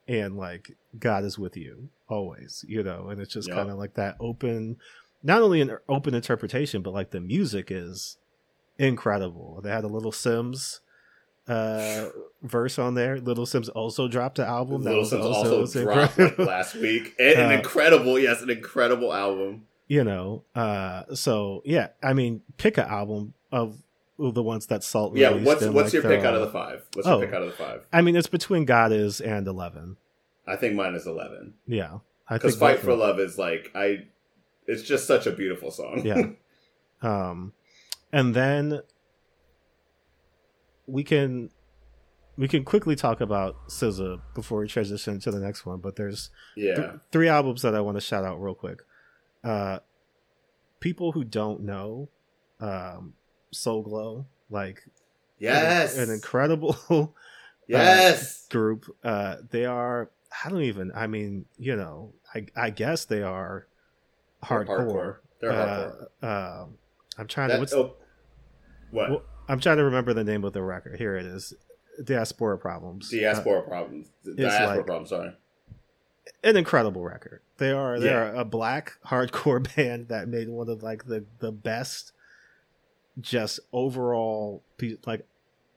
and 0.09 0.37
like 0.37 0.77
God 0.99 1.25
is 1.25 1.39
with 1.39 1.57
you 1.57 1.89
always, 2.09 2.65
you 2.69 2.83
know, 2.83 3.09
and 3.09 3.21
it's 3.21 3.33
just 3.33 3.49
Yep. 3.49 3.57
kind 3.57 3.71
of 3.71 3.79
like 3.79 3.95
that 3.95 4.17
open, 4.21 4.77
not 5.23 5.43
only 5.43 5.61
an 5.61 5.77
open 5.89 6.15
interpretation, 6.15 6.83
but 6.83 6.95
like 6.95 7.11
the 7.11 7.21
music 7.21 7.69
is 7.71 8.17
incredible. 8.79 9.61
They 9.63 9.71
had 9.71 9.85
a 9.85 9.89
little 9.89 10.13
Simz 10.13 10.81
uh 11.49 12.09
verse 12.43 12.79
on 12.79 12.95
there. 12.95 13.19
Little 13.21 13.47
Simz 13.47 13.69
also 13.75 14.09
dropped 14.09 14.39
an 14.39 14.47
album. 14.47 14.83
Little 14.83 15.05
Simz 15.05 15.23
also 15.23 15.61
was 15.61 15.73
dropped 15.73 16.19
like 16.19 16.39
last 16.39 16.75
week. 16.75 17.15
And 17.19 17.39
an 17.39 17.51
Uh, 17.51 17.55
incredible, 17.55 18.19
yes, 18.19 18.43
an 18.43 18.51
incredible 18.51 19.13
album. 19.13 19.67
you 19.87 20.03
know, 20.05 20.45
uh 20.55 21.03
so 21.15 21.63
yeah, 21.65 21.89
I 22.03 22.13
mean, 22.15 22.43
pick 22.57 22.79
an 22.79 22.87
album 22.89 23.35
of 23.53 23.79
the 24.19 24.43
ones 24.43 24.67
that 24.67 24.83
Sault 24.83 25.15
Yeah, 25.17 25.29
released 25.29 25.47
what's 25.47 25.63
and, 25.63 25.75
what's 25.75 25.93
like, 25.95 26.03
your 26.03 26.11
pick 26.11 26.25
out 26.25 26.35
of 26.35 26.41
the 26.41 26.51
five? 26.51 26.83
What's 26.95 27.07
Oh. 27.07 27.19
your 27.19 27.27
pick 27.27 27.35
out 27.35 27.43
of 27.43 27.49
the 27.49 27.57
five? 27.57 27.87
I 27.93 28.01
mean, 28.03 28.17
it's 28.17 28.27
between 28.29 28.65
God 28.65 28.91
is 28.93 29.21
and 29.21 29.47
Eleven. 29.47 29.99
I 30.47 30.57
think 30.57 30.75
mine 30.75 30.95
is 30.95 31.07
eleven. 31.07 31.55
Yeah, 31.67 31.99
Because 32.31 32.57
Fight 32.57 32.79
for 32.81 32.95
Love 32.95 33.19
is 33.21 33.37
like 33.39 33.71
I 33.75 34.07
it's 34.67 34.83
just 34.83 35.07
such 35.07 35.27
a 35.27 35.31
beautiful 35.33 35.71
song. 35.71 36.03
Yeah. 36.05 36.23
Um, 37.03 37.53
and 38.11 38.35
then 38.35 38.81
we 40.87 41.05
can 41.05 41.51
we 42.37 42.49
can 42.49 42.65
quickly 42.65 42.95
talk 42.95 43.21
about 43.21 43.69
SZA 43.69 44.21
before 44.35 44.61
we 44.61 44.69
transition 44.69 45.19
to 45.21 45.31
the 45.31 45.41
next 45.41 45.65
one. 45.65 45.79
But 45.79 45.97
there's 45.97 46.31
yeah. 46.57 46.75
th- 46.75 46.91
three 47.11 47.29
albums 47.29 47.63
that 47.63 47.75
I 47.75 47.81
want 47.81 47.97
to 47.97 48.01
shout 48.01 48.25
out 48.25 48.41
real 48.41 48.55
quick. 48.55 48.83
Uh, 49.43 49.79
people 50.81 51.13
who 51.13 51.25
don't 51.25 51.63
know, 51.63 52.09
um, 52.61 53.15
Soul 53.53 53.83
Glo, 53.83 54.27
like 54.51 54.83
Yes. 55.39 55.97
an 55.99 56.11
incredible 56.11 57.15
yes. 57.67 58.47
group. 58.49 58.85
Uh, 59.03 59.37
they 59.51 59.65
are. 59.65 60.11
I 60.45 60.51
don't 60.51 60.63
even. 60.63 60.93
I 60.95 61.07
mean, 61.07 61.47
you 61.59 61.77
know, 61.77 62.13
I 62.35 62.47
I 62.55 62.71
guess 62.71 63.05
they 63.07 63.23
are 63.23 63.67
They're 64.49 64.65
hardcore. 64.65 65.17
They're 65.41 65.53
hardcore. 65.53 66.07
Uh, 66.23 66.63
um, 66.63 66.79
I'm 67.19 67.27
trying 67.29 67.51
to. 67.51 67.59
What's, 67.59 67.73
oh, 67.73 67.95
what? 68.91 69.25
I'm 69.49 69.61
trying 69.61 69.77
to 69.79 69.85
remember 69.85 70.13
the 70.15 70.25
name 70.25 70.45
of 70.45 70.53
the 70.53 70.63
record. 70.63 70.99
Here 70.99 71.17
it 71.17 71.27
is. 71.27 71.55
Diaspora 72.03 72.59
Problems. 72.59 73.11
Diaspora 73.11 73.63
problems. 73.63 74.09
Diaspora 74.25 74.77
like- 74.77 74.87
problems, 74.87 75.09
sorry. 75.11 75.29
Uh, 75.29 75.33
an 76.45 76.57
incredible 76.57 77.03
record. 77.03 77.41
They 77.59 77.71
are 77.73 77.99
they 77.99 78.07
Yeah. 78.11 78.31
are 78.31 78.35
a 78.35 78.45
black 78.45 78.95
hardcore 79.07 79.67
band 79.77 80.09
that 80.09 80.29
made 80.29 80.49
one 80.49 80.69
of 80.69 80.83
like 80.83 81.07
the 81.07 81.25
the 81.39 81.53
best 81.53 82.13
just 83.21 83.61
overall 83.73 84.63
like 85.07 85.27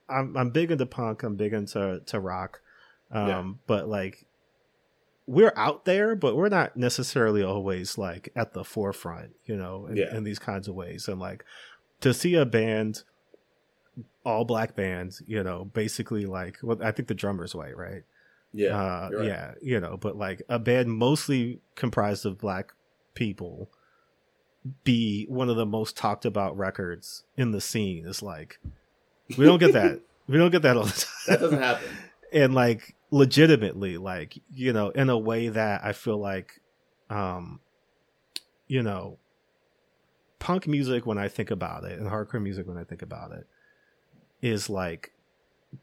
I'm 0.09 0.35
I'm 0.35 0.49
big 0.49 0.71
into 0.71 0.85
punk, 0.85 1.23
I'm 1.23 1.35
big 1.35 1.53
into 1.53 2.01
to 2.05 2.19
rock. 2.19 2.61
Um 3.11 3.27
Yeah. 3.27 3.51
but 3.67 3.87
like 3.87 4.25
we're 5.27 5.53
out 5.55 5.85
there, 5.85 6.15
but 6.15 6.35
we're 6.35 6.49
not 6.49 6.75
necessarily 6.75 7.43
always 7.43 7.97
like 7.97 8.29
at 8.35 8.53
the 8.53 8.63
forefront, 8.63 9.35
you 9.45 9.55
know, 9.55 9.85
in, 9.85 9.95
Yeah. 9.95 10.15
in 10.15 10.23
these 10.23 10.39
kinds 10.39 10.67
of 10.67 10.75
ways. 10.75 11.07
And 11.07 11.19
like 11.19 11.45
to 12.01 12.13
see 12.13 12.33
a 12.35 12.45
band 12.45 13.03
all 14.25 14.45
black 14.45 14.75
band, 14.75 15.19
you 15.25 15.43
know, 15.43 15.65
basically 15.65 16.25
like 16.25 16.57
well, 16.61 16.77
I 16.83 16.91
think 16.91 17.07
the 17.07 17.13
drummer's 17.13 17.55
white, 17.55 17.77
right? 17.77 18.03
Yeah. 18.51 18.69
uh, 18.69 19.09
right. 19.13 19.25
yeah, 19.25 19.53
you 19.61 19.79
know, 19.79 19.97
but 19.97 20.17
like 20.17 20.41
a 20.49 20.59
band 20.59 20.91
mostly 20.91 21.59
comprised 21.75 22.25
of 22.25 22.39
black 22.39 22.73
people 23.13 23.69
be 24.83 25.25
one 25.29 25.49
of 25.49 25.55
the 25.55 25.65
most 25.65 25.95
talked 25.95 26.25
about 26.25 26.57
records 26.57 27.23
in 27.37 27.51
the 27.51 27.61
scene 27.61 28.05
is 28.05 28.21
like 28.21 28.59
we 29.37 29.45
don't 29.45 29.59
get 29.59 29.73
that. 29.73 30.01
we 30.27 30.37
don't 30.37 30.51
get 30.51 30.63
that 30.63 30.77
all 30.77 30.83
the 30.83 30.91
time. 30.91 31.09
That 31.27 31.39
doesn't 31.39 31.61
happen. 31.61 31.87
and 32.33 32.53
like 32.53 32.95
legitimately, 33.11 33.97
like, 33.97 34.37
you 34.51 34.73
know, 34.73 34.89
in 34.89 35.09
a 35.09 35.17
way 35.17 35.49
that 35.49 35.83
I 35.83 35.93
feel 35.93 36.17
like 36.17 36.61
um 37.09 37.59
you 38.67 38.83
know 38.83 39.17
punk 40.37 40.67
music 40.67 41.05
when 41.05 41.17
I 41.17 41.27
think 41.27 41.51
about 41.51 41.83
it 41.83 41.99
and 41.99 42.07
hardcore 42.07 42.41
music 42.41 42.67
when 42.67 42.77
I 42.77 42.83
think 42.83 43.01
about 43.01 43.31
it 43.31 43.45
is 44.41 44.69
like 44.69 45.11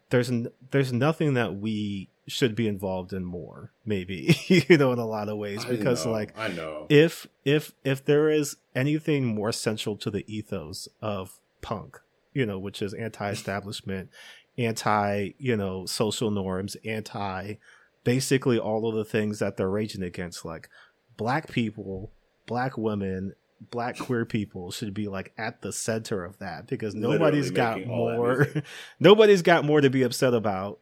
there's 0.09 0.29
n- 0.29 0.49
there's 0.71 0.91
nothing 0.91 1.33
that 1.33 1.55
we 1.55 2.09
should 2.27 2.55
be 2.55 2.67
involved 2.67 3.13
in 3.13 3.23
more 3.23 3.71
maybe 3.85 4.35
you 4.47 4.77
know 4.77 4.91
in 4.91 4.99
a 4.99 5.05
lot 5.05 5.29
of 5.29 5.37
ways 5.37 5.63
because 5.65 6.05
know, 6.05 6.11
like 6.11 6.33
I 6.37 6.49
know. 6.49 6.85
if 6.89 7.27
if 7.45 7.73
if 7.83 8.03
there 8.03 8.29
is 8.29 8.57
anything 8.75 9.25
more 9.25 9.51
central 9.51 9.95
to 9.97 10.11
the 10.11 10.25
ethos 10.33 10.89
of 11.01 11.39
punk 11.61 11.97
you 12.33 12.45
know 12.45 12.59
which 12.59 12.81
is 12.81 12.93
anti-establishment 12.93 14.09
anti 14.57 15.29
you 15.37 15.55
know 15.55 15.85
social 15.85 16.31
norms 16.31 16.75
anti 16.83 17.55
basically 18.03 18.59
all 18.59 18.87
of 18.89 18.95
the 18.95 19.05
things 19.05 19.39
that 19.39 19.55
they're 19.57 19.69
raging 19.69 20.03
against 20.03 20.43
like 20.43 20.69
black 21.15 21.49
people 21.49 22.11
black 22.45 22.77
women 22.77 23.33
black 23.71 23.97
queer 23.97 24.25
people 24.25 24.71
should 24.71 24.93
be 24.93 25.07
like 25.07 25.33
at 25.37 25.61
the 25.61 25.71
center 25.73 26.23
of 26.23 26.37
that 26.39 26.67
because 26.67 26.93
nobody's 26.93 27.51
Literally 27.51 27.55
got 27.55 27.77
making 27.77 27.91
all 27.91 28.07
that 28.09 28.17
more 28.17 28.47
nobody's 28.99 29.41
got 29.41 29.65
more 29.65 29.81
to 29.81 29.89
be 29.89 30.03
upset 30.03 30.33
about 30.33 30.79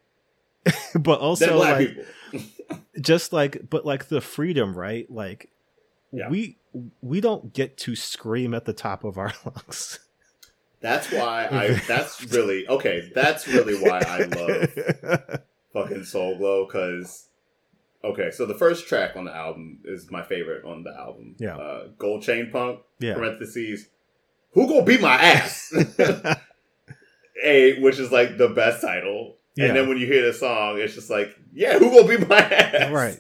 but 1.00 1.20
also 1.20 1.58
like 1.58 1.98
just 3.02 3.32
like 3.34 3.70
but 3.70 3.86
like 3.86 4.10
the 4.10 4.22
freedom 4.22 4.78
right 4.78 5.10
like 5.10 5.50
Yeah. 6.12 6.30
we 6.30 6.58
we 7.02 7.22
don't 7.22 7.54
get 7.54 7.78
to 7.78 7.96
scream 7.96 8.54
at 8.54 8.66
the 8.66 8.74
top 8.74 9.04
of 9.04 9.18
our 9.18 9.34
lungs 9.46 10.00
That's 10.82 11.12
why 11.12 11.48
I. 11.50 11.82
That's 11.88 12.24
really 12.32 12.68
okay. 12.68 13.10
That's 13.16 13.48
really 13.48 13.74
why 13.76 14.02
I 14.06 14.24
love 14.26 15.40
fucking 15.74 16.04
Soul 16.04 16.38
Glo 16.38 16.66
because. 16.68 17.28
Okay, 18.06 18.30
so 18.32 18.46
the 18.46 18.54
first 18.54 18.88
track 18.88 19.16
on 19.16 19.26
the 19.26 19.36
album 19.36 19.80
is 19.84 20.10
my 20.12 20.22
favorite 20.24 20.64
on 20.64 20.84
the 20.84 20.92
album. 20.96 21.36
Yeah. 21.40 21.58
Uh, 21.58 21.88
Gold 21.98 22.22
Chain 22.24 22.50
Punk, 22.52 22.80
yeah 23.00 23.16
parentheses, 23.16 23.88
who 24.52 24.68
gonna 24.68 24.84
beat 24.86 25.02
my 25.02 25.16
ass? 25.16 25.74
A, 27.44 27.80
which 27.82 28.00
is 28.00 28.12
like 28.12 28.38
the 28.38 28.48
best 28.50 28.82
title. 28.82 29.36
Yeah. 29.56 29.68
And 29.68 29.76
then 29.76 29.90
when 29.90 29.98
you 29.98 30.06
hear 30.06 30.26
the 30.26 30.34
song, 30.34 30.80
it's 30.80 30.94
just 30.96 31.10
like, 31.10 31.36
yeah, 31.54 31.78
who 31.80 31.90
gonna 31.90 32.18
beat 32.18 32.28
my 32.30 32.38
ass? 32.40 32.92
right 32.92 33.20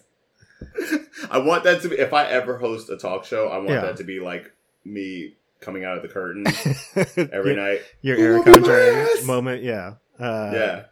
I 1.31 1.39
want 1.39 1.63
that 1.65 1.81
to 1.81 1.89
be, 1.89 1.95
if 1.97 2.13
I 2.13 2.25
ever 2.27 2.57
host 2.57 2.89
a 2.89 2.97
talk 2.97 3.25
show, 3.25 3.47
I 3.49 3.57
want 3.57 3.69
Yeah. 3.69 3.81
that 3.81 3.97
to 3.97 4.03
be 4.03 4.19
like 4.19 4.51
me 4.85 5.35
coming 5.59 5.83
out 5.83 5.97
of 5.97 6.03
the 6.03 6.09
curtain 6.09 6.45
every 7.33 7.53
your, 7.53 7.55
night. 7.55 7.81
your 8.01 8.15
Who 8.17 8.23
Eric 8.23 8.45
will 8.45 8.53
beat 8.53 8.67
my 8.67 8.73
Andre 8.73 9.23
moment 9.25 9.63
yeah 9.63 9.93
uh 10.19 10.51
yeah. 10.53 10.83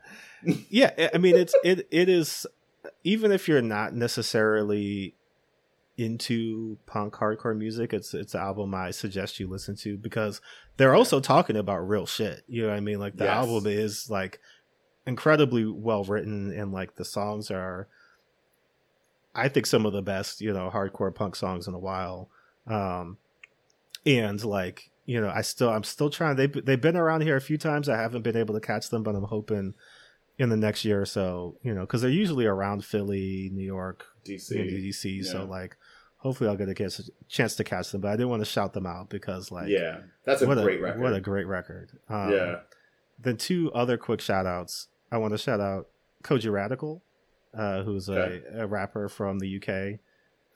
yeah 0.70 1.10
i 1.14 1.18
mean 1.20 1.36
it's 1.36 1.54
it 1.64 1.88
it 1.92 2.10
is 2.10 2.48
even 3.04 3.32
if 3.32 3.48
you're 3.48 3.62
not 3.62 3.94
necessarily 3.94 5.16
into 5.96 6.78
punk 6.88 7.14
hardcore 7.14 7.56
music 7.56 7.94
it's 7.94 8.16
it's 8.16 8.34
an 8.34 8.42
album 8.42 8.74
i 8.74 8.90
suggest 8.90 9.40
you 9.40 9.48
listen 9.48 9.76
to 9.76 9.96
because 9.96 10.42
they're 10.78 10.96
also 10.96 11.20
talking 11.20 11.56
about 11.56 11.88
real 11.88 12.08
shit. 12.08 12.42
You 12.48 12.64
know 12.64 12.70
what 12.70 12.78
i 12.78 12.80
mean? 12.80 13.00
Like 13.00 13.16
the 13.16 13.26
Yes. 13.26 13.48
album 13.48 13.68
is 13.72 14.10
like 14.10 14.40
incredibly 15.06 15.66
well 15.66 16.04
written 16.04 16.52
and 16.52 16.72
like 16.72 16.96
the 16.96 17.06
songs 17.06 17.52
are 17.52 17.88
i 19.36 19.48
think 19.48 19.66
some 19.68 19.86
of 19.86 19.94
the 19.94 20.02
best 20.02 20.42
you 20.42 20.52
know 20.52 20.72
hardcore 20.74 21.14
punk 21.14 21.36
songs 21.36 21.68
in 21.68 21.74
a 21.76 21.80
while. 21.80 22.30
Um 22.66 23.18
and 24.06 24.44
like 24.44 24.90
you 25.06 25.22
know 25.22 25.30
i 25.30 25.42
still 25.42 25.70
i'm 25.70 25.84
still 25.84 26.10
trying 26.10 26.36
they 26.38 26.48
they've 26.48 26.82
been 26.82 26.98
around 26.98 27.22
here 27.22 27.36
a 27.36 27.42
few 27.42 27.58
times. 27.60 27.88
I 27.88 27.98
haven't 28.02 28.24
been 28.24 28.38
able 28.38 28.56
to 28.56 28.62
catch 28.62 28.90
them 28.90 29.04
but 29.04 29.14
i'm 29.16 29.24
hoping 29.26 29.76
in 30.38 30.50
the 30.50 30.58
next 30.58 30.84
year 30.84 31.02
or 31.02 31.06
so 31.06 31.56
you 31.64 31.74
know 31.74 31.82
because 31.82 32.02
they're 32.02 32.10
usually 32.10 32.46
around 32.46 32.84
philly 32.84 33.50
new 33.54 33.64
york 33.66 34.06
DC. 34.26 34.52
dc 34.90 35.26
so 35.26 35.46
like 35.46 35.78
hopefully 36.18 36.50
i'll 36.50 36.56
get 36.56 36.70
a 36.70 36.74
chance, 36.74 37.10
chance 37.28 37.56
to 37.56 37.64
catch 37.64 37.92
them 37.92 38.02
but 38.02 38.08
i 38.10 38.12
didn't 38.16 38.30
want 38.30 38.42
to 38.42 38.46
shout 38.50 38.74
them 38.74 38.86
out 38.86 39.10
because 39.10 39.52
like 39.52 39.68
yeah. 39.70 40.00
That's 40.26 40.42
a 40.42 40.46
great 40.48 40.80
a 40.80 40.82
record. 40.84 41.02
what 41.02 41.14
a 41.14 41.22
great 41.22 41.46
record 41.48 41.92
um, 42.10 42.32
yeah. 42.32 42.56
then 43.20 43.38
two 43.38 43.72
other 43.74 43.98
quick 43.98 44.22
shout 44.22 44.46
outs 44.46 44.88
i 45.12 45.18
want 45.18 45.34
to 45.34 45.38
shout 45.38 45.60
out 45.60 45.88
kojey 46.24 46.52
radical 46.52 47.04
uh, 47.56 47.84
who's 47.84 48.10
Okay. 48.10 48.42
a, 48.56 48.64
a 48.64 48.68
rapper 48.68 49.08
from 49.10 49.38
the 49.40 49.58
uk 49.58 50.00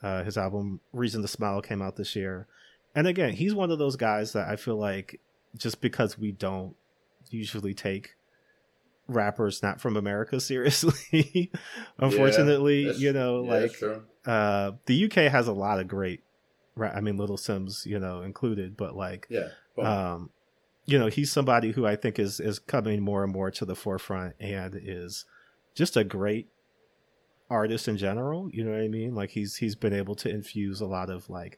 uh, 0.04 0.24
his 0.24 0.38
album 0.38 0.80
reason 0.94 1.22
to 1.22 1.28
smile 1.28 1.62
came 1.62 1.82
out 1.82 1.96
this 1.98 2.16
year 2.16 2.48
and 2.96 3.06
again 3.06 3.34
he's 3.34 3.54
one 3.54 3.70
of 3.70 3.78
those 3.78 3.96
guys 3.96 4.34
that 4.34 4.48
i 4.48 4.56
feel 4.56 4.78
like 4.78 5.20
just 5.56 5.82
because 5.82 6.18
we 6.18 6.32
don't 6.32 6.76
usually 7.30 7.74
take 7.74 8.16
rappers 9.08 9.64
not 9.64 9.80
from 9.80 9.96
america 9.98 10.40
seriously. 10.52 11.52
Unfortunately 12.00 12.84
That's- 12.86 13.02
you 13.02 13.14
know 13.14 13.44
yeah, 13.44 13.52
like 13.52 13.72
uh 14.26 14.72
the 14.86 15.06
uk 15.06 15.14
has 15.14 15.48
a 15.48 15.54
lot 15.54 15.80
of 15.80 15.88
great 15.88 16.22
ra- 16.76 16.92
i 16.94 17.02
mean 17.02 17.18
little 17.18 17.38
simz 17.38 17.86
you 17.86 18.00
know 18.00 18.22
included 18.22 18.76
but 18.78 18.96
like 18.96 19.28
Yeah. 19.30 19.50
Um 19.78 20.30
you 20.86 20.98
know 20.98 21.08
he's 21.08 21.32
somebody 21.32 21.72
who 21.72 21.86
i 21.86 21.96
think 21.96 22.18
is 22.20 22.40
is 22.40 22.60
coming 22.60 23.02
more 23.02 23.24
and 23.24 23.32
more 23.32 23.52
to 23.52 23.66
the 23.66 23.76
forefront 23.76 24.36
and 24.40 24.76
is 24.82 25.26
just 25.76 25.96
a 25.98 26.04
great 26.04 26.48
artist 27.50 27.88
in 27.88 27.96
general 27.98 28.50
you 28.52 28.64
know 28.64 28.72
what 28.72 28.82
i 28.82 28.88
mean? 28.90 29.16
Like 29.16 29.30
he's 29.32 29.56
he's 29.58 29.76
been 29.76 29.94
able 29.94 30.16
to 30.16 30.30
infuse 30.30 30.82
a 30.82 30.86
lot 30.86 31.10
of 31.10 31.30
like 31.30 31.58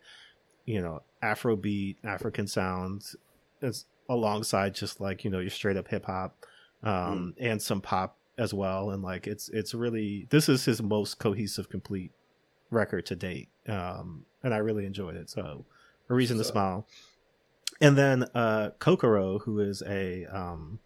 you 0.65 0.81
know 0.81 1.01
afrobeat 1.23 1.95
african 2.03 2.45
sounds 2.47 3.15
as 3.61 3.85
alongside 4.07 4.75
just 4.75 5.01
like 5.01 5.23
you 5.23 5.29
know 5.31 5.39
your 5.39 5.49
straight 5.49 5.77
up 5.77 5.87
hip 5.87 6.05
hop 6.05 6.45
um 6.83 7.33
and 7.39 7.61
some 7.61 7.81
pop 7.81 8.17
as 8.37 8.53
well, 8.53 8.91
and 8.91 9.03
like 9.03 9.27
it's 9.27 9.49
it's 9.49 9.73
really 9.73 10.27
this 10.29 10.49
is 10.49 10.65
his 10.65 10.81
most 10.81 11.19
cohesive, 11.19 11.69
complete 11.69 12.11
record 12.71 13.05
to 13.07 13.15
date, 13.15 13.49
um, 13.67 14.25
and 14.43 14.53
I 14.53 14.57
really 14.57 14.85
enjoyed 14.85 15.15
it. 15.15 15.29
So, 15.29 15.65
a 16.09 16.13
reason 16.13 16.37
to 16.37 16.43
smile. 16.43 16.87
And 17.81 17.97
then 17.97 18.25
uh, 18.35 18.71
Kokoro, 18.79 19.39
who 19.39 19.59
is 19.59 19.81
a 19.85 20.25
um, 20.25 20.79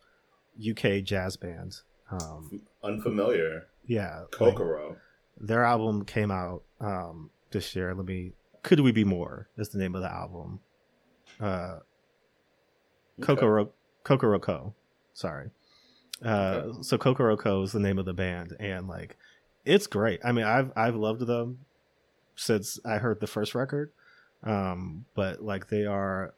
UK 0.59 1.03
jazz 1.03 1.37
band. 1.37 1.81
Um, 2.11 2.61
Unfamiliar. 2.83 3.67
yeah, 3.87 4.19
like, 4.21 4.31
Kokoro. 4.31 4.97
their 5.39 5.63
album 5.63 6.05
came 6.05 6.29
out 6.31 6.63
um, 6.79 7.29
this 7.51 7.75
year. 7.75 7.93
Let 7.93 8.05
me. 8.05 8.33
Could 8.61 8.79
we 8.79 8.91
be 8.91 9.03
more? 9.03 9.47
Is 9.57 9.69
the 9.69 9.79
name 9.79 9.95
of 9.95 10.01
the 10.01 10.11
album. 10.11 10.59
Uh, 11.39 11.79
Kokoro 13.21 13.71
Kokoroko. 14.05 14.73
Sorry. 15.13 15.49
Uh, 16.21 16.81
so 16.81 16.97
Kokoroko 16.97 17.63
is 17.63 17.71
the 17.71 17.79
name 17.79 17.99
of 17.99 18.05
the 18.05 18.13
band, 18.13 18.55
and 18.59 18.87
like, 18.87 19.17
it's 19.65 19.87
great. 19.87 20.19
I 20.23 20.31
mean, 20.31 20.45
I've 20.45 20.71
I've 20.75 20.95
loved 20.95 21.25
them 21.25 21.59
since 22.35 22.79
I 22.85 22.97
heard 22.97 23.19
the 23.19 23.27
first 23.27 23.55
record. 23.55 23.91
Um, 24.43 25.05
but 25.15 25.41
like 25.41 25.69
they 25.69 25.85
are 25.85 26.33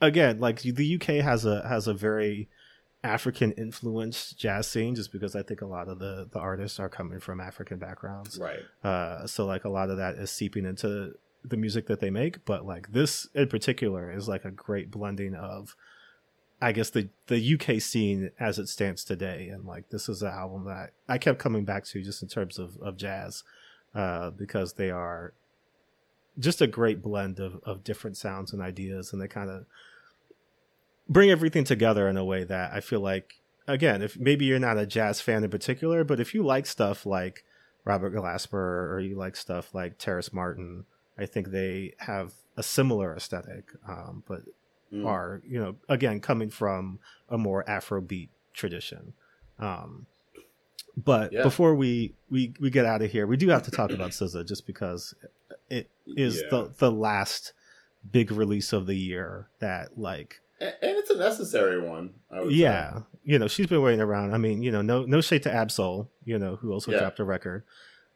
again 0.00 0.38
like 0.38 0.60
the 0.62 0.94
UK 0.94 1.24
has 1.24 1.44
a 1.44 1.66
has 1.66 1.88
a 1.88 1.94
very 1.94 2.48
African 3.02 3.52
influenced 3.52 4.38
jazz 4.38 4.66
scene 4.66 4.94
just 4.94 5.12
because 5.12 5.34
I 5.34 5.42
think 5.42 5.60
a 5.60 5.66
lot 5.66 5.88
of 5.88 5.98
the 5.98 6.28
the 6.30 6.38
artists 6.38 6.78
are 6.78 6.88
coming 6.88 7.20
from 7.20 7.40
African 7.40 7.78
backgrounds. 7.78 8.38
Right. 8.38 8.60
Uh, 8.84 9.26
so 9.26 9.46
like 9.46 9.64
a 9.64 9.68
lot 9.68 9.90
of 9.90 9.96
that 9.96 10.14
is 10.16 10.30
seeping 10.30 10.64
into 10.66 11.14
the 11.44 11.56
music 11.56 11.86
that 11.86 12.00
they 12.00 12.10
make, 12.10 12.44
but 12.44 12.66
like 12.66 12.92
this 12.92 13.28
in 13.34 13.48
particular 13.48 14.12
is 14.12 14.28
like 14.28 14.44
a 14.44 14.50
great 14.50 14.90
blending 14.90 15.34
of, 15.34 15.76
I 16.60 16.72
guess 16.72 16.90
the 16.90 17.08
the 17.26 17.54
UK 17.54 17.80
scene 17.80 18.30
as 18.40 18.58
it 18.58 18.68
stands 18.68 19.04
today, 19.04 19.48
and 19.48 19.64
like 19.64 19.90
this 19.90 20.08
is 20.08 20.22
an 20.22 20.28
album 20.28 20.64
that 20.64 20.92
I 21.08 21.18
kept 21.18 21.38
coming 21.38 21.64
back 21.64 21.84
to 21.86 22.02
just 22.02 22.22
in 22.22 22.28
terms 22.28 22.58
of 22.58 22.76
of 22.78 22.96
jazz, 22.96 23.42
uh, 23.94 24.30
because 24.30 24.74
they 24.74 24.90
are 24.90 25.34
just 26.38 26.62
a 26.62 26.66
great 26.66 27.02
blend 27.02 27.38
of 27.38 27.60
of 27.64 27.84
different 27.84 28.16
sounds 28.16 28.52
and 28.52 28.62
ideas, 28.62 29.12
and 29.12 29.20
they 29.20 29.28
kind 29.28 29.50
of 29.50 29.66
bring 31.08 31.30
everything 31.30 31.64
together 31.64 32.08
in 32.08 32.16
a 32.16 32.24
way 32.24 32.44
that 32.44 32.72
I 32.72 32.80
feel 32.80 33.00
like 33.00 33.34
again, 33.68 34.02
if 34.02 34.18
maybe 34.18 34.44
you're 34.44 34.58
not 34.58 34.78
a 34.78 34.86
jazz 34.86 35.20
fan 35.20 35.44
in 35.44 35.50
particular, 35.50 36.04
but 36.04 36.20
if 36.20 36.34
you 36.34 36.42
like 36.42 36.66
stuff 36.66 37.04
like 37.04 37.44
Robert 37.84 38.14
Glasper 38.14 38.54
or 38.54 39.00
you 39.00 39.16
like 39.16 39.36
stuff 39.36 39.74
like 39.74 39.98
Terrace 39.98 40.32
Martin, 40.32 40.86
I 41.18 41.26
think 41.26 41.48
they 41.48 41.94
have 41.98 42.32
a 42.56 42.62
similar 42.62 43.14
aesthetic, 43.14 43.70
um, 43.86 44.22
but 44.26 44.42
Mm. 44.92 45.04
are 45.04 45.42
you 45.46 45.58
know 45.58 45.76
again 45.88 46.20
coming 46.20 46.48
from 46.50 46.98
a 47.28 47.36
more 47.36 47.64
Afrobeat 47.64 48.28
tradition. 48.52 49.12
Um, 49.58 50.06
but 50.96 51.32
Yeah. 51.32 51.42
before 51.42 51.74
we, 51.74 52.14
we 52.30 52.54
we 52.60 52.70
get 52.70 52.86
out 52.86 53.02
of 53.02 53.10
here, 53.10 53.26
we 53.26 53.36
do 53.36 53.48
have 53.48 53.62
to 53.64 53.70
talk 53.70 53.90
about 53.90 54.10
SZA 54.20 54.46
just 54.46 54.66
because 54.66 55.14
it 55.68 55.90
is 56.06 56.36
Yeah. 56.42 56.48
the 56.50 56.72
the 56.78 56.90
last 56.92 57.52
big 58.10 58.30
release 58.30 58.72
of 58.72 58.86
the 58.86 58.94
year 58.96 59.48
that 59.58 59.98
like 59.98 60.40
And, 60.60 60.72
and 60.80 60.96
it's 60.96 61.10
a 61.10 61.16
necessary 61.18 61.80
one. 61.80 62.14
I 62.30 62.40
would 62.40 62.50
say. 62.52 62.56
yeah 62.58 63.00
you 63.24 63.38
know 63.40 63.48
she's 63.48 63.66
been 63.66 63.82
waiting 63.82 64.00
around 64.00 64.32
i 64.32 64.38
mean 64.38 64.62
you 64.62 64.70
know 64.70 64.80
no 64.82 65.04
no 65.04 65.20
shade 65.20 65.42
to 65.42 65.52
Ab-Soul 65.52 66.08
you 66.24 66.38
know 66.38 66.54
who 66.56 66.72
also 66.72 66.92
Yeah. 66.92 66.98
dropped 67.00 67.18
a 67.18 67.24
record 67.24 67.64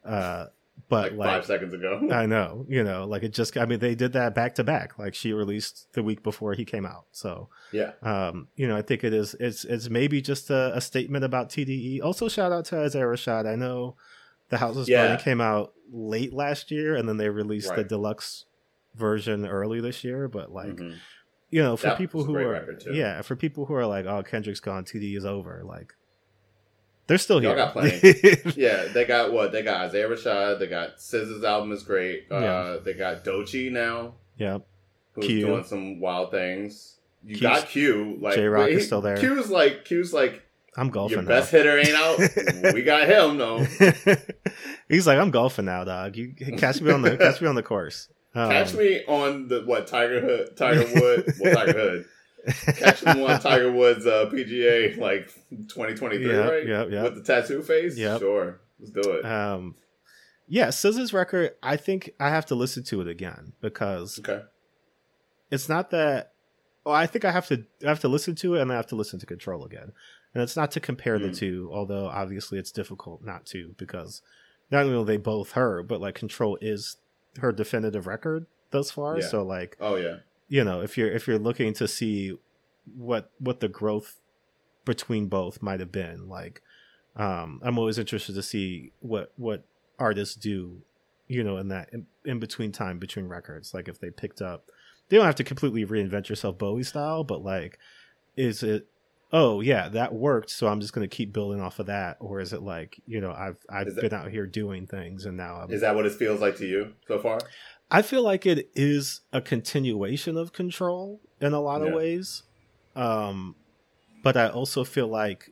uh 0.05 0.47
but 0.89 1.13
Like, 1.13 1.19
like, 1.19 1.29
five 1.29 1.47
seconds 1.47 1.75
ago. 1.75 2.09
i 2.13 2.27
know 2.27 2.65
you 2.69 2.83
know 2.85 3.05
like 3.05 3.23
it 3.23 3.33
just 3.33 3.57
i 3.57 3.65
mean 3.65 3.79
they 3.81 3.95
did 3.95 4.13
that 4.15 4.35
back 4.35 4.55
to 4.57 4.65
back 4.65 4.99
like 4.99 5.15
she 5.15 5.33
released 5.33 5.89
the 5.93 6.03
week 6.03 6.23
before 6.23 6.55
he 6.55 6.65
came 6.65 6.87
out 6.87 7.05
so 7.13 7.49
yeah. 7.73 7.93
um 8.03 8.49
you 8.57 8.67
know 8.69 8.77
i 8.77 8.83
think 8.83 9.03
it 9.05 9.13
is 9.13 9.35
it's 9.41 9.65
it's 9.65 9.89
maybe 9.91 10.21
just 10.21 10.51
a, 10.51 10.77
a 10.77 10.81
statement 10.81 11.25
about 11.25 11.49
tde 11.51 12.01
also 12.03 12.29
shout 12.29 12.53
out 12.53 12.65
to 12.65 12.77
isaiah 12.79 13.05
rashad 13.05 13.47
i 13.47 13.57
know 13.57 13.97
the 14.49 14.59
houses 14.59 14.89
Yeah. 14.89 15.07
burning 15.07 15.19
came 15.25 15.41
out 15.41 15.73
late 15.93 16.33
last 16.33 16.71
year 16.71 16.95
and 16.97 17.09
then 17.09 17.17
they 17.17 17.29
released 17.29 17.75
the 17.75 17.85
deluxe 17.85 18.47
version 18.95 19.47
early 19.47 19.81
this 19.81 20.03
year 20.05 20.29
but 20.29 20.53
like 20.53 20.77
Mhm. 20.77 20.97
you 21.51 21.61
know, 21.63 21.77
for 21.77 21.89
That 21.89 21.99
people 21.99 22.23
who 22.25 22.37
are 22.37 22.77
yeah, 22.93 23.23
for 23.23 23.35
people 23.35 23.67
who 23.67 23.75
are 23.75 23.85
like, 23.87 24.07
oh, 24.07 24.23
Kendrick's 24.23 24.61
gone, 24.61 24.85
TDE 24.85 25.17
is 25.17 25.25
over, 25.25 25.63
like 25.65 25.95
they're 27.11 27.19
still 27.19 27.41
here. 27.41 27.51
Y'all 27.51 27.57
got 27.57 27.73
plenty. 27.73 28.53
Yeah, 28.57 28.85
they 28.95 29.05
got 29.05 29.33
what? 29.33 29.51
They 29.51 29.63
got 29.63 29.81
Isaiah 29.89 30.09
Rashad. 30.09 30.61
They 30.61 30.69
got 30.69 30.99
SZA's 30.99 31.43
album 31.43 31.73
is 31.73 31.83
great. 31.83 32.27
Uh, 32.31 32.39
Yeah. 32.39 32.77
They 32.85 32.95
got 32.95 33.25
Doechii 33.25 33.73
now, 33.73 34.15
yeah, 34.39 34.59
who's 35.15 35.27
Q. 35.27 35.47
doing 35.47 35.65
some 35.65 35.99
wild 36.01 36.31
things. 36.31 36.99
You 37.25 37.35
Q's- 37.35 37.43
got 37.43 37.67
Q. 37.69 38.19
Like 38.21 38.37
Jay 38.37 38.47
Rock 38.47 38.69
is 38.69 38.87
still 38.87 39.01
there. 39.01 39.17
Q's 39.17 39.51
like 39.51 39.85
Q's 39.85 40.13
like 40.15 40.43
I'm 40.77 40.91
golfing. 40.91 41.19
your 41.19 41.27
best 41.27 41.53
now. 41.53 41.59
hitter 41.59 41.79
ain't 41.79 41.91
out. 41.91 42.73
we 42.75 42.83
got 42.83 43.09
him 43.09 43.37
though. 43.39 43.59
He's 44.89 45.07
like, 45.07 45.19
I'm 45.19 45.31
golfing 45.33 45.65
now, 45.65 45.83
dog. 45.85 46.17
You 46.17 46.33
catch 46.57 46.81
me 46.81 46.93
on 46.93 47.03
the 47.03 47.17
catch 47.17 47.41
me 47.41 47.49
on 47.49 47.57
the 47.57 47.63
course. 47.63 48.09
Um, 48.33 48.49
Catch 48.49 48.75
me 48.75 49.05
on 49.09 49.49
the 49.49 49.63
what 49.63 49.89
Tiger 49.89 50.21
Hood, 50.21 50.57
Tiger 50.57 50.87
Wood, 50.95 51.35
well 51.41 51.55
Tiger 51.55 51.73
Hood. 51.73 52.05
Catch 52.77 53.05
me 53.05 53.25
on 53.25 53.41
Tiger 53.41 53.71
Woods 53.73 54.07
uh, 54.07 54.27
PGA 54.33 54.97
like 54.99 55.27
2023, 55.51 56.27
Yeah, 56.31 56.37
right? 56.39 56.67
yeah, 56.67 56.85
yeah. 56.89 57.03
With 57.05 57.15
the 57.17 57.23
tattoo 57.23 57.63
face. 57.63 57.97
Yep. 57.97 58.21
Sure, 58.21 58.61
let's 58.79 58.91
do 58.93 59.01
it. 59.13 59.25
um, 59.25 59.75
yeah, 60.49 60.69
SZA's 60.69 61.13
record. 61.13 61.53
I 61.63 61.77
think 61.77 62.11
I 62.19 62.31
have 62.31 62.47
to 62.47 62.55
listen 62.55 62.83
to 62.85 63.01
it 63.01 63.09
again 63.09 63.53
because 63.61 64.19
okay. 64.19 64.43
it's 65.51 65.69
not 65.69 65.91
that 65.91 66.33
well, 66.85 66.95
I 66.95 67.07
think 67.07 67.25
I 67.25 67.31
have 67.31 67.47
to 67.49 67.65
I 67.85 67.89
have 67.89 68.01
to 68.01 68.09
listen 68.09 68.35
to 68.37 68.55
it 68.55 68.63
and 68.63 68.73
I 68.73 68.77
have 68.77 68.87
to 68.89 68.97
listen 68.97 69.19
to 69.21 69.27
Control 69.27 69.65
again. 69.65 69.93
And 70.35 70.43
it's 70.43 70.57
not 70.57 70.71
to 70.73 70.81
compare 70.81 71.19
the 71.19 71.29
Mm. 71.29 71.37
two, 71.37 71.71
although 71.73 72.07
obviously 72.07 72.59
it's 72.59 72.71
difficult 72.73 73.23
not 73.25 73.47
to 73.47 73.75
because 73.79 74.23
not 74.71 74.85
only 74.85 74.97
are 74.97 75.05
they 75.05 75.17
both 75.17 75.53
her, 75.53 75.83
but 75.83 76.01
like 76.01 76.15
Control 76.15 76.57
is 76.61 76.97
her 77.41 77.53
definitive 77.53 78.07
record 78.07 78.47
thus 78.71 78.91
far. 78.93 79.19
Yeah. 79.21 79.27
So 79.27 79.43
like, 79.43 79.77
Oh 79.81 79.97
yeah. 79.97 80.17
You 80.51 80.65
know, 80.65 80.83
if 80.83 80.99
you're 80.99 81.11
if 81.11 81.27
you're 81.27 81.39
looking 81.39 81.73
to 81.75 81.89
see 81.89 82.37
what 82.97 83.31
what 83.39 83.61
the 83.61 83.69
growth 83.69 84.19
between 84.85 85.29
both 85.29 85.63
might 85.63 85.81
have 85.81 85.93
been, 85.93 86.29
like 86.29 86.61
um 87.17 87.61
I'm 87.63 87.79
always 87.79 87.99
interested 87.99 88.35
to 88.35 88.43
see 88.43 88.93
what 88.99 89.33
what 89.37 89.65
artists 89.99 90.35
do, 90.35 90.83
you 91.29 91.45
know, 91.45 91.57
in 91.57 91.69
that 91.69 91.89
in, 91.93 92.07
in 92.25 92.41
between 92.41 92.73
time 92.73 92.99
between 92.99 93.29
records. 93.29 93.73
Like 93.73 93.89
if 93.89 94.01
they 94.01 94.11
picked 94.11 94.43
up 94.43 94.67
they 95.09 95.17
don't 95.17 95.27
have 95.27 95.37
to 95.37 95.45
completely 95.45 95.87
reinvent 95.87 96.29
yourself 96.29 96.59
Bowie 96.59 96.83
style, 96.83 97.25
but 97.25 97.45
like 97.45 97.79
is 98.37 98.63
it 98.65 98.89
oh 99.33 99.61
yeah, 99.61 99.89
that 99.89 100.13
worked, 100.13 100.51
so 100.51 100.67
I'm 100.67 100.81
just 100.81 100.93
gonna 100.93 101.07
keep 101.07 101.33
building 101.33 101.61
off 101.61 101.79
of 101.79 101.87
that, 101.87 102.17
or 102.19 102.41
is 102.41 102.53
it 102.53 102.63
like, 102.63 103.01
you 103.07 103.21
know, 103.21 103.33
I've 103.33 103.59
I've 103.69 103.87
Is 103.87 103.95
been 103.95 104.13
out 104.13 104.31
here 104.31 104.47
doing 104.47 104.89
things 104.89 105.27
and 105.27 105.37
now 105.37 105.61
I'm 105.61 105.71
Is 105.71 105.83
that 105.83 105.95
what 105.95 106.07
it 106.07 106.13
feels 106.13 106.41
like 106.41 106.57
to 106.57 106.67
you 106.67 106.95
so 107.07 107.21
far? 107.21 107.39
I 107.91 108.03
feel 108.03 108.23
like 108.23 108.47
it 108.47 108.71
is 108.75 109.23
a 109.33 109.41
continuation 109.41 110.37
of 110.37 110.53
control 110.53 111.21
in 111.41 111.53
a 111.53 111.61
lot 111.61 111.83
of 111.83 111.93
ways. 111.93 112.45
Um, 112.95 113.57
but 114.23 114.37
I 114.37 114.49
also 114.49 114.85
feel 114.85 115.09
like 115.09 115.51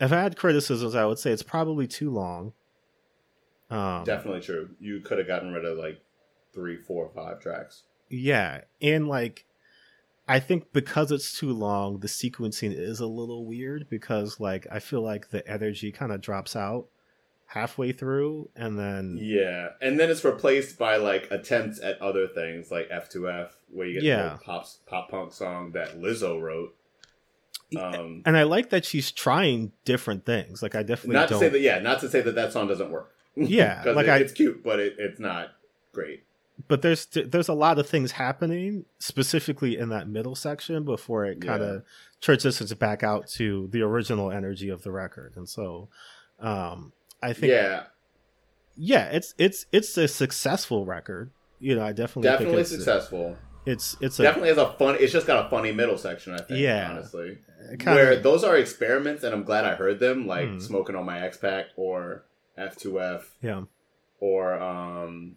if 0.00 0.12
I 0.12 0.22
had 0.22 0.36
criticisms, 0.36 0.94
I 0.94 1.04
would 1.04 1.18
say 1.18 1.32
it's 1.32 1.42
probably 1.42 1.86
too 1.86 2.10
long. 2.10 2.52
Um, 3.70 4.04
Definitely 4.04 4.40
true. 4.40 4.70
You 4.80 5.00
could 5.00 5.18
have 5.18 5.26
gotten 5.26 5.52
rid 5.52 5.64
of 5.64 5.78
like 5.78 6.00
three, 6.52 6.76
four, 6.76 7.10
five 7.14 7.40
tracks. 7.40 7.84
Yeah. 8.08 8.62
And 8.80 9.08
like, 9.08 9.46
I 10.28 10.40
think 10.40 10.72
because 10.72 11.10
it's 11.10 11.38
too 11.38 11.52
long, 11.52 12.00
the 12.00 12.06
sequencing 12.06 12.72
is 12.72 13.00
a 13.00 13.06
little 13.06 13.44
weird 13.46 13.88
because 13.88 14.40
like, 14.40 14.66
I 14.70 14.78
feel 14.78 15.02
like 15.02 15.30
the 15.30 15.46
energy 15.48 15.92
kind 15.92 16.12
of 16.12 16.20
drops 16.20 16.56
out 16.56 16.88
halfway 17.52 17.92
through 17.92 18.48
and 18.56 18.78
then. 18.78 19.18
Yeah, 19.20 19.68
and 19.80 19.98
then 19.98 20.10
it's 20.10 20.24
replaced 20.24 20.78
by 20.78 20.96
like 20.96 21.28
attempts 21.30 21.80
at 21.80 22.00
other 22.00 22.26
things 22.28 22.70
like 22.70 22.88
F2F, 22.90 23.50
where 23.70 23.86
you 23.86 23.94
get 23.94 24.02
Yeah. 24.04 24.28
the 24.38 24.44
pop 24.44 24.66
pop 24.86 25.10
punk 25.10 25.32
song 25.32 25.72
that 25.72 25.98
Lizzo 26.00 26.40
wrote. 26.40 26.74
Um, 27.76 28.22
And 28.26 28.36
I 28.36 28.42
like 28.42 28.70
that 28.70 28.84
she's 28.84 29.10
trying 29.10 29.72
different 29.84 30.26
things. 30.26 30.62
Like 30.62 30.74
I 30.74 30.82
definitely 30.82 31.14
not 31.14 31.28
to 31.28 31.34
don't. 31.34 31.40
say 31.40 31.48
that, 31.48 31.60
yeah, 31.60 31.78
not 31.78 32.00
to 32.00 32.08
say 32.10 32.20
that 32.20 32.34
that 32.34 32.52
song 32.52 32.68
doesn't 32.68 32.90
work. 32.90 33.12
Yeah, 33.34 33.82
like 33.96 34.06
it, 34.06 34.10
I- 34.10 34.18
it's 34.18 34.32
cute, 34.32 34.62
but 34.62 34.78
it, 34.78 34.96
it's 34.98 35.18
not 35.18 35.48
great. 35.92 36.24
but 36.68 36.82
there's 36.82 37.06
there's 37.06 37.48
a 37.48 37.54
lot 37.54 37.78
of 37.78 37.88
things 37.88 38.12
happening 38.12 38.84
specifically 38.98 39.76
in 39.78 39.88
that 39.88 40.06
middle 40.06 40.34
section 40.34 40.84
before 40.84 41.24
it 41.24 41.40
kind 41.40 41.62
of 41.62 41.82
transitions 42.20 42.72
back 42.74 43.02
out 43.02 43.26
to 43.26 43.68
the 43.72 43.80
original 43.82 44.30
energy 44.30 44.68
of 44.68 44.82
the 44.82 44.90
record 44.92 45.32
and 45.36 45.48
so 45.48 45.88
um 46.40 46.92
i 47.22 47.32
think 47.32 47.50
yeah, 47.52 47.84
Yeah, 48.76 49.06
it's 49.10 49.34
it's 49.38 49.66
it's 49.72 49.96
a 49.96 50.08
successful 50.08 50.84
record 50.84 51.30
you 51.60 51.74
know 51.76 51.84
i 51.84 51.92
definitely 51.92 52.28
definitely 52.30 52.60
it's 52.62 52.70
successful. 52.70 53.36
it's 53.66 53.96
it's 54.00 54.18
a 54.18 54.22
definitely 54.24 54.48
has 54.48 54.58
a 54.58 54.72
fun. 54.72 54.96
It's 54.98 55.12
just 55.12 55.26
got 55.26 55.46
a 55.46 55.48
funny 55.50 55.70
middle 55.72 55.96
section. 55.96 56.32
I 56.34 56.38
think. 56.38 56.58
Yeah. 56.60 56.90
honestly, 56.90 57.38
kinda- 57.78 57.94
where 57.94 58.16
those 58.16 58.42
are 58.42 58.56
experiments, 58.56 59.22
and 59.22 59.32
I'm 59.32 59.44
glad 59.44 59.64
I 59.64 59.76
heard 59.76 60.00
them, 60.00 60.26
like 60.26 60.48
Mhm. 60.48 60.60
"Smoking 60.62 60.96
on 60.96 61.04
My 61.06 61.20
Ex 61.24 61.36
Pack" 61.36 61.66
or 61.76 62.24
F2F. 62.58 63.30
yeah 63.40 63.62
or 64.20 64.54
um 64.60 65.36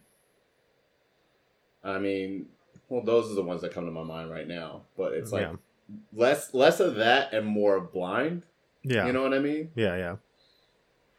I 1.84 2.00
mean, 2.00 2.48
well 2.90 3.04
those 3.04 3.32
are 3.32 3.36
the 3.36 3.44
ones 3.44 3.62
that 3.62 3.72
come 3.72 3.86
to 3.86 3.92
my 3.92 4.04
mind 4.04 4.32
right 4.32 4.48
now, 4.48 4.84
but 4.98 5.14
it's 5.14 5.32
like 5.32 5.44
Yeah. 5.44 5.56
less 6.14 6.54
less 6.54 6.80
of 6.80 6.96
that 6.96 7.32
and 7.34 7.46
more 7.46 7.80
blind. 7.80 8.44
Yeah. 8.84 9.06
You 9.06 9.14
know 9.14 9.22
what 9.24 9.34
I 9.34 9.40
mean? 9.40 9.72
Yeah, 9.76 9.96
yeah. 9.98 10.16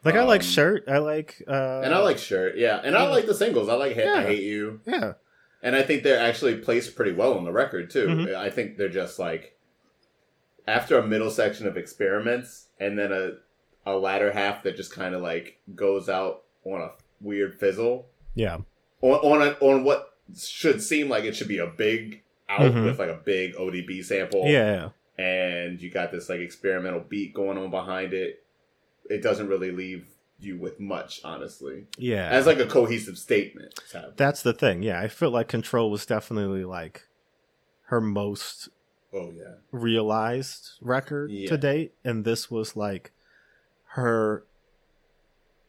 Like 0.06 0.14
I 0.14 0.24
like 0.24 0.40
Um, 0.40 0.46
shirt. 0.46 0.84
I 0.88 0.98
like 0.98 1.42
uh 1.46 1.80
and 1.84 1.94
I 1.94 1.98
like 1.98 2.18
shirt, 2.18 2.56
yeah, 2.56 2.80
and 2.82 2.96
I 2.96 3.08
like 3.08 3.26
the 3.26 3.34
singles. 3.34 3.68
I 3.68 3.74
like 3.74 3.92
hate, 3.94 4.08
I 4.08 4.22
hate 4.22 4.42
you, 4.42 4.80
Yeah. 4.86 5.14
and 5.62 5.76
I 5.76 5.82
think 5.82 6.02
they're 6.02 6.18
actually 6.20 6.56
placed 6.56 6.96
pretty 6.96 7.12
well 7.12 7.34
on 7.34 7.44
the 7.44 7.52
record 7.52 7.90
too. 7.90 8.06
Mhm. 8.06 8.34
I 8.34 8.48
think 8.50 8.76
they're 8.78 8.88
just 8.88 9.18
like 9.18 9.56
after 10.66 10.98
a 10.98 11.06
middle 11.06 11.30
section 11.30 11.66
of 11.66 11.76
experiments, 11.76 12.68
and 12.80 12.98
then 12.98 13.12
a 13.12 13.32
a 13.88 13.96
latter 13.96 14.32
half 14.32 14.62
that 14.64 14.76
just 14.76 14.92
kind 14.92 15.14
of 15.14 15.22
like 15.22 15.58
goes 15.74 16.08
out 16.08 16.42
on 16.64 16.80
a 16.80 16.90
weird 17.20 17.54
fizzle 17.58 18.06
Yeah. 18.34 18.58
on 19.00 19.12
on, 19.12 19.42
a, 19.42 19.50
on 19.64 19.84
what 19.84 20.14
should 20.36 20.82
seem 20.82 21.08
like 21.08 21.22
it 21.24 21.36
should 21.36 21.46
be 21.48 21.58
a 21.58 21.68
big 21.68 22.22
out 22.48 22.72
Mhm. 22.72 22.84
with 22.84 22.98
like 22.98 23.08
a 23.10 23.20
big 23.24 23.54
ODB 23.56 24.02
sample. 24.02 24.44
Yeah. 24.46 24.90
and 25.18 25.80
you 25.80 25.88
got 25.90 26.12
this 26.12 26.28
like 26.28 26.40
experimental 26.40 27.00
beat 27.00 27.32
going 27.32 27.56
on 27.56 27.70
behind 27.70 28.12
it. 28.12 28.42
It 29.10 29.22
doesn't 29.22 29.48
really 29.48 29.70
leave 29.70 30.06
you 30.38 30.58
with 30.58 30.78
much, 30.78 31.20
honestly, 31.24 31.86
Yeah. 31.98 32.28
as 32.28 32.46
like 32.46 32.58
a 32.58 32.66
cohesive 32.66 33.16
statement. 33.18 33.78
That's 34.16 34.42
the 34.42 34.52
thing. 34.52 34.82
Yeah, 34.82 35.00
I 35.00 35.08
feel 35.08 35.30
like 35.30 35.48
Control 35.48 35.90
was 35.90 36.04
definitely 36.04 36.64
like 36.64 37.02
her 37.84 38.00
most 38.00 38.68
oh 39.14 39.30
yeah, 39.34 39.54
realized 39.72 40.72
record 40.82 41.30
Yeah. 41.30 41.48
to 41.48 41.56
date, 41.56 41.94
and 42.04 42.24
this 42.24 42.50
was 42.50 42.76
like 42.76 43.12
her 43.94 44.44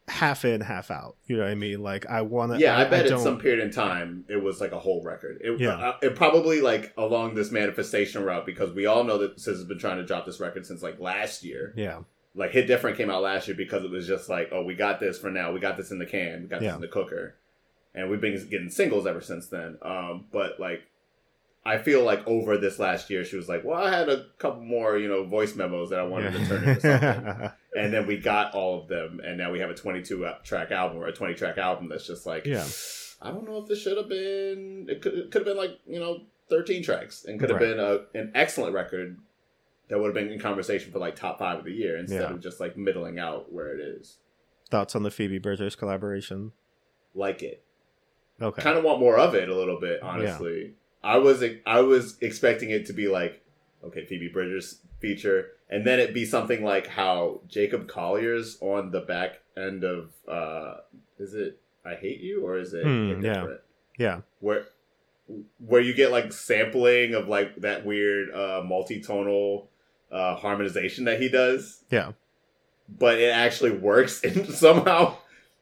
half 0.08 0.44
in, 0.44 0.62
half 0.62 0.90
out. 0.90 1.16
You 1.26 1.36
know 1.36 1.42
what 1.44 1.50
I 1.50 1.54
mean? 1.54 1.82
Like 1.82 2.06
I 2.06 2.22
want 2.22 2.52
to. 2.52 2.58
yeah. 2.58 2.78
I, 2.78 2.84
bet 2.84 3.04
at 3.06 3.10
don't- 3.10 3.20
some 3.22 3.38
period 3.38 3.60
in 3.60 3.70
time 3.70 4.24
it 4.28 4.42
was 4.42 4.60
like 4.60 4.72
a 4.72 4.78
whole 4.78 5.02
record. 5.02 5.38
It, 5.42 5.60
Yeah. 5.60 5.76
uh, 5.76 5.96
it 6.02 6.14
probably 6.14 6.60
like 6.60 6.92
along 6.96 7.34
this 7.34 7.50
manifestation 7.50 8.22
route 8.24 8.46
because 8.46 8.72
we 8.72 8.86
all 8.86 9.04
know 9.04 9.18
that 9.18 9.36
SZA 9.36 9.46
has 9.50 9.64
been 9.64 9.78
trying 9.78 9.98
to 9.98 10.04
drop 10.04 10.24
this 10.26 10.40
record 10.40 10.64
since 10.66 10.82
like 10.82 10.98
last 10.98 11.44
year. 11.44 11.72
Yeah. 11.76 12.00
Like 12.34 12.50
Hit 12.52 12.66
Different 12.66 12.96
came 12.96 13.10
out 13.10 13.22
last 13.22 13.48
year 13.48 13.56
because 13.56 13.82
it 13.84 13.90
was 13.90 14.06
just 14.06 14.28
like, 14.28 14.50
oh, 14.52 14.62
we 14.62 14.74
got 14.74 15.00
this 15.00 15.18
for 15.18 15.30
now. 15.30 15.52
We 15.52 15.60
got 15.60 15.76
this 15.76 15.90
in 15.90 15.98
the 15.98 16.06
can. 16.06 16.42
We 16.42 16.48
got 16.48 16.62
Yeah. 16.62 16.68
this 16.68 16.74
in 16.76 16.80
the 16.82 16.88
cooker, 16.88 17.34
and 17.94 18.10
we've 18.10 18.20
been 18.20 18.34
getting 18.48 18.70
singles 18.70 19.06
ever 19.06 19.20
since 19.20 19.48
then. 19.48 19.78
Um, 19.82 20.26
but 20.30 20.60
like, 20.60 20.82
I 21.64 21.78
feel 21.78 22.04
like 22.04 22.26
over 22.26 22.56
this 22.56 22.78
last 22.78 23.10
year, 23.10 23.24
she 23.24 23.36
was 23.36 23.48
like, 23.48 23.64
well, 23.64 23.82
I 23.82 23.90
had 23.90 24.08
a 24.08 24.26
couple 24.38 24.62
more, 24.62 24.96
you 24.98 25.08
know, 25.08 25.24
voice 25.24 25.54
memos 25.56 25.90
that 25.90 25.98
I 25.98 26.04
wanted 26.04 26.32
to 26.34 26.46
turn 26.46 26.64
into 26.68 26.80
something, 26.80 27.50
and 27.76 27.92
then 27.92 28.06
we 28.06 28.18
got 28.18 28.54
all 28.54 28.80
of 28.82 28.88
them, 28.88 29.20
and 29.24 29.36
now 29.36 29.50
we 29.50 29.58
have 29.58 29.70
a 29.70 29.74
22 29.74 30.26
track 30.44 30.70
album 30.70 30.98
or 30.98 31.08
a 31.08 31.12
20 31.12 31.34
track 31.34 31.58
album 31.58 31.88
that's 31.88 32.06
just 32.06 32.24
like, 32.26 32.46
Yeah. 32.46 32.64
I 33.20 33.30
don't 33.32 33.44
know 33.48 33.58
if 33.58 33.66
this 33.66 33.82
should 33.82 33.96
have 33.96 34.08
been. 34.08 34.86
It 34.88 35.02
could 35.02 35.14
it 35.14 35.30
could 35.32 35.40
have 35.40 35.46
been 35.46 35.56
like 35.56 35.80
you 35.88 35.98
know 35.98 36.20
13 36.50 36.84
tracks 36.84 37.24
and 37.24 37.40
could 37.40 37.50
have 37.50 37.60
Right. 37.60 37.70
been 37.76 37.80
a, 37.80 37.98
an 38.16 38.30
excellent 38.36 38.74
record 38.74 39.18
that 39.88 39.98
would 39.98 40.06
have 40.06 40.14
been 40.14 40.30
in 40.32 40.38
conversation 40.38 40.92
for 40.92 40.98
like 40.98 41.16
top 41.16 41.38
five 41.38 41.58
of 41.58 41.64
the 41.64 41.72
year 41.72 41.96
instead 41.96 42.20
Yeah. 42.22 42.30
of 42.34 42.40
just 42.40 42.60
like 42.60 42.76
middling 42.76 43.18
out 43.18 43.52
where 43.52 43.72
it 43.76 43.80
is. 43.80 44.18
Thoughts 44.70 44.94
on 44.94 45.02
the 45.02 45.10
Phoebe 45.10 45.38
Bridgers 45.38 45.74
collaboration? 45.76 46.52
Like 47.14 47.42
it, 47.42 47.62
Okay. 48.40 48.62
kind 48.62 48.76
of 48.78 48.84
want 48.84 49.00
more 49.00 49.18
of 49.18 49.34
it 49.34 49.48
a 49.48 49.54
little 49.56 49.80
bit. 49.80 50.02
Honestly, 50.02 50.74
I 51.02 51.16
was 51.18 51.42
I 51.66 51.80
was 51.80 52.16
expecting 52.20 52.70
it 52.70 52.86
to 52.86 52.92
be 52.92 53.08
like 53.08 53.42
okay 53.82 54.04
Phoebe 54.04 54.28
Bridgers 54.28 54.80
feature, 55.00 55.52
and 55.70 55.86
then 55.86 55.98
it 56.00 56.12
be 56.12 56.24
something 56.24 56.62
like 56.62 56.86
how 56.88 57.40
Jacob 57.48 57.88
Collier's 57.88 58.58
on 58.60 58.90
the 58.90 59.00
back 59.00 59.40
end 59.56 59.84
of 59.84 60.10
uh 60.28 60.76
is 61.18 61.34
it 61.34 61.60
I 61.84 61.94
Hate 61.94 62.20
You 62.20 62.46
or 62.46 62.58
is 62.58 62.74
it 62.74 62.84
Hit 62.86 63.22
yeah. 63.24 63.46
Yeah. 63.98 64.20
where 64.40 64.66
where 65.58 65.80
you 65.80 65.94
get 65.94 66.10
like 66.12 66.32
sampling 66.32 67.14
of 67.14 67.26
like 67.28 67.56
that 67.56 67.84
weird 67.84 68.32
uh 68.34 68.62
multi-tonal 68.64 69.68
uh 70.10 70.36
harmonization 70.36 71.04
that 71.04 71.20
he 71.20 71.28
does 71.28 71.84
Yeah. 71.90 72.12
but 72.88 73.18
it 73.18 73.30
actually 73.30 73.72
works 73.72 74.20
in 74.24 74.46
somehow 74.52 75.16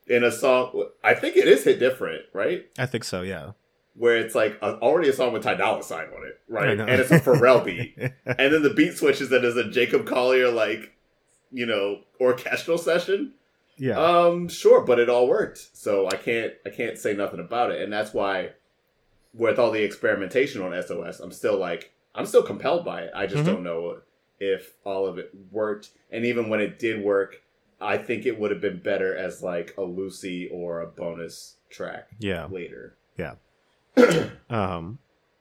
in 0.07 0.23
a 0.25 0.31
song 0.31 0.89
i 1.03 1.15
think 1.15 1.37
it 1.37 1.49
is 1.49 1.65
hit 1.65 1.79
different 1.79 2.23
right 2.33 2.67
I 2.79 2.87
think 2.87 3.05
so. 3.05 3.23
Yeah. 3.23 3.53
where 3.95 4.17
it's 4.19 4.35
like 4.35 4.57
a, 4.63 4.75
already 4.79 5.09
a 5.09 5.13
song 5.13 5.33
with 5.33 5.43
ty 5.43 5.55
Dolla 5.55 5.83
sign 5.83 6.07
on 6.09 6.27
it 6.27 6.39
right 6.49 6.79
and 6.79 6.89
it's 6.89 7.11
a 7.11 7.19
pharrell 7.21 7.65
beat 7.65 7.97
and 7.99 8.13
then 8.53 8.63
the 8.63 8.73
beat 8.75 8.97
switches 8.97 9.33
and 9.33 9.45
is 9.45 9.57
a 9.57 9.69
jacob 9.71 10.07
collier 10.07 10.51
like 10.51 10.93
you 11.51 11.67
know 11.67 12.01
orchestral 12.21 12.79
session 12.79 13.33
yeah. 13.79 13.99
um, 13.99 14.49
sure, 14.49 14.81
but 14.87 14.99
it 14.99 15.11
all 15.11 15.29
worked. 15.29 15.69
So 15.75 16.07
I 16.09 16.17
can't 16.17 16.55
I 16.65 16.71
can't 16.71 16.97
say 16.97 17.13
nothing 17.13 17.41
about 17.41 17.71
it, 17.73 17.83
and 17.83 17.93
that's 17.93 18.15
why 18.15 18.53
with 19.35 19.59
all 19.59 19.71
the 19.71 19.83
experimentation 19.83 20.63
on 20.63 20.73
SOS, 20.83 21.21
I'm 21.21 21.31
still 21.31 21.59
like 21.59 21.93
I'm 22.15 22.25
still 22.25 22.43
compelled 22.43 22.87
by 22.87 23.03
it. 23.03 23.11
I 23.15 23.27
just 23.27 23.43
Mhm. 23.43 23.47
don't 23.47 23.63
know 23.65 23.99
if 24.39 24.75
all 24.85 25.07
of 25.07 25.19
it 25.19 25.31
worked, 25.51 25.91
and 26.11 26.25
even 26.25 26.49
when 26.49 26.61
it 26.61 26.79
did 26.79 27.03
work, 27.03 27.43
I 27.81 27.99
think 27.99 28.25
it 28.25 28.39
would 28.39 28.51
have 28.51 28.61
been 28.61 28.81
better 28.81 29.17
as 29.17 29.43
like 29.43 29.75
a 29.77 29.83
loosie 29.83 30.49
or 30.51 30.81
a 30.81 30.87
bonus 30.87 31.57
track 31.71 32.09
yeah. 32.19 32.47
later. 32.47 32.97
Yeah. 33.17 33.35
um, 34.51 34.99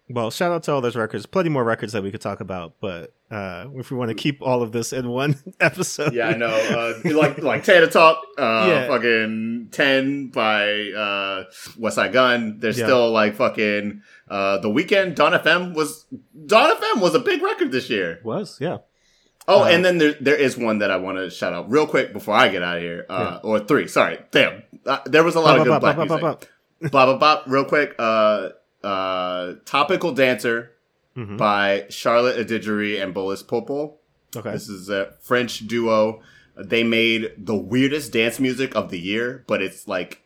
well, 0.10 0.30
shout 0.32 0.52
out 0.52 0.64
to 0.64 0.72
all 0.72 0.82
those 0.82 0.96
records. 0.96 1.26
Plenty 1.26 1.50
more 1.50 1.64
records 1.64 1.94
that 1.94 2.04
we 2.04 2.12
could 2.12 2.22
talk 2.22 2.40
about, 2.40 2.76
but 2.80 3.14
uh, 3.32 3.66
if 3.76 3.90
we 3.90 3.98
want 3.98 4.10
to 4.10 4.16
keep 4.16 4.42
all 4.42 4.62
of 4.62 4.72
this 4.72 4.94
in 4.94 5.10
one 5.10 5.36
episode, 5.60 6.14
Yeah, 6.14 6.28
I 6.30 6.38
know. 6.38 6.48
Uh, 6.48 6.94
like 7.16 7.40
like 7.40 7.64
Tana 7.64 7.88
Talk, 7.88 8.18
uh, 8.38 8.66
Yeah. 8.70 8.88
fucking 8.88 9.70
ten 9.72 10.28
by 10.28 10.64
uh, 10.96 11.44
Westside 11.80 12.14
Gunn. 12.14 12.60
There's 12.60 12.78
Yeah. 12.78 12.86
still 12.86 13.12
like 13.12 13.36
fucking 13.36 14.02
uh, 14.30 14.60
the 14.60 14.70
Weeknd. 14.70 15.16
Dawn 15.16 15.34
FM 15.34 15.74
was 15.74 16.06
Dawn 16.46 16.76
FM 16.76 17.02
was 17.02 17.16
a 17.16 17.20
big 17.20 17.42
record 17.42 17.72
this 17.72 17.90
year. 17.90 18.20
was 18.24 18.58
yeah, 18.62 18.78
Oh, 19.48 19.64
Uh, 19.64 19.68
and 19.68 19.84
then 19.86 19.98
there 19.98 20.14
there 20.22 20.36
is 20.36 20.56
one 20.58 20.80
that 20.80 20.92
I 20.92 20.98
want 20.98 21.18
to 21.18 21.30
shout 21.32 21.54
out 21.54 21.70
real 21.72 21.88
quick 21.88 22.14
before 22.14 22.36
I 22.36 22.48
get 22.50 22.62
out 22.64 22.78
of 22.78 22.84
here. 22.84 23.06
Uh, 23.10 23.40
Or 23.44 23.60
three. 23.60 23.88
Sorry, 23.88 24.20
damn. 24.32 24.62
Uh, 24.86 25.00
there 25.06 25.24
was 25.24 25.34
a 25.36 25.40
lot 25.40 25.58
of 25.58 25.64
good 25.64 25.70
Bop, 25.72 25.82
black 25.82 25.96
bop, 25.98 26.08
bop, 26.08 26.22
music. 26.22 26.40
bop, 26.40 26.50
bop. 26.82 26.92
Blah 26.92 27.06
blah 27.06 27.18
blah. 27.18 27.44
Real 27.52 27.66
quick. 27.66 27.96
Uh, 27.98 28.50
uh, 28.86 29.56
topical 29.66 30.12
dancer 30.12 30.72
Mhm. 31.18 31.38
by 31.38 31.86
Charlotte 31.90 32.38
Adigéry 32.46 33.02
and 33.02 33.14
Bolis 33.16 33.44
Pupul. 33.44 33.96
Okay, 34.36 34.52
This 34.52 34.68
is 34.68 34.90
a 34.90 35.14
French 35.22 35.66
duo. 35.68 36.22
They 36.58 36.84
made 36.84 37.32
the 37.38 37.56
weirdest 37.56 38.12
dance 38.12 38.40
music 38.40 38.76
of 38.76 38.90
the 38.92 39.00
year, 39.00 39.44
but 39.48 39.62
it's 39.62 39.88
like 39.88 40.22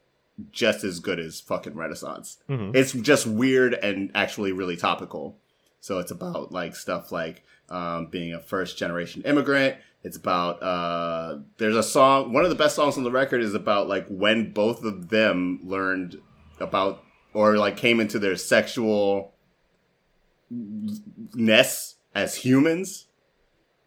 just 0.52 0.84
as 0.84 1.00
good 1.00 1.20
as 1.20 1.40
fucking 1.42 1.76
Renaissance. 1.76 2.38
Mhm. 2.50 2.76
It's 2.76 2.92
just 2.94 3.28
weird 3.28 3.74
and 3.76 4.10
actually 4.16 4.52
really 4.52 4.78
topical. 4.78 5.38
So 5.80 6.00
it's 6.00 6.12
about 6.12 6.52
like 6.52 6.76
stuff 6.76 7.12
like 7.12 7.44
um, 7.70 8.08
being 8.08 8.34
a 8.34 8.40
first 8.40 8.78
generation 8.80 9.22
immigrant. 9.26 9.76
It's 10.04 10.18
about 10.18 10.64
uh, 10.64 11.38
there's 11.58 11.76
a 11.76 11.84
song. 11.84 12.34
One 12.34 12.44
of 12.44 12.50
the 12.50 12.56
best 12.56 12.76
songs 12.76 12.98
on 12.98 13.04
the 13.04 13.12
record 13.12 13.42
is 13.44 13.54
about 13.54 13.88
like 13.88 14.08
when 14.08 14.52
both 14.54 14.84
of 14.84 15.10
them 15.10 15.60
learned 15.64 16.20
about 16.60 17.04
or 17.34 17.58
like 17.58 17.78
came 17.78 18.00
into 18.00 18.20
their 18.20 18.36
sexual 18.36 19.34
ness 21.34 21.96
as 22.16 22.36
humans 22.38 23.08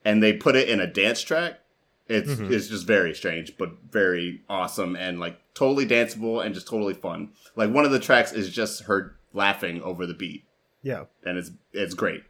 and 0.05 0.23
they 0.23 0.33
put 0.33 0.57
it 0.57 0.69
in 0.69 0.81
a 0.81 0.87
dance 0.87 1.23
track. 1.23 1.61
It's 2.09 2.31
Mhm. 2.31 2.51
it's 2.51 2.69
just 2.69 2.87
very 2.87 3.15
strange, 3.15 3.57
but 3.57 3.71
very 3.91 4.43
awesome 4.49 4.97
and 4.97 5.19
like 5.21 5.39
totally 5.55 5.87
danceable 5.87 6.45
and 6.45 6.55
just 6.55 6.67
totally 6.69 6.95
fun. 6.95 7.31
Like 7.57 7.71
one 7.71 7.85
of 7.85 7.91
the 7.91 7.99
tracks 8.01 8.33
is 8.33 8.51
just 8.51 8.85
her 8.85 9.17
laughing 9.33 9.81
over 9.83 10.05
the 10.07 10.15
beat, 10.15 10.45
yeah, 10.83 11.05
and 11.25 11.39
it's 11.39 11.51
it's 11.73 11.95
great. 11.95 12.25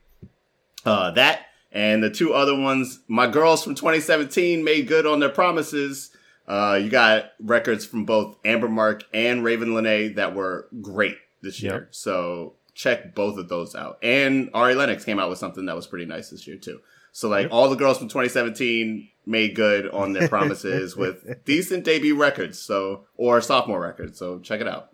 Uh, 0.84 1.10
that 1.12 1.46
and 1.72 2.02
the 2.02 2.10
two 2.10 2.34
other 2.34 2.54
ones, 2.58 3.00
my 3.08 3.26
girls 3.26 3.64
from 3.64 3.74
2017 3.74 4.62
made 4.62 4.86
good 4.86 5.06
on 5.06 5.20
their 5.20 5.30
promises. 5.30 6.11
Uh, 6.46 6.78
you 6.82 6.90
got 6.90 7.32
records 7.40 7.84
from 7.84 8.04
both 8.04 8.36
Amber 8.44 8.68
Mark 8.68 9.04
and 9.14 9.42
Raveena 9.42 10.16
that 10.16 10.34
were 10.34 10.68
great 10.80 11.16
this 11.40 11.62
year. 11.62 11.72
Yep. 11.72 11.88
So 11.90 12.54
check 12.74 13.14
both 13.14 13.38
of 13.38 13.48
those 13.48 13.74
out. 13.74 13.98
And 14.02 14.50
Ari 14.54 14.74
Lennox 14.74 15.04
came 15.04 15.18
out 15.18 15.28
with 15.28 15.38
something 15.38 15.66
that 15.66 15.76
was 15.76 15.86
pretty 15.86 16.06
nice 16.06 16.30
this 16.30 16.46
year 16.46 16.56
too. 16.56 16.80
So 17.12 17.28
like 17.28 17.48
all 17.50 17.68
the 17.68 17.76
girls 17.76 17.98
from 17.98 18.08
2017 18.08 19.08
made 19.26 19.54
good 19.54 19.88
on 19.90 20.14
their 20.14 20.28
promises 20.30 20.96
with 20.96 21.44
decent 21.44 21.84
debut 21.84 22.16
records. 22.16 22.58
So 22.58 23.04
or 23.16 23.40
sophomore 23.40 23.80
records. 23.80 24.18
So 24.18 24.40
check 24.40 24.60
it 24.60 24.68
out. 24.68 24.90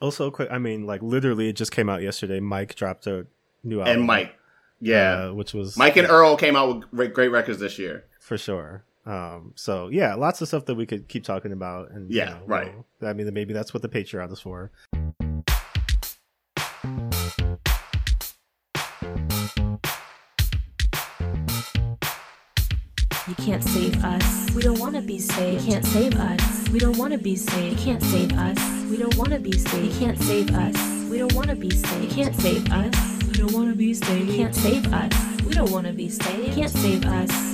Also, 0.00 0.30
quick. 0.30 0.48
I 0.50 0.58
mean, 0.58 0.86
like 0.86 1.02
literally, 1.02 1.48
it 1.48 1.54
just 1.54 1.70
came 1.70 1.88
out 1.88 2.02
yesterday. 2.02 2.40
Mike 2.40 2.74
dropped 2.74 3.06
a 3.06 3.26
new 3.62 3.80
album, 3.80 3.98
And 3.98 4.06
Mike, 4.06 4.34
yeah, 4.80 5.26
uh, 5.28 5.32
which 5.32 5.54
was 5.54 5.76
Mike 5.76 5.96
and 5.96 6.08
Earl 6.08 6.36
came 6.36 6.56
out 6.56 6.68
with 6.76 6.90
great, 6.90 7.14
great 7.14 7.28
records 7.28 7.58
this 7.58 7.78
year. 7.78 8.04
for 8.20 8.36
sure. 8.36 8.84
Um, 9.06 9.52
so 9.54 9.88
yeah, 9.88 10.14
lots 10.14 10.40
of 10.40 10.48
stuff 10.48 10.64
that 10.66 10.74
we 10.76 10.86
could 10.86 11.08
keep 11.08 11.24
talking 11.24 11.52
about, 11.52 11.90
and 11.90 12.10
you 12.10 12.18
Yeah, 12.18 12.30
know, 12.30 12.40
right. 12.46 12.72
we'll- 13.00 13.08
I 13.10 13.12
mean, 13.12 13.32
maybe 13.34 13.52
that's 13.52 13.74
what 13.74 13.82
the 13.82 13.88
Patreon 13.88 14.32
is 14.32 14.40
for. 14.40 14.70
You 23.26 23.34
can't 23.36 23.64
save 23.64 24.04
us. 24.04 24.50
We 24.54 24.62
don't 24.62 24.78
wanna 24.78 25.00
be 25.00 25.18
saved. 25.18 25.64
You 25.64 25.72
can't 25.72 25.84
save 25.86 26.14
us. 26.16 26.68
We 26.68 26.78
don't 26.78 26.96
wanna 26.98 27.16
be 27.18 27.36
saved. 27.36 27.78
You 27.80 27.84
can't 27.84 28.02
save 28.02 28.32
us. 28.32 28.58
We 28.90 28.96
don't 28.98 29.16
wanna 29.16 29.38
be 29.40 29.52
saved. 29.52 29.92
You 29.94 29.98
can't 30.06 30.20
save 30.22 30.50
us. 30.54 30.76
We 31.10 31.18
don't 31.18 31.32
wanna 31.34 31.54
be 31.54 31.70
saved. 31.70 32.04
You 32.04 32.10
can't 32.14 32.34
save 32.36 32.70
us. 32.70 33.24
We 33.26 33.32
don't 33.32 33.52
wanna 33.52 33.74
be 33.74 33.94
saved. 33.94 34.28
You 34.30 34.36
can't 34.36 34.54
save 34.54 34.92
us. 34.92 35.12
We 35.46 35.52
don't 35.54 35.70
wanna 35.70 35.92
be 35.92 36.08
saved. 36.10 36.48
You 36.48 36.54
can't 36.54 36.70
save 36.70 37.04
us. 37.06 37.53